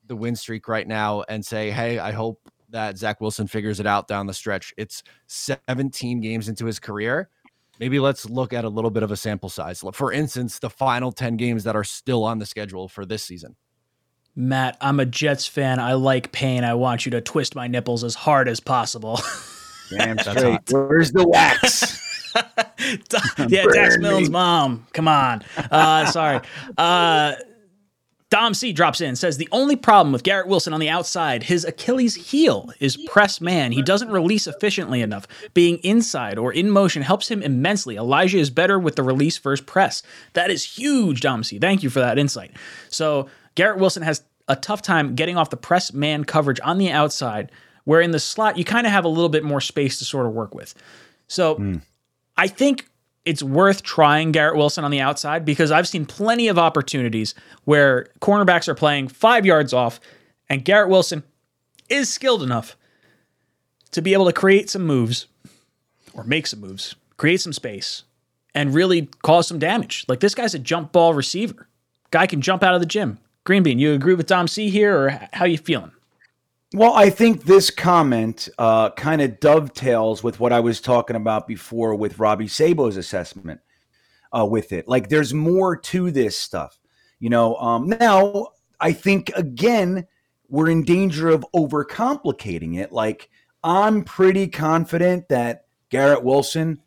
the 0.06 0.16
win 0.16 0.34
streak 0.34 0.66
right 0.66 0.88
now 0.88 1.22
and 1.28 1.44
say, 1.44 1.70
hey, 1.70 1.98
I 1.98 2.10
hope 2.10 2.40
that 2.70 2.96
Zach 2.98 3.20
Wilson 3.20 3.46
figures 3.46 3.78
it 3.78 3.86
out 3.86 4.08
down 4.08 4.26
the 4.26 4.34
stretch. 4.34 4.74
It's 4.76 5.02
17 5.28 6.20
games 6.20 6.48
into 6.48 6.66
his 6.66 6.80
career. 6.80 7.28
Maybe 7.78 8.00
let's 8.00 8.28
look 8.28 8.52
at 8.52 8.64
a 8.64 8.68
little 8.68 8.90
bit 8.90 9.02
of 9.02 9.10
a 9.10 9.16
sample 9.16 9.48
size. 9.48 9.84
For 9.92 10.12
instance, 10.12 10.58
the 10.58 10.70
final 10.70 11.12
10 11.12 11.36
games 11.36 11.64
that 11.64 11.76
are 11.76 11.84
still 11.84 12.24
on 12.24 12.38
the 12.38 12.46
schedule 12.46 12.88
for 12.88 13.04
this 13.04 13.24
season. 13.24 13.56
Matt, 14.34 14.76
I'm 14.80 14.98
a 14.98 15.06
Jets 15.06 15.46
fan. 15.46 15.78
I 15.78 15.94
like 15.94 16.32
pain. 16.32 16.64
I 16.64 16.74
want 16.74 17.04
you 17.04 17.10
to 17.10 17.20
twist 17.20 17.54
my 17.54 17.66
nipples 17.66 18.02
as 18.02 18.14
hard 18.14 18.48
as 18.48 18.60
possible. 18.60 19.20
Damn 19.90 20.18
straight. 20.18 20.60
Where's 20.70 21.12
the 21.12 21.26
wax? 21.28 22.00
yeah, 23.48 23.64
Dax 23.64 23.96
Burn 23.96 24.02
Milne's 24.02 24.30
mom. 24.30 24.86
Come 24.94 25.06
on. 25.06 25.42
Uh, 25.70 26.06
sorry. 26.06 26.40
Uh, 26.78 27.34
Dom 28.32 28.54
C 28.54 28.72
drops 28.72 29.02
in 29.02 29.14
says 29.14 29.36
the 29.36 29.48
only 29.52 29.76
problem 29.76 30.10
with 30.10 30.22
Garrett 30.22 30.48
Wilson 30.48 30.72
on 30.72 30.80
the 30.80 30.88
outside, 30.88 31.42
his 31.42 31.66
Achilles 31.66 32.14
heel 32.14 32.70
is 32.80 32.96
press 33.08 33.42
man. 33.42 33.72
He 33.72 33.82
doesn't 33.82 34.08
release 34.10 34.46
efficiently 34.46 35.02
enough. 35.02 35.28
Being 35.52 35.76
inside 35.82 36.38
or 36.38 36.50
in 36.50 36.70
motion 36.70 37.02
helps 37.02 37.30
him 37.30 37.42
immensely. 37.42 37.96
Elijah 37.96 38.38
is 38.38 38.48
better 38.48 38.78
with 38.78 38.96
the 38.96 39.02
release 39.02 39.36
first 39.36 39.66
press. 39.66 40.02
That 40.32 40.50
is 40.50 40.64
huge, 40.64 41.20
Dom 41.20 41.44
C. 41.44 41.58
Thank 41.58 41.82
you 41.82 41.90
for 41.90 42.00
that 42.00 42.18
insight. 42.18 42.52
So 42.88 43.28
Garrett 43.54 43.78
Wilson 43.78 44.02
has 44.02 44.22
a 44.48 44.56
tough 44.56 44.82
time 44.82 45.14
getting 45.14 45.36
off 45.36 45.50
the 45.50 45.56
press 45.56 45.92
man 45.92 46.24
coverage 46.24 46.60
on 46.62 46.78
the 46.78 46.90
outside, 46.90 47.50
where 47.84 48.00
in 48.00 48.10
the 48.10 48.20
slot 48.20 48.58
you 48.58 48.64
kind 48.64 48.86
of 48.86 48.92
have 48.92 49.04
a 49.04 49.08
little 49.08 49.28
bit 49.28 49.44
more 49.44 49.60
space 49.60 49.98
to 49.98 50.04
sort 50.04 50.26
of 50.26 50.32
work 50.32 50.54
with. 50.54 50.74
So 51.28 51.56
hmm. 51.56 51.76
I 52.36 52.48
think 52.48 52.88
it's 53.24 53.42
worth 53.42 53.82
trying 53.82 54.32
Garrett 54.32 54.56
Wilson 54.56 54.84
on 54.84 54.90
the 54.90 55.00
outside 55.00 55.44
because 55.44 55.70
I've 55.70 55.86
seen 55.86 56.06
plenty 56.06 56.48
of 56.48 56.58
opportunities 56.58 57.34
where 57.64 58.08
cornerbacks 58.20 58.68
are 58.68 58.74
playing 58.74 59.08
five 59.08 59.46
yards 59.46 59.72
off, 59.72 60.00
and 60.48 60.64
Garrett 60.64 60.88
Wilson 60.88 61.22
is 61.88 62.12
skilled 62.12 62.42
enough 62.42 62.76
to 63.92 64.02
be 64.02 64.12
able 64.12 64.26
to 64.26 64.32
create 64.32 64.70
some 64.70 64.84
moves 64.84 65.26
or 66.14 66.24
make 66.24 66.46
some 66.46 66.60
moves, 66.60 66.94
create 67.16 67.40
some 67.40 67.52
space, 67.52 68.02
and 68.54 68.74
really 68.74 69.08
cause 69.22 69.46
some 69.46 69.58
damage. 69.58 70.04
Like 70.08 70.20
this 70.20 70.34
guy's 70.34 70.54
a 70.54 70.58
jump 70.58 70.92
ball 70.92 71.14
receiver. 71.14 71.68
Guy 72.10 72.26
can 72.26 72.40
jump 72.40 72.62
out 72.62 72.74
of 72.74 72.80
the 72.80 72.86
gym. 72.86 73.18
Green 73.44 73.62
Bean, 73.62 73.78
you 73.78 73.92
agree 73.92 74.14
with 74.14 74.26
Dom 74.26 74.46
C 74.46 74.70
here, 74.70 74.96
or 74.96 75.20
how 75.32 75.44
you 75.44 75.58
feeling? 75.58 75.90
Well, 76.74 76.94
I 76.94 77.10
think 77.10 77.44
this 77.44 77.70
comment 77.70 78.48
uh, 78.56 78.90
kind 78.90 79.20
of 79.20 79.40
dovetails 79.40 80.22
with 80.22 80.40
what 80.40 80.52
I 80.52 80.60
was 80.60 80.80
talking 80.80 81.16
about 81.16 81.46
before 81.46 81.94
with 81.94 82.18
Robby 82.18 82.48
Sabo's 82.48 82.96
assessment 82.96 83.60
uh, 84.32 84.46
with 84.46 84.72
it. 84.72 84.88
Like, 84.88 85.08
there's 85.08 85.34
more 85.34 85.76
to 85.76 86.10
this 86.10 86.38
stuff, 86.38 86.78
you 87.18 87.28
know. 87.28 87.56
Um, 87.56 87.88
now, 87.88 88.48
I 88.80 88.92
think 88.92 89.30
again 89.36 90.06
we're 90.48 90.70
in 90.70 90.84
danger 90.84 91.28
of 91.28 91.44
overcomplicating 91.54 92.78
it. 92.78 92.92
Like, 92.92 93.28
I'm 93.64 94.04
pretty 94.04 94.48
confident 94.48 95.28
that 95.28 95.66
Garrett 95.90 96.24
Wilson 96.24 96.80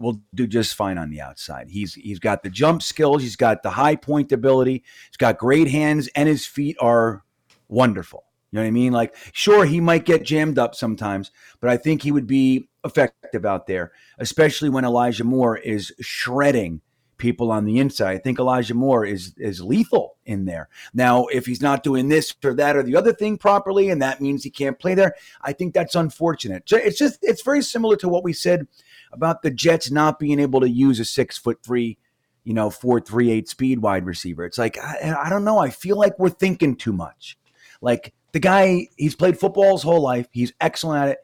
will 0.00 0.20
do 0.34 0.46
just 0.46 0.74
fine 0.74 0.98
on 0.98 1.10
the 1.10 1.20
outside. 1.20 1.68
He's 1.70 1.94
he's 1.94 2.18
got 2.18 2.42
the 2.42 2.50
jump 2.50 2.82
skills, 2.82 3.22
he's 3.22 3.36
got 3.36 3.62
the 3.62 3.70
high 3.70 3.96
point 3.96 4.32
ability, 4.32 4.84
he's 5.10 5.16
got 5.16 5.38
great 5.38 5.68
hands, 5.68 6.08
and 6.14 6.28
his 6.28 6.46
feet 6.46 6.76
are 6.80 7.24
wonderful. 7.68 8.24
You 8.50 8.56
know 8.56 8.62
what 8.62 8.68
I 8.68 8.72
mean? 8.72 8.92
Like, 8.92 9.14
sure, 9.32 9.64
he 9.64 9.80
might 9.80 10.04
get 10.04 10.24
jammed 10.24 10.58
up 10.58 10.74
sometimes, 10.74 11.30
but 11.60 11.70
I 11.70 11.76
think 11.76 12.02
he 12.02 12.10
would 12.10 12.26
be 12.26 12.68
effective 12.84 13.46
out 13.46 13.66
there, 13.66 13.92
especially 14.18 14.68
when 14.68 14.84
Elijah 14.84 15.24
Moore 15.24 15.56
is 15.56 15.92
shredding 16.00 16.80
people 17.20 17.52
on 17.52 17.64
the 17.64 17.78
inside. 17.78 18.14
I 18.14 18.18
think 18.18 18.40
Elijah 18.40 18.74
Moore 18.74 19.04
is 19.04 19.34
is 19.36 19.60
lethal 19.62 20.16
in 20.24 20.46
there. 20.46 20.68
Now, 20.92 21.26
if 21.26 21.46
he's 21.46 21.62
not 21.62 21.84
doing 21.84 22.08
this 22.08 22.34
or 22.42 22.54
that 22.54 22.76
or 22.76 22.82
the 22.82 22.96
other 22.96 23.12
thing 23.12 23.38
properly, 23.38 23.90
and 23.90 24.02
that 24.02 24.20
means 24.20 24.42
he 24.42 24.50
can't 24.50 24.78
play 24.78 24.94
there, 24.94 25.14
I 25.42 25.52
think 25.52 25.72
that's 25.72 25.94
unfortunate. 25.94 26.64
It's 26.72 26.98
just 26.98 27.18
it's 27.22 27.42
very 27.42 27.62
similar 27.62 27.94
to 27.96 28.08
what 28.08 28.24
we 28.24 28.32
said 28.32 28.66
about 29.12 29.42
the 29.42 29.50
Jets 29.50 29.90
not 29.90 30.18
being 30.18 30.38
able 30.40 30.60
to 30.60 30.68
use 30.68 31.00
a 31.00 31.04
six 31.04 31.36
foot 31.36 31.58
three, 31.62 31.98
you 32.44 32.54
know, 32.54 32.70
four 32.70 33.00
three 33.00 33.30
eight 33.30 33.48
speed 33.48 33.80
wide 33.80 34.06
receiver. 34.06 34.44
It's 34.44 34.58
like 34.58 34.78
I, 34.78 35.16
I 35.24 35.30
don't 35.30 35.44
know. 35.44 35.58
I 35.58 35.70
feel 35.70 35.96
like 35.96 36.18
we're 36.18 36.30
thinking 36.30 36.76
too 36.76 36.92
much. 36.92 37.38
Like 37.80 38.14
the 38.32 38.40
guy, 38.40 38.88
he's 38.96 39.14
played 39.14 39.38
football 39.38 39.72
his 39.72 39.82
whole 39.82 40.02
life. 40.02 40.28
He's 40.32 40.52
excellent 40.60 41.02
at 41.02 41.08
it. 41.10 41.18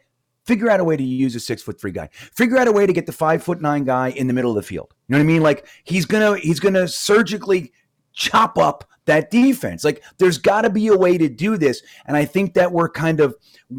Figure 0.44 0.70
out 0.70 0.78
a 0.78 0.84
way 0.84 0.96
to 0.96 1.02
use 1.02 1.34
a 1.34 1.40
six 1.40 1.62
foot 1.62 1.80
three 1.80 1.90
guy. 1.90 2.08
Figure 2.12 2.56
out 2.56 2.68
a 2.68 2.72
way 2.72 2.86
to 2.86 2.92
get 2.92 3.06
the 3.06 3.12
five 3.12 3.42
foot 3.42 3.60
nine 3.60 3.84
guy 3.84 4.08
in 4.10 4.26
the 4.26 4.32
middle 4.32 4.50
of 4.50 4.56
the 4.56 4.62
field. 4.62 4.94
You 5.08 5.12
know 5.12 5.18
what 5.18 5.24
I 5.24 5.26
mean? 5.26 5.42
Like 5.42 5.66
he's 5.84 6.06
gonna 6.06 6.38
he's 6.38 6.60
gonna 6.60 6.86
surgically 6.86 7.72
chop 8.12 8.56
up 8.56 8.88
that 9.06 9.30
defense. 9.30 9.84
Like 9.84 10.02
there's 10.18 10.38
got 10.38 10.62
to 10.62 10.70
be 10.70 10.88
a 10.88 10.96
way 10.96 11.18
to 11.18 11.28
do 11.28 11.56
this. 11.56 11.82
And 12.06 12.16
I 12.16 12.24
think 12.24 12.54
that 12.54 12.72
we're 12.72 12.88
kind 12.88 13.20
of 13.20 13.34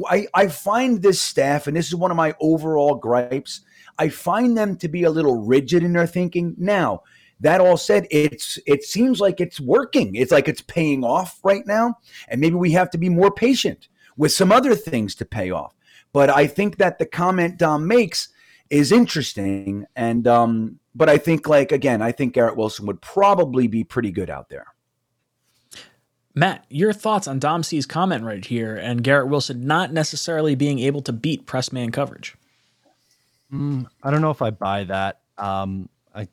I, 0.09 0.27
I 0.33 0.47
find 0.47 1.01
this 1.01 1.21
staff, 1.21 1.67
and 1.67 1.77
this 1.77 1.87
is 1.87 1.95
one 1.95 2.11
of 2.11 2.17
my 2.17 2.35
overall 2.41 2.95
gripes. 2.95 3.61
I 3.99 4.09
find 4.09 4.57
them 4.57 4.77
to 4.77 4.87
be 4.87 5.03
a 5.03 5.09
little 5.09 5.43
rigid 5.43 5.83
in 5.83 5.93
their 5.93 6.07
thinking. 6.07 6.55
Now, 6.57 7.03
that 7.39 7.61
all 7.61 7.77
said, 7.77 8.07
it's 8.09 8.57
it 8.65 8.83
seems 8.83 9.19
like 9.19 9.39
it's 9.39 9.59
working. 9.59 10.15
It's 10.15 10.31
like 10.31 10.47
it's 10.47 10.61
paying 10.61 11.03
off 11.03 11.39
right 11.43 11.65
now, 11.65 11.97
and 12.27 12.41
maybe 12.41 12.55
we 12.55 12.71
have 12.71 12.89
to 12.91 12.97
be 12.97 13.09
more 13.09 13.31
patient 13.31 13.87
with 14.17 14.31
some 14.31 14.51
other 14.51 14.75
things 14.75 15.13
to 15.15 15.25
pay 15.25 15.51
off. 15.51 15.75
But 16.13 16.29
I 16.29 16.47
think 16.47 16.77
that 16.77 16.97
the 16.97 17.05
comment 17.05 17.57
Dom 17.57 17.87
makes 17.87 18.29
is 18.69 18.91
interesting, 18.91 19.85
and 19.95 20.27
um, 20.27 20.79
but 20.95 21.09
I 21.09 21.17
think 21.17 21.47
like 21.47 21.71
again, 21.71 22.01
I 22.01 22.11
think 22.11 22.33
Garrett 22.33 22.57
Wilson 22.57 22.85
would 22.87 23.01
probably 23.01 23.67
be 23.67 23.83
pretty 23.83 24.11
good 24.11 24.29
out 24.29 24.49
there. 24.49 24.67
Matt, 26.33 26.65
your 26.69 26.93
thoughts 26.93 27.27
on 27.27 27.39
Dom 27.39 27.63
C's 27.63 27.87
comment 27.87 28.23
right 28.23 28.45
here 28.45 28.75
and 28.75 29.03
Garrett 29.03 29.27
Wilson 29.27 29.65
not 29.65 29.91
necessarily 29.91 30.53
being 30.53 30.77
able 30.77 31.01
to 31.01 31.11
beat 31.11 31.47
press 31.47 31.71
man 31.71 31.91
coverage? 31.91 32.35
Mm, 33.51 33.87
I 34.03 34.11
don't 34.11 34.21
know 34.21 34.31
if 34.31 34.41
I 34.41 34.49
buy 34.51 34.83
that. 34.85 35.21
Um, 35.37 35.89
I, 36.13 36.27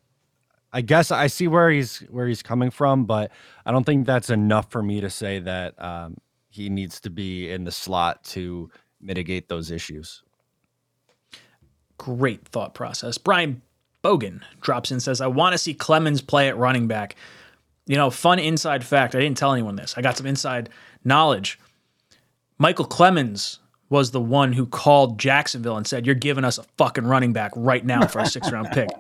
I 0.73 0.81
guess 0.81 1.11
I 1.11 1.29
see 1.29 1.49
where 1.49 1.71
he's 1.71 1.99
where 2.11 2.27
he's 2.27 2.43
coming 2.43 2.71
from, 2.71 3.05
but 3.05 3.31
I 3.65 3.73
don't 3.73 3.85
think 3.85 4.07
that's 4.07 4.31
enough 4.31 4.71
for 4.71 4.83
me 4.83 5.01
to 5.01 5.11
say 5.11 5.39
that 5.41 5.81
um, 5.83 6.17
he 6.49 6.69
needs 6.69 7.01
to 7.01 7.11
be 7.11 7.51
in 7.51 7.65
the 7.65 7.73
slot 7.73 8.25
to 8.25 8.71
mitigate 9.01 9.49
those 9.49 9.71
issues. 9.71 10.23
Great 11.99 12.47
thought 12.49 12.75
process. 12.75 13.19
Brian 13.19 13.63
Bogan 14.03 14.43
drops 14.61 14.91
in 14.91 14.97
and 14.97 15.03
says, 15.03 15.21
I 15.21 15.27
want 15.29 15.53
to 15.53 15.59
see 15.59 15.75
Clemens 15.75 16.21
play 16.21 16.49
at 16.49 16.57
running 16.57 16.89
back. 16.89 17.17
You 17.87 17.97
know, 17.97 18.11
fun 18.11 18.39
inside 18.39 18.85
fact. 18.85 19.15
I 19.15 19.21
didn't 19.21 19.37
tell 19.37 19.53
anyone 19.53 19.77
this. 19.77 19.95
I 19.97 20.03
got 20.03 20.17
some 20.17 20.27
inside 20.27 20.71
knowledge. 21.05 21.59
Michael 22.59 22.87
Clemens 22.87 23.61
was 23.91 24.11
the 24.11 24.21
one 24.21 24.53
who 24.53 24.67
called 24.67 25.19
Jacksonville 25.19 25.77
and 25.77 25.87
said, 25.87 26.07
You're 26.07 26.15
giving 26.15 26.45
us 26.45 26.59
a 26.59 26.65
fucking 26.79 27.05
running 27.05 27.33
back 27.33 27.53
right 27.55 27.85
now 27.85 28.07
for 28.07 28.21
a 28.21 28.27
six 28.27 28.51
round 28.51 28.71
pick. 28.73 28.89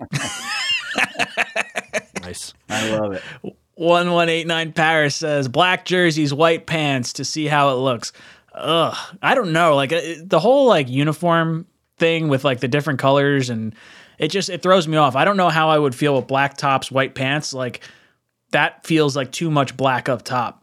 Nice. 2.25 2.55
I 2.71 2.91
love 2.97 3.13
it. 3.13 3.23
1189 3.75 4.73
Paris 4.73 5.15
says, 5.15 5.47
Black 5.49 5.85
jerseys, 5.85 6.33
white 6.33 6.67
pants 6.67 7.15
to 7.15 7.25
see 7.25 7.47
how 7.47 7.71
it 7.71 7.75
looks. 7.75 8.13
Ugh. 8.55 8.97
I 9.21 9.35
don't 9.35 9.53
know. 9.53 9.77
Like 9.77 9.93
uh, 9.93 10.01
the 10.23 10.41
whole 10.41 10.67
like 10.67 10.89
uniform 10.89 11.67
thing 11.99 12.29
with 12.29 12.45
like 12.45 12.61
the 12.61 12.69
different 12.69 12.99
colors 12.99 13.51
and 13.51 13.75
it 14.19 14.29
just 14.29 14.49
it 14.49 14.63
throws 14.63 14.89
me 14.89 14.97
off. 14.97 15.17
I 15.17 15.25
don't 15.25 15.37
know 15.37 15.51
how 15.51 15.69
I 15.69 15.79
would 15.79 15.95
feel 15.95 16.17
with 16.17 16.27
black 16.27 16.57
tops, 16.57 16.91
white 16.91 17.15
pants. 17.15 17.53
Like 17.53 17.81
that 18.53 18.87
feels 18.87 19.17
like 19.17 19.33
too 19.33 19.51
much 19.51 19.77
black 19.77 20.09
up 20.09 20.23
top. 20.23 20.63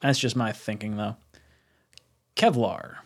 That's 0.00 0.18
just 0.18 0.34
my 0.34 0.52
thinking 0.52 0.96
though. 0.96 1.16
Kevlar 2.36 2.96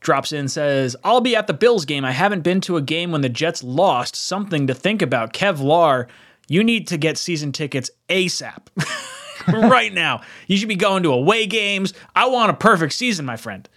drops 0.00 0.32
in 0.32 0.48
says, 0.48 0.96
I'll 1.04 1.20
be 1.20 1.36
at 1.36 1.46
the 1.46 1.54
Bills 1.54 1.84
game. 1.84 2.04
I 2.04 2.12
haven't 2.12 2.42
been 2.42 2.60
to 2.62 2.76
a 2.76 2.82
game 2.82 3.12
when 3.12 3.20
the 3.20 3.28
Jets 3.28 3.62
lost. 3.62 4.16
Something 4.16 4.66
to 4.66 4.74
think 4.74 5.02
about. 5.02 5.32
Kevlar, 5.32 6.08
you 6.48 6.64
need 6.64 6.88
to 6.88 6.96
get 6.96 7.18
season 7.18 7.52
tickets 7.52 7.90
ASAP. 8.08 8.68
right 9.48 9.92
now. 9.92 10.22
You 10.46 10.56
should 10.56 10.68
be 10.68 10.76
going 10.76 11.02
to 11.04 11.12
away 11.12 11.46
games. 11.46 11.94
I 12.14 12.28
want 12.28 12.50
a 12.50 12.54
perfect 12.54 12.92
season, 12.92 13.24
my 13.24 13.36
friend. 13.36 13.68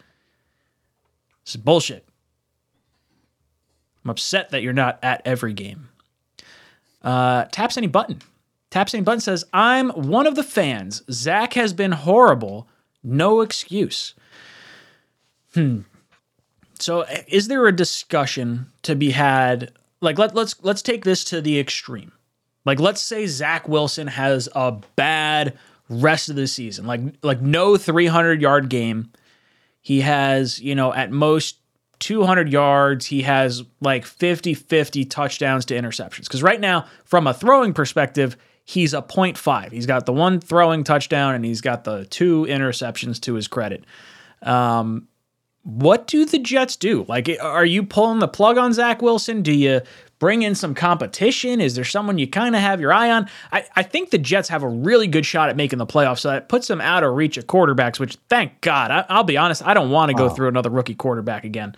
This 1.45 1.55
is 1.55 1.61
bullshit. 1.61 2.05
I'm 4.03 4.09
upset 4.11 4.49
that 4.49 4.61
you're 4.61 4.73
not 4.73 4.99
at 5.01 5.21
every 5.25 5.53
game. 5.53 5.89
Uh, 7.01 7.45
taps 7.51 7.77
any 7.77 7.87
button. 7.87 8.21
Taps 8.69 8.93
any 8.93 9.03
button 9.03 9.19
says, 9.19 9.45
I'm 9.53 9.89
one 9.89 10.25
of 10.25 10.35
the 10.35 10.43
fans. 10.43 11.03
Zach 11.11 11.53
has 11.53 11.73
been 11.73 11.91
horrible. 11.91 12.67
No 13.03 13.41
excuse. 13.41 14.15
Hmm. 15.53 15.81
So 16.83 17.05
is 17.27 17.47
there 17.47 17.65
a 17.65 17.71
discussion 17.75 18.67
to 18.83 18.95
be 18.95 19.11
had? 19.11 19.71
Like 20.01 20.19
let, 20.19 20.35
let's 20.35 20.61
let's 20.63 20.81
take 20.81 21.05
this 21.05 21.23
to 21.25 21.41
the 21.41 21.59
extreme. 21.59 22.11
Like 22.65 22.79
let's 22.79 23.01
say 23.01 23.25
Zach 23.25 23.67
Wilson 23.67 24.07
has 24.07 24.49
a 24.53 24.73
bad 24.95 25.57
rest 25.89 26.29
of 26.29 26.35
the 26.35 26.47
season. 26.47 26.85
Like 26.85 27.01
like 27.21 27.41
no 27.41 27.77
300 27.77 28.41
yard 28.41 28.69
game. 28.69 29.11
He 29.81 30.01
has, 30.01 30.61
you 30.61 30.75
know, 30.75 30.93
at 30.93 31.11
most 31.11 31.57
200 31.99 32.49
yards. 32.49 33.05
He 33.05 33.21
has 33.21 33.63
like 33.79 34.05
50 34.05 34.53
50 34.53 35.05
touchdowns 35.05 35.65
to 35.65 35.75
interceptions. 35.75 36.23
Because 36.23 36.43
right 36.43 36.59
now, 36.59 36.85
from 37.05 37.27
a 37.27 37.33
throwing 37.33 37.73
perspective, 37.73 38.35
he's 38.65 38.93
a 38.93 39.01
0.5. 39.01 39.71
He's 39.71 39.85
got 39.85 40.05
the 40.05 40.13
one 40.13 40.41
throwing 40.41 40.83
touchdown 40.83 41.33
and 41.33 41.45
he's 41.45 41.61
got 41.61 41.85
the 41.85 42.05
two 42.05 42.45
interceptions 42.45 43.21
to 43.21 43.35
his 43.35 43.47
credit. 43.47 43.85
Um, 44.41 45.07
what 45.63 46.07
do 46.07 46.25
the 46.25 46.39
Jets 46.39 46.75
do? 46.75 47.05
Like, 47.07 47.29
are 47.41 47.65
you 47.65 47.83
pulling 47.83 48.19
the 48.19 48.27
plug 48.27 48.57
on 48.57 48.73
Zach 48.73 49.01
Wilson? 49.01 49.41
Do 49.41 49.53
you 49.53 49.81
bring 50.19 50.43
in 50.43 50.55
some 50.55 50.75
competition? 50.75 51.61
Is 51.61 51.75
there 51.75 51.85
someone 51.85 52.17
you 52.17 52.27
kind 52.27 52.53
of 52.55 52.61
have 52.61 52.81
your 52.81 52.91
eye 52.91 53.09
on? 53.09 53.29
I, 53.51 53.65
I 53.75 53.83
think 53.83 54.09
the 54.09 54.17
Jets 54.17 54.49
have 54.49 54.63
a 54.63 54.67
really 54.67 55.07
good 55.07 55.25
shot 55.25 55.49
at 55.49 55.55
making 55.55 55.79
the 55.79 55.85
playoffs, 55.85 56.19
so 56.19 56.29
that 56.29 56.49
puts 56.49 56.67
them 56.67 56.81
out 56.81 57.03
of 57.03 57.15
reach 57.15 57.37
of 57.37 57.47
quarterbacks, 57.47 57.97
which 57.97 58.17
thank 58.27 58.59
God. 58.59 58.91
I, 58.91 59.15
will 59.15 59.23
be 59.23 59.37
honest, 59.37 59.65
I 59.65 59.73
don't 59.73 59.89
want 59.89 60.09
to 60.11 60.17
go 60.17 60.29
through 60.29 60.49
another 60.49 60.69
rookie 60.69 60.95
quarterback 60.95 61.45
again. 61.45 61.75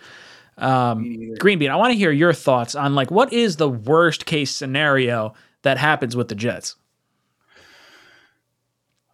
Um, 0.58 1.34
Green 1.34 1.58
Bean, 1.58 1.70
I 1.70 1.76
want 1.76 1.92
to 1.92 1.98
hear 1.98 2.10
your 2.10 2.32
thoughts 2.32 2.74
on 2.74 2.94
like 2.94 3.10
what 3.10 3.32
is 3.32 3.56
the 3.56 3.68
worst 3.68 4.26
case 4.26 4.50
scenario 4.50 5.34
that 5.62 5.78
happens 5.78 6.16
with 6.16 6.28
the 6.28 6.34
Jets? 6.34 6.76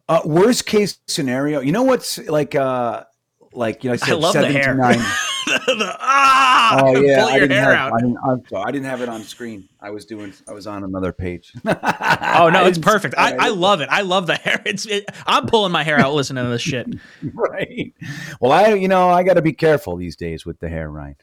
Uh, 0.09 0.21
worst 0.25 0.67
case 0.67 0.99
scenario, 1.07 1.61
you 1.61 1.73
know 1.73 1.83
what's 1.83 2.19
like? 2.19 2.55
uh 2.55 3.05
like 3.55 3.85
you 3.85 3.91
know, 3.91 3.95
I 3.95 3.97
said 3.97 4.09
I 4.11 4.15
love 4.15 4.33
seven 4.33 4.53
the 4.53 4.59
hair. 4.59 4.73
to 4.75 4.81
nine. 4.81 4.99
the, 5.47 5.97
ah, 6.01 6.81
Oh 6.83 7.01
yeah, 7.01 7.21
pull 7.21 7.29
I 7.29 7.37
your 7.37 7.41
didn't, 7.49 7.63
hair 7.65 7.75
have, 7.77 7.93
out. 7.93 7.95
I, 7.95 8.01
didn't, 8.01 8.17
I'm 8.25 8.43
I 8.67 8.71
didn't 8.71 8.87
have 8.87 9.01
it 9.03 9.09
on 9.09 9.23
screen. 9.23 9.69
I 9.81 9.91
was 9.91 10.07
doing. 10.07 10.33
I 10.49 10.53
was 10.53 10.67
on 10.67 10.85
another 10.85 11.13
page. 11.13 11.53
Oh 12.35 12.49
no, 12.49 12.65
it's 12.67 12.79
perfect. 12.79 13.15
I. 13.19 13.37
I 13.37 13.49
love 13.51 13.81
it. 13.83 13.89
I 13.91 14.01
love 14.03 14.27
the 14.27 14.35
hair. 14.37 14.63
It's 14.67 14.87
it, 14.87 15.05
I'm 15.27 15.47
pulling 15.47 15.71
my 15.73 15.83
hair 15.85 15.99
out 15.99 16.15
listening 16.15 16.43
to 16.45 16.51
this 16.51 16.63
shit. 16.63 16.87
right. 17.35 17.93
Well, 18.41 18.53
I 18.53 18.69
you 18.75 18.89
know 18.89 19.11
I 19.11 19.23
got 19.23 19.35
to 19.35 19.43
be 19.43 19.53
careful 19.53 19.97
these 19.97 20.17
days 20.17 20.47
with 20.47 20.59
the 20.61 20.69
hair, 20.69 20.91
Ryan. 20.91 21.17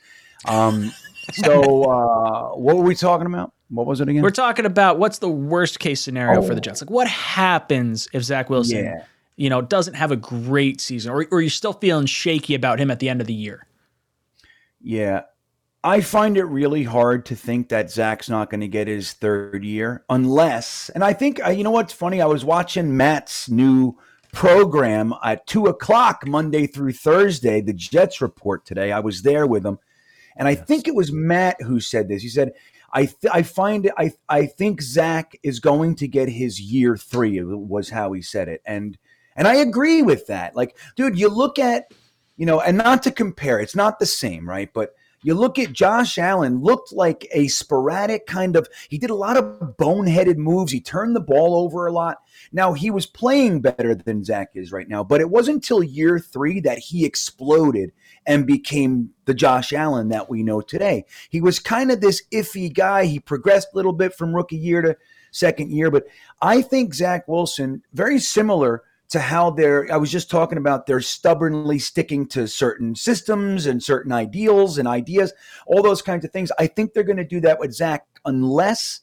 Um, 0.45 0.91
so 1.34 1.84
uh, 1.84 2.49
what 2.57 2.77
were 2.77 2.84
we 2.84 2.95
talking 2.95 3.26
about? 3.27 3.53
What 3.69 3.88
was 3.88 4.01
it 4.01 4.10
again? 4.10 4.22
We're 4.22 4.30
talking 4.31 4.65
about 4.65 4.99
what's 4.99 5.19
the 5.19 5.30
worst 5.30 5.80
case 5.80 6.01
scenario 6.01 6.41
for 6.41 6.49
the 6.53 6.60
Oh. 6.60 6.61
Jets. 6.61 6.81
Like 6.81 6.89
what 6.91 7.07
happens 7.07 8.07
if 8.14 8.23
Zach 8.23 8.49
Wilson, 8.49 8.84
Yeah. 8.85 9.03
You 9.40 9.49
know, 9.49 9.61
doesn't 9.61 9.94
have 9.94 10.11
a 10.11 10.18
great 10.18 10.82
season, 10.82 11.11
or 11.14 11.26
or 11.32 11.40
you're 11.40 11.49
still 11.49 11.74
feeling 11.74 12.06
shaky 12.06 12.56
about 12.56 12.78
him 12.78 12.91
at 12.91 12.99
the 12.99 13.07
end 13.07 13.22
of 13.22 13.28
the 13.28 13.34
year. 13.34 13.66
Yeah. 14.82 15.22
I 15.82 16.02
find 16.02 16.36
it 16.36 16.44
really 16.44 16.84
hard 16.84 17.26
to 17.28 17.38
think 17.38 17.70
that 17.70 17.90
Zach's 17.90 18.28
not 18.28 18.49
going 18.49 18.60
to 18.60 18.68
get 18.68 18.90
his 18.90 19.14
third 19.14 19.64
year 19.64 20.03
unless, 20.10 20.90
and 20.90 21.06
I 21.06 21.14
think, 21.14 21.40
uh, 21.41 21.52
you 21.52 21.64
know 21.64 21.72
what's 21.72 21.94
funny? 21.94 22.22
I 22.22 22.26
was 22.26 22.44
watching 22.44 22.98
Matt's 22.98 23.49
new 23.49 23.98
program 24.34 25.14
at 25.24 25.48
two 25.48 25.68
o'clock 25.68 26.28
Monday 26.28 26.68
through 26.68 26.91
Thursday, 26.91 27.61
the 27.61 27.72
Jets 27.72 28.20
report 28.20 28.66
today. 28.66 28.91
I 28.91 28.99
was 28.99 29.22
there 29.22 29.48
with 29.48 29.66
him. 29.66 29.80
And 30.36 30.49
I 30.49 30.56
think 30.56 30.90
it 30.90 30.95
was 30.95 31.14
Matt 31.14 31.61
who 31.61 31.80
said 31.80 32.10
this. 32.10 32.22
He 32.22 32.30
said, 32.30 32.52
I, 32.91 33.06
th- 33.06 33.32
I 33.32 33.44
find 33.44 33.86
it, 33.86 33.94
I, 33.98 34.11
I 34.28 34.48
think 34.48 34.82
Zach 34.82 35.40
is 35.44 35.61
going 35.61 35.95
to 35.95 36.10
get 36.10 36.28
his 36.28 36.60
year 36.60 36.98
three, 36.98 37.41
was 37.41 37.90
how 37.90 38.11
he 38.11 38.22
said 38.22 38.49
it. 38.49 38.61
And, 38.66 38.98
and 39.40 39.48
I 39.48 39.56
agree 39.56 40.02
with 40.02 40.28
that. 40.28 40.53
Like, 40.53 40.78
dude, 40.98 41.18
you 41.18 41.30
look 41.30 41.60
at, 41.60 41.94
you 42.36 42.45
know, 42.45 42.60
and 42.60 42.78
not 42.78 43.02
to 43.03 43.11
compare, 43.11 43.61
it's 43.61 43.76
not 43.76 43.98
the 43.98 44.06
same, 44.06 44.48
right? 44.48 44.70
But 44.74 44.94
you 45.24 45.34
look 45.34 45.57
at 45.57 45.72
Josh 45.72 46.18
Allen, 46.18 46.61
looked 46.61 46.91
like 46.91 47.26
a 47.32 47.48
sporadic 47.48 48.26
kind 48.28 48.57
of, 48.57 48.68
he 48.90 48.98
did 48.98 49.10
a 49.10 49.16
lot 49.16 49.38
of 49.38 49.78
boneheaded 49.78 50.36
moves. 50.36 50.74
He 50.74 50.82
turned 50.82 51.16
the 51.16 51.22
ball 51.22 51.56
over 51.56 51.88
a 51.88 51.91
lot. 51.94 52.18
Now, 52.52 52.74
he 52.74 52.91
was 52.91 53.06
playing 53.06 53.61
better 53.61 53.95
than 53.95 54.26
Zach 54.26 54.49
is 54.56 54.74
right 54.74 54.90
now, 54.90 55.06
but 55.06 55.22
it 55.22 55.30
wasn't 55.30 55.56
until 55.56 55.84
year 55.84 56.20
three 56.20 56.60
that 56.60 56.80
he 56.80 57.06
exploded 57.06 57.94
and 58.26 58.45
became 58.45 59.11
the 59.24 59.34
Josh 59.34 59.72
Allen 59.72 60.10
that 60.10 60.30
we 60.30 60.44
know 60.44 60.60
today. 60.60 61.06
He 61.30 61.40
was 61.40 61.60
kind 61.60 61.91
of 61.91 62.02
this 62.02 62.24
iffy 62.34 62.74
guy. 62.74 63.06
He 63.06 63.22
progressed 63.22 63.70
a 63.74 63.78
little 63.78 63.94
bit 63.94 64.14
from 64.14 64.36
rookie 64.36 64.57
year 64.57 64.82
to 64.82 64.98
second 65.32 65.72
year, 65.72 65.90
but 65.90 66.07
I 66.41 66.61
think 66.61 66.94
Zach 66.94 67.26
Wilson, 67.30 67.84
very 67.94 68.20
similar 68.20 68.84
to 69.10 69.19
how 69.19 69.49
they're, 69.49 69.91
I 69.91 69.98
was 69.98 70.11
just 70.11 70.30
talking 70.30 70.57
about 70.57 70.86
they're 70.86 71.02
stubbornly 71.02 71.80
sticking 71.80 72.27
to 72.27 72.48
certain 72.48 72.95
systems 72.95 73.65
and 73.65 73.81
certain 73.81 74.11
ideals 74.11 74.77
and 74.77 74.88
ideas, 74.88 75.34
all 75.65 75.81
those 75.81 76.02
kinds 76.02 76.23
of 76.26 76.31
things. 76.31 76.52
I 76.60 76.68
think 76.68 76.94
they're 76.94 77.03
going 77.03 77.18
to 77.18 77.23
do 77.23 77.41
that 77.41 77.60
with 77.60 77.73
Zach 77.73 78.06
unless 78.26 79.02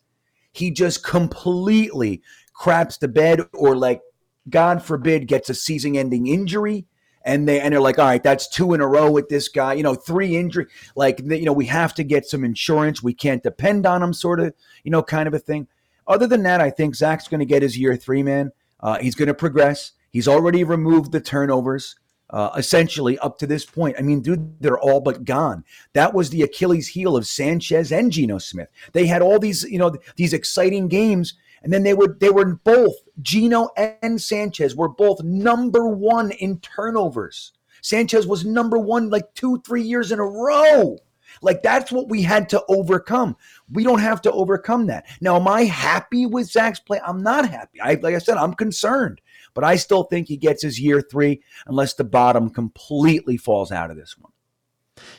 he 0.53 0.71
just 0.71 1.05
completely 1.05 2.23
craps 2.55 2.97
the 2.97 3.09
bed 3.09 3.41
or 3.53 3.77
like, 3.77 4.01
God 4.49 4.83
forbid, 4.83 5.27
gets 5.27 5.51
a 5.51 5.55
season 5.55 5.97
ending 5.97 6.29
injury. 6.29 6.87
And 7.25 7.49
they 7.49 7.59
and 7.59 7.75
they're 7.75 7.81
like, 7.81 7.99
all 7.99 8.07
right, 8.07 8.23
that's 8.23 8.49
two 8.49 8.73
in 8.73 8.81
a 8.81 8.87
row 8.87 9.11
with 9.11 9.29
this 9.29 9.49
guy. 9.49 9.73
You 9.73 9.83
know, 9.83 9.97
three 9.97 10.37
injury. 10.37 10.67
Like, 10.95 11.21
you 11.25 11.45
know, 11.45 11.53
we 11.53 11.67
have 11.67 11.93
to 11.95 12.05
get 12.05 12.25
some 12.25 12.45
insurance. 12.45 13.03
We 13.03 13.15
can't 13.15 13.43
depend 13.43 13.85
on 13.85 14.01
him, 14.01 14.13
sort 14.13 14.39
of, 14.39 14.55
you 14.85 14.93
know, 14.93 15.03
kind 15.03 15.27
of 15.27 15.35
a 15.35 15.41
thing. 15.41 15.67
Other 16.07 16.29
than 16.29 16.45
that, 16.45 16.61
I 16.61 16.71
think 16.71 16.95
Zach's 16.95 17.27
going 17.27 17.41
to 17.41 17.45
get 17.45 17.63
his 17.63 17.77
year 17.77 17.97
three, 17.97 18.23
man. 18.23 18.53
Uh, 18.79 18.99
he's 18.99 19.17
going 19.17 19.27
to 19.27 19.35
progress. 19.35 19.91
He's 20.17 20.29
already 20.29 20.65
removed 20.65 21.13
the 21.13 21.21
turnovers, 21.21 21.95
uh, 22.31 22.49
essentially 22.57 23.19
up 23.19 23.39
to 23.41 23.47
this 23.47 23.67
point. 23.67 23.97
I 23.99 24.01
mean, 24.01 24.23
dude, 24.23 24.63
they're 24.63 24.79
all 24.79 25.03
but 25.03 25.27
gone. 25.27 25.63
That 25.93 26.15
was 26.15 26.31
the 26.31 26.41
Achilles 26.41 26.89
heel 26.89 27.19
of 27.19 27.27
Sanchez 27.27 27.93
and 27.93 28.11
Geno 28.11 28.39
Smith. 28.39 28.71
They 28.95 29.05
had 29.05 29.21
all 29.21 29.39
these, 29.39 29.65
you 29.65 29.79
know, 29.79 29.95
these 30.17 30.33
exciting 30.33 30.89
games, 30.89 31.35
and 31.63 31.71
then 31.71 31.83
they 31.83 31.93
would 31.93 32.19
they 32.19 32.31
were 32.31 32.55
both 32.55 32.95
Geno 33.21 33.69
and 33.77 34.19
Sanchez 34.19 34.75
were 34.75 34.89
both 34.89 35.23
number 35.23 35.87
one 35.87 36.31
in 36.31 36.61
turnovers. 36.61 37.53
Sanchez 37.83 38.27
was 38.27 38.43
number 38.43 38.79
one 38.79 39.11
like 39.11 39.35
two, 39.35 39.61
three 39.67 39.83
years 39.83 40.13
in 40.13 40.19
a 40.19 40.25
row. 40.25 40.97
Like 41.43 41.63
that's 41.63 41.93
what 41.93 42.09
we 42.09 42.23
had 42.23 42.49
to 42.51 42.65
overcome. 42.69 43.37
We 43.71 43.85
don't 43.85 44.01
have 44.01 44.23
to 44.23 44.33
overcome 44.33 44.87
that. 44.87 45.07
Now, 45.21 45.37
am 45.37 45.49
I 45.49 45.65
happy 45.65 46.27
with 46.27 46.51
Zach's 46.51 46.81
play? 46.81 47.01
I'm 47.07 47.23
not 47.23 47.49
happy. 47.49 47.81
I 47.81 47.95
like 47.95 48.15
I 48.15 48.19
said, 48.19 48.37
I'm 48.39 48.55
concerned, 48.55 49.21
but 49.57 49.65
I 49.65 49.75
still 49.75 50.05
think 50.05 50.29
he 50.29 50.37
gets 50.37 50.63
his 50.63 50.79
year 50.79 51.01
three 51.01 51.43
unless 51.67 51.95
the 51.95 52.05
bottom 52.05 52.51
completely 52.51 53.37
falls 53.37 53.73
out 53.73 53.91
of 53.91 53.97
this 53.97 54.17
one. 54.17 54.31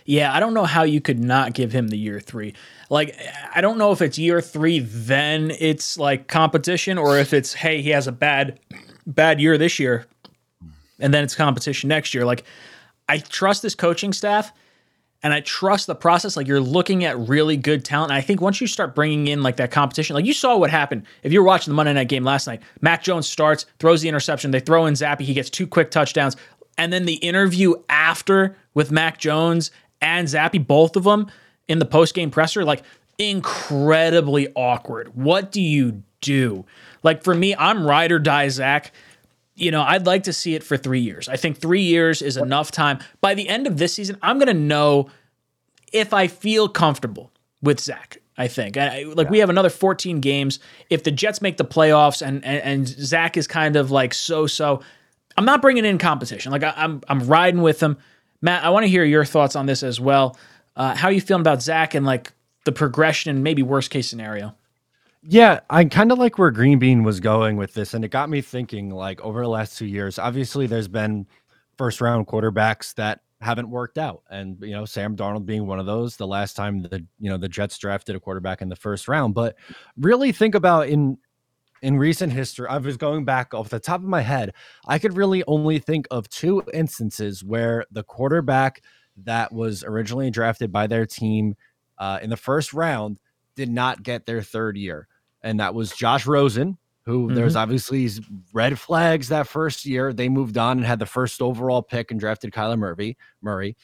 Yeah, 0.05 0.33
I 0.33 0.39
don't 0.39 0.53
know 0.53 0.65
how 0.65 0.83
you 0.83 1.01
could 1.01 1.19
not 1.19 1.53
give 1.53 1.71
him 1.71 1.87
the 1.87 1.97
year 1.97 2.19
three. 2.19 2.53
Like, 2.89 3.17
I 3.53 3.61
don't 3.61 3.77
know 3.77 3.91
if 3.91 4.01
it's 4.01 4.17
year 4.17 4.41
three, 4.41 4.79
then 4.79 5.51
it's 5.59 5.97
like 5.97 6.27
competition, 6.27 6.97
or 6.97 7.17
if 7.17 7.33
it's 7.33 7.53
hey, 7.53 7.81
he 7.81 7.89
has 7.89 8.07
a 8.07 8.11
bad, 8.11 8.59
bad 9.05 9.41
year 9.41 9.57
this 9.57 9.79
year, 9.79 10.05
and 10.99 11.13
then 11.13 11.23
it's 11.23 11.35
competition 11.35 11.89
next 11.89 12.13
year. 12.13 12.25
Like, 12.25 12.43
I 13.09 13.17
trust 13.17 13.63
this 13.63 13.75
coaching 13.75 14.13
staff, 14.13 14.53
and 15.27 15.33
I 15.33 15.41
trust 15.41 15.87
the 15.87 15.93
process. 15.93 16.37
Like, 16.37 16.47
you're 16.47 16.61
looking 16.61 17.03
at 17.03 17.19
really 17.19 17.57
good 17.57 17.83
talent. 17.83 18.11
And 18.11 18.17
I 18.17 18.21
think 18.21 18.39
once 18.39 18.61
you 18.61 18.67
start 18.67 18.95
bringing 18.95 19.27
in 19.27 19.43
like 19.43 19.57
that 19.57 19.71
competition, 19.71 20.13
like 20.13 20.23
you 20.23 20.31
saw 20.31 20.55
what 20.55 20.69
happened. 20.69 21.03
If 21.21 21.33
you 21.33 21.41
were 21.41 21.45
watching 21.45 21.69
the 21.69 21.75
Monday 21.75 21.91
night 21.91 22.07
game 22.07 22.23
last 22.23 22.47
night, 22.47 22.61
Mac 22.79 23.03
Jones 23.03 23.27
starts, 23.27 23.65
throws 23.79 24.01
the 24.01 24.07
interception, 24.07 24.51
they 24.51 24.61
throw 24.61 24.85
in 24.85 24.93
Zappe, 24.93 25.19
he 25.19 25.33
gets 25.33 25.49
two 25.49 25.67
quick 25.67 25.91
touchdowns, 25.91 26.37
and 26.77 26.93
then 26.93 27.03
the 27.03 27.15
interview 27.15 27.73
after 27.89 28.55
with 28.73 28.89
Mac 28.89 29.17
Jones 29.17 29.69
and 30.01 30.29
Zappe, 30.29 30.65
both 30.65 30.95
of 30.95 31.03
them 31.03 31.29
in 31.67 31.79
the 31.79 31.85
post 31.85 32.13
game 32.13 32.31
presser, 32.31 32.63
like 32.63 32.83
incredibly 33.17 34.47
awkward. 34.55 35.13
What 35.13 35.51
do 35.51 35.61
you 35.61 36.03
do? 36.21 36.63
Like 37.03 37.21
for 37.21 37.35
me, 37.35 37.53
I'm 37.53 37.85
ride 37.85 38.13
or 38.13 38.19
die 38.19 38.47
Zach. 38.47 38.93
You 39.57 39.71
know, 39.71 39.81
I'd 39.81 40.05
like 40.05 40.23
to 40.23 40.33
see 40.33 40.53
it 40.55 40.63
for 40.63 40.77
three 40.77 40.99
years. 40.99 41.27
I 41.27 41.35
think 41.35 41.57
three 41.57 41.81
years 41.81 42.21
is 42.21 42.37
enough 42.37 42.71
time. 42.71 42.99
By 43.21 43.33
the 43.33 43.49
end 43.49 43.67
of 43.67 43.77
this 43.77 43.93
season, 43.93 44.17
I'm 44.21 44.37
going 44.37 44.47
to 44.47 44.53
know 44.53 45.09
if 45.91 46.13
I 46.13 46.27
feel 46.27 46.69
comfortable 46.69 47.31
with 47.61 47.79
Zach. 47.79 48.17
I 48.39 48.47
think. 48.47 48.77
I, 48.77 49.03
like 49.03 49.31
we 49.31 49.39
have 49.39 49.49
another 49.49 49.71
14 49.71 50.19
games. 50.19 50.59
If 50.91 51.03
the 51.03 51.09
Jets 51.09 51.41
make 51.41 51.57
the 51.57 51.65
playoffs 51.65 52.21
and 52.21 52.45
and, 52.45 52.61
and 52.61 52.87
Zach 52.87 53.35
is 53.35 53.47
kind 53.47 53.75
of 53.75 53.89
like 53.89 54.13
so 54.13 54.45
so, 54.45 54.81
I'm 55.35 55.45
not 55.45 55.61
bringing 55.61 55.85
in 55.85 55.97
competition. 55.97 56.51
Like 56.51 56.63
I, 56.63 56.73
I'm 56.77 57.01
I'm 57.09 57.25
riding 57.25 57.63
with 57.63 57.81
him. 57.81 57.97
Matt, 58.41 58.63
I 58.63 58.69
want 58.69 58.83
to 58.83 58.89
hear 58.89 59.03
your 59.03 59.25
thoughts 59.25 59.55
on 59.55 59.65
this 59.65 59.81
as 59.81 59.99
well. 59.99 60.37
Uh, 60.75 60.93
how 60.93 61.09
you 61.09 61.19
feeling 61.19 61.41
about 61.41 61.63
Zach 61.63 61.95
and 61.95 62.05
like 62.05 62.31
the 62.65 62.71
progression 62.71 63.31
and 63.31 63.43
maybe 63.43 63.63
worst 63.63 63.89
case 63.89 64.07
scenario? 64.07 64.55
Yeah, 65.29 65.59
I 65.69 65.83
kind 65.83 66.13
of 66.13 66.19
like 66.19 66.37
where 66.37 66.51
Green 66.51 66.79
Bean 66.79 67.03
was 67.03 67.19
going 67.19 67.57
with 67.57 67.73
this, 67.73 67.93
and 67.93 68.05
it 68.05 68.11
got 68.11 68.29
me 68.29 68.39
thinking. 68.41 68.89
Like 68.91 69.19
over 69.19 69.41
the 69.41 69.49
last 69.49 69.77
two 69.77 69.85
years, 69.85 70.17
obviously 70.17 70.67
there's 70.67 70.87
been 70.87 71.27
first 71.77 71.99
round 71.99 72.27
quarterbacks 72.27 72.93
that 72.95 73.19
haven't 73.41 73.69
worked 73.69 73.97
out, 73.97 74.23
and 74.29 74.57
you 74.61 74.71
know 74.71 74.85
Sam 74.85 75.17
Darnold 75.17 75.45
being 75.45 75.67
one 75.67 75.79
of 75.79 75.85
those. 75.85 76.15
The 76.15 76.25
last 76.25 76.55
time 76.55 76.81
the 76.81 77.05
you 77.19 77.29
know 77.29 77.37
the 77.37 77.49
Jets 77.49 77.77
drafted 77.77 78.15
a 78.15 78.21
quarterback 78.21 78.61
in 78.61 78.69
the 78.69 78.77
first 78.77 79.09
round, 79.09 79.33
but 79.33 79.57
really 79.97 80.31
think 80.31 80.55
about 80.55 80.87
in 80.87 81.17
in 81.81 81.97
recent 81.97 82.31
history, 82.31 82.67
I 82.69 82.77
was 82.77 82.95
going 82.95 83.25
back 83.25 83.53
off 83.53 83.67
the 83.67 83.81
top 83.81 83.99
of 83.99 84.07
my 84.07 84.21
head. 84.21 84.53
I 84.87 84.97
could 84.97 85.17
really 85.17 85.43
only 85.45 85.79
think 85.79 86.07
of 86.09 86.29
two 86.29 86.63
instances 86.73 87.43
where 87.43 87.83
the 87.91 88.03
quarterback 88.03 88.81
that 89.25 89.51
was 89.51 89.83
originally 89.83 90.31
drafted 90.31 90.71
by 90.71 90.87
their 90.87 91.05
team 91.05 91.55
uh, 91.97 92.19
in 92.21 92.29
the 92.29 92.37
first 92.37 92.73
round 92.73 93.19
did 93.57 93.69
not 93.69 94.03
get 94.03 94.25
their 94.25 94.41
third 94.41 94.77
year. 94.77 95.09
And 95.43 95.59
that 95.59 95.73
was 95.73 95.91
Josh 95.91 96.25
Rosen, 96.25 96.77
who 97.05 97.33
there's 97.33 97.53
mm-hmm. 97.53 97.59
obviously 97.59 98.09
red 98.53 98.77
flags 98.79 99.29
that 99.29 99.47
first 99.47 99.85
year. 99.85 100.11
They 100.11 100.29
moved 100.29 100.57
on 100.57 100.77
and 100.77 100.85
had 100.85 100.99
the 100.99 101.05
first 101.05 101.41
overall 101.41 101.81
pick 101.81 102.11
and 102.11 102.19
drafted 102.19 102.51
Kyler 102.51 102.77
Murray. 102.77 103.17
Murray. 103.41 103.77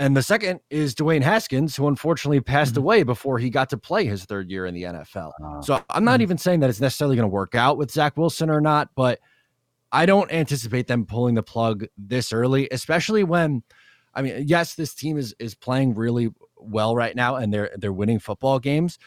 And 0.00 0.16
the 0.16 0.22
second 0.22 0.60
is 0.70 0.94
Dwayne 0.94 1.22
Haskins, 1.22 1.74
who 1.74 1.88
unfortunately 1.88 2.40
passed 2.40 2.74
mm-hmm. 2.74 2.82
away 2.82 3.02
before 3.02 3.38
he 3.38 3.50
got 3.50 3.68
to 3.70 3.76
play 3.76 4.04
his 4.04 4.24
third 4.24 4.48
year 4.50 4.64
in 4.66 4.74
the 4.74 4.84
NFL. 4.84 5.32
Ah. 5.42 5.60
So 5.60 5.82
I'm 5.90 6.04
not 6.04 6.14
mm-hmm. 6.14 6.22
even 6.22 6.38
saying 6.38 6.60
that 6.60 6.70
it's 6.70 6.80
necessarily 6.80 7.16
going 7.16 7.28
to 7.28 7.34
work 7.34 7.54
out 7.54 7.78
with 7.78 7.90
Zach 7.90 8.16
Wilson 8.16 8.48
or 8.48 8.60
not, 8.60 8.90
but 8.94 9.18
I 9.90 10.06
don't 10.06 10.30
anticipate 10.30 10.86
them 10.86 11.06
pulling 11.06 11.34
the 11.34 11.42
plug 11.42 11.86
this 11.96 12.32
early, 12.32 12.68
especially 12.70 13.24
when 13.24 13.62
I 14.14 14.22
mean, 14.22 14.44
yes, 14.46 14.74
this 14.74 14.94
team 14.94 15.16
is 15.16 15.34
is 15.38 15.54
playing 15.54 15.94
really 15.94 16.30
well 16.56 16.94
right 16.94 17.14
now 17.14 17.36
and 17.36 17.52
they're 17.52 17.70
they're 17.76 17.92
winning 17.92 18.18
football 18.18 18.58
games, 18.58 18.98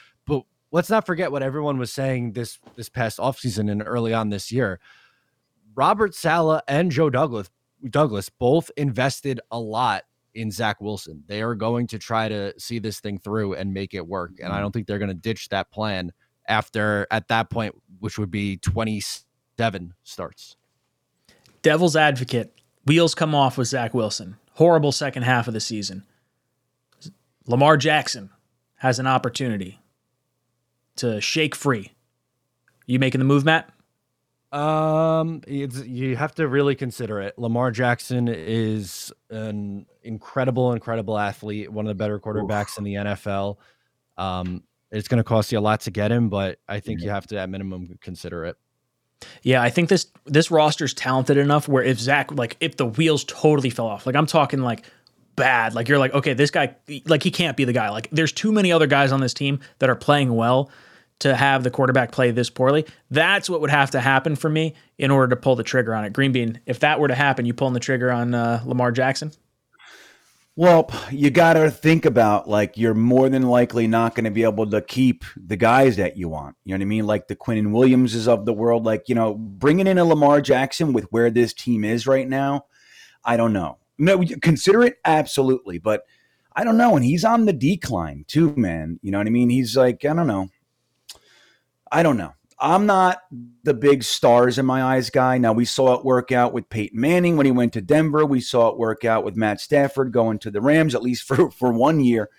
let's 0.71 0.89
not 0.89 1.05
forget 1.05 1.31
what 1.31 1.43
everyone 1.43 1.77
was 1.77 1.91
saying 1.91 2.33
this 2.33 2.59
this 2.75 2.89
past 2.89 3.19
offseason 3.19 3.69
and 3.69 3.83
early 3.85 4.13
on 4.13 4.29
this 4.29 4.51
year. 4.51 4.79
Robert 5.75 6.15
Saleh 6.15 6.61
and 6.67 6.91
Joe 6.91 7.09
Douglas 7.09 7.49
Douglas 7.89 8.29
both 8.29 8.71
invested 8.77 9.39
a 9.51 9.59
lot 9.59 10.03
in 10.33 10.51
Zach 10.51 10.79
Wilson. 10.81 11.23
They 11.27 11.41
are 11.41 11.55
going 11.55 11.87
to 11.87 11.99
try 11.99 12.29
to 12.29 12.53
see 12.59 12.79
this 12.79 12.99
thing 12.99 13.17
through 13.17 13.53
and 13.53 13.73
make 13.73 13.93
it 13.93 14.07
work. 14.07 14.33
And 14.39 14.47
I 14.47 14.51
mm-hmm. 14.51 14.61
don't 14.61 14.71
think 14.71 14.87
they're 14.87 14.99
going 14.99 15.09
to 15.09 15.13
ditch 15.13 15.49
that 15.49 15.71
plan 15.71 16.13
after 16.47 17.07
at 17.11 17.27
that 17.27 17.49
point, 17.49 17.75
which 17.99 18.17
would 18.17 18.31
be 18.31 18.57
27 18.57 19.93
starts. 20.03 20.55
Devil's 21.61 21.95
advocate, 21.95 22.53
wheels 22.85 23.13
come 23.13 23.35
off 23.35 23.57
with 23.57 23.67
Zach 23.67 23.93
Wilson. 23.93 24.37
Horrible 24.53 24.91
second 24.91 25.23
half 25.23 25.47
of 25.47 25.53
the 25.53 25.59
season. 25.59 26.03
Lamar 27.47 27.77
Jackson 27.77 28.29
has 28.77 28.99
an 28.99 29.07
opportunity 29.07 29.80
to 31.01 31.21
shake 31.21 31.55
free. 31.55 31.91
You 32.85 32.99
making 32.99 33.19
the 33.19 33.25
move, 33.25 33.45
Matt? 33.45 33.69
Um, 34.51 35.41
it's, 35.47 35.85
you 35.85 36.15
have 36.15 36.35
to 36.35 36.47
really 36.47 36.75
consider 36.75 37.21
it. 37.21 37.37
Lamar 37.39 37.71
Jackson 37.71 38.27
is 38.27 39.13
an 39.29 39.85
incredible, 40.03 40.73
incredible 40.73 41.17
athlete, 41.17 41.71
one 41.71 41.85
of 41.85 41.89
the 41.89 41.95
better 41.95 42.19
quarterbacks 42.19 42.77
in 42.77 42.83
the 42.83 42.95
NFL. 42.95 43.57
Um, 44.17 44.63
it's 44.91 45.07
going 45.07 45.19
to 45.19 45.23
cost 45.23 45.51
you 45.51 45.59
a 45.59 45.61
lot 45.61 45.81
to 45.81 45.91
get 45.91 46.11
him, 46.11 46.29
but 46.29 46.59
I 46.67 46.81
think 46.81 47.01
you 47.01 47.09
have 47.09 47.27
to, 47.27 47.39
at 47.39 47.49
minimum, 47.49 47.97
consider 48.01 48.45
it. 48.45 48.57
Yeah, 49.43 49.61
I 49.61 49.69
think 49.69 49.89
this 49.89 50.07
this 50.25 50.49
roster's 50.49 50.95
talented 50.95 51.37
enough 51.37 51.67
where 51.67 51.83
if 51.83 51.99
Zach 51.99 52.31
like 52.31 52.57
if 52.59 52.77
the 52.77 52.87
wheels 52.87 53.23
totally 53.25 53.69
fell 53.69 53.85
off, 53.85 54.07
like 54.07 54.15
I'm 54.15 54.25
talking 54.25 54.61
like 54.61 54.83
bad, 55.35 55.75
like 55.75 55.87
you're 55.87 55.99
like 55.99 56.15
okay, 56.15 56.33
this 56.33 56.49
guy 56.49 56.75
like 57.05 57.21
he 57.21 57.29
can't 57.29 57.55
be 57.55 57.63
the 57.63 57.71
guy. 57.71 57.89
Like 57.89 58.09
there's 58.11 58.31
too 58.31 58.51
many 58.51 58.71
other 58.71 58.87
guys 58.87 59.11
on 59.11 59.19
this 59.21 59.35
team 59.35 59.59
that 59.77 59.91
are 59.91 59.95
playing 59.95 60.35
well 60.35 60.71
to 61.21 61.35
have 61.35 61.63
the 61.63 61.71
quarterback 61.71 62.11
play 62.11 62.31
this 62.31 62.49
poorly. 62.49 62.85
That's 63.09 63.49
what 63.49 63.61
would 63.61 63.69
have 63.69 63.91
to 63.91 63.99
happen 63.99 64.35
for 64.35 64.49
me 64.49 64.75
in 64.97 65.11
order 65.11 65.35
to 65.35 65.41
pull 65.41 65.55
the 65.55 65.63
trigger 65.63 65.95
on 65.95 66.03
it. 66.03 66.13
Green 66.13 66.31
Bean, 66.31 66.59
if 66.65 66.79
that 66.79 66.99
were 66.99 67.07
to 67.07 67.15
happen, 67.15 67.45
you 67.45 67.53
pulling 67.53 67.73
the 67.73 67.79
trigger 67.79 68.11
on 68.11 68.33
uh, 68.33 68.61
Lamar 68.65 68.91
Jackson? 68.91 69.31
Well, 70.57 70.91
you 71.11 71.29
got 71.29 71.53
to 71.53 71.71
think 71.71 72.05
about 72.05 72.49
like 72.49 72.77
you're 72.77 72.93
more 72.93 73.29
than 73.29 73.43
likely 73.43 73.87
not 73.87 74.15
going 74.15 74.25
to 74.25 74.31
be 74.31 74.43
able 74.43 74.69
to 74.69 74.81
keep 74.81 75.23
the 75.37 75.55
guys 75.55 75.95
that 75.95 76.17
you 76.17 76.27
want. 76.27 76.57
You 76.65 76.73
know 76.73 76.79
what 76.79 76.85
I 76.85 76.85
mean? 76.85 77.07
Like 77.07 77.27
the 77.27 77.37
Quinnen 77.37 77.71
Williamses 77.71 78.27
of 78.27 78.45
the 78.45 78.53
world. 78.53 78.83
Like 78.83 79.07
you 79.07 79.15
know, 79.15 79.33
bringing 79.35 79.87
in 79.87 79.97
a 79.97 80.03
Lamar 80.03 80.41
Jackson 80.41 80.91
with 80.91 81.05
where 81.05 81.29
this 81.29 81.53
team 81.53 81.85
is 81.85 82.05
right 82.05 82.27
now, 82.27 82.65
I 83.23 83.37
don't 83.37 83.53
know. 83.53 83.77
No, 83.97 84.21
consider 84.41 84.83
it 84.83 84.95
absolutely, 85.05 85.77
but 85.77 86.03
I 86.53 86.65
don't 86.65 86.77
know. 86.77 86.97
And 86.97 87.05
he's 87.05 87.23
on 87.23 87.45
the 87.45 87.53
decline 87.53 88.25
too, 88.27 88.53
man. 88.57 88.99
You 89.01 89.11
know 89.11 89.19
what 89.19 89.27
I 89.27 89.31
mean? 89.31 89.49
He's 89.49 89.77
like 89.77 90.03
I 90.03 90.13
don't 90.13 90.27
know. 90.27 90.49
I 91.91 92.03
don't 92.03 92.17
know. 92.17 92.33
I'm 92.61 92.85
not 92.85 93.23
the 93.63 93.73
big 93.73 94.03
stars 94.03 94.59
in 94.59 94.67
my 94.67 94.83
eyes 94.83 95.09
guy. 95.09 95.39
Now 95.39 95.51
we 95.51 95.65
saw 95.65 95.95
it 95.95 96.05
work 96.05 96.31
out 96.31 96.53
with 96.53 96.69
Peyton 96.69 96.99
Manning 96.99 97.35
when 97.35 97.47
he 97.47 97.51
went 97.51 97.73
to 97.73 97.81
Denver. 97.81 98.23
We 98.23 98.39
saw 98.39 98.69
it 98.69 98.77
work 98.77 99.03
out 99.03 99.23
with 99.23 99.35
Matt 99.35 99.59
Stafford 99.59 100.11
going 100.11 100.37
to 100.39 100.51
the 100.51 100.61
Rams 100.61 100.93
at 100.93 101.01
least 101.01 101.23
for 101.27 101.49
for 101.49 101.73
one 101.73 101.99
year. 101.99 102.29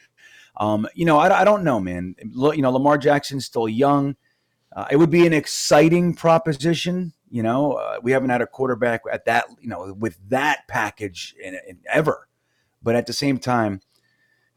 Um, 0.57 0.87
you 0.95 1.05
know, 1.05 1.19
I, 1.19 1.41
I 1.41 1.45
don't 1.45 1.65
know, 1.65 1.81
man. 1.81 2.15
You 2.21 2.63
know, 2.63 2.71
Lamar 2.71 2.99
Jackson's 2.99 3.47
still 3.47 3.69
young. 3.69 4.17
Uh, 4.75 4.87
it 4.91 4.97
would 4.97 5.11
be 5.11 5.27
an 5.27 5.33
exciting 5.33 6.15
proposition. 6.15 7.13
You 7.29 7.43
know, 7.43 7.73
uh, 7.73 7.99
we 8.03 8.13
haven't 8.13 8.31
had 8.31 8.43
a 8.43 8.47
quarterback 8.47 9.03
at 9.11 9.25
that, 9.25 9.47
you 9.61 9.69
know, 9.69 9.95
with 9.99 10.19
that 10.29 10.69
package 10.69 11.35
in, 11.43 11.55
in 11.67 11.79
ever. 11.91 12.29
But 12.83 12.95
at 12.95 13.07
the 13.07 13.13
same 13.13 13.39
time, 13.39 13.81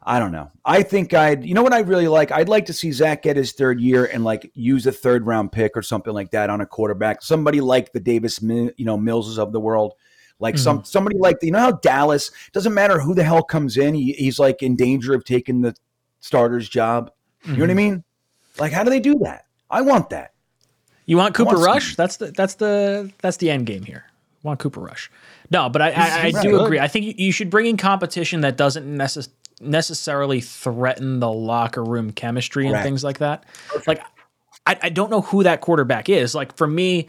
I 0.08 0.20
don't 0.20 0.32
know. 0.32 0.52
I 0.64 0.84
think 0.84 1.16
I'd, 1.16 1.44
you 1.44 1.56
know 1.56 1.64
what 1.64 1.74
I 1.74 1.80
really 1.80 2.08
like? 2.08 2.32
I'd 2.32 2.48
like 2.48 2.68
to 2.68 2.74
see 2.74 2.92
Zach 2.92 3.24
get 3.24 3.36
his 3.36 3.54
third 3.54 3.82
year 3.82 4.06
and 4.06 4.24
like 4.24 4.52
use 4.54 4.86
a 4.86 4.92
third 4.92 5.26
round 5.26 5.52
pick 5.52 5.76
or 5.76 5.82
something 5.82 6.14
like 6.14 6.30
that 6.32 6.52
on 6.52 6.62
a 6.62 6.66
quarterback. 6.66 7.24
Somebody 7.24 7.60
like 7.60 7.92
the 7.92 8.00
Davis, 8.00 8.40
you 8.42 8.74
know, 8.78 8.98
Millses 8.98 9.40
of 9.40 9.52
the 9.52 9.60
world. 9.60 9.96
Like 10.40 10.58
some 10.58 10.80
mm-hmm. 10.80 10.86
somebody 10.86 11.18
like 11.18 11.38
you 11.42 11.52
know 11.52 11.60
how 11.60 11.72
Dallas 11.72 12.30
doesn't 12.52 12.74
matter 12.74 13.00
who 13.00 13.16
the 13.16 13.24
hell 13.24 13.42
comes 13.42 13.78
in, 13.78 13.96
he, 13.96 14.12
he's 14.14 14.38
like 14.38 14.62
in 14.62 14.76
danger 14.76 15.14
of 15.14 15.24
taking 15.24 15.62
the 15.62 15.74
starter's 16.20 16.68
job. 16.68 17.10
You 17.46 17.54
know 17.54 17.60
what 17.60 17.70
I 17.70 17.74
mm-hmm. 17.74 17.78
mean? 17.78 18.04
Like 18.60 18.74
how 18.74 18.84
do 18.84 18.90
they 18.90 19.00
do 19.00 19.18
that? 19.20 19.46
I 19.72 19.82
want 19.82 20.10
that. 20.10 20.34
You 21.06 21.18
want 21.18 21.36
Cooper 21.36 21.56
want 21.56 21.66
Rush? 21.66 21.96
That's 21.96 22.18
the 22.18 22.32
that's 22.32 22.56
the 22.56 23.12
that's 23.22 23.38
the 23.38 23.50
end 23.50 23.66
game 23.66 23.84
here. 23.84 24.06
Want 24.44 24.60
Cooper 24.60 24.82
Rush? 24.82 25.10
No, 25.52 25.70
but 25.70 25.82
I 25.82 25.92
I, 25.92 26.22
I 26.26 26.42
do 26.42 26.62
agree. 26.62 26.80
I 26.80 26.90
think 26.90 27.06
you, 27.06 27.14
you 27.18 27.32
should 27.32 27.50
bring 27.50 27.66
in 27.68 27.78
competition 27.78 28.42
that 28.42 28.58
doesn't 28.58 28.86
necess- 28.86 29.30
necessarily 29.62 30.42
threaten 30.42 31.20
the 31.20 31.32
locker 31.32 31.84
room 31.84 32.12
chemistry 32.12 32.68
and 32.68 32.82
things 32.84 33.04
like 33.04 33.20
that. 33.20 33.46
Like 33.88 34.04
I, 34.66 34.78
I 34.84 34.90
don't 34.90 35.10
know 35.10 35.22
who 35.22 35.44
that 35.44 35.62
quarterback 35.62 36.10
is. 36.10 36.36
Like 36.36 36.56
for 36.58 36.68
me, 36.68 37.08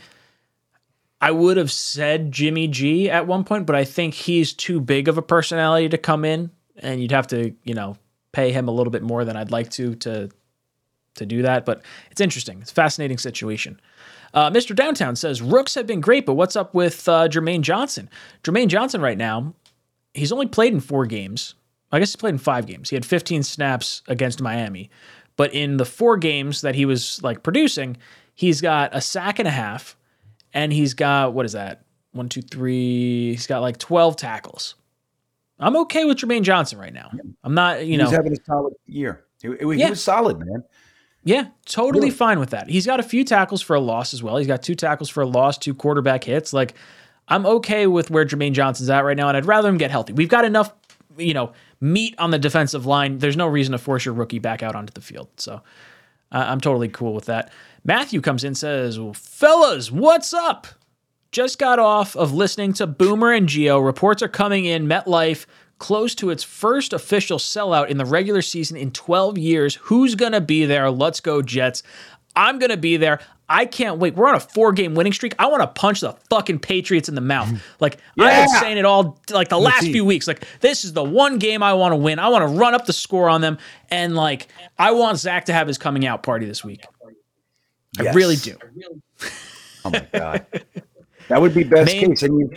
I 1.21 1.31
would 1.31 1.57
have 1.57 1.73
said 1.73 2.31
Jimmy 2.31 2.69
G 2.69 3.11
at 3.11 3.27
one 3.27 3.45
point, 3.45 3.67
but 3.67 3.75
I 3.75 3.85
think 3.85 4.15
he's 4.15 4.53
too 4.53 4.81
big 4.81 5.09
of 5.09 5.19
a 5.19 5.23
personality 5.23 5.89
to 5.89 5.99
come 5.99 6.25
in, 6.25 6.51
and 6.79 7.01
you'd 7.01 7.13
have 7.13 7.27
to 7.29 7.55
you 7.65 7.75
know 7.75 7.97
pay 8.33 8.53
him 8.53 8.69
a 8.69 8.73
little 8.73 8.91
bit 8.91 9.03
more 9.03 9.25
than 9.25 9.37
I'd 9.37 9.51
like 9.51 9.71
to 9.73 9.95
to 9.97 10.29
to 11.15 11.27
do 11.27 11.43
that. 11.43 11.65
But 11.65 11.83
it's 12.11 12.21
interesting. 12.21 12.61
It's 12.61 12.71
a 12.71 12.75
fascinating 12.75 13.19
situation. 13.19 13.81
Uh, 14.35 14.51
Mr. 14.51 14.77
Downtown 14.77 15.17
says 15.17 15.41
Rooks 15.41 15.75
have 15.75 15.87
been 15.87 16.03
great, 16.03 16.27
but 16.27 16.35
what's 16.35 16.57
up 16.57 16.75
with 16.75 17.09
uh, 17.09 17.27
Jermaine 17.29 17.63
Johnson? 17.63 18.11
Jermaine 18.45 18.69
Johnson 18.69 19.01
right 19.01 19.17
now, 19.17 19.55
he's 20.13 20.33
only 20.33 20.47
played 20.47 20.75
in 20.75 20.81
four 20.81 21.07
games. 21.07 21.55
I 21.93 21.99
guess 21.99 22.13
he 22.13 22.17
played 22.19 22.31
in 22.35 22.39
five 22.39 22.67
games. 22.67 22.91
He 22.91 22.97
had 22.97 23.05
15 23.07 23.43
snaps 23.43 24.03
against 24.09 24.41
Miami, 24.41 24.91
but 25.37 25.53
in 25.55 25.77
the 25.77 25.85
four 25.85 26.17
games 26.17 26.61
that 26.63 26.75
he 26.75 26.85
was 26.85 27.23
like 27.23 27.43
producing, 27.43 27.97
he's 28.35 28.61
got 28.61 28.95
a 28.95 29.01
sack 29.01 29.39
and 29.39 29.47
a 29.49 29.53
half, 29.53 29.97
and 30.53 30.73
he's 30.73 30.95
got 30.95 31.33
what 31.35 31.47
is 31.47 31.53
that? 31.53 31.85
One, 32.13 32.29
two, 32.29 32.43
three. 32.43 33.33
He's 33.33 33.47
got 33.47 33.61
like 33.61 33.79
12 33.79 34.17
tackles. 34.17 34.75
I'm 35.59 35.77
okay 35.77 36.05
with 36.05 36.19
Jermaine 36.19 36.43
Johnson 36.43 36.79
right 36.79 36.93
now. 36.93 37.11
I'm 37.45 37.55
not, 37.55 37.87
you 37.87 37.97
know, 37.97 38.05
was 38.05 38.13
having 38.13 38.33
a 38.33 38.45
solid 38.45 38.75
year. 38.87 39.25
He, 39.43 39.49
he- 39.49 39.83
he 39.85 39.91
was 39.91 40.03
solid, 40.03 40.39
man. 40.39 40.65
yeah, 41.25 41.49
totally 41.67 42.07
Really? 42.07 42.11
fine 42.11 42.39
with 42.41 42.51
that. 42.51 42.69
He's 42.69 42.85
got 42.87 43.01
a 43.01 43.03
few 43.03 43.23
tackles 43.25 43.63
for 43.63 43.75
a 43.77 43.81
loss 43.81 44.13
as 44.15 44.23
well. 44.23 44.37
He's 44.39 44.47
got 44.47 44.63
two 44.63 44.75
tackles 44.75 45.09
for 45.09 45.23
a 45.23 45.27
loss, 45.27 45.57
two 45.59 45.75
quarterback 45.75 46.25
hits. 46.25 46.53
Like, 46.53 46.75
I'm 47.29 47.45
okay 47.47 47.87
with 47.87 48.11
where 48.11 48.25
Jermaine 48.25 48.53
Johnson's 48.53 48.91
at 48.91 49.05
right 49.05 49.17
now, 49.17 49.29
and 49.29 49.37
I'd 49.37 49.47
rather 49.47 49.69
him 49.69 49.79
get 49.79 49.91
healthy. 49.91 50.13
We've 50.13 50.29
got 50.29 50.45
enough, 50.45 50.73
you 51.19 51.35
know, 51.35 51.53
meat 51.81 52.15
on 52.19 52.31
the 52.31 52.39
defensive 52.39 52.87
line. 52.87 53.19
There's 53.19 53.37
no 53.37 53.47
reason 53.47 53.73
to 53.73 53.79
force 53.79 54.05
your 54.05 54.15
rookie 54.15 54.39
back 54.39 54.63
out 54.63 54.75
onto 54.75 54.93
the 54.93 55.01
field. 55.01 55.29
So 55.37 55.63
uh, 56.33 56.45
I'm 56.49 56.61
totally 56.61 56.89
cool 56.89 57.15
with 57.15 57.27
that. 57.27 57.53
Matthew 57.85 58.21
comes 58.21 58.45
in 58.45 58.55
says, 58.55 58.99
well, 58.99 59.15
Fellas, 59.15 59.93
what's 59.93 60.35
up? 60.35 60.67
Just 61.33 61.59
got 61.59 61.79
off 61.79 62.17
of 62.17 62.33
listening 62.33 62.73
to 62.75 62.87
Boomer 62.87 63.33
and 63.33 63.49
Gio. 63.49 63.85
Reports 63.85 64.23
are 64.23 64.29
coming 64.29 64.65
in 64.65 64.87
MetLife 64.87 65.47
close 65.79 66.15
to 66.15 66.31
its 66.31 66.43
first 66.43 66.93
official 66.93 67.39
sellout 67.39 67.89
in 67.89 67.99
the 67.99 68.05
regular 68.05 68.43
season 68.43 68.77
in 68.77 68.91
12 68.91 69.37
years. 69.37 69.75
Who's 69.83 70.15
going 70.15 70.33
to 70.33 70.41
be 70.41 70.65
there? 70.65 70.91
Let's 70.91 71.21
go, 71.21 71.43
Jets. 71.43 71.83
I'm 72.37 72.59
going 72.59 72.71
to 72.71 72.77
be 72.77 72.97
there. 72.97 73.21
I 73.49 73.65
can't 73.65 73.99
wait. 73.99 74.15
We're 74.17 74.29
on 74.29 74.35
a 74.35 74.41
four 74.41 74.73
game 74.73 74.95
winning 74.95 75.13
streak. 75.13 75.35
I 75.39 75.47
want 75.47 75.63
to 75.63 75.69
punch 75.69 76.01
the 76.01 76.13
fucking 76.31 76.59
Patriots 76.59 77.09
in 77.09 77.15
the 77.15 77.21
mouth. 77.21 77.49
Like, 77.81 77.99
I've 78.19 78.49
been 78.49 78.61
saying 78.61 78.79
it 78.79 78.85
all 78.85 79.21
like 79.31 79.49
the 79.49 79.59
last 79.59 79.85
few 79.85 80.05
weeks. 80.05 80.27
Like, 80.27 80.45
this 80.61 80.85
is 80.85 80.93
the 80.93 81.05
one 81.05 81.39
game 81.39 81.63
I 81.63 81.75
want 81.75 81.93
to 81.93 81.97
win. 81.97 82.19
I 82.19 82.29
want 82.29 82.43
to 82.43 82.49
run 82.59 82.75
up 82.75 82.87
the 82.87 82.93
score 82.93 83.29
on 83.29 83.41
them. 83.41 83.59
And, 83.91 84.17
like, 84.17 84.49
I 84.79 84.91
want 84.93 85.19
Zach 85.19 85.45
to 85.47 85.53
have 85.53 85.69
his 85.69 85.79
coming 85.79 86.07
out 86.07 86.23
party 86.23 86.47
this 86.47 86.65
week. 86.65 86.85
I 87.99 88.11
really 88.13 88.37
do. 88.37 88.57
Oh 89.85 89.91
my 89.91 90.05
god, 90.13 90.45
that 91.29 91.41
would 91.41 91.55
be 91.55 91.63
best 91.63 91.95
Main- 91.95 92.09
case. 92.11 92.25
I 92.25 92.27
mean, 92.27 92.51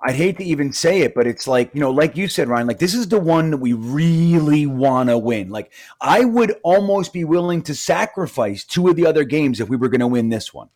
I'd 0.00 0.14
hate 0.14 0.38
to 0.38 0.44
even 0.44 0.72
say 0.72 1.00
it, 1.00 1.14
but 1.14 1.26
it's 1.26 1.48
like 1.48 1.70
you 1.74 1.80
know, 1.80 1.90
like 1.90 2.16
you 2.16 2.28
said, 2.28 2.48
Ryan. 2.48 2.68
Like 2.68 2.78
this 2.78 2.94
is 2.94 3.08
the 3.08 3.18
one 3.18 3.50
that 3.50 3.56
we 3.56 3.72
really 3.72 4.66
want 4.66 5.08
to 5.08 5.18
win. 5.18 5.50
Like 5.50 5.72
I 6.00 6.24
would 6.24 6.54
almost 6.62 7.12
be 7.12 7.24
willing 7.24 7.62
to 7.62 7.74
sacrifice 7.74 8.64
two 8.64 8.88
of 8.88 8.96
the 8.96 9.06
other 9.06 9.24
games 9.24 9.60
if 9.60 9.68
we 9.68 9.76
were 9.76 9.88
going 9.88 10.00
to 10.00 10.06
win 10.06 10.28
this 10.28 10.54
one. 10.54 10.68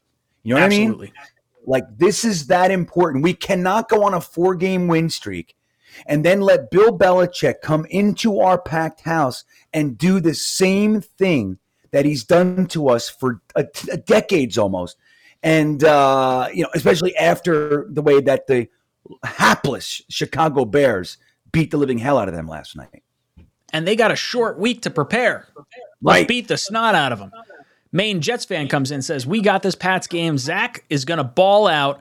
You 0.43 0.55
know 0.55 0.61
what 0.61 0.67
I 0.67 0.69
mean? 0.71 0.91
Absolutely. 0.91 1.13
Like 1.67 1.85
this 1.99 2.25
is 2.25 2.49
that 2.49 2.73
important. 2.73 3.23
We 3.23 3.35
cannot 3.35 3.89
go 3.89 4.03
on 4.03 4.15
a 4.15 4.21
four 4.21 4.57
game 4.57 4.89
win 4.89 5.09
streak 5.09 5.55
and 6.07 6.25
then 6.25 6.41
let 6.41 6.71
Bill 6.71 6.97
Belichick 6.97 7.61
come 7.63 7.87
into 7.91 8.41
our 8.41 8.61
packed 8.61 9.03
house 9.03 9.45
and 9.73 9.97
do 9.97 10.21
the 10.21 10.35
same 10.35 11.01
thing 11.01 11.59
that 11.93 12.05
he's 12.05 12.25
done 12.25 12.67
to 12.67 12.89
us 12.89 13.09
for 13.09 13.41
a, 13.55 13.67
a 13.91 13.99
decades 13.99 14.59
almost. 14.59 14.97
And 15.45 15.85
uh, 15.85 16.49
you 16.53 16.63
know, 16.63 16.71
especially 16.75 17.17
after 17.17 17.87
the 17.89 18.03
way 18.03 18.21
that 18.21 18.47
the 18.47 18.69
hapless 19.25 20.03
Chicago 20.09 20.65
Bears 20.65 21.19
beat 21.53 21.71
the 21.71 21.77
living 21.77 21.99
hell 21.99 22.19
out 22.19 22.29
of 22.29 22.35
them 22.35 22.47
last 22.49 22.77
night. 22.77 23.03
and 23.75 23.87
they 23.89 23.97
got 23.97 24.11
a 24.13 24.17
short 24.17 24.59
week 24.59 24.83
to 24.83 24.91
prepare. 24.91 25.49
Let's 25.57 25.67
Right. 26.03 26.29
beat 26.29 26.47
the 26.49 26.57
snot 26.59 26.95
out 26.95 27.11
of 27.13 27.19
them. 27.19 27.31
Main 27.91 28.21
Jets 28.21 28.45
fan 28.45 28.69
comes 28.69 28.91
in 28.91 28.97
and 28.97 29.05
says, 29.05 29.27
"We 29.27 29.41
got 29.41 29.63
this 29.63 29.75
Pats 29.75 30.07
game. 30.07 30.37
Zach 30.39 30.85
is 30.91 31.05
going 31.07 31.19
to 31.19 31.25
ball 31.25 31.67
out 31.67 32.01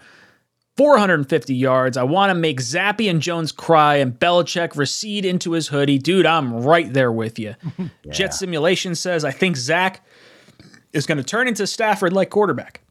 450 0.78 1.54
yards. 1.56 1.96
I 1.98 2.04
want 2.04 2.30
to 2.30 2.34
make 2.36 2.60
Zappe 2.62 3.10
and 3.10 3.22
Jones 3.22 3.52
cry 3.52 3.96
and 3.98 4.18
Belichick 4.18 4.76
recede 4.76 5.26
into 5.26 5.52
his 5.52 5.68
hoodie. 5.70 5.98
Dude, 5.98 6.26
I'm 6.26 6.62
right 6.62 6.92
there 6.92 7.12
with 7.12 7.38
you." 7.40 7.56
Jet 8.10 8.34
Simulation 8.34 8.96
says, 8.96 9.24
"I 9.26 9.32
think 9.32 9.56
Zach 9.58 10.06
is 10.94 11.06
going 11.06 11.18
to 11.20 11.24
turn 11.24 11.48
into 11.48 11.66
Stafford 11.68 12.12
like 12.14 12.30
quarterback." 12.30 12.82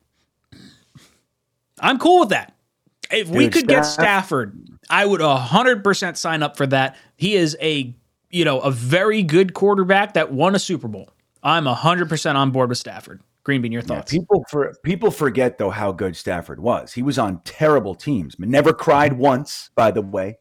I'm 1.81 1.99
cool 1.99 2.20
with 2.20 2.28
that. 2.31 2.55
If 3.11 3.28
we 3.28 3.45
Dude, 3.45 3.53
could 3.53 3.69
get 3.69 3.82
Stafford, 3.82 4.59
I 4.89 5.05
would 5.05 5.20
100% 5.20 6.16
sign 6.16 6.43
up 6.43 6.57
for 6.57 6.66
that. 6.69 6.97
He 7.16 7.35
is 7.35 7.57
a, 7.61 7.95
you 8.31 8.45
know, 8.45 8.61
a 8.61 8.70
very 8.70 9.23
good 9.23 9.55
quarterback 9.55 10.15
that 10.15 10.32
won 10.32 10.55
a 10.55 10.59
Super 10.59 10.89
Bowl. 10.89 11.11
I'm 11.43 11.65
100% 11.65 12.35
on 12.35 12.51
board 12.51 12.69
with 12.69 12.78
Stafford. 12.78 13.20
Greenbean, 13.45 13.73
your 13.73 13.82
Yeah, 13.82 13.87
thoughts? 13.97 14.12
people 14.12 14.45
for 14.51 14.74
people 14.82 15.11
forget 15.11 15.57
though 15.59 15.70
how 15.70 15.93
good 15.93 16.15
Stafford 16.15 16.61
was. 16.61 16.93
He 16.93 17.03
was 17.03 17.19
on 17.19 17.41
terrible 17.45 17.95
teams. 17.95 18.37
Never 18.39 18.73
cried 18.74 19.15
once, 19.15 19.70
by 19.74 19.91
the 19.91 20.03
way. 20.03 20.39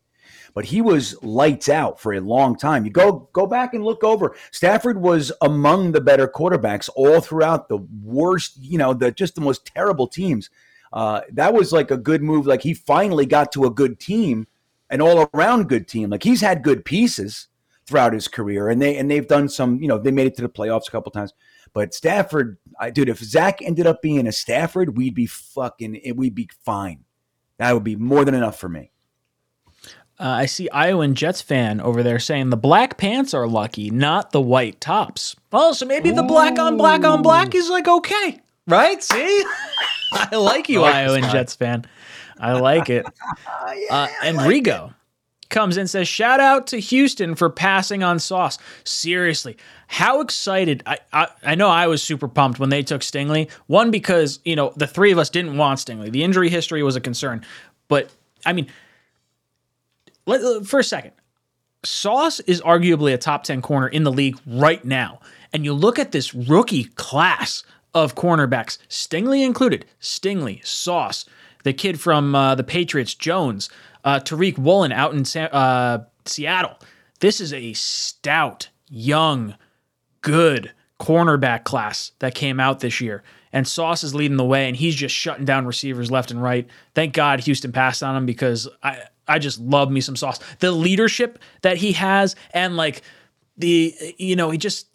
But 0.53 0.65
he 0.65 0.81
was 0.81 1.21
lights 1.23 1.69
out 1.69 1.99
for 2.01 2.13
a 2.13 2.19
long 2.19 2.57
time. 2.57 2.83
You 2.83 2.91
go 2.91 3.29
go 3.31 3.47
back 3.47 3.73
and 3.73 3.85
look 3.85 4.03
over. 4.03 4.35
Stafford 4.51 4.99
was 5.01 5.31
among 5.41 5.93
the 5.93 6.01
better 6.01 6.27
quarterbacks 6.27 6.89
all 6.95 7.21
throughout 7.21 7.69
the 7.69 7.77
worst, 8.03 8.57
you 8.59 8.77
know, 8.77 8.93
the 8.93 9.11
just 9.11 9.35
the 9.35 9.41
most 9.41 9.65
terrible 9.65 10.07
teams. 10.07 10.49
Uh, 10.91 11.21
that 11.31 11.53
was 11.53 11.71
like 11.71 11.91
a 11.91 11.97
good 11.97 12.23
move. 12.23 12.45
Like 12.45 12.61
he 12.61 12.73
finally 12.73 13.25
got 13.25 13.51
to 13.53 13.65
a 13.65 13.69
good 13.69 13.99
team, 13.99 14.47
an 14.89 15.01
all 15.01 15.29
around 15.33 15.69
good 15.69 15.87
team. 15.87 16.09
Like 16.09 16.23
he's 16.23 16.41
had 16.41 16.63
good 16.63 16.85
pieces 16.85 17.47
throughout 17.85 18.13
his 18.13 18.27
career, 18.27 18.69
and 18.69 18.81
they 18.81 18.97
and 18.97 19.09
they've 19.09 19.27
done 19.27 19.49
some. 19.49 19.81
You 19.81 19.87
know, 19.87 19.97
they 19.97 20.11
made 20.11 20.27
it 20.27 20.35
to 20.37 20.41
the 20.41 20.49
playoffs 20.49 20.87
a 20.87 20.91
couple 20.91 21.11
times. 21.11 21.33
But 21.73 21.93
Stafford, 21.93 22.57
I, 22.79 22.89
dude, 22.89 23.09
if 23.09 23.19
Zach 23.19 23.61
ended 23.61 23.85
up 23.87 24.01
being 24.01 24.27
a 24.27 24.31
Stafford, 24.31 24.97
we'd 24.97 25.13
be 25.13 25.27
fucking, 25.27 26.01
we'd 26.15 26.35
be 26.35 26.49
fine. 26.65 27.03
That 27.57 27.73
would 27.73 27.83
be 27.83 27.95
more 27.95 28.25
than 28.25 28.33
enough 28.33 28.59
for 28.59 28.69
me. 28.69 28.91
Uh, 30.19 30.27
I 30.27 30.45
see 30.47 30.69
Iowan 30.69 31.15
Jets 31.15 31.41
fan 31.41 31.79
over 31.79 32.03
there 32.03 32.19
saying 32.19 32.49
the 32.49 32.57
black 32.57 32.97
pants 32.97 33.33
are 33.33 33.47
lucky, 33.47 33.89
not 33.89 34.31
the 34.31 34.41
white 34.41 34.81
tops. 34.81 35.35
Oh, 35.53 35.71
so 35.71 35.85
maybe 35.85 36.11
the 36.11 36.23
black 36.23 36.59
on 36.59 36.75
black 36.75 37.05
on 37.05 37.21
black 37.21 37.55
is 37.55 37.69
like 37.69 37.87
okay, 37.87 38.41
right? 38.69 39.01
See, 39.03 39.43
I 40.13 40.35
like 40.35 40.69
you, 40.69 40.83
Iowan 40.83 41.23
Jets 41.23 41.55
fan. 41.55 41.85
I 42.39 42.53
like 42.53 42.89
it. 42.89 43.05
uh, 43.91 44.07
and 44.23 44.37
Rigo 44.37 44.93
comes 45.49 45.77
in 45.77 45.81
and 45.81 45.89
says, 45.89 46.07
"Shout 46.07 46.39
out 46.39 46.67
to 46.67 46.79
Houston 46.79 47.35
for 47.35 47.49
passing 47.49 48.03
on 48.03 48.19
Sauce." 48.19 48.57
Seriously, 48.85 49.57
how 49.87 50.21
excited! 50.21 50.83
I, 50.85 50.99
I 51.11 51.27
I 51.43 51.55
know 51.55 51.69
I 51.69 51.87
was 51.87 52.01
super 52.01 52.27
pumped 52.27 52.59
when 52.59 52.69
they 52.69 52.83
took 52.83 53.01
Stingley. 53.01 53.51
One 53.67 53.91
because 53.91 54.39
you 54.45 54.55
know 54.55 54.71
the 54.77 54.87
three 54.87 55.11
of 55.11 55.17
us 55.17 55.29
didn't 55.29 55.57
want 55.57 55.79
Stingley. 55.79 56.11
The 56.11 56.23
injury 56.23 56.49
history 56.49 56.83
was 56.83 56.95
a 56.95 57.01
concern, 57.01 57.45
but 57.87 58.09
I 58.45 58.53
mean 58.53 58.67
let, 60.29 60.65
for 60.65 60.79
a 60.79 60.83
second, 60.83 61.11
Sauce 61.83 62.39
is 62.41 62.61
arguably 62.61 63.13
a 63.13 63.17
top 63.17 63.43
10 63.43 63.61
corner 63.61 63.87
in 63.87 64.03
the 64.03 64.11
league 64.11 64.37
right 64.45 64.83
now. 64.85 65.19
And 65.51 65.65
you 65.65 65.73
look 65.73 65.97
at 65.97 66.11
this 66.11 66.35
rookie 66.35 66.83
class 66.83 67.63
of 67.93 68.15
cornerbacks, 68.15 68.77
Stingley 68.87 69.43
included, 69.45 69.85
Stingley, 70.01 70.65
Sauce, 70.65 71.25
the 71.63 71.73
kid 71.73 71.99
from 71.99 72.35
uh, 72.35 72.55
the 72.55 72.63
Patriots, 72.63 73.13
Jones, 73.13 73.69
uh, 74.03 74.19
Tariq 74.19 74.57
Woolen 74.57 74.91
out 74.91 75.13
in 75.13 75.23
uh, 75.41 76.05
Seattle. 76.25 76.77
This 77.19 77.41
is 77.41 77.53
a 77.53 77.73
stout, 77.73 78.69
young, 78.87 79.55
good 80.21 80.71
cornerback 80.99 81.63
class 81.63 82.11
that 82.19 82.35
came 82.35 82.59
out 82.59 82.79
this 82.79 83.01
year. 83.01 83.23
And 83.51 83.67
Sauce 83.67 84.03
is 84.03 84.13
leading 84.13 84.37
the 84.37 84.45
way, 84.45 84.67
and 84.67 84.77
he's 84.77 84.95
just 84.95 85.15
shutting 85.15 85.45
down 85.45 85.65
receivers 85.65 86.11
left 86.11 86.29
and 86.29 86.41
right. 86.41 86.67
Thank 86.93 87.13
God 87.13 87.39
Houston 87.41 87.71
passed 87.71 88.03
on 88.03 88.15
him 88.15 88.25
because 88.25 88.69
I 88.83 89.03
I 89.27 89.39
just 89.39 89.59
love 89.59 89.91
me 89.91 90.01
some 90.01 90.15
Sauce. 90.15 90.39
The 90.59 90.71
leadership 90.71 91.39
that 91.61 91.77
he 91.77 91.93
has, 91.93 92.35
and 92.51 92.77
like 92.77 93.01
the 93.57 93.95
you 94.17 94.35
know 94.35 94.51
he 94.51 94.59
just 94.59 94.87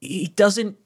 he 0.00 0.26
doesn't 0.36 0.76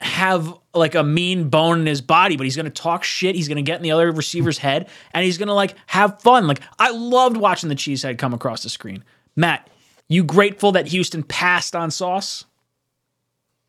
have 0.00 0.54
like 0.74 0.94
a 0.94 1.02
mean 1.02 1.48
bone 1.48 1.80
in 1.80 1.86
his 1.86 2.00
body, 2.00 2.36
but 2.36 2.44
he's 2.44 2.56
gonna 2.56 2.70
talk 2.70 3.02
shit. 3.04 3.34
He's 3.34 3.48
gonna 3.48 3.62
get 3.62 3.76
in 3.76 3.82
the 3.82 3.90
other 3.90 4.10
receiver's 4.12 4.58
head, 4.58 4.88
and 5.12 5.24
he's 5.24 5.38
gonna 5.38 5.54
like 5.54 5.74
have 5.86 6.20
fun. 6.22 6.46
Like 6.46 6.60
I 6.78 6.90
loved 6.90 7.36
watching 7.36 7.68
the 7.68 7.74
cheesehead 7.74 8.18
come 8.18 8.32
across 8.34 8.62
the 8.62 8.68
screen. 8.68 9.02
Matt, 9.36 9.68
you 10.08 10.22
grateful 10.24 10.72
that 10.72 10.86
Houston 10.88 11.22
passed 11.22 11.74
on 11.76 11.90
Sauce? 11.90 12.44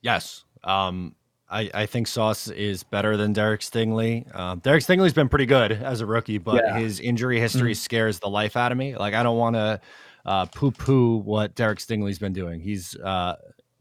Yes. 0.01 0.43
Um, 0.64 1.15
I, 1.49 1.69
I 1.73 1.85
think 1.88 2.07
Sauce 2.07 2.47
is 2.47 2.84
better 2.84 3.18
than 3.18 3.34
Derek 3.34 3.61
Stingley. 3.61 4.34
Um, 4.38 4.60
Derek 4.60 4.84
Stingley's 4.84 5.14
been 5.14 5.30
pretty 5.30 5.47
good 5.47 5.72
as 5.72 6.01
a 6.01 6.06
rookie, 6.06 6.38
but 6.38 6.64
Yeah. 6.64 6.77
his 6.80 6.99
injury 6.99 7.39
history 7.39 7.73
scares 7.73 8.19
the 8.19 8.30
life 8.30 8.56
out 8.56 8.72
of 8.72 8.77
me. 8.77 8.95
Like 8.95 9.14
I 9.14 9.23
don't 9.23 9.38
want 9.38 9.56
to 9.56 9.81
uh, 10.26 10.45
poo-poo 10.45 11.18
what 11.18 11.56
Derek 11.56 11.80
Stingley's 11.80 12.19
been 12.19 12.34
doing. 12.34 12.60
He's 12.60 12.95
uh, 12.95 13.35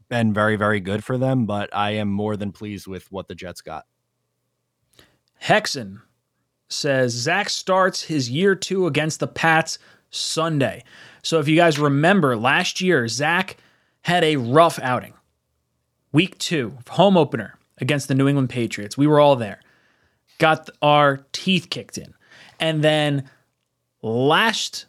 been 0.09 0.33
very, 0.33 0.55
very 0.55 0.79
good 0.79 1.03
for 1.03 1.17
them, 1.17 1.45
but 1.45 1.69
I 1.73 1.91
am 1.91 2.09
more 2.09 2.35
than 2.35 2.51
pleased 2.51 2.87
with 2.87 3.11
what 3.11 3.27
the 3.27 3.35
Jets 3.35 3.61
got. 3.61 3.85
Hexen 5.41 6.01
says 6.67 7.13
Zach 7.13 7.49
starts 7.49 8.03
his 8.03 8.29
year 8.29 8.55
two 8.55 8.87
against 8.87 9.19
the 9.19 9.27
Pats 9.27 9.79
Sunday. 10.09 10.83
So 11.21 11.39
if 11.39 11.47
you 11.47 11.55
guys 11.55 11.79
remember 11.79 12.35
last 12.35 12.81
year, 12.81 13.07
Zach 13.07 13.57
had 14.01 14.23
a 14.23 14.37
rough 14.37 14.79
outing. 14.79 15.13
Week 16.11 16.37
two, 16.37 16.77
home 16.89 17.17
opener 17.17 17.57
against 17.77 18.07
the 18.07 18.15
New 18.15 18.27
England 18.27 18.49
Patriots. 18.49 18.97
We 18.97 19.07
were 19.07 19.19
all 19.19 19.35
there. 19.35 19.59
Got 20.39 20.69
our 20.81 21.25
teeth 21.31 21.69
kicked 21.69 21.97
in. 21.97 22.13
And 22.59 22.83
then 22.83 23.29
last 24.01 24.85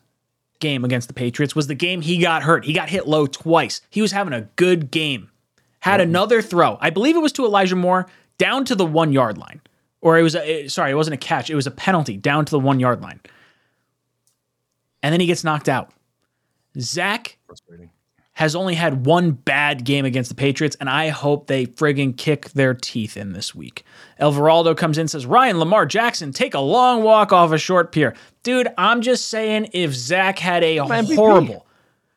game 0.60 0.84
against 0.84 1.08
the 1.08 1.14
Patriots 1.14 1.56
was 1.56 1.66
the 1.66 1.74
game 1.74 2.00
he 2.02 2.18
got 2.18 2.42
hurt. 2.42 2.64
He 2.64 2.72
got 2.72 2.88
hit 2.88 3.08
low 3.08 3.26
twice. 3.26 3.80
He 3.90 4.00
was 4.00 4.12
having 4.12 4.32
a 4.32 4.42
good 4.56 4.90
game. 4.90 5.30
Had 5.80 6.00
another 6.00 6.42
throw. 6.42 6.76
I 6.80 6.90
believe 6.90 7.16
it 7.16 7.20
was 7.20 7.32
to 7.32 7.44
Elijah 7.44 7.74
Moore 7.76 8.06
down 8.38 8.64
to 8.66 8.74
the 8.74 8.84
one 8.86 9.12
yard 9.12 9.38
line. 9.38 9.60
Or 10.02 10.18
it 10.18 10.22
was 10.22 10.34
a, 10.34 10.64
it- 10.64 10.70
sorry, 10.72 10.92
it 10.92 10.94
wasn't 10.94 11.14
a 11.14 11.18
catch. 11.18 11.50
It 11.50 11.54
was 11.54 11.66
a 11.66 11.70
penalty 11.70 12.16
down 12.16 12.44
to 12.44 12.50
the 12.50 12.60
one 12.60 12.78
yard 12.80 13.00
line. 13.02 13.20
And 15.02 15.12
then 15.12 15.20
he 15.20 15.26
gets 15.26 15.42
knocked 15.44 15.68
out. 15.68 15.90
Zach 16.78 17.38
has 18.40 18.56
only 18.56 18.74
had 18.74 19.04
one 19.04 19.32
bad 19.32 19.84
game 19.84 20.06
against 20.06 20.30
the 20.30 20.34
Patriots, 20.34 20.74
and 20.80 20.88
I 20.88 21.08
hope 21.10 21.46
they 21.46 21.66
friggin' 21.66 22.16
kick 22.16 22.48
their 22.50 22.72
teeth 22.72 23.18
in 23.18 23.34
this 23.34 23.54
week. 23.54 23.84
El 24.18 24.32
Veraldo 24.32 24.74
comes 24.74 24.96
in 24.96 25.02
and 25.02 25.10
says, 25.10 25.26
Ryan 25.26 25.58
Lamar 25.58 25.84
Jackson, 25.84 26.32
take 26.32 26.54
a 26.54 26.60
long 26.60 27.02
walk 27.02 27.32
off 27.32 27.52
a 27.52 27.58
short 27.58 27.92
pier. 27.92 28.16
Dude, 28.42 28.68
I'm 28.78 29.02
just 29.02 29.28
saying 29.28 29.68
if 29.74 29.92
Zach 29.92 30.38
had 30.38 30.64
a 30.64 30.78
horrible 30.78 31.66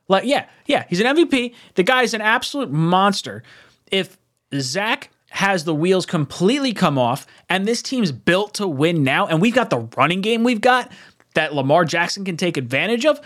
like, 0.08 0.24
yeah, 0.24 0.48
yeah, 0.66 0.86
he's 0.90 1.02
an 1.02 1.14
MVP. 1.14 1.56
The 1.76 1.84
guy's 1.84 2.14
an 2.14 2.22
absolute 2.22 2.72
monster. 2.72 3.44
If 3.92 4.18
Zach 4.56 5.10
has 5.30 5.66
the 5.66 5.76
wheels 5.76 6.06
completely 6.06 6.74
come 6.74 6.98
off 6.98 7.28
and 7.50 7.68
this 7.68 7.82
team's 7.82 8.14
built 8.14 8.54
to 8.56 8.68
win 8.68 9.04
now, 9.04 9.28
and 9.28 9.42
we've 9.42 9.56
got 9.56 9.70
the 9.70 9.90
running 9.98 10.22
game 10.22 10.46
we've 10.46 10.62
got 10.62 10.90
that 11.34 11.54
Lamar 11.54 11.84
Jackson 11.84 12.24
can 12.24 12.38
take 12.38 12.56
advantage 12.56 13.06
of, 13.06 13.20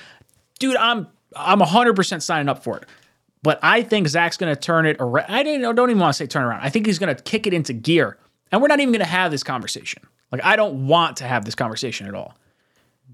dude, 0.59 0.77
I'm 0.77 1.07
I'm 1.35 1.59
100% 1.59 2.21
signing 2.21 2.49
up 2.49 2.63
for 2.63 2.77
it. 2.77 2.85
But 3.43 3.59
I 3.61 3.83
think 3.83 4.07
Zach's 4.07 4.37
going 4.37 4.53
to 4.53 4.59
turn 4.59 4.85
it 4.85 4.97
around. 4.99 5.29
I 5.29 5.43
didn't 5.43 5.75
don't 5.75 5.89
even 5.89 5.99
want 5.99 6.13
to 6.13 6.17
say 6.17 6.27
turn 6.27 6.43
around. 6.43 6.61
I 6.61 6.69
think 6.69 6.85
he's 6.85 6.99
going 6.99 7.15
to 7.15 7.21
kick 7.21 7.47
it 7.47 7.53
into 7.53 7.73
gear. 7.73 8.17
And 8.51 8.61
we're 8.61 8.67
not 8.67 8.79
even 8.79 8.91
going 8.91 8.99
to 8.99 9.05
have 9.05 9.31
this 9.31 9.43
conversation. 9.43 10.03
Like, 10.31 10.43
I 10.43 10.55
don't 10.55 10.87
want 10.87 11.17
to 11.17 11.25
have 11.25 11.45
this 11.45 11.55
conversation 11.55 12.07
at 12.07 12.15
all. 12.15 12.35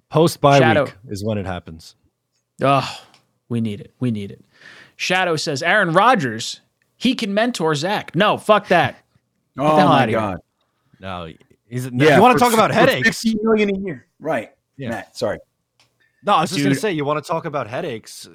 Post 0.09 0.41
bye 0.41 0.59
Shadow. 0.59 0.85
week 0.85 0.93
is 1.09 1.23
when 1.23 1.37
it 1.37 1.45
happens. 1.45 1.95
Oh, 2.61 3.01
we 3.49 3.61
need 3.61 3.81
it. 3.81 3.91
We 3.99 4.11
need 4.11 4.31
it. 4.31 4.43
Shadow 4.95 5.35
says 5.35 5.63
Aaron 5.63 5.91
Rodgers, 5.93 6.61
he 6.95 7.15
can 7.15 7.33
mentor 7.33 7.75
Zach. 7.75 8.15
No, 8.15 8.37
fuck 8.37 8.67
that. 8.67 9.03
Oh 9.57 9.63
the 9.63 9.81
hell 9.81 9.89
my 9.89 10.03
outta 10.03 10.09
here. 10.11 10.19
god. 10.19 10.37
No, 10.99 11.33
he's, 11.67 11.89
Yeah, 11.91 12.15
you 12.15 12.21
want 12.21 12.37
to 12.37 12.43
talk 12.43 12.53
about 12.53 12.71
for 12.71 12.75
headaches? 12.75 13.21
50 13.21 13.39
million 13.43 13.75
a 13.75 13.79
year. 13.79 14.07
Right. 14.19 14.51
Yeah. 14.77 14.89
Matt, 14.89 15.17
sorry. 15.17 15.39
No, 16.25 16.33
I 16.33 16.41
was 16.41 16.51
just 16.51 16.63
gonna 16.63 16.75
say 16.75 16.91
you 16.91 17.05
want 17.05 17.23
to 17.23 17.27
talk 17.27 17.45
about 17.45 17.67
headaches. 17.67 18.27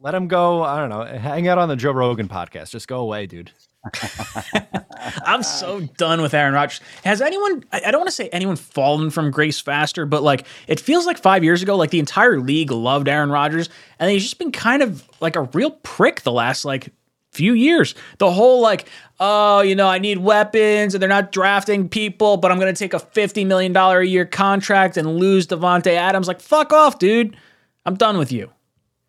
Let 0.00 0.14
him 0.14 0.28
go. 0.28 0.62
I 0.62 0.78
don't 0.78 0.90
know. 0.90 1.04
Hang 1.18 1.48
out 1.48 1.58
on 1.58 1.68
the 1.68 1.76
Joe 1.76 1.92
Rogan 1.92 2.28
podcast. 2.28 2.70
Just 2.70 2.88
go 2.88 3.00
away, 3.00 3.26
dude. 3.26 3.50
I'm 5.26 5.42
so 5.42 5.80
done 5.80 6.22
with 6.22 6.32
Aaron 6.32 6.54
Rodgers. 6.54 6.80
Has 7.04 7.20
anyone, 7.20 7.64
I 7.72 7.82
I 7.86 7.90
don't 7.90 8.00
want 8.00 8.08
to 8.08 8.14
say 8.14 8.28
anyone 8.28 8.56
fallen 8.56 9.10
from 9.10 9.30
grace 9.30 9.60
faster, 9.60 10.06
but 10.06 10.22
like 10.22 10.46
it 10.68 10.80
feels 10.80 11.06
like 11.06 11.18
five 11.18 11.44
years 11.44 11.62
ago, 11.62 11.76
like 11.76 11.90
the 11.90 11.98
entire 11.98 12.38
league 12.38 12.70
loved 12.70 13.08
Aaron 13.08 13.30
Rodgers, 13.30 13.68
and 13.98 14.10
he's 14.10 14.22
just 14.22 14.38
been 14.38 14.52
kind 14.52 14.82
of 14.82 15.06
like 15.20 15.36
a 15.36 15.42
real 15.42 15.70
prick 15.70 16.22
the 16.22 16.32
last 16.32 16.64
like 16.64 16.92
few 17.34 17.52
years. 17.52 17.94
The 18.18 18.30
whole 18.30 18.60
like, 18.60 18.88
oh, 19.20 19.60
you 19.60 19.74
know, 19.74 19.88
I 19.88 19.98
need 19.98 20.18
weapons 20.18 20.94
and 20.94 21.02
they're 21.02 21.08
not 21.08 21.32
drafting 21.32 21.88
people, 21.88 22.36
but 22.36 22.50
I'm 22.50 22.58
going 22.58 22.72
to 22.74 22.78
take 22.78 22.94
a 22.94 22.98
$50 22.98 23.46
million 23.46 23.76
a 23.76 24.02
year 24.02 24.24
contract 24.24 24.96
and 24.96 25.16
lose 25.18 25.46
Davante 25.46 25.88
Adams. 25.92 26.28
Like, 26.28 26.40
fuck 26.40 26.72
off, 26.72 26.98
dude. 26.98 27.36
I'm 27.84 27.96
done 27.96 28.16
with 28.18 28.32
you. 28.32 28.50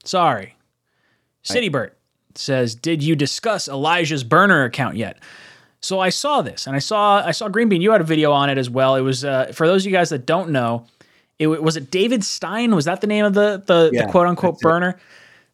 Sorry. 0.04 0.56
Citybert 1.44 1.92
says, 2.34 2.76
"Did 2.76 3.04
you 3.04 3.16
discuss 3.16 3.68
Elijah's 3.68 4.24
burner 4.24 4.64
account 4.64 4.98
yet?" 4.98 5.20
So 5.80 6.00
I 6.00 6.10
saw 6.10 6.42
this, 6.42 6.66
and 6.66 6.76
I 6.76 6.80
saw 6.80 7.24
I 7.24 7.32
saw 7.32 7.48
Green 7.48 7.70
Bean. 7.70 7.82
You 7.82 7.92
had 7.92 8.02
a 8.02 8.06
video 8.06 8.32
on 8.32 8.50
it 8.50 8.58
as 8.58 8.70
well. 8.70 8.96
It 8.96 9.02
was 9.02 9.24
uh, 9.24 9.52
for 9.54 9.68
those 9.68 9.84
of 9.84 9.92
you 9.92 9.92
guys 9.96 10.10
that 10.10 10.26
don't 10.26 10.50
know. 10.50 10.88
It 11.38 11.48
was 11.48 11.78
it 11.78 11.92
David 11.92 12.24
Stein. 12.24 12.74
Was 12.74 12.86
that 12.86 13.02
the 13.02 13.08
name 13.08 13.26
of 13.26 13.34
the 13.36 13.62
the, 13.66 13.92
Yeah, 13.94 14.06
the 14.06 14.12
quote 14.12 14.26
unquote 14.28 14.56
that's 14.56 14.62
it. 14.62 14.64
burner? 14.64 15.00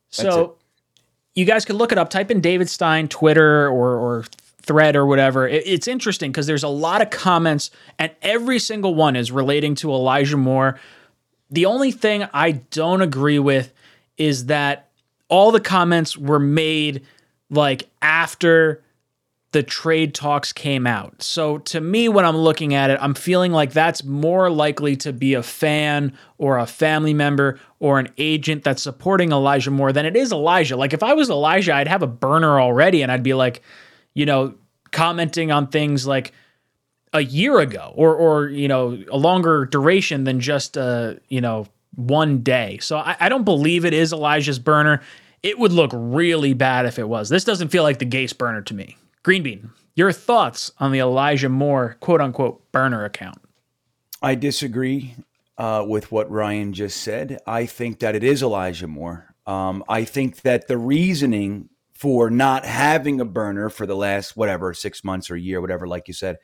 So 0.09 0.55
you 1.35 1.45
guys 1.45 1.65
could 1.65 1.75
look 1.75 1.91
it 1.91 1.97
up. 1.97 2.09
Type 2.09 2.31
in 2.31 2.41
David 2.41 2.69
Stein 2.69 3.07
Twitter 3.07 3.67
or 3.67 3.95
or 3.97 4.25
thread 4.61 4.95
or 4.95 5.05
whatever. 5.05 5.47
It- 5.47 5.63
it's 5.65 5.87
interesting 5.87 6.31
because 6.31 6.45
there's 6.47 6.63
a 6.63 6.67
lot 6.67 7.01
of 7.01 7.09
comments, 7.09 7.71
and 7.97 8.11
every 8.21 8.59
single 8.59 8.93
one 8.93 9.15
is 9.15 9.31
relating 9.31 9.73
to 9.75 9.91
Elijah 9.91 10.37
Moore. 10.37 10.79
The 11.49 11.65
only 11.65 11.91
thing 11.91 12.27
I 12.33 12.51
don't 12.51 13.01
agree 13.01 13.39
with 13.39 13.73
is 14.17 14.45
that 14.45 14.89
all 15.29 15.51
the 15.51 15.59
comments 15.59 16.15
were 16.17 16.39
made 16.39 17.01
like 17.49 17.89
after 18.01 18.83
the 19.51 19.63
trade 19.63 20.13
talks 20.13 20.53
came 20.53 20.87
out. 20.87 21.21
So 21.21 21.57
to 21.59 21.81
me, 21.81 22.07
when 22.07 22.25
I'm 22.25 22.37
looking 22.37 22.73
at 22.73 22.89
it, 22.89 22.97
I'm 23.01 23.13
feeling 23.13 23.51
like 23.51 23.73
that's 23.73 24.03
more 24.03 24.49
likely 24.49 24.95
to 24.97 25.11
be 25.11 25.33
a 25.33 25.43
fan 25.43 26.13
or 26.37 26.57
a 26.57 26.65
family 26.65 27.13
member 27.13 27.59
or 27.79 27.99
an 27.99 28.09
agent 28.17 28.63
that's 28.63 28.81
supporting 28.81 29.31
Elijah 29.31 29.71
more 29.71 29.91
than 29.91 30.05
it 30.05 30.15
is 30.15 30.31
Elijah. 30.31 30.77
Like 30.77 30.93
if 30.93 31.03
I 31.03 31.13
was 31.13 31.29
Elijah, 31.29 31.73
I'd 31.73 31.89
have 31.89 32.01
a 32.01 32.07
burner 32.07 32.61
already 32.61 33.01
and 33.01 33.11
I'd 33.11 33.23
be 33.23 33.33
like, 33.33 33.61
you 34.13 34.25
know, 34.25 34.55
commenting 34.91 35.51
on 35.51 35.67
things 35.67 36.07
like 36.07 36.33
a 37.13 37.21
year 37.21 37.59
ago 37.59 37.93
or 37.95 38.15
or 38.15 38.47
you 38.47 38.67
know 38.67 38.97
a 39.11 39.17
longer 39.17 39.65
duration 39.65 40.23
than 40.23 40.39
just 40.39 40.77
uh 40.77 41.15
you 41.27 41.41
know 41.41 41.67
one 41.95 42.39
day 42.41 42.77
so 42.81 42.97
I, 42.97 43.17
I 43.19 43.29
don't 43.29 43.43
believe 43.43 43.83
it 43.83 43.93
is 43.93 44.13
elijah's 44.13 44.59
burner 44.59 45.01
it 45.43 45.59
would 45.59 45.73
look 45.73 45.91
really 45.93 46.53
bad 46.53 46.85
if 46.85 46.99
it 46.99 47.07
was 47.07 47.27
this 47.27 47.43
doesn't 47.43 47.67
feel 47.67 47.83
like 47.83 47.99
the 47.99 48.05
gase 48.05 48.37
burner 48.37 48.61
to 48.61 48.73
me 48.73 48.97
green 49.23 49.43
bean 49.43 49.71
your 49.95 50.11
thoughts 50.11 50.71
on 50.79 50.91
the 50.91 50.99
elijah 50.99 51.49
moore 51.49 51.97
quote 51.99 52.21
unquote 52.21 52.71
burner 52.71 53.05
account 53.05 53.41
I 54.21 54.35
disagree 54.35 55.15
uh, 55.57 55.83
with 55.87 56.11
what 56.11 56.29
Ryan 56.29 56.73
just 56.73 57.01
said. 57.01 57.39
I 57.47 57.65
think 57.65 57.99
that 57.99 58.15
it 58.15 58.23
is 58.23 58.43
Elijah 58.43 58.87
Moore. 58.87 59.33
Um, 59.47 59.83
I 59.89 60.03
think 60.03 60.41
that 60.41 60.67
the 60.67 60.77
reasoning 60.77 61.69
for 61.93 62.29
not 62.29 62.65
having 62.65 63.19
a 63.19 63.25
burner 63.25 63.69
for 63.69 63.87
the 63.87 63.95
last 63.95 64.37
whatever 64.37 64.73
six 64.73 65.03
months 65.03 65.29
or 65.29 65.35
a 65.35 65.39
year, 65.39 65.59
whatever, 65.59 65.87
like 65.87 66.07
you 66.07 66.13
said, 66.13 66.37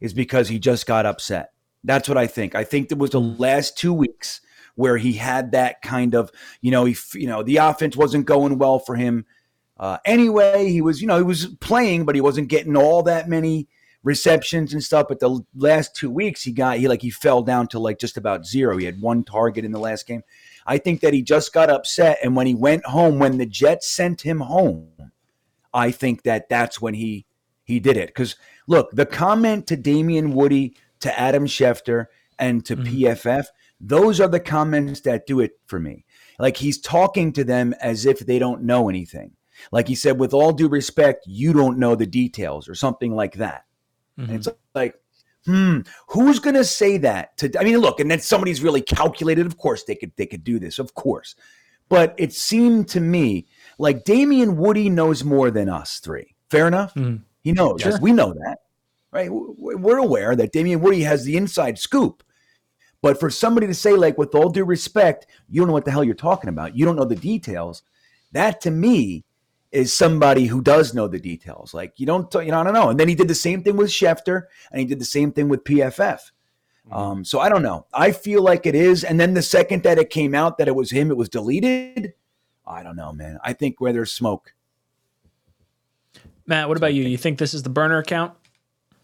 is 0.00 0.12
because 0.12 0.48
he 0.48 0.58
just 0.58 0.86
got 0.86 1.06
upset. 1.06 1.52
That's 1.82 2.08
what 2.08 2.18
I 2.18 2.26
think. 2.26 2.54
I 2.54 2.64
think 2.64 2.88
there 2.88 2.98
was 2.98 3.10
the 3.10 3.20
last 3.20 3.78
two 3.78 3.92
weeks 3.92 4.40
where 4.74 4.96
he 4.98 5.14
had 5.14 5.52
that 5.52 5.80
kind 5.82 6.14
of, 6.14 6.30
you 6.60 6.70
know, 6.70 6.84
he, 6.84 6.96
you 7.14 7.26
know, 7.26 7.42
the 7.42 7.58
offense 7.58 7.96
wasn't 7.96 8.26
going 8.26 8.58
well 8.58 8.78
for 8.78 8.96
him. 8.96 9.24
Uh, 9.76 9.98
anyway, 10.04 10.68
he 10.70 10.80
was, 10.80 11.00
you 11.00 11.08
know, 11.08 11.16
he 11.16 11.24
was 11.24 11.46
playing, 11.60 12.04
but 12.04 12.14
he 12.14 12.20
wasn't 12.20 12.48
getting 12.48 12.76
all 12.76 13.02
that 13.02 13.28
many 13.28 13.68
receptions 14.04 14.72
and 14.72 14.84
stuff. 14.84 15.06
But 15.08 15.18
the 15.18 15.40
last 15.56 15.96
two 15.96 16.10
weeks, 16.10 16.42
he 16.42 16.52
got 16.52 16.78
he 16.78 16.86
like 16.86 17.02
he 17.02 17.10
fell 17.10 17.42
down 17.42 17.66
to 17.68 17.78
like 17.78 17.98
just 17.98 18.16
about 18.16 18.46
zero. 18.46 18.76
He 18.76 18.84
had 18.84 19.00
one 19.00 19.24
target 19.24 19.64
in 19.64 19.72
the 19.72 19.80
last 19.80 20.06
game. 20.06 20.22
I 20.66 20.78
think 20.78 21.00
that 21.00 21.12
he 21.12 21.22
just 21.22 21.52
got 21.52 21.70
upset, 21.70 22.18
and 22.22 22.36
when 22.36 22.46
he 22.46 22.54
went 22.54 22.86
home, 22.86 23.18
when 23.18 23.38
the 23.38 23.46
Jets 23.46 23.88
sent 23.88 24.20
him 24.20 24.40
home, 24.40 24.88
I 25.72 25.90
think 25.90 26.22
that 26.22 26.48
that's 26.48 26.80
when 26.80 26.94
he 26.94 27.26
he 27.64 27.80
did 27.80 27.96
it. 27.96 28.08
Because 28.08 28.36
look, 28.68 28.90
the 28.92 29.06
comment 29.06 29.66
to 29.66 29.76
Damien 29.76 30.34
Woody, 30.34 30.76
to 31.00 31.18
Adam 31.18 31.46
Schefter, 31.46 32.06
and 32.38 32.64
to 32.66 32.76
PFF, 32.76 33.46
those 33.80 34.20
are 34.20 34.28
the 34.28 34.40
comments 34.40 35.00
that 35.02 35.26
do 35.26 35.40
it 35.40 35.58
for 35.66 35.80
me. 35.80 36.04
Like 36.38 36.56
he's 36.56 36.80
talking 36.80 37.32
to 37.32 37.44
them 37.44 37.74
as 37.80 38.06
if 38.06 38.20
they 38.20 38.38
don't 38.38 38.62
know 38.62 38.88
anything. 38.88 39.32
Like 39.72 39.88
he 39.88 39.94
said, 39.94 40.18
with 40.18 40.34
all 40.34 40.52
due 40.52 40.68
respect, 40.68 41.24
you 41.26 41.52
don't 41.52 41.78
know 41.78 41.94
the 41.94 42.06
details, 42.06 42.68
or 42.68 42.74
something 42.74 43.14
like 43.14 43.34
that. 43.34 43.64
And 44.16 44.30
it's 44.30 44.48
like, 44.74 44.94
hmm, 45.44 45.80
who's 46.08 46.38
going 46.38 46.54
to 46.54 46.64
say 46.64 46.98
that? 46.98 47.36
To 47.38 47.50
I 47.58 47.64
mean, 47.64 47.78
look, 47.78 48.00
and 48.00 48.10
then 48.10 48.20
somebody's 48.20 48.62
really 48.62 48.80
calculated. 48.82 49.44
Of 49.46 49.58
course, 49.58 49.84
they 49.84 49.96
could 49.96 50.12
they 50.16 50.26
could 50.26 50.44
do 50.44 50.58
this, 50.58 50.78
of 50.78 50.94
course. 50.94 51.34
But 51.88 52.14
it 52.16 52.32
seemed 52.32 52.88
to 52.90 53.00
me 53.00 53.46
like 53.78 54.04
Damien 54.04 54.56
Woody 54.56 54.88
knows 54.88 55.24
more 55.24 55.50
than 55.50 55.68
us 55.68 55.98
three. 55.98 56.34
Fair 56.48 56.68
enough. 56.68 56.94
Mhm. 56.94 57.22
He 57.42 57.52
knows. 57.52 57.82
Sure. 57.82 57.98
We 58.00 58.12
know 58.12 58.32
that, 58.32 58.58
right? 59.10 59.28
We're 59.30 59.98
aware 59.98 60.34
that 60.36 60.52
Damien 60.52 60.80
Woody 60.80 61.02
has 61.02 61.24
the 61.24 61.36
inside 61.36 61.78
scoop. 61.78 62.22
But 63.02 63.20
for 63.20 63.28
somebody 63.28 63.66
to 63.66 63.74
say, 63.74 63.92
like, 63.92 64.16
with 64.16 64.34
all 64.34 64.48
due 64.48 64.64
respect, 64.64 65.26
you 65.50 65.60
don't 65.60 65.66
know 65.66 65.74
what 65.74 65.84
the 65.84 65.90
hell 65.90 66.04
you're 66.04 66.14
talking 66.14 66.48
about. 66.48 66.74
You 66.74 66.86
don't 66.86 66.96
know 66.96 67.04
the 67.04 67.16
details. 67.16 67.82
That 68.32 68.62
to 68.62 68.70
me 68.70 69.24
is 69.74 69.92
somebody 69.92 70.46
who 70.46 70.62
does 70.62 70.94
know 70.94 71.08
the 71.08 71.18
details. 71.18 71.74
Like 71.74 71.94
you 71.96 72.06
don't, 72.06 72.32
you 72.34 72.52
know, 72.52 72.60
I 72.60 72.64
don't 72.64 72.72
know. 72.72 72.90
And 72.90 72.98
then 72.98 73.08
he 73.08 73.14
did 73.14 73.28
the 73.28 73.34
same 73.34 73.62
thing 73.62 73.76
with 73.76 73.90
Schefter, 73.90 74.44
and 74.70 74.80
he 74.80 74.86
did 74.86 75.00
the 75.00 75.04
same 75.04 75.32
thing 75.32 75.48
with 75.48 75.64
PFF. 75.64 76.20
Um, 76.92 77.24
so 77.24 77.40
I 77.40 77.48
don't 77.48 77.62
know. 77.62 77.86
I 77.94 78.12
feel 78.12 78.42
like 78.42 78.66
it 78.66 78.74
is. 78.74 79.04
And 79.04 79.18
then 79.18 79.34
the 79.34 79.42
second 79.42 79.82
that 79.84 79.98
it 79.98 80.10
came 80.10 80.34
out 80.34 80.58
that 80.58 80.68
it 80.68 80.74
was 80.74 80.90
him, 80.90 81.10
it 81.10 81.16
was 81.16 81.28
deleted. 81.28 82.12
I 82.66 82.82
don't 82.82 82.96
know, 82.96 83.12
man. 83.12 83.38
I 83.42 83.52
think 83.54 83.80
where 83.80 83.92
there's 83.92 84.12
smoke. 84.12 84.54
matt 86.46 86.68
what 86.68 86.76
about 86.76 86.92
you 86.94 87.02
you 87.02 87.16
think 87.16 87.38
this 87.38 87.54
is 87.54 87.62
the 87.62 87.70
burner 87.70 87.98
account 87.98 88.34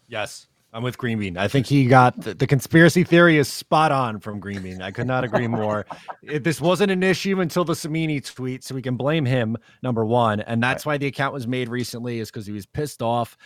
Yes, 0.07 0.47
I'm 0.73 0.83
with 0.83 0.97
Green 0.97 1.19
Bean. 1.19 1.37
I 1.37 1.47
think 1.49 1.65
he 1.65 1.85
got 1.85 2.19
the, 2.21 2.33
the 2.33 2.47
conspiracy 2.47 3.03
theory 3.03 3.37
is 3.37 3.49
spot 3.49 3.91
on 3.91 4.19
from 4.19 4.39
Green 4.39 4.61
Bean. 4.61 4.81
I 4.81 4.91
could 4.91 5.07
not 5.07 5.23
agree 5.25 5.47
more. 5.47 5.85
It, 6.23 6.43
this 6.43 6.61
wasn't 6.61 6.91
an 6.91 7.03
issue 7.03 7.41
until 7.41 7.65
the 7.65 7.75
Cimini 7.75 8.21
tweet, 8.21 8.63
so 8.63 8.73
we 8.73 8.81
can 8.81 8.95
blame 8.95 9.25
him. 9.25 9.57
Number 9.83 10.05
one, 10.05 10.39
and 10.39 10.63
that's 10.63 10.85
why 10.85 10.97
the 10.97 11.07
account 11.07 11.33
was 11.33 11.45
made 11.45 11.67
recently, 11.67 12.19
is 12.19 12.31
because 12.31 12.45
he 12.45 12.53
was 12.53 12.65
pissed 12.65 13.01
off. 13.01 13.37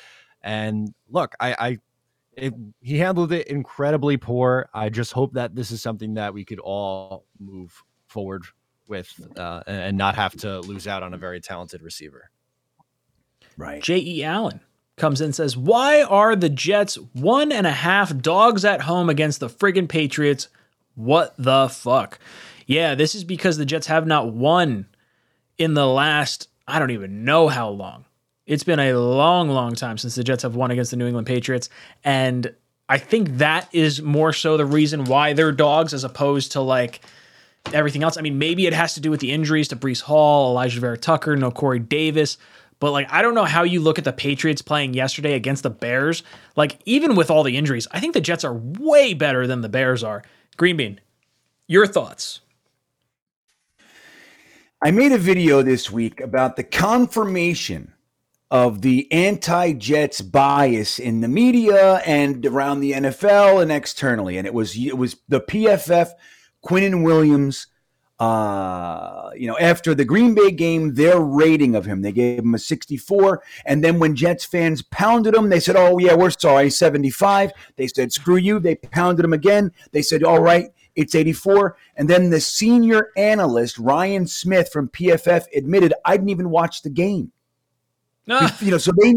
And 0.43 0.93
look, 1.09 1.33
I, 1.39 1.55
I 1.57 1.77
it, 2.33 2.53
he 2.81 2.99
handled 2.99 3.31
it 3.31 3.47
incredibly 3.47 4.17
poor. 4.17 4.69
I 4.73 4.89
just 4.89 5.11
hope 5.11 5.33
that 5.33 5.55
this 5.55 5.71
is 5.71 5.81
something 5.81 6.13
that 6.15 6.33
we 6.33 6.45
could 6.45 6.59
all 6.59 7.25
move 7.39 7.83
forward 8.07 8.43
with 8.87 9.11
uh, 9.35 9.63
and 9.65 9.77
and 9.77 9.97
not 9.97 10.15
have 10.15 10.35
to 10.37 10.59
lose 10.59 10.87
out 10.87 11.01
on 11.01 11.15
a 11.15 11.17
very 11.17 11.41
talented 11.41 11.81
receiver. 11.81 12.29
Right. 13.57 13.81
J.E. 13.81 14.23
Allen 14.23 14.61
comes 14.97 15.21
in 15.21 15.25
and 15.25 15.35
says, 15.35 15.57
Why 15.57 16.03
are 16.03 16.35
the 16.35 16.49
Jets 16.49 16.95
one 17.13 17.51
and 17.51 17.67
a 17.67 17.71
half 17.71 18.17
dogs 18.17 18.63
at 18.63 18.81
home 18.81 19.09
against 19.09 19.39
the 19.39 19.49
friggin' 19.49 19.89
Patriots? 19.89 20.47
What 20.95 21.33
the 21.37 21.69
fuck? 21.69 22.19
Yeah, 22.65 22.95
this 22.95 23.15
is 23.15 23.23
because 23.23 23.57
the 23.57 23.65
Jets 23.65 23.87
have 23.87 24.07
not 24.07 24.33
won 24.33 24.87
in 25.57 25.73
the 25.73 25.87
last, 25.87 26.49
I 26.67 26.79
don't 26.79 26.91
even 26.91 27.25
know 27.25 27.47
how 27.47 27.69
long. 27.69 28.05
It's 28.45 28.63
been 28.63 28.79
a 28.79 28.93
long, 28.93 29.49
long 29.49 29.75
time 29.75 29.97
since 29.97 30.15
the 30.15 30.23
Jets 30.23 30.43
have 30.43 30.55
won 30.55 30.71
against 30.71 30.91
the 30.91 30.97
New 30.97 31.07
England 31.07 31.27
Patriots. 31.27 31.69
And 32.03 32.53
I 32.87 32.97
think 32.97 33.37
that 33.37 33.67
is 33.73 34.01
more 34.01 34.33
so 34.33 34.57
the 34.57 34.65
reason 34.65 35.05
why 35.05 35.33
they're 35.33 35.51
dogs 35.51 35.93
as 35.93 36.03
opposed 36.03 36.51
to 36.53 36.61
like 36.61 37.01
everything 37.73 38.03
else. 38.03 38.17
I 38.17 38.21
mean, 38.21 38.37
maybe 38.37 38.67
it 38.67 38.73
has 38.73 38.93
to 38.93 38.99
do 38.99 39.09
with 39.09 39.19
the 39.19 39.31
injuries 39.31 39.67
to 39.69 39.75
Breece 39.75 40.01
Hall, 40.01 40.55
Alijah 40.55 40.79
Vera-Tucker, 40.79 41.35
no 41.35 41.51
Corey 41.51 41.79
Davis. 41.79 42.37
But 42.79 42.91
like, 42.91 43.11
I 43.11 43.21
don't 43.21 43.35
know 43.35 43.45
how 43.45 43.63
you 43.63 43.79
look 43.79 43.97
at 43.97 44.03
the 44.03 44.13
Patriots 44.13 44.61
playing 44.61 44.93
yesterday 44.93 45.33
against 45.33 45.63
the 45.63 45.69
Bears. 45.69 46.23
Like, 46.55 46.79
even 46.85 47.15
with 47.15 47.31
all 47.31 47.43
the 47.43 47.57
injuries, 47.57 47.87
I 47.91 47.99
think 47.99 48.13
the 48.13 48.21
Jets 48.21 48.43
are 48.43 48.53
way 48.53 49.13
better 49.13 49.47
than 49.47 49.61
the 49.61 49.69
Bears 49.69 50.03
are. 50.03 50.23
Green 50.57 50.77
Bean, 50.77 50.99
your 51.67 51.87
thoughts? 51.87 52.41
I 54.81 54.91
made 54.91 55.13
a 55.13 55.17
video 55.17 55.61
this 55.61 55.89
week 55.89 56.19
about 56.19 56.57
the 56.57 56.63
confirmation 56.63 57.93
of 58.51 58.81
the 58.81 59.11
anti-Jets 59.11 60.21
bias 60.21 60.99
in 60.99 61.21
the 61.21 61.27
media 61.27 61.95
and 62.05 62.45
around 62.45 62.79
the 62.79 62.91
NFL 62.91 63.61
and 63.61 63.71
externally, 63.71 64.37
and 64.37 64.45
it 64.45 64.53
was 64.53 64.77
it 64.77 64.97
was 64.97 65.15
the 65.27 65.41
PFF 65.41 66.09
Quinnen 66.63 67.03
Williams. 67.03 67.67
Uh, 68.17 69.29
you 69.35 69.45
know, 69.45 69.57
after 69.57 69.93
the 69.93 70.05
Green 70.05 70.33
Bay 70.33 70.49
game, 70.49 70.93
their 70.93 71.19
rating 71.19 71.75
of 71.75 71.85
him, 71.85 72.01
they 72.01 72.13
gave 72.13 72.39
him 72.39 72.55
a 72.55 72.59
64. 72.59 73.43
And 73.65 73.83
then 73.83 73.99
when 73.99 74.15
Jets 74.15 74.45
fans 74.45 74.81
pounded 74.81 75.35
him, 75.35 75.49
they 75.49 75.59
said, 75.59 75.75
Oh, 75.75 75.97
yeah, 75.97 76.15
we're 76.15 76.29
sorry, 76.29 76.69
75. 76.69 77.51
They 77.75 77.87
said, 77.87 78.13
Screw 78.13 78.37
you. 78.37 78.59
They 78.59 78.75
pounded 78.75 79.25
him 79.25 79.33
again. 79.33 79.71
They 79.91 80.01
said, 80.01 80.23
All 80.23 80.39
right, 80.39 80.67
it's 80.95 81.13
84. 81.13 81.75
And 81.97 82.09
then 82.09 82.29
the 82.29 82.39
senior 82.39 83.09
analyst, 83.17 83.77
Ryan 83.77 84.25
Smith 84.27 84.71
from 84.71 84.87
PFF, 84.89 85.45
admitted, 85.55 85.93
I 86.05 86.15
didn't 86.15 86.29
even 86.29 86.49
watch 86.49 86.83
the 86.83 86.89
game. 86.89 87.33
You 88.61 88.71
know, 88.71 88.77
so 88.77 88.91
they, 89.01 89.13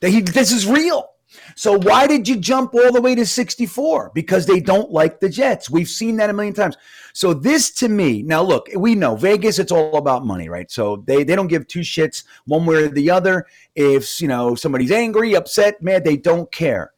they 0.00 0.10
he, 0.12 0.20
this 0.20 0.52
is 0.52 0.66
real. 0.66 1.10
So 1.54 1.78
why 1.78 2.06
did 2.06 2.28
you 2.28 2.36
jump 2.36 2.74
all 2.74 2.92
the 2.92 3.00
way 3.00 3.14
to 3.14 3.24
64? 3.24 4.12
Because 4.14 4.46
they 4.46 4.60
don't 4.60 4.90
like 4.90 5.20
the 5.20 5.28
Jets. 5.28 5.70
We've 5.70 5.88
seen 5.88 6.16
that 6.16 6.30
a 6.30 6.32
million 6.32 6.54
times. 6.54 6.76
So 7.12 7.32
this 7.32 7.70
to 7.72 7.88
me, 7.88 8.22
now 8.22 8.42
look, 8.42 8.68
we 8.76 8.94
know 8.94 9.16
Vegas, 9.16 9.58
it's 9.58 9.72
all 9.72 9.96
about 9.96 10.24
money, 10.26 10.48
right? 10.48 10.70
So 10.70 11.04
they, 11.06 11.24
they 11.24 11.36
don't 11.36 11.46
give 11.46 11.66
two 11.66 11.80
shits 11.80 12.24
one 12.44 12.66
way 12.66 12.84
or 12.84 12.88
the 12.88 13.10
other. 13.10 13.46
If 13.74 14.20
you 14.20 14.28
know 14.28 14.54
somebody's 14.54 14.92
angry, 14.92 15.34
upset, 15.34 15.82
mad, 15.82 16.04
they 16.04 16.16
don't 16.16 16.50
care. 16.50 16.92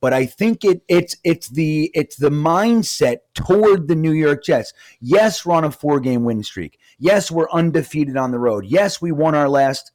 But 0.00 0.12
I 0.12 0.26
think 0.26 0.64
it 0.64 0.82
it's 0.86 1.16
it's 1.24 1.48
the 1.48 1.90
it's 1.94 2.16
the 2.16 2.28
mindset 2.28 3.18
toward 3.32 3.88
the 3.88 3.96
New 3.96 4.12
York 4.12 4.44
Jets. 4.44 4.74
Yes, 5.00 5.46
we're 5.46 5.54
on 5.54 5.64
a 5.64 5.70
four 5.70 5.98
game 5.98 6.24
win 6.24 6.42
streak. 6.42 6.78
Yes, 6.98 7.30
we're 7.30 7.50
undefeated 7.50 8.16
on 8.16 8.30
the 8.30 8.38
road. 8.38 8.66
Yes, 8.66 9.00
we 9.00 9.12
won 9.12 9.34
our 9.34 9.48
last 9.48 9.92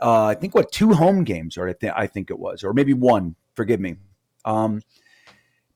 uh, 0.00 0.26
I 0.26 0.34
think 0.34 0.54
what 0.54 0.72
two 0.72 0.92
home 0.92 1.24
games, 1.24 1.56
or 1.56 1.68
I, 1.68 1.72
th- 1.72 1.92
I 1.96 2.06
think 2.06 2.30
it 2.30 2.38
was, 2.38 2.62
or 2.62 2.72
maybe 2.72 2.92
one. 2.92 3.36
Forgive 3.54 3.80
me. 3.80 3.96
Um, 4.44 4.82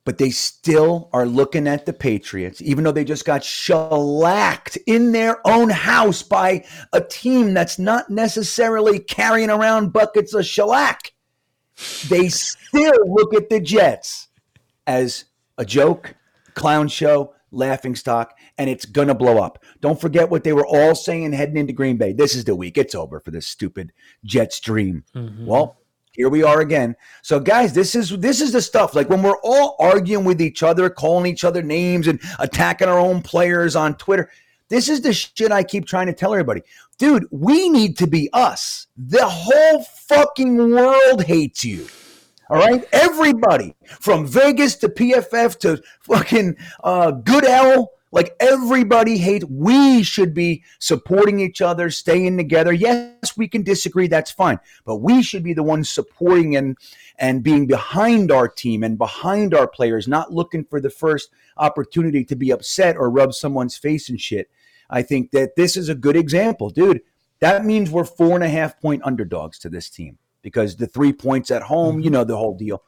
but 0.04 0.16
they 0.16 0.30
still 0.30 1.10
are 1.12 1.26
looking 1.26 1.68
at 1.68 1.84
the 1.84 1.92
Patriots, 1.92 2.62
even 2.62 2.82
though 2.82 2.92
they 2.92 3.04
just 3.04 3.26
got 3.26 3.44
shellacked 3.44 4.78
in 4.86 5.12
their 5.12 5.46
own 5.46 5.68
house 5.68 6.22
by 6.22 6.64
a 6.94 7.00
team 7.02 7.52
that's 7.52 7.78
not 7.78 8.08
necessarily 8.08 9.00
carrying 9.00 9.50
around 9.50 9.92
buckets 9.92 10.32
of 10.32 10.46
shellac. 10.46 11.12
They 12.08 12.30
still 12.30 12.94
look 13.06 13.34
at 13.34 13.50
the 13.50 13.60
Jets 13.60 14.28
as 14.86 15.26
a 15.58 15.64
joke, 15.66 16.14
clown 16.54 16.88
show, 16.88 17.34
laughing 17.50 17.94
stock, 17.94 18.34
and 18.56 18.70
it's 18.70 18.86
gonna 18.86 19.14
blow 19.14 19.38
up. 19.38 19.62
Don't 19.80 20.00
forget 20.00 20.30
what 20.30 20.42
they 20.42 20.54
were 20.54 20.66
all 20.66 20.94
saying 20.94 21.32
heading 21.34 21.58
into 21.58 21.74
Green 21.74 21.98
Bay. 21.98 22.12
This 22.14 22.34
is 22.34 22.44
the 22.44 22.56
week. 22.56 22.78
It's 22.78 22.94
over 22.94 23.20
for 23.20 23.30
this 23.30 23.46
stupid 23.46 23.92
Jets 24.24 24.58
dream. 24.58 25.04
Well, 25.46 25.76
here 26.18 26.28
we 26.28 26.42
are 26.42 26.60
again. 26.60 26.96
So, 27.22 27.38
guys, 27.38 27.72
this 27.72 27.94
is 27.94 28.10
this 28.18 28.40
is 28.40 28.50
the 28.50 28.60
stuff. 28.60 28.96
Like 28.96 29.08
when 29.08 29.22
we're 29.22 29.40
all 29.44 29.76
arguing 29.78 30.24
with 30.24 30.42
each 30.42 30.64
other, 30.64 30.90
calling 30.90 31.30
each 31.30 31.44
other 31.44 31.62
names, 31.62 32.08
and 32.08 32.20
attacking 32.40 32.88
our 32.88 32.98
own 32.98 33.22
players 33.22 33.76
on 33.76 33.94
Twitter. 33.94 34.28
This 34.68 34.88
is 34.88 35.00
the 35.00 35.12
shit 35.12 35.52
I 35.52 35.62
keep 35.62 35.86
trying 35.86 36.08
to 36.08 36.12
tell 36.12 36.34
everybody. 36.34 36.62
Dude, 36.98 37.26
we 37.30 37.70
need 37.70 37.96
to 37.98 38.08
be 38.08 38.28
us. 38.32 38.88
The 38.96 39.24
whole 39.24 39.84
fucking 40.08 40.58
world 40.58 41.22
hates 41.22 41.64
you. 41.64 41.86
All 42.50 42.58
right, 42.58 42.84
everybody 42.92 43.76
from 43.86 44.26
Vegas 44.26 44.74
to 44.76 44.88
PFF 44.88 45.58
to 45.60 45.80
fucking 46.00 46.56
uh, 46.82 47.12
Goodell, 47.12 47.92
like 48.10 48.34
everybody 48.40 49.18
hates. 49.18 49.44
We 49.44 50.02
should 50.02 50.34
be 50.34 50.64
supporting 50.78 51.40
each 51.40 51.60
other, 51.60 51.90
staying 51.90 52.36
together. 52.36 52.72
Yes, 52.72 53.36
we 53.36 53.48
can 53.48 53.62
disagree. 53.62 54.06
That's 54.06 54.30
fine, 54.30 54.58
but 54.84 54.96
we 54.96 55.22
should 55.22 55.42
be 55.42 55.54
the 55.54 55.62
ones 55.62 55.90
supporting 55.90 56.56
and 56.56 56.76
and 57.18 57.42
being 57.42 57.66
behind 57.66 58.30
our 58.30 58.48
team 58.48 58.82
and 58.82 58.96
behind 58.96 59.54
our 59.54 59.66
players, 59.66 60.06
not 60.06 60.32
looking 60.32 60.64
for 60.64 60.80
the 60.80 60.90
first 60.90 61.30
opportunity 61.56 62.24
to 62.24 62.36
be 62.36 62.50
upset 62.50 62.96
or 62.96 63.10
rub 63.10 63.34
someone's 63.34 63.76
face 63.76 64.08
and 64.08 64.20
shit. 64.20 64.50
I 64.88 65.02
think 65.02 65.32
that 65.32 65.56
this 65.56 65.76
is 65.76 65.88
a 65.88 65.94
good 65.94 66.16
example, 66.16 66.70
dude. 66.70 67.02
That 67.40 67.64
means 67.64 67.90
we're 67.90 68.04
four 68.04 68.34
and 68.34 68.44
a 68.44 68.48
half 68.48 68.80
point 68.80 69.02
underdogs 69.04 69.58
to 69.60 69.68
this 69.68 69.90
team 69.90 70.18
because 70.42 70.76
the 70.76 70.86
three 70.86 71.12
points 71.12 71.50
at 71.50 71.62
home, 71.62 71.98
you 71.98 72.04
mm-hmm. 72.04 72.14
know, 72.14 72.24
the 72.24 72.36
whole 72.36 72.56
deal. 72.56 72.82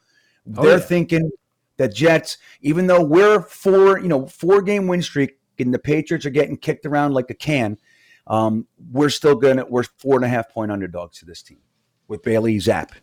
Oh, 0.57 0.63
They're 0.63 0.77
yeah. 0.77 0.83
thinking 0.83 1.31
that 1.81 1.93
Jets, 1.93 2.37
even 2.61 2.87
though 2.87 3.03
we're 3.03 3.41
four, 3.41 3.99
you 3.99 4.07
know, 4.07 4.27
four 4.27 4.61
game 4.61 4.87
win 4.87 5.01
streak 5.01 5.37
and 5.59 5.73
the 5.73 5.79
Patriots 5.79 6.25
are 6.25 6.31
getting 6.31 6.57
kicked 6.57 6.85
around 6.85 7.13
like 7.13 7.29
a 7.29 7.33
can, 7.33 7.77
um, 8.27 8.67
we're 8.91 9.09
still 9.09 9.35
gonna 9.35 9.65
we're 9.65 9.83
four 9.83 10.15
and 10.15 10.25
a 10.25 10.27
half 10.27 10.49
point 10.49 10.71
underdogs 10.71 11.19
to 11.19 11.25
this 11.25 11.41
team 11.41 11.59
with 12.07 12.21
Bailey 12.23 12.57
Zappe. 12.57 12.93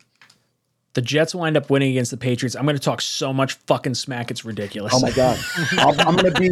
The 0.93 1.01
Jets 1.01 1.35
wind 1.35 1.55
up 1.55 1.69
winning 1.69 1.91
against 1.91 2.11
the 2.11 2.17
Patriots. 2.17 2.55
I'm 2.55 2.65
going 2.65 2.75
to 2.75 2.81
talk 2.81 2.99
so 2.99 3.31
much 3.31 3.53
fucking 3.53 3.93
smack. 3.93 4.31
It's 4.31 4.43
ridiculous. 4.43 4.91
Oh 4.95 4.99
my 4.99 5.11
god, 5.11 5.37
I'm, 5.73 5.99
I'm 5.99 6.15
gonna 6.15 6.31
be 6.31 6.51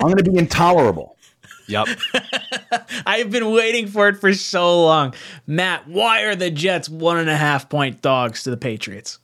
I'm 0.00 0.08
gonna 0.08 0.22
be 0.22 0.36
intolerable. 0.36 1.16
Yep. 1.66 1.88
I've 3.06 3.30
been 3.30 3.50
waiting 3.52 3.86
for 3.86 4.08
it 4.08 4.18
for 4.18 4.34
so 4.34 4.84
long. 4.84 5.14
Matt, 5.46 5.88
why 5.88 6.22
are 6.24 6.36
the 6.36 6.50
Jets 6.50 6.90
one 6.90 7.16
and 7.16 7.30
a 7.30 7.36
half 7.36 7.70
point 7.70 8.02
dogs 8.02 8.42
to 8.42 8.50
the 8.50 8.58
Patriots? 8.58 9.18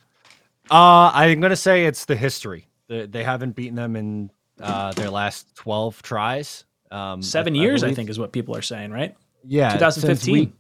Uh, 0.71 1.11
I'm 1.13 1.41
gonna 1.41 1.57
say 1.57 1.87
it's 1.87 2.05
the 2.05 2.17
history. 2.17 2.67
They, 2.89 3.07
they 3.07 3.25
haven't 3.25 3.57
beaten 3.57 3.77
them 3.77 3.97
in 3.97 4.31
uh, 4.61 4.93
their 4.93 5.11
last 5.11 5.55
12 5.57 6.03
tries. 6.03 6.65
Um, 6.91 7.23
Seven 7.23 7.55
years, 7.55 7.83
I, 7.83 7.87
believe. 7.87 7.97
think, 7.97 8.11
is 8.11 8.19
what 8.19 8.33
people 8.33 8.57
are 8.57 8.63
saying, 8.63 8.91
right? 8.91 9.15
Yeah, 9.45 9.73
2015. 9.75 10.33
we- 10.35 10.53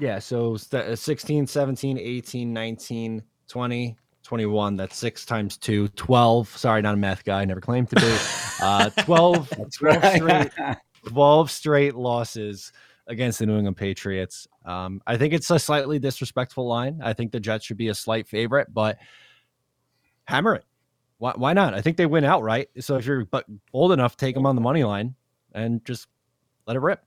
yeah, 0.00 0.18
so 0.20 0.56
st- 0.56 0.84
uh, 0.84 0.96
16, 0.96 1.46
17, 1.46 1.98
18, 1.98 2.52
19, 2.52 3.22
20, 3.48 3.96
21. 4.22 4.76
That's 4.76 4.96
six 4.96 5.24
times 5.26 5.56
two. 5.56 5.88
12. 5.88 6.56
Sorry, 6.56 6.80
not 6.80 6.94
a 6.94 6.96
math 6.96 7.24
guy. 7.24 7.44
Never 7.44 7.60
claimed 7.60 7.90
to 7.90 7.96
be. 7.96 8.16
Uh, 8.62 8.90
12, 8.90 9.48
12 9.72 10.04
straight 10.04 10.50
12 11.08 11.50
straight 11.50 11.94
losses 11.94 12.72
against 13.06 13.38
the 13.38 13.46
New 13.46 13.56
England 13.56 13.78
Patriots. 13.78 14.46
Um, 14.66 15.00
I 15.06 15.16
think 15.16 15.32
it's 15.32 15.50
a 15.50 15.58
slightly 15.58 15.98
disrespectful 15.98 16.66
line. 16.68 17.00
I 17.02 17.14
think 17.14 17.32
the 17.32 17.40
Jets 17.40 17.64
should 17.64 17.78
be 17.78 17.88
a 17.88 17.94
slight 17.94 18.28
favorite, 18.28 18.68
but 18.74 18.98
hammer 20.30 20.54
it. 20.54 20.64
Why, 21.18 21.32
why 21.36 21.52
not? 21.52 21.74
I 21.74 21.82
think 21.82 21.96
they 21.96 22.06
win 22.06 22.24
outright. 22.24 22.70
So 22.80 22.96
if 22.96 23.04
you're 23.04 23.24
but 23.24 23.44
bold 23.72 23.92
enough, 23.92 24.16
take 24.16 24.34
them 24.34 24.46
on 24.46 24.54
the 24.54 24.62
money 24.62 24.84
line 24.84 25.14
and 25.52 25.84
just 25.84 26.06
let 26.66 26.76
it 26.76 26.80
rip. 26.80 27.04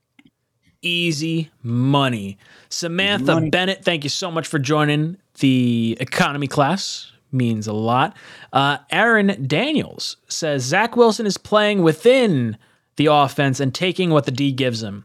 Easy 0.82 1.50
money. 1.62 2.38
Samantha 2.68 3.34
money. 3.34 3.50
Bennett, 3.50 3.84
thank 3.84 4.04
you 4.04 4.10
so 4.10 4.30
much 4.30 4.46
for 4.46 4.58
joining 4.58 5.16
the 5.40 5.96
economy 6.00 6.46
class. 6.46 7.10
Means 7.32 7.66
a 7.66 7.72
lot. 7.72 8.16
Uh, 8.52 8.78
Aaron 8.92 9.46
Daniels 9.48 10.18
says 10.28 10.62
Zach 10.62 10.94
Wilson 10.94 11.26
is 11.26 11.36
playing 11.36 11.82
within 11.82 12.56
the 12.94 13.06
offense 13.06 13.58
and 13.58 13.74
taking 13.74 14.10
what 14.10 14.24
the 14.24 14.30
D 14.30 14.52
gives 14.52 14.82
him. 14.82 15.04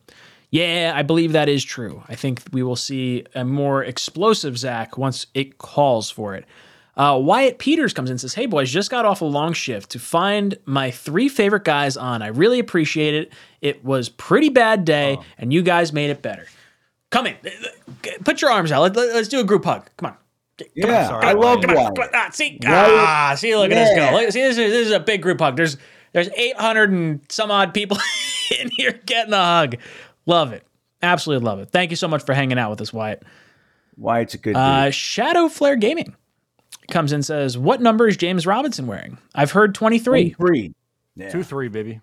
Yeah, 0.52 0.94
I 0.96 1.02
believe 1.02 1.32
that 1.32 1.50
is 1.50 1.64
true. 1.64 2.04
I 2.08 2.16
think 2.16 2.42
we 2.52 2.62
will 2.62 2.76
see 2.76 3.26
a 3.34 3.44
more 3.44 3.84
explosive 3.84 4.58
Zach 4.58 4.98
once 4.98 5.28
it 5.34 5.58
calls 5.58 6.12
for 6.12 6.36
it. 6.36 6.46
Uh, 7.00 7.18
Wyatt 7.18 7.60
Peters 7.60 7.94
comes 7.94 8.10
in 8.10 8.16
and 8.16 8.20
says, 8.22 8.34
Hey, 8.34 8.46
boys, 8.46 8.70
just 8.70 8.92
got 8.92 9.06
off 9.06 9.22
a 9.22 9.26
long 9.26 9.54
shift 9.54 9.92
to 9.92 10.00
find 10.00 10.58
my 10.66 10.92
three 10.92 11.30
favorite 11.30 11.64
guys 11.64 11.96
on. 11.96 12.22
I 12.22 12.28
really 12.28 12.60
appreciate 12.60 13.14
it. 13.14 13.32
It 13.62 13.86
was 13.86 14.10
pretty 14.10 14.50
bad 14.50 14.84
day, 14.84 15.18
and 15.38 15.54
you 15.54 15.62
guys 15.62 15.94
made 15.94 16.10
it 16.10 16.22
better. 16.22 16.46
Come 17.10 17.28
in. 17.28 17.36
Put 18.26 18.42
your 18.42 18.52
arms 18.52 18.74
out. 18.74 18.82
Let, 18.82 18.96
let, 18.98 19.16
us 19.16 19.30
do 19.30 19.40
a 19.40 19.46
group 19.46 19.64
hug. 19.64 19.90
Come 19.96 20.08
on. 20.12 20.18
Yeah, 20.76 21.08
sorry, 21.08 21.26
I 21.26 21.32
love 21.32 21.62
Come 21.62 21.70
on. 21.70 21.76
Wyatt. 21.78 21.96
Come 21.96 22.04
on. 22.04 22.10
Ah, 22.14 22.30
see, 22.34 22.60
ah, 22.68 23.34
see, 23.38 23.56
look 23.56 23.72
at 23.72 23.78
us 23.78 23.90
Yeah. 23.96 24.12
go. 24.12 24.18
Look, 24.18 24.32
see, 24.34 24.42
this 24.42 24.58
is, 24.58 24.72
this 24.72 24.88
is 24.88 24.92
a 24.92 25.00
big 25.00 25.22
group 25.22 25.40
hug. 25.40 25.56
There's 25.56 25.78
there's 26.12 26.28
800 26.36 26.92
and 26.92 27.22
some 27.30 27.50
odd 27.50 27.74
people 27.74 27.98
in 28.60 28.70
here 28.72 29.00
getting 29.06 29.32
the 29.32 29.38
hug. 29.38 29.76
Love 30.26 30.52
it. 30.52 30.64
Absolutely 31.02 31.46
love 31.46 31.60
it. 31.60 31.70
Thank 31.72 31.92
you 31.92 31.96
so 31.96 32.10
much 32.10 32.26
for 32.26 32.34
hanging 32.34 32.60
out 32.60 32.72
with 32.72 32.82
us, 32.82 32.92
Wyatt. 32.92 33.24
Wyatt's 33.96 34.34
a 34.34 34.38
good 34.38 34.58
Uh. 34.58 34.92
Shadow 34.92 35.48
Flare 35.48 35.78
Gaming 35.78 36.14
comes 36.90 37.12
in 37.12 37.18
and 37.18 37.26
says, 37.26 37.58
What 37.58 37.82
number 37.82 38.08
is 38.08 38.18
James 38.18 38.46
Robinson 38.46 38.88
wearing? 38.88 39.18
I've 39.34 39.52
heard 39.52 39.76
23. 39.76 40.32
Three. 40.32 40.74
Yeah. 41.16 41.30
Two 41.30 41.44
three, 41.44 41.68
baby. 41.68 42.00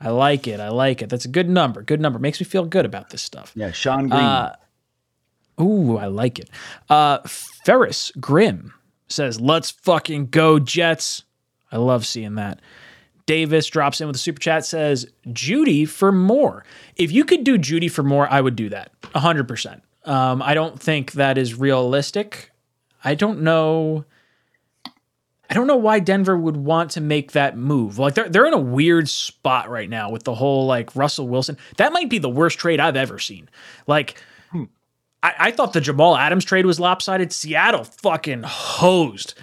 I 0.00 0.10
like 0.10 0.46
it. 0.46 0.60
I 0.60 0.68
like 0.68 1.02
it. 1.02 1.08
That's 1.08 1.24
a 1.24 1.28
good 1.28 1.48
number. 1.48 1.82
Good 1.82 2.00
number. 2.00 2.18
Makes 2.18 2.40
me 2.40 2.44
feel 2.44 2.64
good 2.64 2.84
about 2.84 3.10
this 3.10 3.22
stuff. 3.22 3.52
Yeah, 3.54 3.72
Sean 3.72 4.08
Green. 4.08 4.22
Uh, 4.22 4.54
Ooh, 5.60 5.96
I 5.96 6.06
like 6.06 6.38
it. 6.38 6.50
Uh, 6.88 7.18
Ferris 7.26 8.12
Grimm 8.20 8.74
says, 9.08 9.40
"Let's 9.40 9.70
fucking 9.70 10.26
go 10.26 10.58
Jets." 10.58 11.24
I 11.72 11.78
love 11.78 12.06
seeing 12.06 12.34
that. 12.34 12.60
Davis 13.24 13.66
drops 13.66 14.00
in 14.00 14.06
with 14.06 14.16
a 14.16 14.20
super 14.20 14.38
chat 14.38 14.64
says, 14.66 15.06
"Jeudy 15.28 15.88
for 15.88 16.12
Moore." 16.12 16.64
If 16.96 17.10
you 17.10 17.24
could 17.24 17.42
do 17.42 17.56
Jeudy 17.58 17.90
for 17.90 18.02
Moore, 18.02 18.28
I 18.30 18.40
would 18.40 18.54
do 18.54 18.68
that. 18.68 18.92
hundred 19.14 19.48
percent. 19.48 19.82
Um, 20.04 20.42
I 20.42 20.54
don't 20.54 20.78
think 20.78 21.12
that 21.12 21.38
is 21.38 21.54
realistic. 21.54 22.52
I 23.04 23.14
don't 23.14 23.42
know. 23.42 24.04
I 25.48 25.54
don't 25.54 25.66
know 25.66 25.76
why 25.76 26.00
Denver 26.00 26.36
would 26.36 26.56
want 26.56 26.90
to 26.92 27.00
make 27.00 27.32
that 27.32 27.56
move. 27.56 27.98
Like 27.98 28.14
they're 28.14 28.28
they're 28.28 28.46
in 28.46 28.54
a 28.54 28.58
weird 28.58 29.08
spot 29.08 29.70
right 29.70 29.88
now 29.88 30.10
with 30.10 30.24
the 30.24 30.34
whole 30.34 30.66
like 30.66 30.94
Russell 30.96 31.28
Wilson. 31.28 31.56
That 31.76 31.92
might 31.92 32.10
be 32.10 32.18
the 32.18 32.28
worst 32.28 32.58
trade 32.58 32.80
I've 32.80 32.96
ever 32.96 33.18
seen. 33.18 33.48
Like 33.86 34.20
hmm. 34.50 34.64
I, 35.22 35.34
I 35.38 35.50
thought 35.52 35.72
the 35.72 35.80
Jamal 35.80 36.16
Adams 36.16 36.44
trade 36.44 36.66
was 36.66 36.80
lopsided. 36.80 37.32
Seattle 37.32 37.84
fucking 37.84 38.42
hosed 38.44 39.34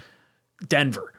Denver. 0.66 1.12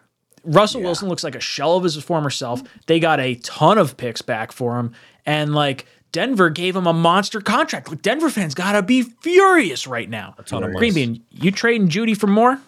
Russell 0.44 0.82
Wilson 0.82 1.10
looks 1.10 1.24
like 1.24 1.36
a 1.36 1.40
shell 1.40 1.76
of 1.76 1.84
his 1.84 1.96
former 2.04 2.30
self. 2.30 2.62
They 2.86 3.00
got 3.00 3.20
a 3.20 3.36
ton 3.36 3.80
of 3.80 3.98
picks 3.98 4.22
back 4.22 4.52
for 4.52 4.78
him, 4.78 4.94
and 5.26 5.56
like 5.56 5.88
Denver 6.16 6.50
gave 6.50 6.78
him 6.78 6.88
a 6.88 6.94
monster 6.94 7.42
contract. 7.42 7.90
Like 7.90 8.02
Denver 8.02 8.30
fans 8.30 8.56
gotta 8.56 8.82
be 8.82 9.02
furious 9.02 9.86
right 9.86 10.10
now. 10.10 10.34
A 10.38 10.44
ton 10.44 10.64
of 10.64 10.74
Green 10.74 10.94
money. 10.94 11.06
Bean, 11.08 11.26
you 11.30 11.52
trading 11.52 11.90
Jeudy 11.90 12.16
for 12.18 12.28
Moore? 12.28 12.62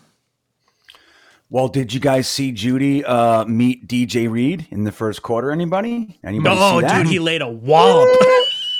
well, 1.50 1.70
did 1.70 1.94
you 1.94 2.02
guys 2.02 2.28
see 2.28 2.52
Jeudy 2.52 3.08
uh, 3.08 3.46
meet 3.46 3.88
DJ 3.88 4.30
Reed 4.30 4.68
in 4.70 4.84
the 4.84 4.92
first 4.92 5.22
quarter? 5.22 5.50
Anybody? 5.50 6.20
Anybody 6.26 6.56
No, 6.60 6.82
see 6.82 6.88
that? 6.88 7.04
dude, 7.04 7.08
he 7.08 7.20
laid 7.20 7.42
a 7.42 7.48
wallop. 7.48 8.10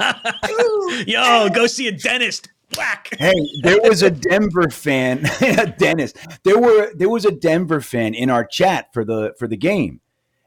Yo, 1.08 1.48
go 1.48 1.66
see 1.66 1.88
a 1.88 1.94
dentist. 1.94 2.50
Whack. 2.76 3.16
Hey, 3.18 3.32
there 3.64 3.80
was 3.84 4.04
a 4.04 4.12
Denver 4.12 4.70
fan, 4.70 5.26
Dennis. 5.78 6.12
There 6.44 6.60
were 6.60 6.92
there 6.94 7.08
was 7.08 7.24
a 7.24 7.32
Denver 7.32 7.80
fan 7.80 8.14
in 8.14 8.30
our 8.30 8.44
chat 8.44 8.92
for 8.94 9.06
the 9.06 9.34
for 9.40 9.48
the 9.48 9.56
game, 9.56 10.02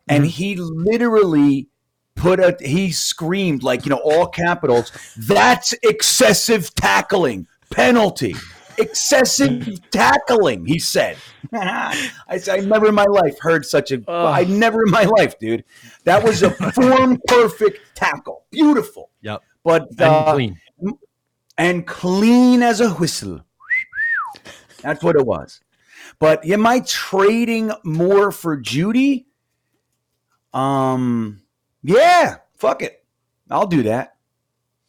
and 0.07 0.27
he 0.27 0.57
literally 0.57 1.70
put 2.21 2.39
a 2.39 2.57
he 2.61 2.93
screamed 2.93 3.63
like 3.63 3.85
you 3.85 3.91
know 3.91 4.01
all 4.05 4.27
capitals. 4.27 4.93
That's 5.17 5.73
excessive 5.83 6.75
tackling 6.75 7.47
penalty. 7.71 8.35
Excessive 8.79 9.79
tackling, 9.91 10.65
he 10.65 10.79
said. 10.79 11.17
I 11.53 12.39
said, 12.39 12.61
I 12.61 12.63
never 12.65 12.89
in 12.89 12.95
my 12.95 13.05
life 13.05 13.39
heard 13.41 13.67
such 13.67 13.91
a. 13.93 14.03
I 14.11 14.45
never 14.45 14.85
in 14.85 14.91
my 14.91 15.05
life, 15.05 15.39
dude. 15.39 15.65
That 16.05 16.23
was 16.25 16.43
a 16.43 16.51
form 16.73 17.19
perfect 17.29 17.81
tackle, 17.95 18.45
beautiful, 18.51 19.11
Yep. 19.23 19.43
but 19.65 19.83
And 19.91 20.01
uh, 20.01 20.33
clean. 20.33 20.61
and 21.59 21.87
clean 21.87 22.63
as 22.63 22.81
a 22.81 22.91
whistle. 22.91 23.43
That's 24.83 25.03
what 25.03 25.17
it 25.17 25.27
was. 25.27 25.61
But 26.19 26.47
am 26.47 26.67
I 26.67 26.81
trading 26.81 27.73
Moore 27.85 28.33
for 28.33 28.57
Jeudy? 28.57 29.27
Um, 30.55 31.40
yeah, 31.83 32.37
fuck 32.55 32.83
it. 32.83 33.05
I'll 33.51 33.67
do 33.67 33.83
that. 33.85 34.17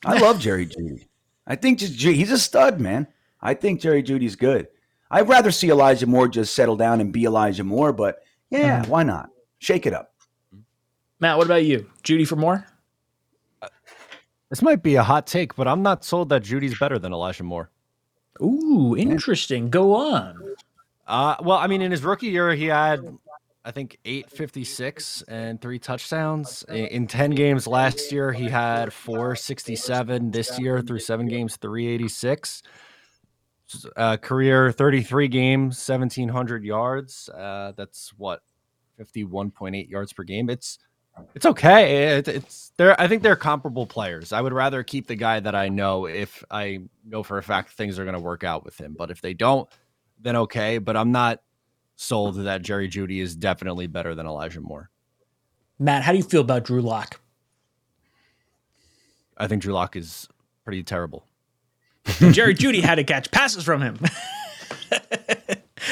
I 0.05 0.19
love 0.19 0.39
Jerry 0.41 0.65
Jeudy. 0.65 1.07
I 1.47 1.55
think 1.55 1.79
just 1.79 1.95
Ju- 1.97 2.11
he's 2.11 2.31
a 2.31 2.37
stud, 2.37 2.79
man. 2.79 3.07
I 3.41 3.53
think 3.53 3.81
Jerry 3.81 4.03
Jeudy's 4.03 4.35
good. 4.35 4.67
I'd 5.09 5.27
rather 5.27 5.51
see 5.51 5.69
Elijah 5.69 6.07
Moore 6.07 6.27
just 6.27 6.53
settle 6.53 6.77
down 6.77 7.01
and 7.01 7.11
be 7.11 7.25
Elijah 7.25 7.63
Moore, 7.63 7.91
but 7.91 8.19
yeah, 8.49 8.85
why 8.85 9.03
not? 9.03 9.29
Shake 9.59 9.85
it 9.85 9.93
up. 9.93 10.13
Matt, 11.19 11.37
what 11.37 11.45
about 11.45 11.65
you? 11.65 11.89
Jeudy 12.03 12.27
for 12.27 12.35
Moore? 12.35 12.65
This 14.49 14.61
might 14.61 14.83
be 14.83 14.95
a 14.95 15.03
hot 15.03 15.27
take, 15.27 15.55
but 15.55 15.67
I'm 15.67 15.81
not 15.81 16.03
sold 16.03 16.29
that 16.29 16.43
Jeudy's 16.43 16.77
better 16.77 16.99
than 16.99 17.13
Elijah 17.13 17.43
Moore. 17.43 17.69
Ooh, 18.41 18.95
interesting. 18.97 19.69
Go 19.69 19.93
on. 19.95 20.55
Uh, 21.07 21.35
well, 21.41 21.57
I 21.57 21.67
mean, 21.67 21.81
in 21.81 21.91
his 21.91 22.03
rookie 22.03 22.27
year, 22.27 22.53
he 22.53 22.65
had, 22.65 22.99
I 23.63 23.71
think, 23.71 23.97
856 24.05 25.23
and 25.23 25.61
three 25.61 25.79
touchdowns. 25.79 26.63
In, 26.67 26.85
in 26.87 27.07
10 27.07 27.31
games 27.31 27.67
last 27.67 28.11
year, 28.11 28.31
he 28.31 28.49
had 28.49 28.91
467. 28.91 30.31
This 30.31 30.59
year, 30.59 30.81
through 30.81 30.99
seven 30.99 31.27
games, 31.27 31.57
386. 31.57 32.63
Uh, 33.95 34.17
career 34.17 34.71
33 34.71 35.27
games, 35.27 35.87
1,700 35.87 36.63
yards. 36.63 37.29
Uh, 37.29 37.71
that's 37.77 38.11
what, 38.17 38.41
51.8 38.99 39.89
yards 39.89 40.13
per 40.13 40.23
game. 40.23 40.49
It's 40.49 40.77
it's 41.35 41.45
okay. 41.45 42.17
It, 42.17 42.27
it's 42.27 42.71
they're 42.77 42.99
I 42.99 43.07
think 43.07 43.21
they're 43.21 43.35
comparable 43.35 43.85
players. 43.85 44.31
I 44.31 44.41
would 44.41 44.53
rather 44.53 44.83
keep 44.83 45.07
the 45.07 45.15
guy 45.15 45.39
that 45.39 45.55
I 45.55 45.69
know 45.69 46.05
if 46.05 46.43
I 46.49 46.79
know 47.05 47.23
for 47.23 47.37
a 47.37 47.43
fact 47.43 47.71
things 47.71 47.99
are 47.99 48.05
going 48.05 48.15
to 48.15 48.21
work 48.21 48.43
out 48.43 48.63
with 48.63 48.79
him. 48.79 48.95
But 48.97 49.11
if 49.11 49.21
they 49.21 49.33
don't, 49.33 49.69
then 50.19 50.35
okay. 50.37 50.77
But 50.77 50.95
I'm 50.95 51.11
not 51.11 51.41
sold 52.01 52.35
that 52.35 52.63
Jerry 52.63 52.89
Jeudy 52.89 53.21
is 53.21 53.35
definitely 53.35 53.85
better 53.85 54.15
than 54.15 54.25
Elijah 54.25 54.59
Moore. 54.59 54.89
Matt, 55.77 56.01
how 56.03 56.11
do 56.11 56.17
you 56.17 56.23
feel 56.23 56.41
about 56.41 56.63
Drew 56.63 56.81
Lock? 56.81 57.21
I 59.37 59.47
think 59.47 59.61
Drew 59.61 59.73
Lock 59.73 59.95
is 59.95 60.27
pretty 60.65 60.83
terrible. 60.83 61.25
Jerry 62.31 62.55
Jeudy 62.55 62.81
had 62.81 62.95
to 62.95 63.03
catch 63.03 63.29
passes 63.31 63.63
from 63.63 63.81
him. 63.81 63.99
I 64.91 64.97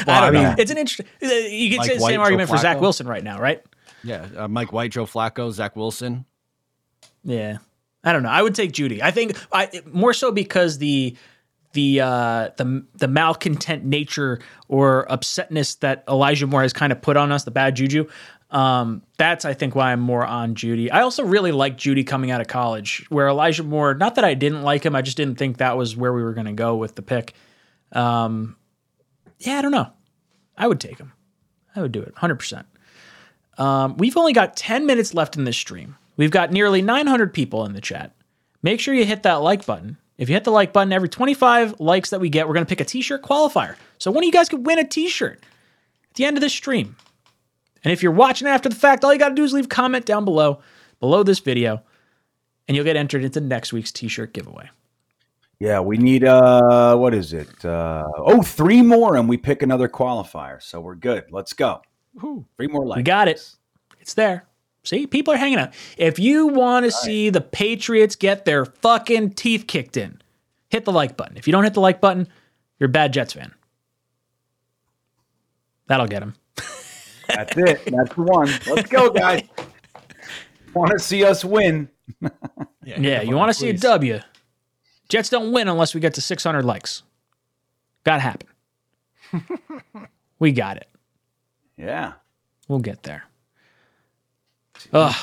Well, 0.08 0.22
don't 0.22 0.36
I 0.36 0.42
know. 0.44 0.50
mean- 0.50 0.60
It's 0.60 0.72
an 0.72 0.78
interesting. 0.78 1.06
You 1.22 1.70
could 1.70 1.78
Mike 1.80 1.88
say 1.88 1.98
the 1.98 2.02
White, 2.02 2.10
same 2.10 2.18
Joe 2.20 2.24
argument 2.24 2.50
for 2.50 2.58
Zach 2.58 2.80
Wilson 2.82 3.08
right 3.08 3.24
now, 3.24 3.40
right? 3.40 3.62
Yeah, 4.04 4.28
uh, 4.38 4.48
Mike 4.48 4.72
White, 4.72 4.92
Joe 4.92 5.06
Flacco, 5.06 5.52
Zach 5.52 5.76
Wilson. 5.76 6.26
Yeah, 7.24 7.58
I 8.04 8.14
don't 8.14 8.24
know. 8.24 8.30
I 8.30 8.42
would 8.42 8.56
take 8.56 8.72
Jeudy. 8.72 9.02
I 9.02 9.12
think 9.12 9.36
I 9.52 9.82
more 9.92 10.14
so 10.14 10.32
because 10.32 10.78
the 10.78 11.18
the 11.74 12.02
uh, 12.02 12.50
the 12.58 12.86
the 12.96 13.08
malcontent 13.08 13.86
nature 13.86 14.40
or 14.68 15.06
upsetness 15.10 15.80
that 15.80 16.04
Elijah 16.08 16.48
Moore 16.48 16.64
has 16.64 16.74
kind 16.74 16.92
of 16.92 17.02
put 17.02 17.18
on 17.18 17.32
us, 17.32 17.44
the 17.44 17.52
bad 17.52 17.76
juju. 17.76 18.08
Um, 18.52 19.04
that's 19.18 19.46
I 19.46 19.54
think 19.54 19.76
why 19.76 19.92
I'm 19.92 20.00
more 20.00 20.26
on 20.26 20.56
Jeudy. 20.56 20.92
I 20.92 21.02
also 21.02 21.24
really 21.24 21.52
like 21.52 21.78
Jeudy 21.78 22.06
coming 22.06 22.32
out 22.32 22.42
of 22.42 22.48
college, 22.48 23.06
where 23.10 23.28
Elijah 23.28 23.64
Moore. 23.64 23.94
Not 23.94 24.16
that 24.16 24.26
I 24.26 24.34
didn't 24.34 24.64
like 24.64 24.84
him, 24.84 24.96
I 24.96 25.02
just 25.02 25.18
didn't 25.18 25.38
think 25.38 25.58
that 25.58 25.78
was 25.78 25.96
where 25.96 26.14
we 26.14 26.24
were 26.24 26.34
going 26.34 26.48
to 26.48 26.54
go 26.54 26.76
with 26.76 26.96
the 26.96 27.04
pick. 27.04 27.34
Um, 27.92 28.56
yeah, 29.40 29.60
I 29.60 29.62
don't 29.62 29.72
know. 29.72 29.92
I 30.58 30.68
would 30.68 30.80
take 30.80 30.98
him. 30.98 31.14
I 31.76 31.82
would 31.82 31.92
do 31.92 32.02
it 32.02 32.14
100%. 32.16 32.66
Um, 33.58 33.98
we've 33.98 34.18
only 34.18 34.34
got 34.34 34.58
10 34.58 34.86
minutes 34.86 35.14
left 35.14 35.38
in 35.38 35.44
this 35.44 35.58
stream. 35.58 35.96
We've 36.18 36.32
got 36.32 36.52
nearly 36.52 36.82
900 36.82 37.34
people 37.34 37.66
in 37.66 37.74
the 37.74 37.82
chat. 37.82 38.14
Make 38.62 38.80
sure 38.80 38.94
you 38.94 39.06
hit 39.06 39.24
that 39.24 39.36
like 39.36 39.66
button. 39.66 39.98
If 40.20 40.28
you 40.28 40.36
hit 40.36 40.44
the 40.44 40.52
like 40.52 40.74
button, 40.74 40.92
every 40.92 41.08
25 41.08 41.80
likes 41.80 42.10
that 42.10 42.20
we 42.20 42.30
get, 42.30 42.46
we're 42.46 42.54
going 42.54 42.66
to 42.66 42.70
pick 42.70 42.82
a 42.82 42.86
t 42.86 43.02
shirt 43.02 43.24
qualifier. 43.24 43.78
So 44.00 44.12
one 44.12 44.22
of 44.22 44.26
you 44.26 44.34
guys 44.34 44.50
could 44.50 44.66
win 44.66 44.78
a 44.78 44.84
t 44.84 45.08
shirt 45.08 45.40
at 46.10 46.16
the 46.16 46.26
end 46.26 46.36
of 46.36 46.42
this 46.42 46.52
stream. 46.52 46.98
And 47.86 47.94
if 47.94 48.04
you're 48.04 48.12
watching 48.12 48.46
after 48.46 48.68
the 48.68 48.76
fact, 48.76 49.06
all 49.06 49.14
you 49.14 49.18
got 49.18 49.30
to 49.30 49.36
do 49.36 49.46
is 49.46 49.54
leave 49.54 49.66
a 49.66 49.70
comment 49.70 50.06
down 50.06 50.26
below, 50.26 50.60
below 51.00 51.24
this 51.24 51.40
video, 51.40 51.82
and 52.68 52.76
you'll 52.76 52.84
get 52.84 52.98
entered 52.98 53.24
into 53.24 53.40
next 53.40 53.72
week's 53.72 53.94
t 53.94 54.10
shirt 54.10 54.34
giveaway. 54.34 54.70
Yeah, 55.58 55.80
we 55.80 55.98
need 55.98 56.26
uh 56.26 56.98
what 56.98 57.14
is 57.14 57.32
it? 57.32 57.64
Uh 57.64 58.06
oh, 58.18 58.42
three 58.42 58.82
more 58.82 59.16
and 59.16 59.30
we 59.30 59.38
pick 59.38 59.64
another 59.64 59.88
qualifier. 59.88 60.62
So 60.62 60.82
we're 60.82 60.96
good. 60.96 61.32
Let's 61.32 61.54
go. 61.54 61.82
Three 62.58 62.68
more 62.68 62.86
likes. 62.86 62.98
We 62.98 63.04
got 63.04 63.30
it. 63.30 63.50
It's 64.02 64.14
there. 64.14 64.49
See, 64.84 65.08
people 65.08 65.34
are 65.34 65.38
hanging 65.38 65.60
out. 65.60 65.74
If 65.98 66.20
you 66.20 66.48
want 66.48 66.86
to 66.86 66.92
see 66.92 67.30
the 67.30 67.42
Patriots 67.42 68.16
get 68.16 68.46
their 68.46 68.66
fucking 68.66 69.32
teeth 69.32 69.66
kicked 69.68 69.98
in, 69.98 70.22
hit 70.70 70.86
the 70.86 70.92
like 70.92 71.18
button. 71.18 71.38
If 71.38 71.48
you 71.48 71.52
don't 71.52 71.64
hit 71.64 71.74
the 71.74 71.82
like 71.82 72.00
button, 72.02 72.28
you're 72.80 72.90
a 72.90 72.92
bad 72.92 73.14
Jets 73.14 73.34
fan. 73.34 73.54
That'll 75.88 76.08
get 76.08 76.22
them. 76.22 76.36
That's 77.28 77.58
it. 77.58 77.86
That's 77.86 78.16
the 78.16 78.22
one. 78.22 78.50
Let's 78.68 78.90
go, 78.90 79.10
guys. 79.10 79.44
Want 80.74 80.92
to 80.92 81.00
see 81.00 81.24
us 81.26 81.44
win? 81.44 81.90
Yeah, 82.86 83.22
you 83.22 83.36
want 83.36 83.50
to 83.50 83.54
see 83.54 83.70
a 83.70 83.74
W. 83.74 84.20
Jets 85.10 85.30
don't 85.30 85.52
win 85.52 85.68
unless 85.68 85.94
we 85.94 86.02
get 86.02 86.16
to 86.16 86.22
600 86.22 86.66
likes. 86.66 87.04
Gotta 88.04 88.22
happen. 88.22 88.48
we 90.40 90.52
got 90.52 90.78
it. 90.78 90.88
Yeah. 91.78 92.14
We'll 92.68 92.80
get 92.80 93.04
there. 93.04 93.26
Ugh. 94.94 95.16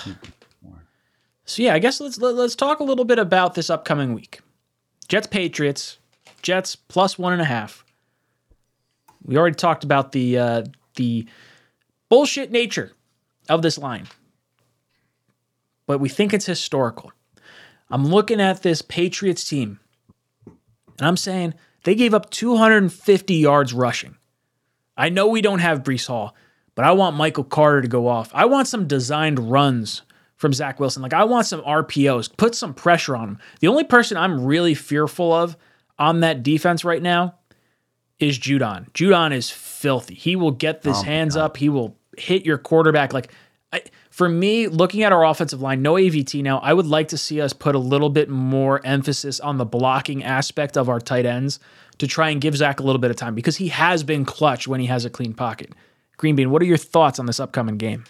So 1.45 1.63
yeah, 1.63 1.75
I 1.75 1.79
guess 1.79 2.01
let's 2.01 2.19
let, 2.19 2.35
let's 2.35 2.57
talk 2.57 2.81
a 2.81 2.85
little 2.85 3.05
bit 3.05 3.19
about 3.19 3.55
this 3.55 3.71
upcoming 3.71 4.15
week. 4.15 4.41
Jets 5.09 5.27
Patriots. 5.29 5.99
Jets 6.43 6.77
plus 6.77 7.19
one 7.19 7.33
and 7.33 7.43
a 7.43 7.47
half. 7.47 7.85
We 9.25 9.37
already 9.37 9.57
talked 9.57 9.85
about 9.85 10.13
the 10.13 10.39
uh, 10.39 10.63
the 10.97 11.27
bullshit 12.09 12.51
nature 12.51 12.93
of 13.49 13.63
this 13.63 13.79
line. 13.79 14.07
but 15.87 15.99
we 15.99 16.09
think 16.09 16.35
it's 16.35 16.47
historical. 16.47 17.13
I'm 17.91 18.07
looking 18.07 18.41
at 18.41 18.63
this 18.63 18.83
Patriots 18.83 19.45
team, 19.49 19.79
and 20.99 21.07
I'm 21.07 21.17
saying 21.17 21.55
they 21.85 21.95
gave 21.95 22.15
up 22.15 22.31
250 22.31 23.35
yards 23.35 23.73
rushing. 23.73 24.17
I 24.97 25.09
know 25.09 25.29
we 25.29 25.43
don't 25.43 25.61
have 25.61 25.85
Breece 25.85 26.09
Hall, 26.09 26.35
but 26.77 26.85
I 26.85 26.93
want 26.93 27.17
Michael 27.17 27.43
Carter 27.43 27.83
to 27.83 27.89
go 27.89 28.07
off. 28.07 28.31
I 28.33 28.45
want 28.45 28.69
some 28.69 28.87
designed 28.87 29.51
runs 29.51 30.03
from 30.37 30.53
Zach 30.53 30.79
Wilson. 30.79 31.03
Like 31.03 31.15
I 31.15 31.25
want 31.25 31.47
some 31.47 31.63
RPOs, 31.63 32.31
put 32.37 32.55
some 32.55 32.75
pressure 32.75 33.17
on 33.17 33.31
him. 33.31 33.39
The 33.61 33.67
only 33.67 33.83
person 33.83 34.17
I'm 34.17 34.45
really 34.45 34.75
fearful 34.75 35.33
of 35.33 35.57
on 35.99 36.21
that 36.21 36.45
defense 36.45 36.85
right 36.85 37.03
now 37.03 37.35
is 38.21 38.39
Judon. 38.39 38.91
Judon 38.93 39.33
is 39.33 39.51
filthy. 39.51 40.15
He 40.15 40.37
will 40.37 40.53
get 40.53 40.85
his 40.85 40.99
oh 40.99 41.03
hands 41.03 41.37
up. 41.37 41.57
He 41.57 41.69
will 41.69 41.97
hit 42.17 42.45
your 42.47 42.59
quarterback. 42.59 43.13
Like 43.13 43.33
I, 43.73 43.83
for 44.11 44.29
me, 44.29 44.69
looking 44.69 45.03
at 45.03 45.13
our 45.13 45.25
offensive 45.25 45.61
line, 45.61 45.83
no 45.83 45.95
AVT 45.95 46.43
now. 46.43 46.59
I 46.59 46.73
would 46.73 46.87
like 46.87 47.09
to 47.09 47.19
see 47.19 47.41
us 47.41 47.53
put 47.53 47.75
a 47.75 47.79
little 47.79 48.11
bit 48.11 48.29
more 48.29 48.85
emphasis 48.85 49.41
on 49.41 49.57
the 49.57 49.65
blocking 49.65 50.23
aspect 50.23 50.77
of 50.77 50.89
our 50.89 51.01
tight 51.01 51.27
ends 51.27 51.59
to 51.99 52.07
try 52.07 52.31
and 52.31 52.41
give 52.41 52.57
Zach 52.57 52.81
a 52.81 52.83
little 52.83 53.01
bit 53.01 53.11
of 53.11 53.17
time 53.17 53.35
because 53.35 53.57
he 53.57 53.69
has 53.69 54.03
been 54.03 54.27
clutch 54.27 54.69
when 54.69 54.81
he 54.81 54.87
has 54.87 55.05
a 55.07 55.11
clean 55.11 55.33
pocket. 55.33 55.73
Green 56.17 56.37
Bean, 56.37 56.51
what 56.51 56.63
are 56.63 56.67
your 56.67 56.77
thoughts 56.77 57.19
on 57.19 57.27
this 57.27 57.41
upcoming 57.41 57.77
game? 57.77 58.05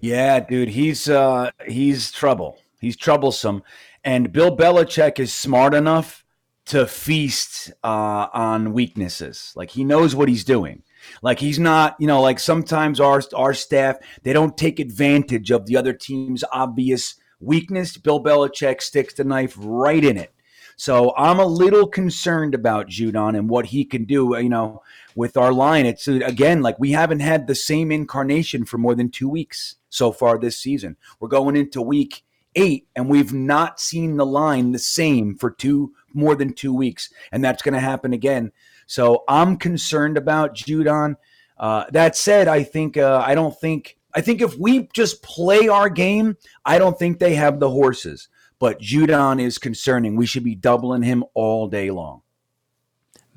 Yeah, 0.00 0.40
dude, 0.40 0.70
he's 0.70 1.08
uh 1.08 1.50
he's 1.66 2.10
trouble. 2.12 2.58
He's 2.80 2.96
troublesome. 2.96 3.62
And 4.04 4.32
Bill 4.32 4.56
Belichick 4.56 5.18
is 5.18 5.32
smart 5.32 5.74
enough 5.74 6.24
to 6.66 6.86
feast 6.86 7.72
uh 7.84 8.28
on 8.32 8.72
weaknesses. 8.72 9.52
Like 9.56 9.70
he 9.70 9.84
knows 9.84 10.14
what 10.14 10.28
he's 10.28 10.44
doing. 10.44 10.82
Like 11.22 11.38
he's 11.38 11.58
not, 11.58 11.96
you 11.98 12.06
know, 12.06 12.20
like 12.20 12.38
sometimes 12.38 13.00
our 13.00 13.22
our 13.34 13.54
staff, 13.54 13.96
they 14.22 14.32
don't 14.32 14.56
take 14.56 14.80
advantage 14.80 15.50
of 15.50 15.66
the 15.66 15.76
other 15.76 15.92
team's 15.92 16.44
obvious 16.52 17.16
weakness. 17.40 17.96
Bill 17.96 18.22
Belichick 18.22 18.80
sticks 18.80 19.14
the 19.14 19.24
knife 19.24 19.54
right 19.58 20.04
in 20.04 20.16
it. 20.16 20.32
So 20.76 21.12
I'm 21.16 21.40
a 21.40 21.46
little 21.46 21.88
concerned 21.88 22.54
about 22.54 22.86
Judon 22.86 23.36
and 23.36 23.50
what 23.50 23.66
he 23.66 23.84
can 23.84 24.04
do, 24.04 24.38
you 24.38 24.48
know, 24.48 24.82
with 25.18 25.36
our 25.36 25.52
line. 25.52 25.84
It's 25.84 26.06
uh, 26.06 26.20
again 26.24 26.62
like 26.62 26.78
we 26.78 26.92
haven't 26.92 27.18
had 27.18 27.46
the 27.46 27.54
same 27.56 27.90
incarnation 27.90 28.64
for 28.64 28.78
more 28.78 28.94
than 28.94 29.10
2 29.10 29.28
weeks 29.28 29.74
so 29.88 30.12
far 30.12 30.38
this 30.38 30.56
season. 30.56 30.96
We're 31.18 31.28
going 31.28 31.56
into 31.56 31.82
week 31.82 32.22
8 32.54 32.86
and 32.94 33.08
we've 33.08 33.32
not 33.32 33.80
seen 33.80 34.16
the 34.16 34.24
line 34.24 34.70
the 34.70 34.78
same 34.78 35.34
for 35.36 35.50
two 35.50 35.92
more 36.14 36.36
than 36.36 36.52
2 36.52 36.72
weeks 36.72 37.10
and 37.32 37.44
that's 37.44 37.62
going 37.62 37.74
to 37.74 37.80
happen 37.80 38.12
again. 38.12 38.52
So 38.86 39.24
I'm 39.28 39.56
concerned 39.56 40.16
about 40.16 40.54
Judon. 40.54 41.16
Uh, 41.58 41.86
that 41.90 42.16
said, 42.16 42.46
I 42.46 42.62
think 42.62 42.96
uh, 42.96 43.20
I 43.26 43.34
don't 43.34 43.58
think 43.58 43.98
I 44.14 44.20
think 44.20 44.40
if 44.40 44.56
we 44.56 44.88
just 44.94 45.24
play 45.24 45.66
our 45.66 45.90
game, 45.90 46.36
I 46.64 46.78
don't 46.78 46.96
think 46.96 47.18
they 47.18 47.34
have 47.34 47.58
the 47.58 47.70
horses 47.70 48.28
but 48.60 48.80
Judon 48.80 49.40
is 49.40 49.58
concerning. 49.58 50.16
We 50.16 50.26
should 50.26 50.42
be 50.42 50.56
doubling 50.56 51.02
him 51.02 51.24
all 51.34 51.68
day 51.68 51.90
long. 51.90 52.22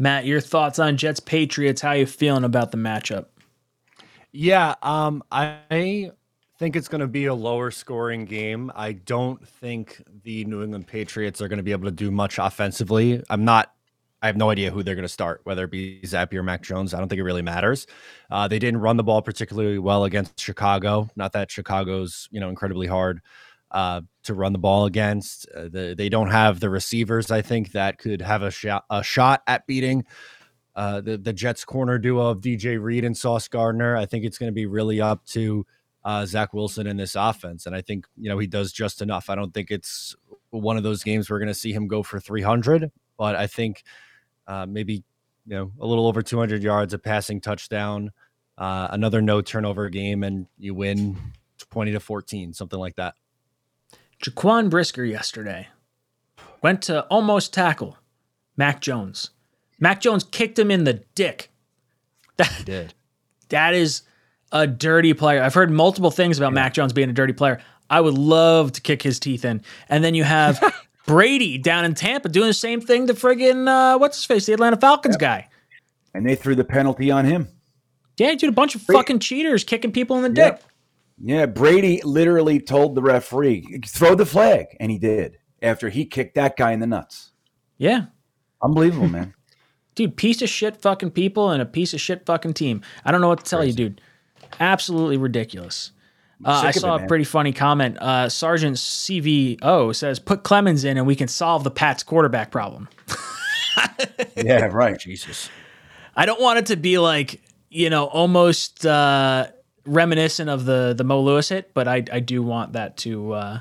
Matt, 0.02 0.26
your 0.26 0.42
thoughts 0.42 0.80
on 0.80 0.98
Jets 0.98 1.20
Patriots? 1.20 1.80
How 1.80 1.92
you 1.92 2.08
feeling 2.08 2.44
about 2.44 2.72
the 2.72 2.78
matchup? 2.78 3.28
Yeah, 4.32 4.74
um, 4.82 5.24
I 5.32 6.12
think 6.58 6.76
it's 6.76 6.88
going 6.88 7.02
to 7.02 7.08
be 7.08 7.26
a 7.26 7.36
lower 7.36 7.70
scoring 7.70 8.26
game. 8.26 8.72
I 8.74 8.94
don't 8.94 9.48
think 9.48 10.02
the 10.24 10.44
New 10.46 10.64
England 10.64 10.88
Patriots 10.88 11.40
are 11.40 11.48
going 11.48 11.58
to 11.58 11.64
be 11.64 11.72
able 11.72 11.86
to 11.86 11.92
do 11.92 12.10
much 12.10 12.40
offensively. 12.40 13.22
I'm 13.30 13.46
not. 13.46 13.76
I 14.24 14.26
have 14.26 14.38
no 14.38 14.50
idea 14.50 14.72
who 14.72 14.82
they're 14.82 14.96
going 14.96 15.04
to 15.04 15.10
start, 15.10 15.42
whether 15.44 15.66
it 15.66 15.72
be 15.72 16.02
Zappe 16.02 16.34
or 16.34 16.42
Mac 16.42 16.64
Jones. 16.64 16.96
I 16.96 17.00
don't 17.00 17.08
think 17.08 17.20
it 17.20 17.24
really 17.24 17.44
matters. 17.44 17.86
Uh, 18.32 18.48
they 18.48 18.58
didn't 18.58 18.80
run 18.80 18.98
the 18.98 19.04
ball 19.04 19.22
particularly 19.22 19.78
well 19.78 20.06
against 20.06 20.40
Chicago. 20.40 21.12
Not 21.16 21.34
that 21.34 21.52
Chicago's 21.52 22.28
you 22.32 22.40
know 22.40 22.50
incredibly 22.50 22.88
hard 22.88 23.22
uh, 23.72 24.02
to 24.24 24.34
run 24.34 24.54
the 24.54 24.60
ball 24.60 24.86
against. 24.86 25.48
Uh, 25.56 25.64
the, 25.64 25.96
they 25.98 26.10
don't 26.10 26.30
have 26.30 26.60
the 26.60 26.70
receivers, 26.70 27.32
I 27.32 27.42
think, 27.42 27.72
that 27.72 27.98
could 27.98 28.22
have 28.22 28.44
a 28.44 28.52
shot 28.52 28.86
a 28.90 29.04
shot 29.04 29.42
at 29.48 29.66
beating 29.66 30.06
uh, 30.76 31.02
the 31.02 31.18
the 31.18 31.34
Jets 31.34 31.66
corner 31.66 31.98
duo 31.98 32.28
of 32.28 32.42
DJ 32.42 32.82
Reed 32.82 33.04
and 33.04 33.16
Sauce 33.16 33.48
Gardner. 33.48 33.96
I 33.96 34.06
think 34.06 34.26
it's 34.26 34.38
going 34.38 34.50
to 34.52 34.56
be 34.56 34.66
really 34.66 35.02
up 35.02 35.26
to 35.28 35.66
uh, 36.04 36.26
Zach 36.26 36.54
Wilson 36.54 36.88
in 36.88 36.98
this 36.98 37.16
offense, 37.16 37.66
and 37.66 37.76
I 37.76 37.82
think 37.82 38.06
you 38.18 38.30
know 38.30 38.38
he 38.38 38.48
does 38.48 38.72
just 38.72 39.02
enough. 39.02 39.30
I 39.30 39.36
don't 39.36 39.54
think 39.54 39.72
it's 39.72 40.16
one 40.50 40.78
of 40.78 40.84
those 40.84 41.04
games 41.04 41.30
we're 41.30 41.40
going 41.40 41.48
to 41.48 41.54
see 41.54 41.74
him 41.74 41.88
go 41.88 42.04
for 42.04 42.20
300, 42.20 42.92
but 43.18 43.36
I 43.36 43.48
think 43.48 43.84
uh, 44.48 44.66
maybe 44.68 45.04
you 45.46 45.56
know 45.56 45.72
a 45.80 45.86
little 45.86 46.08
over 46.08 46.22
200 46.22 46.64
yards, 46.64 46.94
a 46.94 47.00
passing 47.00 47.42
touchdown, 47.42 48.12
uh, 48.58 48.88
another 48.92 49.22
no 49.22 49.42
turnover 49.42 49.90
game, 49.90 50.24
and 50.24 50.48
you 50.58 50.74
win 50.74 51.18
20 51.70 51.92
to 51.92 52.00
14, 52.00 52.54
something 52.54 52.80
like 52.80 52.96
that. 52.96 53.16
Jaquan 54.22 54.70
Brisker 54.70 55.04
yesterday 55.04 55.68
went 56.62 56.82
to 56.84 57.04
almost 57.06 57.54
tackle 57.54 57.98
Mac 58.56 58.82
Jones. 58.82 59.32
Mac 59.80 60.00
Jones 60.02 60.24
kicked 60.24 60.60
him 60.60 60.70
in 60.70 60.84
the 60.84 61.04
dick. 61.16 61.50
That, 62.38 62.52
He 62.52 62.64
did. 62.64 62.94
that 63.50 63.74
is 63.74 64.04
a 64.52 64.68
dirty 64.68 65.14
player. 65.14 65.42
I've 65.42 65.54
heard 65.54 65.72
multiple 65.72 66.12
things 66.12 66.38
about 66.38 66.54
Mac 66.54 66.74
Jones 66.74 66.94
being 66.94 67.10
a 67.10 67.14
dirty 67.14 67.34
player. 67.34 67.60
I 67.90 68.00
would 68.00 68.18
love 68.18 68.72
to 68.74 68.82
kick 68.82 69.02
his 69.02 69.20
teeth 69.20 69.44
in. 69.44 69.62
And 69.90 70.04
then 70.04 70.14
you 70.14 70.24
have 70.24 70.62
Brady 71.08 71.58
down 71.58 71.84
in 71.84 71.96
Tampa 71.96 72.30
doing 72.30 72.48
the 72.48 72.54
same 72.54 72.80
thing 72.80 73.08
to 73.08 73.14
friggin' 73.14 73.68
uh, 73.68 73.98
what's 73.98 74.18
his 74.18 74.26
face, 74.26 74.46
the 74.46 74.54
Atlanta 74.54 74.78
Falcons 74.78 75.18
guy. 75.18 75.50
And 76.14 76.26
they 76.26 76.36
threw 76.36 76.56
the 76.56 76.64
penalty 76.64 77.10
on 77.10 77.26
him. 77.26 77.48
Yeah, 78.18 78.36
dude, 78.36 78.50
a 78.50 78.52
bunch 78.52 78.76
of 78.76 78.82
fucking 78.84 79.20
cheaters 79.20 79.64
kicking 79.64 79.92
people 79.92 80.16
in 80.18 80.24
the 80.24 80.30
dick. 80.30 80.62
Yep. 81.24 81.40
Yeah, 81.40 81.46
Brady 81.46 82.02
literally 82.04 82.60
told 82.60 82.96
the 82.96 83.02
referee, 83.02 83.82
throw 83.86 84.16
the 84.16 84.26
flag. 84.26 84.68
And 84.80 84.92
he 84.92 84.98
did 84.98 85.38
after 85.62 85.90
he 85.90 86.06
kicked 86.06 86.36
that 86.36 86.58
guy 86.58 86.72
in 86.72 86.80
the 86.80 86.88
nuts. 86.88 87.32
Yeah. 87.78 88.06
Unbelievable, 88.62 89.08
man. 89.08 89.34
Dude, 89.96 90.16
piece 90.16 90.42
of 90.42 90.50
shit 90.50 90.82
fucking 90.82 91.12
people 91.12 91.52
and 91.52 91.62
a 91.62 91.66
piece 91.66 91.94
of 91.94 92.00
shit 92.00 92.26
fucking 92.26 92.54
team. 92.54 92.82
I 93.04 93.12
don't 93.12 93.20
know 93.22 93.28
what 93.28 93.44
to 93.44 93.50
tell 93.50 93.64
you, 93.64 93.74
dude. 93.74 94.00
Absolutely 94.58 95.18
ridiculous. 95.18 95.92
Uh, 96.46 96.64
I 96.66 96.72
saw 96.72 96.96
it, 96.96 97.04
a 97.04 97.08
pretty 97.08 97.26
funny 97.26 97.52
comment. 97.52 97.98
Uh, 98.00 98.30
Sergeant 98.30 98.78
CVO 98.78 99.94
says, 99.94 100.18
"Put 100.18 100.44
Clemens 100.44 100.86
in, 100.86 100.98
and 100.98 101.06
we 101.06 101.16
can 101.16 101.28
solve 101.28 101.66
the 101.66 101.72
Pats 101.72 102.04
quarterback 102.04 102.52
problem." 102.52 102.88
yeah, 104.38 104.66
right. 104.68 104.98
Jesus. 104.98 105.50
I 106.16 106.26
don't 106.26 106.42
want 106.42 106.60
it 106.60 106.68
to 106.68 106.78
be 106.78 106.98
like 106.98 107.42
you 107.70 107.90
know 107.90 108.06
almost 108.06 108.86
uh, 108.86 109.48
reminiscent 109.86 110.50
of 110.50 110.66
the 110.66 110.94
the 110.98 111.04
Mo 111.04 111.22
Lewis 111.22 111.50
hit, 111.50 111.74
but 111.74 111.88
I 111.88 112.04
I 112.12 112.20
do 112.20 112.42
want 112.44 112.74
that 112.74 112.98
to 112.98 113.32
uh, 113.34 113.60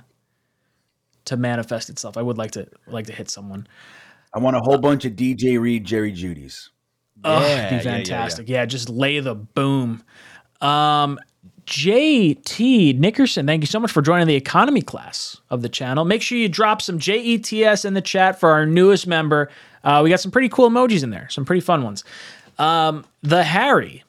to 1.26 1.36
manifest 1.36 1.90
itself. 1.90 2.16
I 2.16 2.22
would 2.22 2.38
like 2.38 2.52
to 2.52 2.66
like 2.86 3.06
to 3.06 3.12
hit 3.12 3.30
someone. 3.30 3.66
I 4.32 4.38
want 4.38 4.56
a 4.56 4.60
whole 4.60 4.78
bunch 4.78 5.04
of 5.04 5.12
DJ 5.14 5.60
Reed, 5.60 5.84
Jerry 5.84 6.12
Jeudy's. 6.12 6.70
Oh, 7.24 7.40
Yeah, 7.40 7.46
it'd 7.46 7.50
yeah, 7.50 7.68
be 7.68 7.74
yeah, 7.74 7.82
yeah. 7.82 7.96
fantastic. 7.96 8.48
Yeah, 8.48 8.64
just 8.64 8.88
lay 8.88 9.18
the 9.20 9.34
boom. 9.34 10.02
Um, 10.60 11.18
JT 11.66 12.98
Nickerson, 12.98 13.46
thank 13.46 13.62
you 13.62 13.66
so 13.66 13.80
much 13.80 13.90
for 13.92 14.02
joining 14.02 14.26
the 14.26 14.34
economy 14.34 14.82
class 14.82 15.36
of 15.50 15.62
the 15.62 15.68
channel. 15.68 16.04
Make 16.04 16.22
sure 16.22 16.36
you 16.38 16.48
drop 16.48 16.82
some 16.82 16.98
JETS 16.98 17.84
in 17.84 17.94
the 17.94 18.00
chat 18.00 18.38
for 18.40 18.50
our 18.50 18.66
newest 18.66 19.06
member. 19.06 19.50
Uh, 19.84 20.00
we 20.02 20.10
got 20.10 20.20
some 20.20 20.30
pretty 20.30 20.48
cool 20.48 20.68
emojis 20.68 21.02
in 21.02 21.10
there, 21.10 21.28
some 21.30 21.44
pretty 21.44 21.60
fun 21.60 21.82
ones. 21.82 22.04
Um, 22.58 23.04
the 23.22 23.42
Harry 23.42 24.02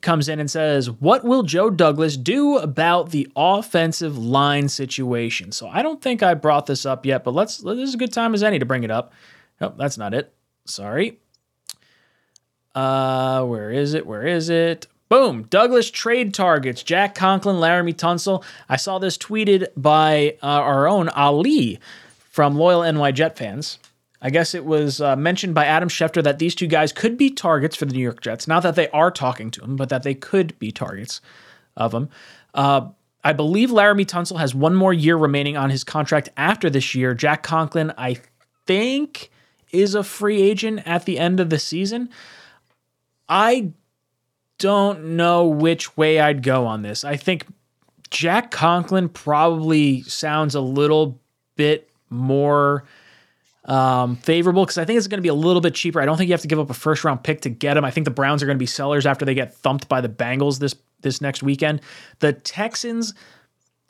comes 0.00 0.28
in 0.28 0.40
and 0.40 0.50
says, 0.50 0.90
What 0.90 1.24
will 1.24 1.42
Joe 1.42 1.70
Douglas 1.70 2.16
do 2.16 2.58
about 2.58 3.10
the 3.10 3.28
offensive 3.36 4.16
line 4.18 4.68
situation? 4.68 5.52
So 5.52 5.68
I 5.68 5.82
don't 5.82 6.00
think 6.00 6.22
I 6.22 6.34
brought 6.34 6.66
this 6.66 6.86
up 6.86 7.06
yet, 7.06 7.24
but 7.24 7.34
let's, 7.34 7.58
this 7.58 7.78
is 7.78 7.94
a 7.94 7.98
good 7.98 8.12
time 8.12 8.34
as 8.34 8.42
any 8.42 8.58
to 8.58 8.66
bring 8.66 8.84
it 8.84 8.90
up. 8.90 9.12
Oh, 9.60 9.74
that's 9.76 9.98
not 9.98 10.14
it. 10.14 10.32
Sorry. 10.64 11.18
Uh, 12.74 13.44
where 13.44 13.70
is 13.70 13.94
it? 13.94 14.06
Where 14.06 14.26
is 14.26 14.50
it? 14.50 14.86
Boom. 15.08 15.44
Douglas 15.44 15.90
trade 15.90 16.34
targets 16.34 16.82
Jack 16.82 17.14
Conklin, 17.14 17.56
Laremy 17.56 17.94
Tunsil. 17.94 18.44
I 18.68 18.76
saw 18.76 18.98
this 18.98 19.16
tweeted 19.16 19.68
by 19.76 20.36
uh, 20.42 20.46
our 20.46 20.86
own 20.88 21.08
Ali 21.10 21.78
from 22.18 22.56
Loyal 22.56 22.92
NY 22.92 23.12
Jet 23.12 23.38
fans. 23.38 23.78
I 24.22 24.30
guess 24.30 24.54
it 24.54 24.64
was 24.64 25.00
uh, 25.00 25.16
mentioned 25.16 25.54
by 25.54 25.66
Adam 25.66 25.88
Schefter 25.88 26.22
that 26.22 26.38
these 26.38 26.54
two 26.54 26.66
guys 26.66 26.92
could 26.92 27.18
be 27.18 27.30
targets 27.30 27.76
for 27.76 27.84
the 27.84 27.92
New 27.94 28.02
York 28.02 28.20
Jets. 28.22 28.48
Not 28.48 28.62
that 28.62 28.74
they 28.74 28.88
are 28.90 29.10
talking 29.10 29.50
to 29.52 29.62
him, 29.62 29.76
but 29.76 29.88
that 29.90 30.02
they 30.02 30.14
could 30.14 30.58
be 30.58 30.72
targets 30.72 31.20
of 31.76 31.92
him. 31.92 32.08
Uh, 32.54 32.88
I 33.22 33.32
believe 33.32 33.70
Laremy 33.70 34.06
Tunsil 34.06 34.38
has 34.38 34.54
one 34.54 34.74
more 34.74 34.92
year 34.92 35.16
remaining 35.16 35.56
on 35.56 35.70
his 35.70 35.84
contract 35.84 36.28
after 36.36 36.70
this 36.70 36.94
year. 36.94 37.12
Jack 37.12 37.42
Conklin, 37.42 37.92
I 37.98 38.18
think, 38.66 39.30
is 39.72 39.94
a 39.94 40.04
free 40.04 40.40
agent 40.40 40.82
at 40.86 41.04
the 41.04 41.18
end 41.18 41.40
of 41.40 41.50
the 41.50 41.58
season. 41.58 42.08
I 43.28 43.72
don't 44.58 45.16
know 45.16 45.46
which 45.46 45.96
way 45.96 46.20
I'd 46.20 46.42
go 46.42 46.66
on 46.66 46.82
this. 46.82 47.04
I 47.04 47.16
think 47.16 47.46
Jack 48.10 48.50
Conklin 48.50 49.08
probably 49.08 50.02
sounds 50.02 50.54
a 50.54 50.60
little 50.60 51.20
bit 51.56 51.90
more 52.08 52.84
um, 53.66 54.16
favorable 54.16 54.64
because 54.64 54.78
I 54.78 54.84
think 54.84 54.96
it's 54.96 55.08
going 55.08 55.18
to 55.18 55.22
be 55.22 55.28
a 55.28 55.34
little 55.34 55.60
bit 55.60 55.74
cheaper. 55.74 56.00
I 56.00 56.06
don't 56.06 56.16
think 56.16 56.28
you 56.28 56.34
have 56.34 56.42
to 56.42 56.48
give 56.48 56.60
up 56.60 56.70
a 56.70 56.74
first 56.74 57.04
round 57.04 57.22
pick 57.22 57.42
to 57.42 57.50
get 57.50 57.76
him. 57.76 57.84
I 57.84 57.90
think 57.90 58.04
the 58.04 58.12
Browns 58.12 58.42
are 58.42 58.46
going 58.46 58.56
to 58.56 58.62
be 58.62 58.66
sellers 58.66 59.06
after 59.06 59.24
they 59.24 59.34
get 59.34 59.54
thumped 59.54 59.88
by 59.88 60.00
the 60.00 60.08
Bengals 60.08 60.58
this 60.58 60.74
this 61.00 61.20
next 61.20 61.42
weekend. 61.42 61.80
The 62.20 62.32
Texans, 62.32 63.12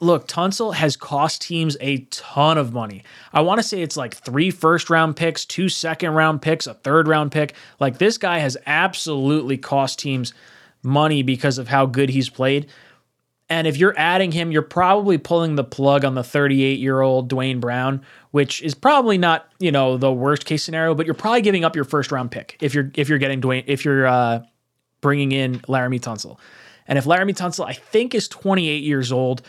look, 0.00 0.26
Tunsil 0.26 0.74
has 0.74 0.96
cost 0.96 1.42
teams 1.42 1.76
a 1.80 1.98
ton 2.10 2.58
of 2.58 2.72
money. 2.72 3.04
I 3.32 3.42
want 3.42 3.58
to 3.58 3.62
say 3.62 3.82
it's 3.82 3.96
like 3.96 4.14
three 4.14 4.50
first 4.50 4.90
round 4.90 5.16
picks, 5.16 5.44
two 5.44 5.68
second 5.68 6.12
round 6.12 6.42
picks, 6.42 6.66
a 6.66 6.74
third 6.74 7.06
round 7.06 7.30
pick. 7.30 7.54
Like 7.78 7.98
this 7.98 8.18
guy 8.18 8.38
has 8.38 8.56
absolutely 8.66 9.58
cost 9.58 9.98
teams 9.98 10.32
money 10.82 11.22
because 11.22 11.58
of 11.58 11.68
how 11.68 11.84
good 11.86 12.08
he's 12.08 12.30
played. 12.30 12.68
And 13.48 13.66
if 13.66 13.76
you're 13.76 13.94
adding 13.96 14.32
him, 14.32 14.50
you're 14.50 14.62
probably 14.62 15.18
pulling 15.18 15.54
the 15.54 15.62
plug 15.62 16.04
on 16.04 16.14
the 16.14 16.24
38 16.24 16.80
year 16.80 17.00
old 17.00 17.28
Duane 17.28 17.60
Brown, 17.60 18.02
which 18.32 18.60
is 18.62 18.74
probably 18.74 19.18
not 19.18 19.48
you 19.60 19.70
know 19.70 19.96
the 19.96 20.12
worst 20.12 20.44
case 20.44 20.64
scenario, 20.64 20.94
but 20.94 21.06
you're 21.06 21.14
probably 21.14 21.42
giving 21.42 21.64
up 21.64 21.76
your 21.76 21.84
first 21.84 22.10
round 22.10 22.30
pick 22.30 22.56
if 22.60 22.74
you're 22.74 22.90
if 22.94 23.08
you're 23.08 23.18
getting 23.18 23.40
Duane 23.40 23.64
if 23.66 23.84
you're 23.84 24.06
uh, 24.06 24.42
bringing 25.00 25.32
in 25.32 25.60
Laremy 25.60 26.00
Tunsil. 26.00 26.38
And 26.88 26.98
if 26.98 27.04
Laremy 27.04 27.34
Tunsil, 27.36 27.66
I 27.66 27.72
think, 27.72 28.14
is 28.14 28.28
28 28.28 28.82
years 28.82 29.10
old, 29.10 29.42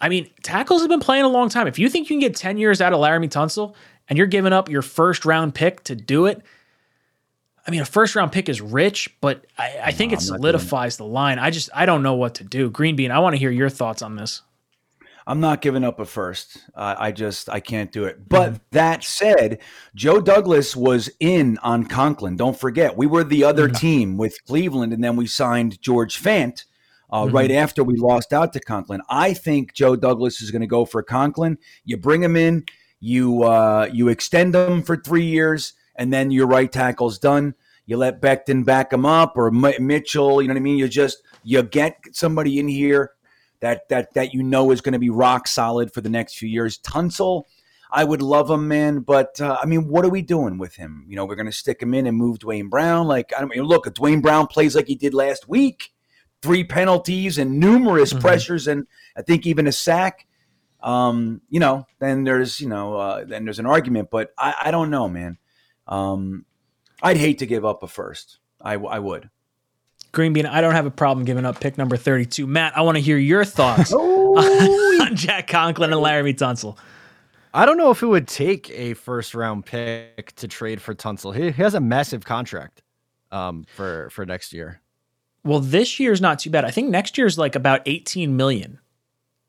I 0.00 0.08
mean, 0.08 0.28
tackles 0.42 0.82
have 0.82 0.90
been 0.90 1.00
playing 1.00 1.24
a 1.24 1.28
long 1.28 1.48
time. 1.48 1.66
If 1.66 1.78
you 1.78 1.88
think 1.88 2.10
you 2.10 2.14
can 2.14 2.20
get 2.20 2.36
10 2.36 2.58
years 2.58 2.80
out 2.80 2.92
of 2.92 3.00
Laremy 3.00 3.28
Tunsil 3.28 3.74
and 4.08 4.18
you're 4.18 4.26
giving 4.26 4.52
up 4.52 4.68
your 4.68 4.82
first 4.82 5.24
round 5.24 5.54
pick 5.54 5.84
to 5.84 5.94
do 5.94 6.26
it, 6.26 6.42
I 7.66 7.70
mean, 7.70 7.80
a 7.80 7.84
first 7.84 8.16
round 8.16 8.32
pick 8.32 8.48
is 8.48 8.60
rich, 8.60 9.14
but 9.20 9.46
I, 9.56 9.78
I 9.84 9.92
think 9.92 10.12
it 10.12 10.20
solidifies 10.20 10.96
the 10.96 11.04
line. 11.04 11.38
I 11.38 11.50
just, 11.50 11.70
I 11.74 11.86
don't 11.86 12.02
know 12.02 12.14
what 12.14 12.34
to 12.36 12.44
do. 12.44 12.70
Green 12.70 12.96
Bean, 12.96 13.10
I 13.10 13.20
want 13.20 13.34
to 13.34 13.38
hear 13.38 13.50
your 13.50 13.68
thoughts 13.68 14.02
on 14.02 14.16
this. 14.16 14.42
I'm 15.26 15.40
not 15.40 15.60
giving 15.62 15.84
up 15.84 16.00
a 16.00 16.04
first. 16.04 16.58
Uh, 16.74 16.96
I 16.98 17.12
just 17.12 17.48
I 17.48 17.60
can't 17.60 17.92
do 17.92 18.04
it. 18.04 18.28
But 18.28 18.60
that 18.72 19.04
said, 19.04 19.60
Joe 19.94 20.20
Douglas 20.20 20.74
was 20.74 21.10
in 21.20 21.58
on 21.58 21.86
Conklin. 21.86 22.36
Don't 22.36 22.58
forget, 22.58 22.96
we 22.96 23.06
were 23.06 23.24
the 23.24 23.44
other 23.44 23.68
team 23.68 24.16
with 24.16 24.36
Cleveland, 24.46 24.92
and 24.92 25.02
then 25.02 25.16
we 25.16 25.26
signed 25.26 25.80
George 25.80 26.20
Fant 26.20 26.64
uh, 27.12 27.28
right 27.30 27.50
after 27.50 27.84
we 27.84 27.94
lost 27.96 28.32
out 28.32 28.52
to 28.54 28.60
Conklin. 28.60 29.00
I 29.08 29.34
think 29.34 29.74
Joe 29.74 29.94
Douglas 29.94 30.42
is 30.42 30.50
going 30.50 30.62
to 30.62 30.66
go 30.66 30.84
for 30.84 31.02
Conklin. 31.02 31.58
You 31.84 31.98
bring 31.98 32.22
him 32.22 32.34
in, 32.34 32.64
you 32.98 33.44
uh, 33.44 33.88
you 33.92 34.08
extend 34.08 34.54
him 34.54 34.82
for 34.82 34.96
three 34.96 35.26
years, 35.26 35.74
and 35.96 36.12
then 36.12 36.30
your 36.30 36.46
right 36.46 36.70
tackle's 36.70 37.18
done. 37.18 37.54
You 37.86 37.96
let 37.96 38.20
Becton 38.20 38.64
back 38.64 38.92
him 38.92 39.04
up 39.04 39.36
or 39.36 39.50
Mitchell. 39.50 40.40
You 40.40 40.48
know 40.48 40.54
what 40.54 40.60
I 40.60 40.62
mean? 40.62 40.78
You 40.78 40.88
just 40.88 41.22
you 41.42 41.62
get 41.62 41.96
somebody 42.12 42.58
in 42.58 42.68
here 42.68 43.10
that 43.60 43.88
that 43.88 44.14
that 44.14 44.32
you 44.32 44.42
know 44.42 44.70
is 44.70 44.80
going 44.80 44.92
to 44.92 44.98
be 44.98 45.10
rock 45.10 45.48
solid 45.48 45.92
for 45.92 46.00
the 46.00 46.08
next 46.08 46.36
few 46.38 46.48
years. 46.48 46.78
Tunsil, 46.78 47.44
I 47.90 48.04
would 48.04 48.22
love 48.22 48.50
him, 48.50 48.68
man, 48.68 49.00
but 49.00 49.40
uh, 49.40 49.58
I 49.60 49.66
mean, 49.66 49.88
what 49.88 50.04
are 50.04 50.08
we 50.10 50.22
doing 50.22 50.58
with 50.58 50.76
him? 50.76 51.04
You 51.08 51.16
know, 51.16 51.24
we're 51.24 51.34
going 51.34 51.46
to 51.46 51.52
stick 51.52 51.82
him 51.82 51.92
in 51.92 52.06
and 52.06 52.16
move 52.16 52.38
Duane 52.38 52.68
Brown. 52.68 53.06
Like, 53.06 53.32
I 53.36 53.40
don't 53.40 53.50
mean, 53.50 53.64
look, 53.64 53.86
if 53.86 53.94
Duane 53.94 54.20
Brown 54.20 54.46
plays 54.46 54.74
like 54.76 54.86
he 54.86 54.94
did 54.94 55.12
last 55.12 55.48
week, 55.48 55.92
three 56.40 56.64
penalties 56.64 57.36
and 57.36 57.58
numerous 57.60 58.12
Mm-hmm. 58.12 58.20
pressures, 58.20 58.66
and 58.68 58.86
I 59.16 59.22
think 59.22 59.46
even 59.46 59.66
a 59.66 59.72
sack. 59.72 60.26
Um, 60.82 61.42
you 61.48 61.60
know, 61.60 61.86
then 62.00 62.24
there's 62.24 62.60
you 62.60 62.68
know, 62.68 62.96
uh, 62.96 63.24
then 63.24 63.44
there's 63.44 63.60
an 63.60 63.66
argument, 63.66 64.08
but 64.10 64.32
I, 64.36 64.54
I 64.64 64.70
don't 64.70 64.90
know, 64.90 65.08
man. 65.08 65.38
Um, 65.86 66.44
I'd 67.02 67.16
hate 67.16 67.38
to 67.38 67.46
give 67.46 67.64
up 67.64 67.82
a 67.82 67.88
first. 67.88 68.38
I, 68.60 68.74
I 68.74 68.98
would. 68.98 69.30
Green 70.12 70.34
Bean, 70.34 70.46
I 70.46 70.60
don't 70.60 70.74
have 70.74 70.86
a 70.86 70.90
problem 70.90 71.24
giving 71.24 71.46
up 71.46 71.58
pick 71.58 71.78
number 71.78 71.96
32. 71.96 72.46
Matt, 72.46 72.76
I 72.76 72.82
want 72.82 72.96
to 72.96 73.02
hear 73.02 73.16
your 73.16 73.44
thoughts 73.44 73.92
on 73.94 75.16
Jack 75.16 75.48
Conklin 75.48 75.92
and 75.92 76.02
Laremy 76.02 76.36
Tunsil. 76.36 76.76
I 77.54 77.66
don't 77.66 77.76
know 77.76 77.90
if 77.90 78.02
it 78.02 78.06
would 78.06 78.28
take 78.28 78.70
a 78.70 78.94
first 78.94 79.34
round 79.34 79.66
pick 79.66 80.34
to 80.36 80.48
trade 80.48 80.80
for 80.80 80.94
Tunsil. 80.94 81.34
He, 81.34 81.50
he 81.50 81.62
has 81.62 81.74
a 81.74 81.80
massive 81.80 82.24
contract 82.24 82.82
um, 83.30 83.64
for 83.74 84.10
for 84.10 84.24
next 84.24 84.52
year. 84.52 84.80
Well, 85.44 85.60
this 85.60 85.98
year's 85.98 86.20
not 86.20 86.38
too 86.38 86.50
bad. 86.50 86.64
I 86.64 86.70
think 86.70 86.88
next 86.88 87.18
year's 87.18 87.36
like 87.36 87.56
about 87.56 87.82
18 87.86 88.36
million 88.36 88.78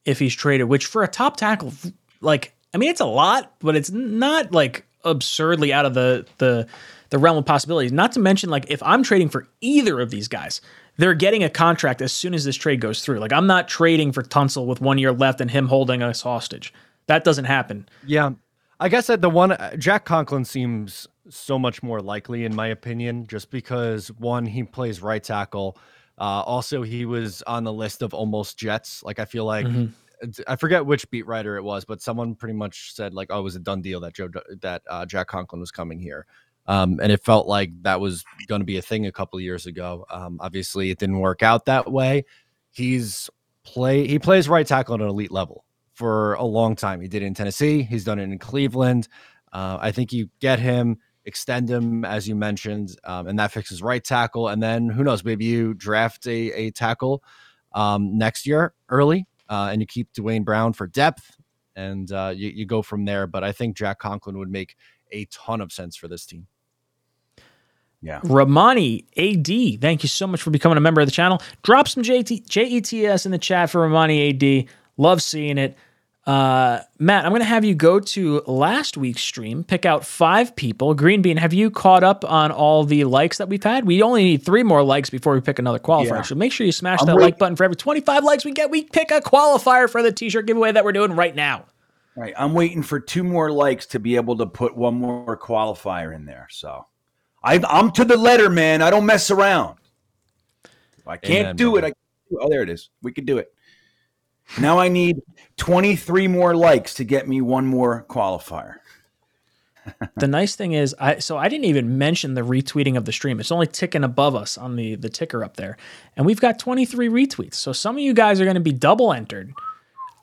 if 0.05 0.19
he's 0.19 0.34
traded, 0.34 0.68
which 0.68 0.85
for 0.85 1.03
a 1.03 1.07
top 1.07 1.38
tackle, 1.38 1.73
like 2.19 2.55
I 2.73 2.77
mean, 2.77 2.89
it's 2.89 2.99
a 2.99 3.05
lot, 3.05 3.53
but 3.60 3.76
it's 3.76 3.91
not 3.91 4.51
like 4.51 4.85
absurdly 5.03 5.73
out 5.73 5.85
of 5.85 5.93
the 5.93 6.25
the 6.38 6.67
the 7.09 7.19
realm 7.19 7.38
of 7.38 7.45
possibilities. 7.45 7.91
Not 7.91 8.11
to 8.13 8.19
mention, 8.19 8.49
like 8.49 8.65
if 8.69 8.81
I'm 8.81 9.03
trading 9.03 9.30
for 9.30 9.47
either 9.61 9.99
of 9.99 10.09
these 10.09 10.27
guys, 10.27 10.61
they're 10.97 11.13
getting 11.13 11.43
a 11.43 11.49
contract 11.49 12.01
as 12.01 12.11
soon 12.11 12.34
as 12.34 12.43
this 12.43 12.55
trade 12.55 12.81
goes 12.81 13.03
through. 13.03 13.19
Like 13.19 13.34
I'm 13.34 13.47
not 13.47 13.67
trading 13.67 14.11
for 14.11 14.23
Tunsil 14.23 14.65
with 14.65 14.81
one 14.81 14.97
year 14.97 15.11
left 15.11 15.39
and 15.39 15.51
him 15.51 15.67
holding 15.67 16.01
us 16.01 16.21
hostage. 16.21 16.73
That 17.07 17.23
doesn't 17.23 17.45
happen. 17.45 17.88
Yeah, 18.05 18.31
I 18.80 18.89
guess 18.89 19.07
that 19.07 19.21
the 19.21 19.30
one 19.30 19.51
uh, 19.51 19.75
Jack 19.75 20.05
Conklin 20.05 20.45
seems 20.45 21.07
so 21.30 21.57
much 21.57 21.84
more 21.84 22.01
likely 22.01 22.45
in 22.45 22.55
my 22.55 22.67
opinion, 22.67 23.27
just 23.27 23.51
because 23.51 24.09
one 24.17 24.45
he 24.45 24.63
plays 24.63 25.01
right 25.01 25.23
tackle. 25.23 25.77
Uh, 26.17 26.41
also, 26.45 26.84
he 26.84 27.05
was 27.05 27.41
on 27.43 27.63
the 27.63 27.73
list 27.73 28.01
of 28.01 28.13
almost 28.13 28.57
Jets. 28.57 29.03
Like 29.03 29.19
I 29.19 29.25
feel 29.25 29.45
like 29.45 29.65
I 30.48 30.56
forget 30.56 30.86
which 30.86 31.10
beat 31.10 31.28
writer 31.28 31.58
it 31.58 31.64
was, 31.64 31.86
but 31.86 32.02
someone 32.02 32.36
pretty 32.36 32.54
much 32.54 32.94
said 32.94 33.14
like, 33.14 33.28
"Oh, 33.30 33.40
it 33.40 33.44
was 33.44 33.56
a 33.56 33.60
done 33.60 33.82
deal 33.82 34.00
that 34.02 34.14
Joe 34.14 34.30
that 34.62 34.82
uh, 34.90 35.06
Jack 35.06 35.28
Conklin 35.28 35.60
was 35.60 35.72
coming 35.72 36.00
here." 36.00 36.26
Um, 36.66 37.00
and 37.02 37.12
it 37.12 37.24
felt 37.24 37.48
like 37.48 37.72
that 37.84 38.00
was 38.00 38.24
going 38.48 38.62
to 38.62 38.66
be 38.66 38.78
a 38.78 38.82
thing 38.82 39.06
a 39.06 39.12
couple 39.12 39.38
of 39.38 39.44
years 39.44 39.66
ago. 39.66 40.06
Um, 40.10 40.38
obviously, 40.41 40.91
it 40.91 41.00
didn't 41.00 41.20
work 41.20 41.44
out 41.44 41.66
that 41.66 41.91
way. 41.91 42.24
He's 42.72 43.30
play 43.64 44.08
he 44.08 44.20
plays 44.20 44.50
right 44.50 44.68
tackle 44.68 44.95
at 44.95 45.02
an 45.02 45.08
elite 45.08 45.32
level 45.32 45.66
for 45.94 46.34
a 46.36 46.44
long 46.44 46.76
time. 46.76 47.02
He 47.02 47.08
did 47.08 47.22
it 47.22 47.26
in 47.26 47.34
Tennessee. 47.34 47.84
He's 47.84 48.04
done 48.04 48.20
it 48.20 48.24
in 48.24 48.40
Cleveland. 48.40 49.08
Uh, 49.52 49.78
I 49.80 49.91
think 49.91 50.12
you 50.12 50.30
get 50.40 50.60
him, 50.60 50.98
extend 51.26 51.70
him 51.70 52.04
as 52.06 52.28
you 52.28 52.36
mentioned, 52.36 52.98
um, 53.04 53.28
and 53.28 53.38
that 53.40 53.52
fixes 53.52 53.82
right 53.82 54.04
tackle. 54.04 54.48
And 54.48 54.62
then 54.62 54.90
who 54.90 55.04
knows? 55.04 55.24
Maybe 55.24 55.45
you 55.45 55.74
draft 55.74 56.26
a, 56.28 56.52
a 56.54 56.72
tackle 56.72 57.24
um, 57.74 58.18
next 58.18 58.48
year 58.48 58.74
early, 58.90 59.28
uh, 59.53 59.69
and 59.71 59.81
you 59.81 59.85
keep 59.85 60.11
Duane 60.13 60.43
Brown 60.43 60.73
for 60.73 60.88
depth, 60.88 61.38
and 61.75 62.11
uh, 62.11 62.34
you, 62.35 62.49
you 62.49 62.65
go 62.65 62.81
from 62.81 63.05
there. 63.05 63.27
But 63.27 63.43
I 63.43 63.51
think 63.51 63.77
Jack 63.77 63.99
Conklin 63.99 64.39
would 64.39 64.49
make 64.49 64.75
a 65.11 65.25
ton 65.25 65.61
of 65.61 65.71
sense 65.71 65.95
for 65.95 66.07
this 66.07 66.25
team. 66.25 66.47
Yeah. 68.01 68.19
Ramani 68.23 69.05
AD, 69.15 69.80
thank 69.80 70.01
you 70.01 70.09
so 70.09 70.25
much 70.25 70.41
for 70.41 70.49
becoming 70.49 70.77
a 70.77 70.81
member 70.81 71.01
of 71.01 71.07
the 71.07 71.11
channel. 71.11 71.39
Drop 71.61 71.88
some 71.88 72.01
JT, 72.01 72.47
JETS 72.47 73.25
in 73.25 73.31
the 73.31 73.38
chat 73.38 73.69
for 73.69 73.81
Ramani 73.81 74.30
AD. 74.30 74.67
Love 74.97 75.21
seeing 75.21 75.59
it. 75.59 75.77
Uh, 76.26 76.80
Matt, 77.00 77.26
I'm 77.26 77.32
going 77.32 77.41
to 77.41 77.45
have 77.45 77.66
you 77.66 77.76
go 77.76 78.00
to 78.00 78.41
last 78.48 78.95
week's 78.95 79.22
stream, 79.22 79.64
pick 79.66 79.86
out 79.86 80.06
five 80.06 80.56
people. 80.56 80.94
Green 80.94 81.22
Bean, 81.22 81.36
have 81.36 81.52
you 81.54 81.70
caught 81.70 82.04
up 82.04 82.24
on 82.24 82.50
all 82.50 82.86
the 82.86 83.04
likes 83.04 83.40
that 83.40 83.50
we've 83.50 83.64
had? 83.64 83.86
We 83.86 84.02
only 84.02 84.24
need 84.24 84.45
three 84.45 84.64
more 84.64 84.84
likes 84.84 85.10
before 85.10 85.34
we 85.34 85.41
pick 85.41 85.60
another 85.60 85.80
qualifier. 85.80 86.08
Yeah. 86.08 86.22
So 86.22 86.36
make 86.36 86.54
sure 86.54 86.66
you 86.66 86.72
smash 86.72 87.02
I'm 87.02 87.08
that 87.08 87.18
wait- 87.18 87.24
like 87.24 87.38
button 87.40 87.58
for 87.58 87.66
every 87.66 87.76
25 87.76 88.24
likes 88.24 88.45
we 88.45 88.54
get. 88.54 88.70
We 88.70 88.86
pick 88.86 89.12
a 89.12 89.20
qualifier 89.20 89.90
for 89.90 90.02
the 90.02 90.14
t 90.14 90.30
shirt 90.30 90.45
giveaway 90.45 90.72
that 90.72 90.86
we're 90.86 90.94
doing 90.94 91.12
right 91.12 91.36
now. 91.36 91.66
Right. 92.16 92.34
I'm 92.38 92.54
waiting 92.54 92.84
for 92.84 93.00
two 93.02 93.24
more 93.24 93.52
likes 93.52 93.86
to 93.88 94.00
be 94.00 94.16
able 94.16 94.38
to 94.38 94.45
put 94.45 94.78
one 94.78 94.94
more 94.95 95.36
qualifier 95.38 96.16
in 96.16 96.26
there. 96.26 96.48
So 96.52 96.86
I, 97.44 97.60
I'm 97.68 97.91
to 97.94 98.06
the 98.06 98.16
letter, 98.16 98.50
man. 98.50 98.82
I 98.82 98.91
don't 98.91 99.06
mess 99.06 99.30
around. 99.30 99.78
If 100.98 101.08
I 101.08 101.18
can't 101.18 101.40
Amen, 101.48 101.56
do 101.58 101.72
brother. 101.72 101.88
it. 101.88 101.98
I 102.32 102.38
oh, 102.40 102.50
there 102.50 102.62
it 102.62 102.70
is. 102.70 102.91
We 103.02 103.12
can 103.12 103.26
do 103.26 103.40
it. 103.40 103.54
Now 104.60 104.80
I 104.80 104.88
need 104.88 105.22
23 105.57 106.28
more 106.28 106.56
likes 106.56 106.94
to 106.95 107.03
get 107.03 107.28
me 107.28 107.41
one 107.41 107.65
more 107.65 108.06
qualifier. 108.10 108.76
the 110.15 110.28
nice 110.30 110.56
thing 110.56 110.72
is 110.72 110.95
i 110.98 111.20
so 111.20 111.38
i 111.38 111.49
didn't 111.49 111.65
even 111.65 111.98
mention 111.98 112.36
the 112.36 112.41
retweeting 112.41 112.95
of 112.95 113.03
the 113.03 113.11
stream. 113.11 113.40
It's 113.40 113.52
only 113.52 113.68
ticking 113.68 114.03
above 114.03 114.34
us 114.36 114.57
on 114.57 114.76
the 114.78 114.95
the 114.95 115.10
ticker 115.10 115.44
up 115.44 115.57
there. 115.57 115.78
And 116.15 116.26
we've 116.26 116.40
got 116.40 116.57
23 116.57 117.10
retweets. 117.10 117.56
So 117.56 117.74
some 117.74 117.98
of 117.98 118.02
you 118.02 118.14
guys 118.14 118.40
are 118.40 118.45
going 118.45 118.56
to 118.56 118.61
be 118.61 118.72
double 118.72 119.11
entered. 119.11 119.53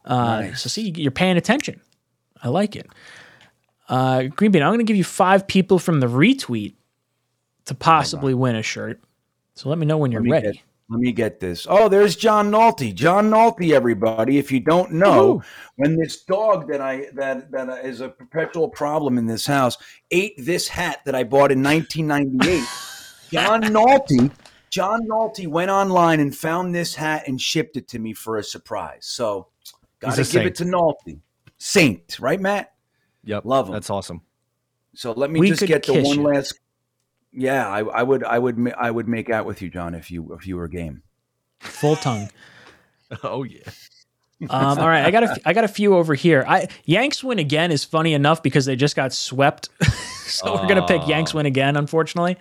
Uh 0.05 0.41
Nice. 0.41 0.63
so 0.63 0.69
see 0.69 0.93
you're 0.97 1.11
paying 1.11 1.37
attention. 1.37 1.81
I 2.43 2.49
like 2.49 2.75
it. 2.75 2.89
Uh 3.89 4.25
green 4.25 4.51
bean 4.51 4.63
i'm 4.63 4.71
going 4.71 4.79
to 4.79 4.85
give 4.85 4.97
you 4.97 5.05
five 5.05 5.47
people 5.47 5.79
from 5.79 6.01
the 6.01 6.07
retweet 6.07 6.75
to 7.67 7.75
possibly 7.75 8.33
win 8.33 8.57
a 8.57 8.63
shirt. 8.63 9.01
So 9.55 9.69
let 9.69 9.79
me 9.79 9.85
know 9.85 9.99
when 9.99 10.11
you're 10.11 10.23
ready. 10.23 10.53
Get, 10.53 10.63
let 10.91 10.99
me 10.99 11.13
get 11.13 11.39
this. 11.39 11.69
Oh, 11.71 11.89
there's 11.89 12.17
John 12.17 12.51
Nolte. 12.51 12.93
John 12.93 13.31
Nolte, 13.31 13.73
everybody. 13.73 14.39
If 14.39 14.51
you 14.51 14.59
don't 14.59 14.91
know, 14.93 15.41
when 15.77 15.97
this 15.97 16.23
dog 16.25 16.69
that 16.69 16.81
I 16.81 17.07
that 17.15 17.53
that 17.53 17.85
is 17.85 18.01
a 18.01 18.09
perpetual 18.09 18.69
problem 18.69 19.17
in 19.17 19.27
this 19.27 19.47
house 19.47 19.79
ate 20.11 20.35
this 20.37 20.67
hat 20.67 20.99
that 21.05 21.15
I 21.15 21.23
bought 21.23 21.53
in 21.53 21.63
1998, 21.63 22.65
John 23.31 23.63
Nolte, 23.63 24.33
John 24.71 25.07
Nolte 25.07 25.47
went 25.47 25.71
online 25.71 26.19
and 26.19 26.37
found 26.37 26.75
this 26.75 26.97
hat 26.97 27.29
and 27.29 27.41
shipped 27.41 27.77
it 27.77 27.87
to 27.89 28.01
me 28.01 28.13
for 28.13 28.39
a 28.39 28.43
surprise. 28.43 29.07
So, 29.07 29.47
gotta 30.01 30.25
give 30.25 30.43
a 30.43 30.47
it 30.47 30.57
to 30.57 30.65
Nolte. 30.65 31.21
Saint, 31.59 32.19
right, 32.19 32.41
Matt? 32.41 32.73
Yep, 33.23 33.45
Love 33.45 33.69
'em. 33.69 33.75
That's 33.75 33.91
awesome. 33.91 34.23
So 34.95 35.13
let 35.13 35.31
me 35.31 35.39
We 35.39 35.51
just 35.51 35.65
get 35.67 35.85
the 35.85 36.03
one 36.03 36.19
you. 36.19 36.23
last. 36.23 36.59
Yeah, 37.33 37.69
I, 37.69 37.81
I 37.81 38.03
would, 38.03 38.25
I 38.25 38.39
would, 38.39 38.73
I 38.77 38.91
would 38.91 39.09
make 39.09 39.31
out 39.31 39.47
with 39.47 39.63
you, 39.63 39.71
John, 39.71 39.95
if 39.95 40.11
you 40.11 40.35
if 40.35 40.47
you 40.47 40.57
were 40.57 40.69
game. 40.69 41.03
full 41.61 41.97
tongue 41.97 42.29
Oh 43.23 43.43
yeah. 43.43 43.63
Um, 44.49 44.79
all 44.79 44.89
right, 44.89 45.05
I 45.05 45.11
got 45.11 45.25
a, 45.25 45.31
f- 45.33 45.39
I 45.45 45.53
got 45.53 45.65
a 45.65 45.69
few 45.69 45.95
over 45.95 46.15
here. 46.15 46.45
I 46.49 46.69
Yanks 46.87 47.23
win 47.23 47.39
again 47.39 47.71
is 47.71 47.85
funny 47.85 48.15
enough 48.15 48.43
because 48.43 48.65
they 48.65 48.75
just 48.75 48.97
got 48.97 49.13
swept, 49.13 49.69
so 50.25 50.55
we're 50.55 50.67
gonna 50.67 50.87
pick 50.87 51.07
Yanks 51.07 51.35
win 51.35 51.45
again. 51.45 51.77
Unfortunately, 51.77 52.39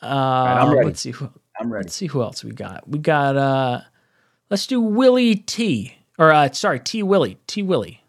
uh, 0.00 0.06
I'm 0.06 0.72
ready. 0.72 0.86
let's 0.86 1.00
see 1.00 1.10
who 1.10 1.28
I'm 1.58 1.72
ready. 1.72 1.86
let's 1.86 1.96
see 1.96 2.06
who 2.06 2.22
else 2.22 2.44
we 2.44 2.52
got. 2.52 2.88
We 2.88 3.00
got 3.00 3.36
uh, 3.36 3.80
let's 4.48 4.66
do 4.68 4.80
Willie 4.80 5.34
T. 5.34 5.96
Or 6.18 6.30
uh, 6.30 6.52
sorry, 6.52 6.78
T 6.78 7.02
Willie. 7.02 7.38
T 7.48 7.64
Willie. 7.64 8.00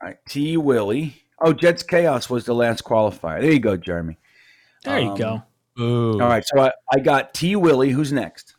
All 0.00 0.08
right, 0.08 0.18
T 0.28 0.56
Willie. 0.56 1.20
Oh, 1.40 1.52
Jets 1.52 1.82
Chaos 1.82 2.30
was 2.30 2.44
the 2.44 2.54
last 2.54 2.84
qualifier. 2.84 3.40
There 3.40 3.50
you 3.50 3.58
go, 3.58 3.76
Jeremy. 3.76 4.18
There 4.86 5.00
you 5.00 5.10
Um, 5.10 5.16
go. 5.16 5.42
Ooh. 5.78 6.12
All 6.22 6.28
right, 6.28 6.44
so 6.46 6.58
I, 6.60 6.72
I 6.92 7.00
got 7.00 7.34
T 7.34 7.54
Willie. 7.56 7.90
Who's 7.90 8.12
next? 8.12 8.54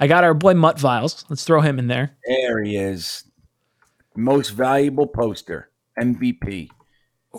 I 0.00 0.06
got 0.06 0.24
our 0.24 0.34
boy 0.34 0.54
Mutt 0.54 0.78
Viles. 0.80 1.24
Let's 1.28 1.44
throw 1.44 1.60
him 1.60 1.78
in 1.78 1.88
there. 1.88 2.16
There 2.26 2.62
he 2.62 2.76
is. 2.76 3.24
Most 4.16 4.50
valuable 4.50 5.06
poster, 5.06 5.70
MVP. 5.98 6.68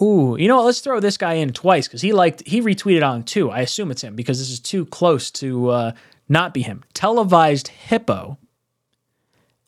Ooh, 0.01 0.35
you 0.37 0.47
know 0.47 0.57
what? 0.57 0.65
Let's 0.65 0.81
throw 0.81 0.99
this 0.99 1.17
guy 1.17 1.33
in 1.33 1.53
twice 1.53 1.87
because 1.87 2.01
he 2.01 2.11
liked 2.13 2.43
he 2.45 2.61
retweeted 2.61 3.05
on 3.07 3.23
too. 3.23 3.49
I 3.49 3.61
assume 3.61 3.91
it's 3.91 4.03
him 4.03 4.15
because 4.15 4.39
this 4.39 4.49
is 4.51 4.59
too 4.59 4.85
close 4.85 5.31
to 5.31 5.69
uh, 5.69 5.91
not 6.27 6.53
be 6.53 6.61
him. 6.61 6.83
Televised 6.93 7.69
hippo, 7.69 8.37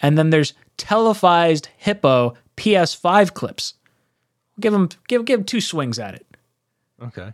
and 0.01 0.17
then 0.17 0.29
there's 0.29 0.53
televised 0.75 1.69
hippo 1.77 2.35
PS5 2.57 3.33
clips. 3.33 3.75
Give 4.59 4.73
him 4.73 4.89
give 5.07 5.23
give 5.25 5.39
him 5.39 5.45
two 5.45 5.61
swings 5.61 5.97
at 5.97 6.13
it. 6.15 6.25
Okay. 7.01 7.31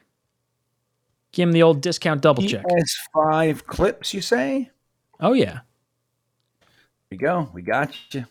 Give 1.34 1.49
him 1.49 1.53
the 1.53 1.64
old 1.64 1.81
discount 1.81 2.22
double 2.22 2.43
check. 2.43 2.64
PS5 2.65 3.65
clips, 3.65 4.14
you 4.14 4.22
say? 4.22 4.69
Oh 5.19 5.34
yeah. 5.34 5.60
There 6.61 7.11
you 7.11 7.18
go. 7.18 7.49
We 7.53 7.61
got 7.64 7.93
you. 8.14 8.26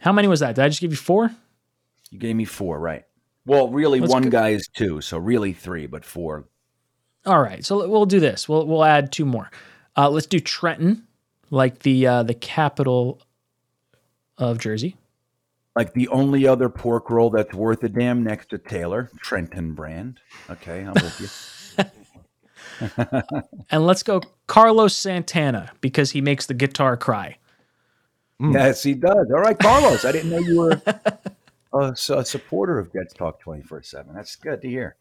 How 0.00 0.12
many 0.12 0.28
was 0.28 0.40
that? 0.40 0.54
Did 0.54 0.64
I 0.64 0.68
just 0.68 0.80
give 0.80 0.90
you 0.92 0.96
four? 0.96 1.30
You 2.10 2.18
gave 2.18 2.36
me 2.36 2.44
four, 2.44 2.78
right? 2.78 3.04
Well, 3.46 3.68
really, 3.68 4.00
Let's 4.00 4.12
one 4.12 4.22
go- 4.24 4.30
guy 4.30 4.50
is 4.50 4.68
two, 4.68 5.00
so 5.00 5.18
really 5.18 5.52
three, 5.52 5.86
but 5.86 6.04
four. 6.04 6.46
All 7.26 7.40
right, 7.40 7.64
so 7.64 7.86
we'll 7.88 8.06
do 8.06 8.20
this. 8.20 8.48
We'll 8.48 8.66
we'll 8.66 8.84
add 8.84 9.10
two 9.12 9.24
more. 9.26 9.50
Uh, 9.96 10.08
let's 10.10 10.26
do 10.26 10.38
Trenton, 10.40 11.06
like 11.50 11.80
the 11.80 12.06
uh, 12.06 12.22
the 12.22 12.34
capital 12.34 13.20
of 14.38 14.58
Jersey. 14.58 14.96
Like 15.74 15.94
the 15.94 16.06
only 16.08 16.46
other 16.46 16.68
pork 16.68 17.10
roll 17.10 17.30
that's 17.30 17.52
worth 17.54 17.82
a 17.82 17.88
damn 17.88 18.22
next 18.22 18.50
to 18.50 18.58
Taylor, 18.58 19.10
Trenton 19.20 19.72
brand. 19.74 20.20
Okay, 20.48 20.82
I'm 20.82 20.92
with 20.94 21.20
you. 21.20 21.28
And 23.70 23.86
let's 23.86 24.02
go 24.02 24.20
Carlos 24.46 24.96
Santana 24.96 25.70
because 25.80 26.10
he 26.12 26.20
makes 26.20 26.46
the 26.46 26.54
guitar 26.54 26.96
cry. 26.96 27.36
Hmm. 28.40 28.52
Yes, 28.52 28.82
he 28.82 28.94
does. 28.94 29.30
All 29.30 29.40
right, 29.40 29.58
Carlos. 29.58 30.04
I 30.04 30.12
didn't 30.12 30.30
know 30.30 30.38
you 30.38 30.58
were 30.60 30.82
a 31.80 32.24
supporter 32.24 32.78
of 32.78 32.92
Jets 32.92 33.14
Talk 33.14 33.40
24 33.40 33.82
7. 33.82 34.14
That's 34.14 34.36
good 34.36 34.60
to 34.62 34.68
hear. 34.68 34.96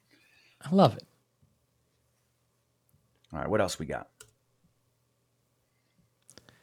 I 0.61 0.73
love 0.73 0.95
it. 0.95 1.03
All 3.33 3.39
right, 3.39 3.49
what 3.49 3.61
else 3.61 3.79
we 3.79 3.85
got? 3.87 4.07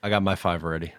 I 0.02 0.08
got 0.08 0.22
my 0.22 0.36
five 0.36 0.62
already. 0.64 0.92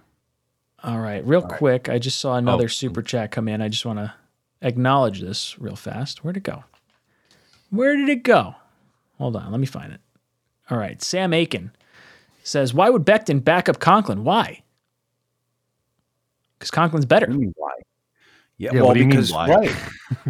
All 0.83 0.99
right, 0.99 1.25
real 1.25 1.41
quick, 1.43 1.89
I 1.89 1.99
just 1.99 2.19
saw 2.19 2.35
another 2.35 2.65
Oh. 2.65 2.67
super 2.67 3.01
chat 3.01 3.31
come 3.31 3.47
in. 3.47 3.61
I 3.61 3.69
just 3.69 3.85
want 3.85 3.99
to 3.99 4.13
acknowledge 4.61 5.21
this 5.21 5.57
real 5.59 5.75
fast. 5.75 6.23
Where'd 6.23 6.37
it 6.37 6.43
go? 6.43 6.63
Where 7.69 7.95
did 7.95 8.09
it 8.09 8.23
go? 8.23 8.55
Hold 9.21 9.35
on, 9.35 9.51
let 9.51 9.59
me 9.59 9.67
find 9.67 9.93
it. 9.93 9.99
All 10.71 10.79
right, 10.79 10.99
Sam 10.99 11.31
Aiken 11.31 11.71
says, 12.41 12.73
"Why 12.73 12.89
would 12.89 13.05
Becton 13.05 13.43
back 13.43 13.69
up 13.69 13.77
Conklin? 13.79 14.23
Why? 14.23 14.63
Because 16.57 16.71
Conklin's 16.71 17.05
better." 17.05 17.27
What 17.27 17.33
do 17.33 17.37
you 17.39 17.41
mean, 17.45 17.53
why? 17.55 17.69
Yeah, 18.57 18.71
Yeah, 18.73 18.79
well, 18.79 18.87
what 18.87 18.93
do 18.95 18.99
you 19.01 19.05
mean, 19.05 19.11
because, 19.11 19.31
why? 19.31 19.47
right. 19.47 19.75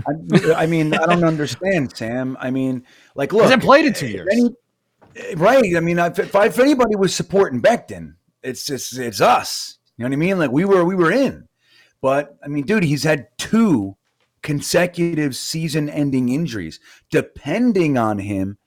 I, 0.06 0.64
I 0.64 0.66
mean, 0.66 0.94
I 0.94 1.06
don't 1.06 1.24
understand, 1.24 1.96
Sam. 1.96 2.36
I 2.42 2.52
mean, 2.52 2.86
like, 3.16 3.32
look. 3.32 3.44
Hasn't 3.44 3.64
played 3.64 3.86
in 3.86 3.94
two 3.94 4.08
if 4.08 4.12
years. 4.12 4.28
any- 4.30 5.36
right. 5.38 5.74
I 5.78 5.80
mean, 5.80 5.98
if, 5.98 6.20
if, 6.20 6.36
if 6.36 6.60
anybody 6.60 6.98
was 6.98 7.16
supporting 7.16 7.62
Becton, 7.62 8.16
it's 8.44 8.66
just, 8.66 8.98
it's 8.98 9.22
us. 9.22 9.78
You 9.96 10.04
know 10.04 10.10
what 10.10 10.14
I 10.16 10.18
mean? 10.18 10.38
Like, 10.38 10.52
we 10.52 10.66
were, 10.66 10.84
we 10.84 10.96
were 10.96 11.14
in. 11.14 11.48
But, 12.02 12.38
I 12.44 12.50
mean, 12.50 12.66
dude, 12.66 12.84
he's 12.84 13.04
had 13.04 13.28
two 13.38 13.96
consecutive 14.42 15.34
season 15.34 15.90
ending 15.90 16.28
injuries. 16.28 16.82
Depending 17.10 17.98
on 17.98 18.20
him 18.20 18.58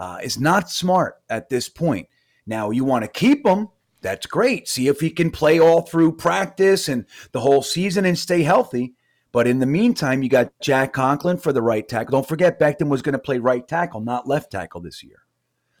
uh, 0.00 0.18
is 0.22 0.40
not 0.40 0.68
smart 0.70 1.16
at 1.28 1.48
this 1.48 1.68
point. 1.68 2.08
Now, 2.46 2.70
you 2.70 2.84
want 2.84 3.04
to 3.04 3.10
keep 3.10 3.46
him. 3.46 3.68
That's 4.00 4.26
great. 4.26 4.66
See 4.66 4.88
if 4.88 4.98
he 4.98 5.10
can 5.10 5.30
play 5.30 5.60
all 5.60 5.82
through 5.82 6.16
practice 6.16 6.88
and 6.88 7.04
the 7.32 7.40
whole 7.40 7.62
season 7.62 8.06
and 8.06 8.18
stay 8.18 8.42
healthy. 8.42 8.94
But 9.30 9.46
in 9.46 9.58
the 9.60 9.66
meantime, 9.66 10.22
you 10.24 10.28
got 10.28 10.50
Jack 10.60 10.94
Conklin 10.94 11.36
for 11.36 11.52
the 11.52 11.62
right 11.62 11.86
tackle. 11.86 12.12
Don't 12.12 12.26
forget, 12.26 12.58
Becton 12.58 12.88
was 12.88 13.02
going 13.02 13.12
to 13.12 13.18
play 13.18 13.38
right 13.38 13.66
tackle, 13.68 14.00
not 14.00 14.26
left 14.26 14.50
tackle 14.50 14.80
this 14.80 15.04
year. 15.04 15.18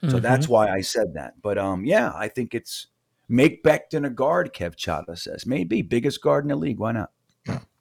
So 0.02 0.18
Mhm. 0.18 0.22
that's 0.22 0.48
why 0.48 0.68
I 0.68 0.82
said 0.82 1.14
that. 1.14 1.40
But 1.42 1.58
um, 1.58 1.84
yeah, 1.84 2.12
I 2.14 2.28
think 2.28 2.54
it's 2.54 2.86
make 3.28 3.64
Becton 3.64 4.06
a 4.06 4.10
guard. 4.10 4.52
Kev 4.54 4.76
Chata 4.76 5.18
says 5.18 5.46
maybe 5.46 5.82
biggest 5.82 6.22
guard 6.22 6.44
in 6.44 6.48
the 6.48 6.56
league. 6.56 6.78
Why 6.78 6.92
not? 6.92 7.10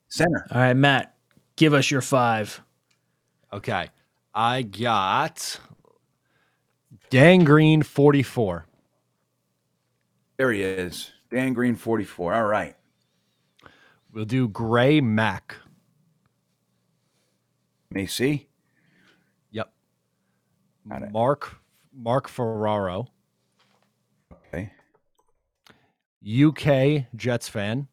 Center. 0.07 0.45
All 0.52 0.60
right, 0.61 0.74
Matt, 0.74 1.16
give 1.56 1.74
us 1.74 1.91
your 1.91 2.02
five. 2.02 2.61
Okay. 3.53 3.90
I 4.34 4.61
got 4.64 5.60
Dan 7.10 7.44
Green 7.44 7.84
44. 7.84 8.65
There 10.38 10.53
he 10.53 10.64
is. 10.64 11.11
Dan 11.30 11.52
Green, 11.53 11.76
forty-four. 11.76 12.34
All 12.34 12.45
right. 12.45 12.76
We'll 14.11 14.23
do 14.23 14.48
Gray 14.48 15.02
Mac. 15.02 15.56
May 17.91 18.06
see. 18.06 18.48
Yep. 19.52 19.69
Got 20.88 21.03
it. 21.03 21.11
Mark 21.11 21.57
Mark 21.94 22.30
Ferraro. 22.30 23.10
Okay. 24.31 24.72
UK 26.26 27.07
Jets 27.15 27.49
fan. 27.49 27.90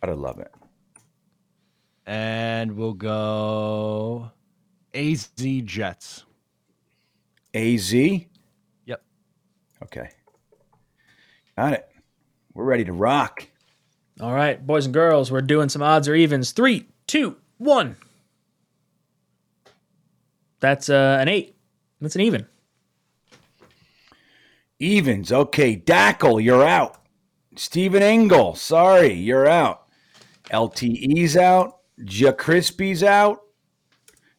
Gotta 0.00 0.16
love 0.16 0.38
it. 0.38 0.52
And 2.06 2.76
we'll 2.76 2.94
go 2.94 4.32
AZ 4.94 5.28
Jets. 5.36 6.24
Az. 7.58 7.92
Yep. 7.92 9.02
Okay. 9.82 10.10
Got 11.56 11.72
it. 11.72 11.88
We're 12.54 12.64
ready 12.64 12.84
to 12.84 12.92
rock. 12.92 13.48
All 14.20 14.32
right, 14.32 14.64
boys 14.64 14.84
and 14.84 14.94
girls, 14.94 15.30
we're 15.30 15.40
doing 15.40 15.68
some 15.68 15.82
odds 15.82 16.08
or 16.08 16.14
evens. 16.14 16.52
Three, 16.52 16.86
two, 17.06 17.36
one. 17.58 17.96
That's 20.60 20.88
uh, 20.88 21.18
an 21.20 21.28
eight. 21.28 21.56
That's 22.00 22.14
an 22.14 22.22
even. 22.22 22.46
Evens. 24.78 25.32
Okay. 25.32 25.76
Dackle, 25.76 26.42
you're 26.42 26.64
out. 26.64 27.02
Stephen 27.56 28.02
Engel, 28.02 28.54
sorry, 28.54 29.12
you're 29.12 29.48
out. 29.48 29.86
LTE's 30.50 31.36
out. 31.36 31.78
Ja 31.96 32.30
Crispy's 32.30 33.02
out. 33.02 33.42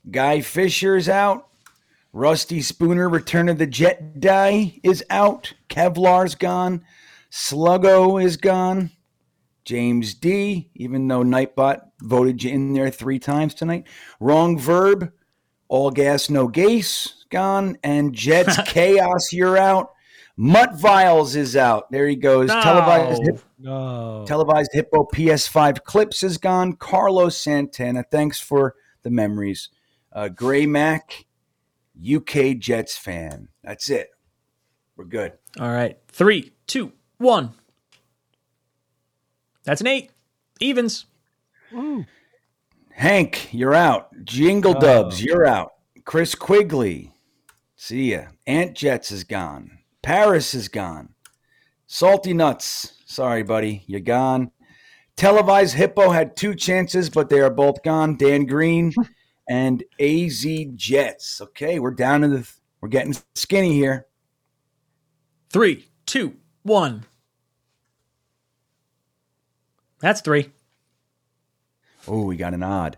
Guy 0.10 0.40
Fisher's 0.40 1.10
out. 1.10 1.49
Rusty 2.12 2.62
Spooner, 2.62 3.08
Return 3.08 3.50
of 3.50 3.58
the 3.58 3.68
Jet 3.68 4.16
Jedi, 4.20 4.80
is 4.84 5.04
out. 5.10 5.54
Kevlar's 5.70 6.36
gone. 6.36 6.84
Sluggo 7.32 8.22
is 8.24 8.38
gone. 8.38 8.92
James 9.64 10.16
D, 10.16 10.72
even 10.74 11.08
though 11.08 11.24
Nightbot 11.24 11.82
voted 12.02 12.44
you 12.44 12.52
in 12.52 12.74
there 12.74 12.90
three 12.90 13.20
times 13.20 13.54
tonight. 13.54 13.86
Wrong 14.20 14.58
verb. 14.58 15.12
All 15.68 15.92
gas, 15.92 16.32
no 16.32 16.48
gas, 16.48 17.26
gone. 17.30 17.78
And 17.84 18.16
Jets 18.16 18.58
Chaos, 18.66 19.32
you're 19.32 19.58
out. 19.58 19.92
Mutt 20.36 20.80
Viles 20.80 21.36
is 21.36 21.56
out. 21.56 21.92
There 21.92 22.08
he 22.08 22.16
goes. 22.16 22.50
Televised, 22.50 23.22
hip, 23.24 23.42
No. 23.60 24.24
televised 24.26 24.72
Hippo 24.74 25.06
PS5 25.14 25.84
Clips 25.84 26.24
is 26.24 26.40
gone. 26.40 26.74
Carlos 26.74 27.38
Santana, 27.38 28.04
thanks 28.10 28.40
for 28.40 28.74
the 29.04 29.12
memories. 29.12 29.70
Uh, 30.12 30.30
Gray 30.30 30.66
Mac, 30.66 31.26
UK 32.02 32.58
Jets 32.58 32.98
fan. 32.98 33.50
That's 33.64 33.90
it. 33.90 34.10
We're 34.96 35.06
good. 35.06 35.34
All 35.60 35.70
right, 35.70 35.98
three, 36.08 36.54
two, 36.68 36.92
one. 37.18 37.54
That's 39.64 39.82
an 39.82 39.88
eight. 39.88 40.12
Evens. 40.60 41.06
Hank, 42.92 43.54
you're 43.54 43.74
out. 43.74 44.10
Jingle 44.26 44.76
oh. 44.76 44.80
Dubs, 44.80 45.24
you're 45.24 45.46
out. 45.46 45.72
Chris 46.06 46.36
Quigley, 46.36 47.14
see 47.76 48.12
ya. 48.12 48.24
Ant 48.48 48.76
Jets 48.76 49.12
is 49.12 49.24
gone. 49.24 49.80
Paris 50.02 50.54
is 50.54 50.68
gone. 50.68 51.10
Salty 51.88 52.34
Nuts, 52.34 52.94
sorry, 53.06 53.44
buddy, 53.44 53.84
you're 53.88 54.00
gone. 54.00 54.52
Televised 55.16 55.76
Hippo 55.76 56.12
had 56.12 56.36
two 56.36 56.56
chances, 56.56 57.10
but 57.10 57.30
they 57.30 57.42
are 57.42 57.50
both 57.50 57.84
gone. 57.84 58.16
Dan 58.16 58.46
Green 58.46 58.94
and 59.50 59.84
AZ 60.00 60.46
Jets. 60.76 61.42
Okay, 61.42 61.80
we're 61.80 61.92
down 61.92 62.22
to 62.22 62.28
the. 62.30 62.50
We're 62.80 62.90
getting 62.90 63.16
skinny 63.36 63.74
here. 63.74 64.06
Three, 65.50 65.90
two, 66.06 66.38
one. 66.64 67.04
That's 70.00 70.22
three. 70.22 70.52
Oh, 72.08 72.24
we 72.24 72.38
got 72.38 72.54
an 72.54 72.64
odd. 72.64 72.98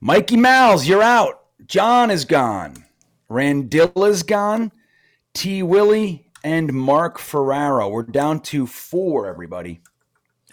Mikey 0.00 0.36
Mouse, 0.36 0.86
you're 0.86 1.02
out. 1.02 1.42
John 1.66 2.12
is 2.12 2.24
gone. 2.24 2.84
Randilla's 3.28 4.22
gone. 4.22 4.70
T. 5.34 5.62
Willie 5.62 6.30
and 6.44 6.72
Mark 6.72 7.18
Ferraro. 7.18 7.88
We're 7.88 8.04
down 8.04 8.40
to 8.40 8.66
four, 8.66 9.26
everybody. 9.26 9.80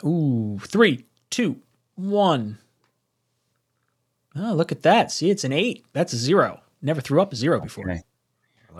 Ooh, 0.04 0.60
three, 0.66 1.06
two, 1.30 1.58
one. 1.96 2.58
Oh, 4.36 4.54
look 4.54 4.72
at 4.72 4.84
that. 4.84 5.12
See, 5.12 5.30
it's 5.30 5.44
an 5.44 5.54
eight. 5.54 5.86
That's 5.94 6.14
a 6.14 6.18
zero. 6.18 6.62
Never 6.82 7.02
threw 7.02 7.22
up 7.22 7.34
a 7.34 7.36
zero 7.36 7.60
before. 7.60 7.90
Okay. 7.90 8.04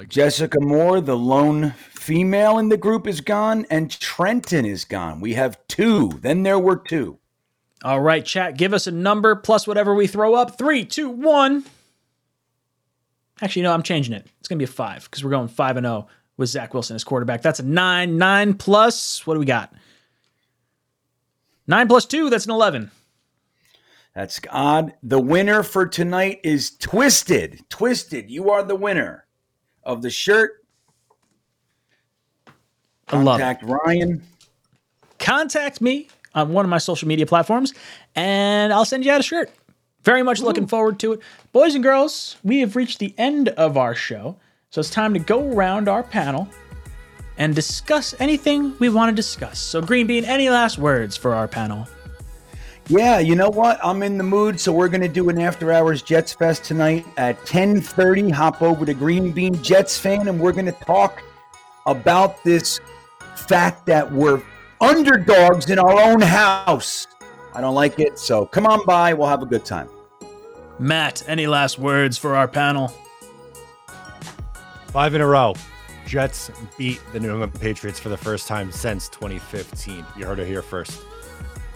Jessica 0.10 0.60
Moore, 0.60 1.02
the 1.02 1.16
lone 1.18 1.72
female 1.92 2.58
in 2.58 2.70
the 2.70 2.78
group, 2.78 3.06
is 3.06 3.22
gone, 3.22 3.68
and 3.70 3.92
Trenton 3.92 4.66
is 4.66 4.86
gone. 4.86 5.22
We 5.22 5.36
have 5.36 5.60
two. 5.68 6.20
Then 6.22 6.42
there 6.42 6.58
were 6.58 6.78
two. 6.78 7.20
All 7.84 8.02
right, 8.02 8.26
chat, 8.26 8.58
give 8.58 8.74
us 8.74 8.88
a 8.88 8.92
number 8.92 9.36
plus 9.36 9.68
whatever 9.68 9.94
we 9.94 10.08
throw 10.08 10.34
up. 10.34 10.58
Three, 10.58 10.86
two, 10.86 11.10
one. 11.10 11.64
Actually, 13.42 13.64
no, 13.64 13.74
I'm 13.74 13.84
changing 13.84 14.14
it. 14.14 14.26
It's 14.40 14.48
going 14.48 14.58
to 14.58 14.66
be 14.66 14.70
a 14.70 14.74
five 14.74 15.04
because 15.04 15.24
we're 15.24 15.30
going 15.30 15.48
five 15.48 15.78
and 15.78 15.86
zero 15.86 16.08
with 16.38 16.50
Zach 16.50 16.74
Wilson 16.74 16.96
as 16.96 17.04
quarterback. 17.04 17.42
That's 17.42 17.60
a 17.60 17.64
nine. 17.64 18.18
Nine 18.18 18.56
plus, 18.56 19.28
what 19.28 19.36
do 19.36 19.40
we 19.40 19.46
got? 19.46 19.74
Nine 21.68 21.88
plus 21.88 22.06
two, 22.06 22.30
that's 22.30 22.46
an 22.46 22.52
11. 22.52 22.90
That's 24.16 24.40
odd. 24.52 24.94
The 25.02 25.20
winner 25.20 25.64
for 25.64 25.88
tonight 25.88 26.40
is 26.44 26.72
Twisted. 26.78 27.64
Twisted, 27.70 28.30
you 28.30 28.52
are 28.52 28.64
the 28.64 28.76
winner 28.76 29.26
of 29.84 30.02
the 30.02 30.10
shirt. 30.10 30.64
I 33.08 33.22
love 33.22 33.40
it. 33.40 33.58
Ryan. 33.64 34.24
contact 35.20 35.82
me 35.82 36.10
on 36.36 36.52
one 36.54 36.66
of 36.66 36.70
my 36.70 36.78
social 36.78 37.08
media 37.08 37.26
platforms 37.26 37.74
and 38.16 38.74
I'll 38.74 38.86
send 38.86 39.06
you 39.06 39.12
out 39.12 39.20
a 39.20 39.24
shirt. 39.24 39.52
Very 40.04 40.24
much 40.24 40.42
looking 40.42 40.68
forward 40.68 41.00
to 41.00 41.14
it. 41.14 41.22
Boys 41.52 41.76
and 41.76 41.84
girls, 41.84 42.38
we 42.44 42.60
have 42.60 42.76
reached 42.76 43.00
the 43.00 43.14
end 43.18 43.50
of 43.50 43.78
our 43.78 43.96
show. 43.96 44.36
So 44.70 44.80
it's 44.80 44.90
time 44.90 45.14
to 45.14 45.20
go 45.20 45.52
around 45.52 45.88
our 45.88 46.04
panel 46.04 46.48
and 47.38 47.56
discuss 47.56 48.14
anything 48.20 48.76
we 48.80 48.90
want 48.90 49.10
to 49.10 49.16
discuss. 49.16 49.60
So, 49.60 49.82
Green 49.82 50.08
Bean, 50.08 50.26
any 50.26 50.50
last 50.50 50.78
words 50.78 51.16
for 51.16 51.34
our 51.34 51.48
panel? 51.48 51.88
Yeah, 52.90 53.20
you 53.20 53.36
know 53.36 53.50
what? 53.50 53.80
I'm 53.82 54.04
in 54.04 54.18
the 54.18 54.26
mood, 54.26 54.60
so 54.60 54.74
we're 54.74 54.90
gonna 54.90 55.08
do 55.08 55.30
an 55.30 55.40
after 55.40 55.72
hours 55.72 56.02
Jets 56.02 56.34
Fest 56.34 56.66
tonight 56.66 57.06
at 57.16 57.44
10:30. 57.46 58.30
Hop 58.30 58.62
over 58.62 58.86
to 58.86 58.94
Green 58.94 59.32
Bean 59.32 59.62
Jets 59.64 59.98
fan, 59.98 60.28
and 60.28 60.38
we're 60.40 60.52
gonna 60.52 60.74
talk 60.74 61.22
about 61.86 62.44
this 62.44 62.82
fact 63.36 63.86
that 63.86 64.12
we're 64.12 64.42
underdogs 64.82 65.70
in 65.70 65.80
our 65.80 65.98
own 65.98 66.20
house. 66.20 67.08
I 67.56 67.62
don't 67.62 67.76
like 67.76 68.00
it, 68.00 68.20
so 68.20 68.46
come 68.46 68.66
on 68.66 68.86
by. 68.86 69.14
We'll 69.14 69.30
have 69.30 69.42
a 69.42 69.46
good 69.46 69.64
time. 69.64 69.88
Matt, 70.78 71.24
any 71.26 71.48
last 71.48 71.80
words 71.80 72.18
for 72.18 72.36
our 72.36 72.50
panel? 72.50 72.94
Five 74.88 75.16
in 75.16 75.22
a 75.22 75.28
row. 75.28 75.56
Jets 76.06 76.52
beat 76.78 77.00
the 77.14 77.20
New 77.20 77.32
England 77.32 77.54
Patriots 77.60 78.00
for 78.00 78.10
the 78.10 78.18
first 78.18 78.46
time 78.48 78.74
since 78.74 79.08
2015. 79.08 80.06
You 80.18 80.26
heard 80.26 80.40
it 80.40 80.48
here 80.48 80.62
first. 80.62 81.02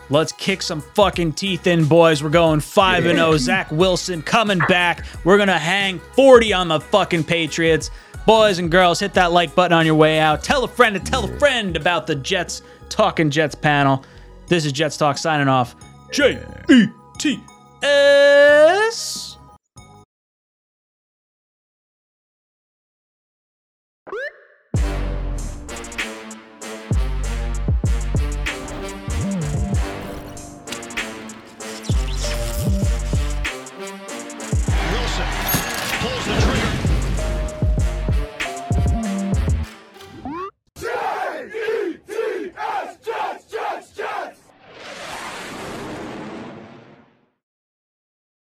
Let's 0.09 0.31
kick 0.31 0.61
some 0.61 0.81
fucking 0.81 1.33
teeth 1.33 1.67
in, 1.67 1.85
boys. 1.85 2.23
We're 2.23 2.29
going 2.29 2.61
5 2.61 3.05
and 3.05 3.17
0. 3.17 3.37
Zach 3.37 3.71
Wilson 3.71 4.21
coming 4.21 4.59
back. 4.69 5.05
We're 5.23 5.37
going 5.37 5.47
to 5.47 5.57
hang 5.57 5.99
40 5.99 6.53
on 6.53 6.67
the 6.69 6.79
fucking 6.79 7.25
Patriots. 7.25 7.91
Boys 8.25 8.59
and 8.59 8.71
girls, 8.71 8.99
hit 8.99 9.13
that 9.13 9.31
like 9.31 9.55
button 9.55 9.77
on 9.77 9.85
your 9.85 9.95
way 9.95 10.19
out. 10.19 10.43
Tell 10.43 10.63
a 10.63 10.67
friend 10.67 10.95
to 10.95 11.01
tell 11.01 11.25
a 11.25 11.39
friend 11.39 11.75
about 11.75 12.07
the 12.07 12.15
Jets 12.15 12.61
Talking 12.89 13.29
Jets 13.29 13.55
panel. 13.55 14.03
This 14.47 14.65
is 14.65 14.71
Jets 14.71 14.97
Talk 14.97 15.17
signing 15.17 15.47
off. 15.47 15.75
J 16.11 16.41
E 16.69 16.87
T 17.17 17.39
S. 17.81 19.26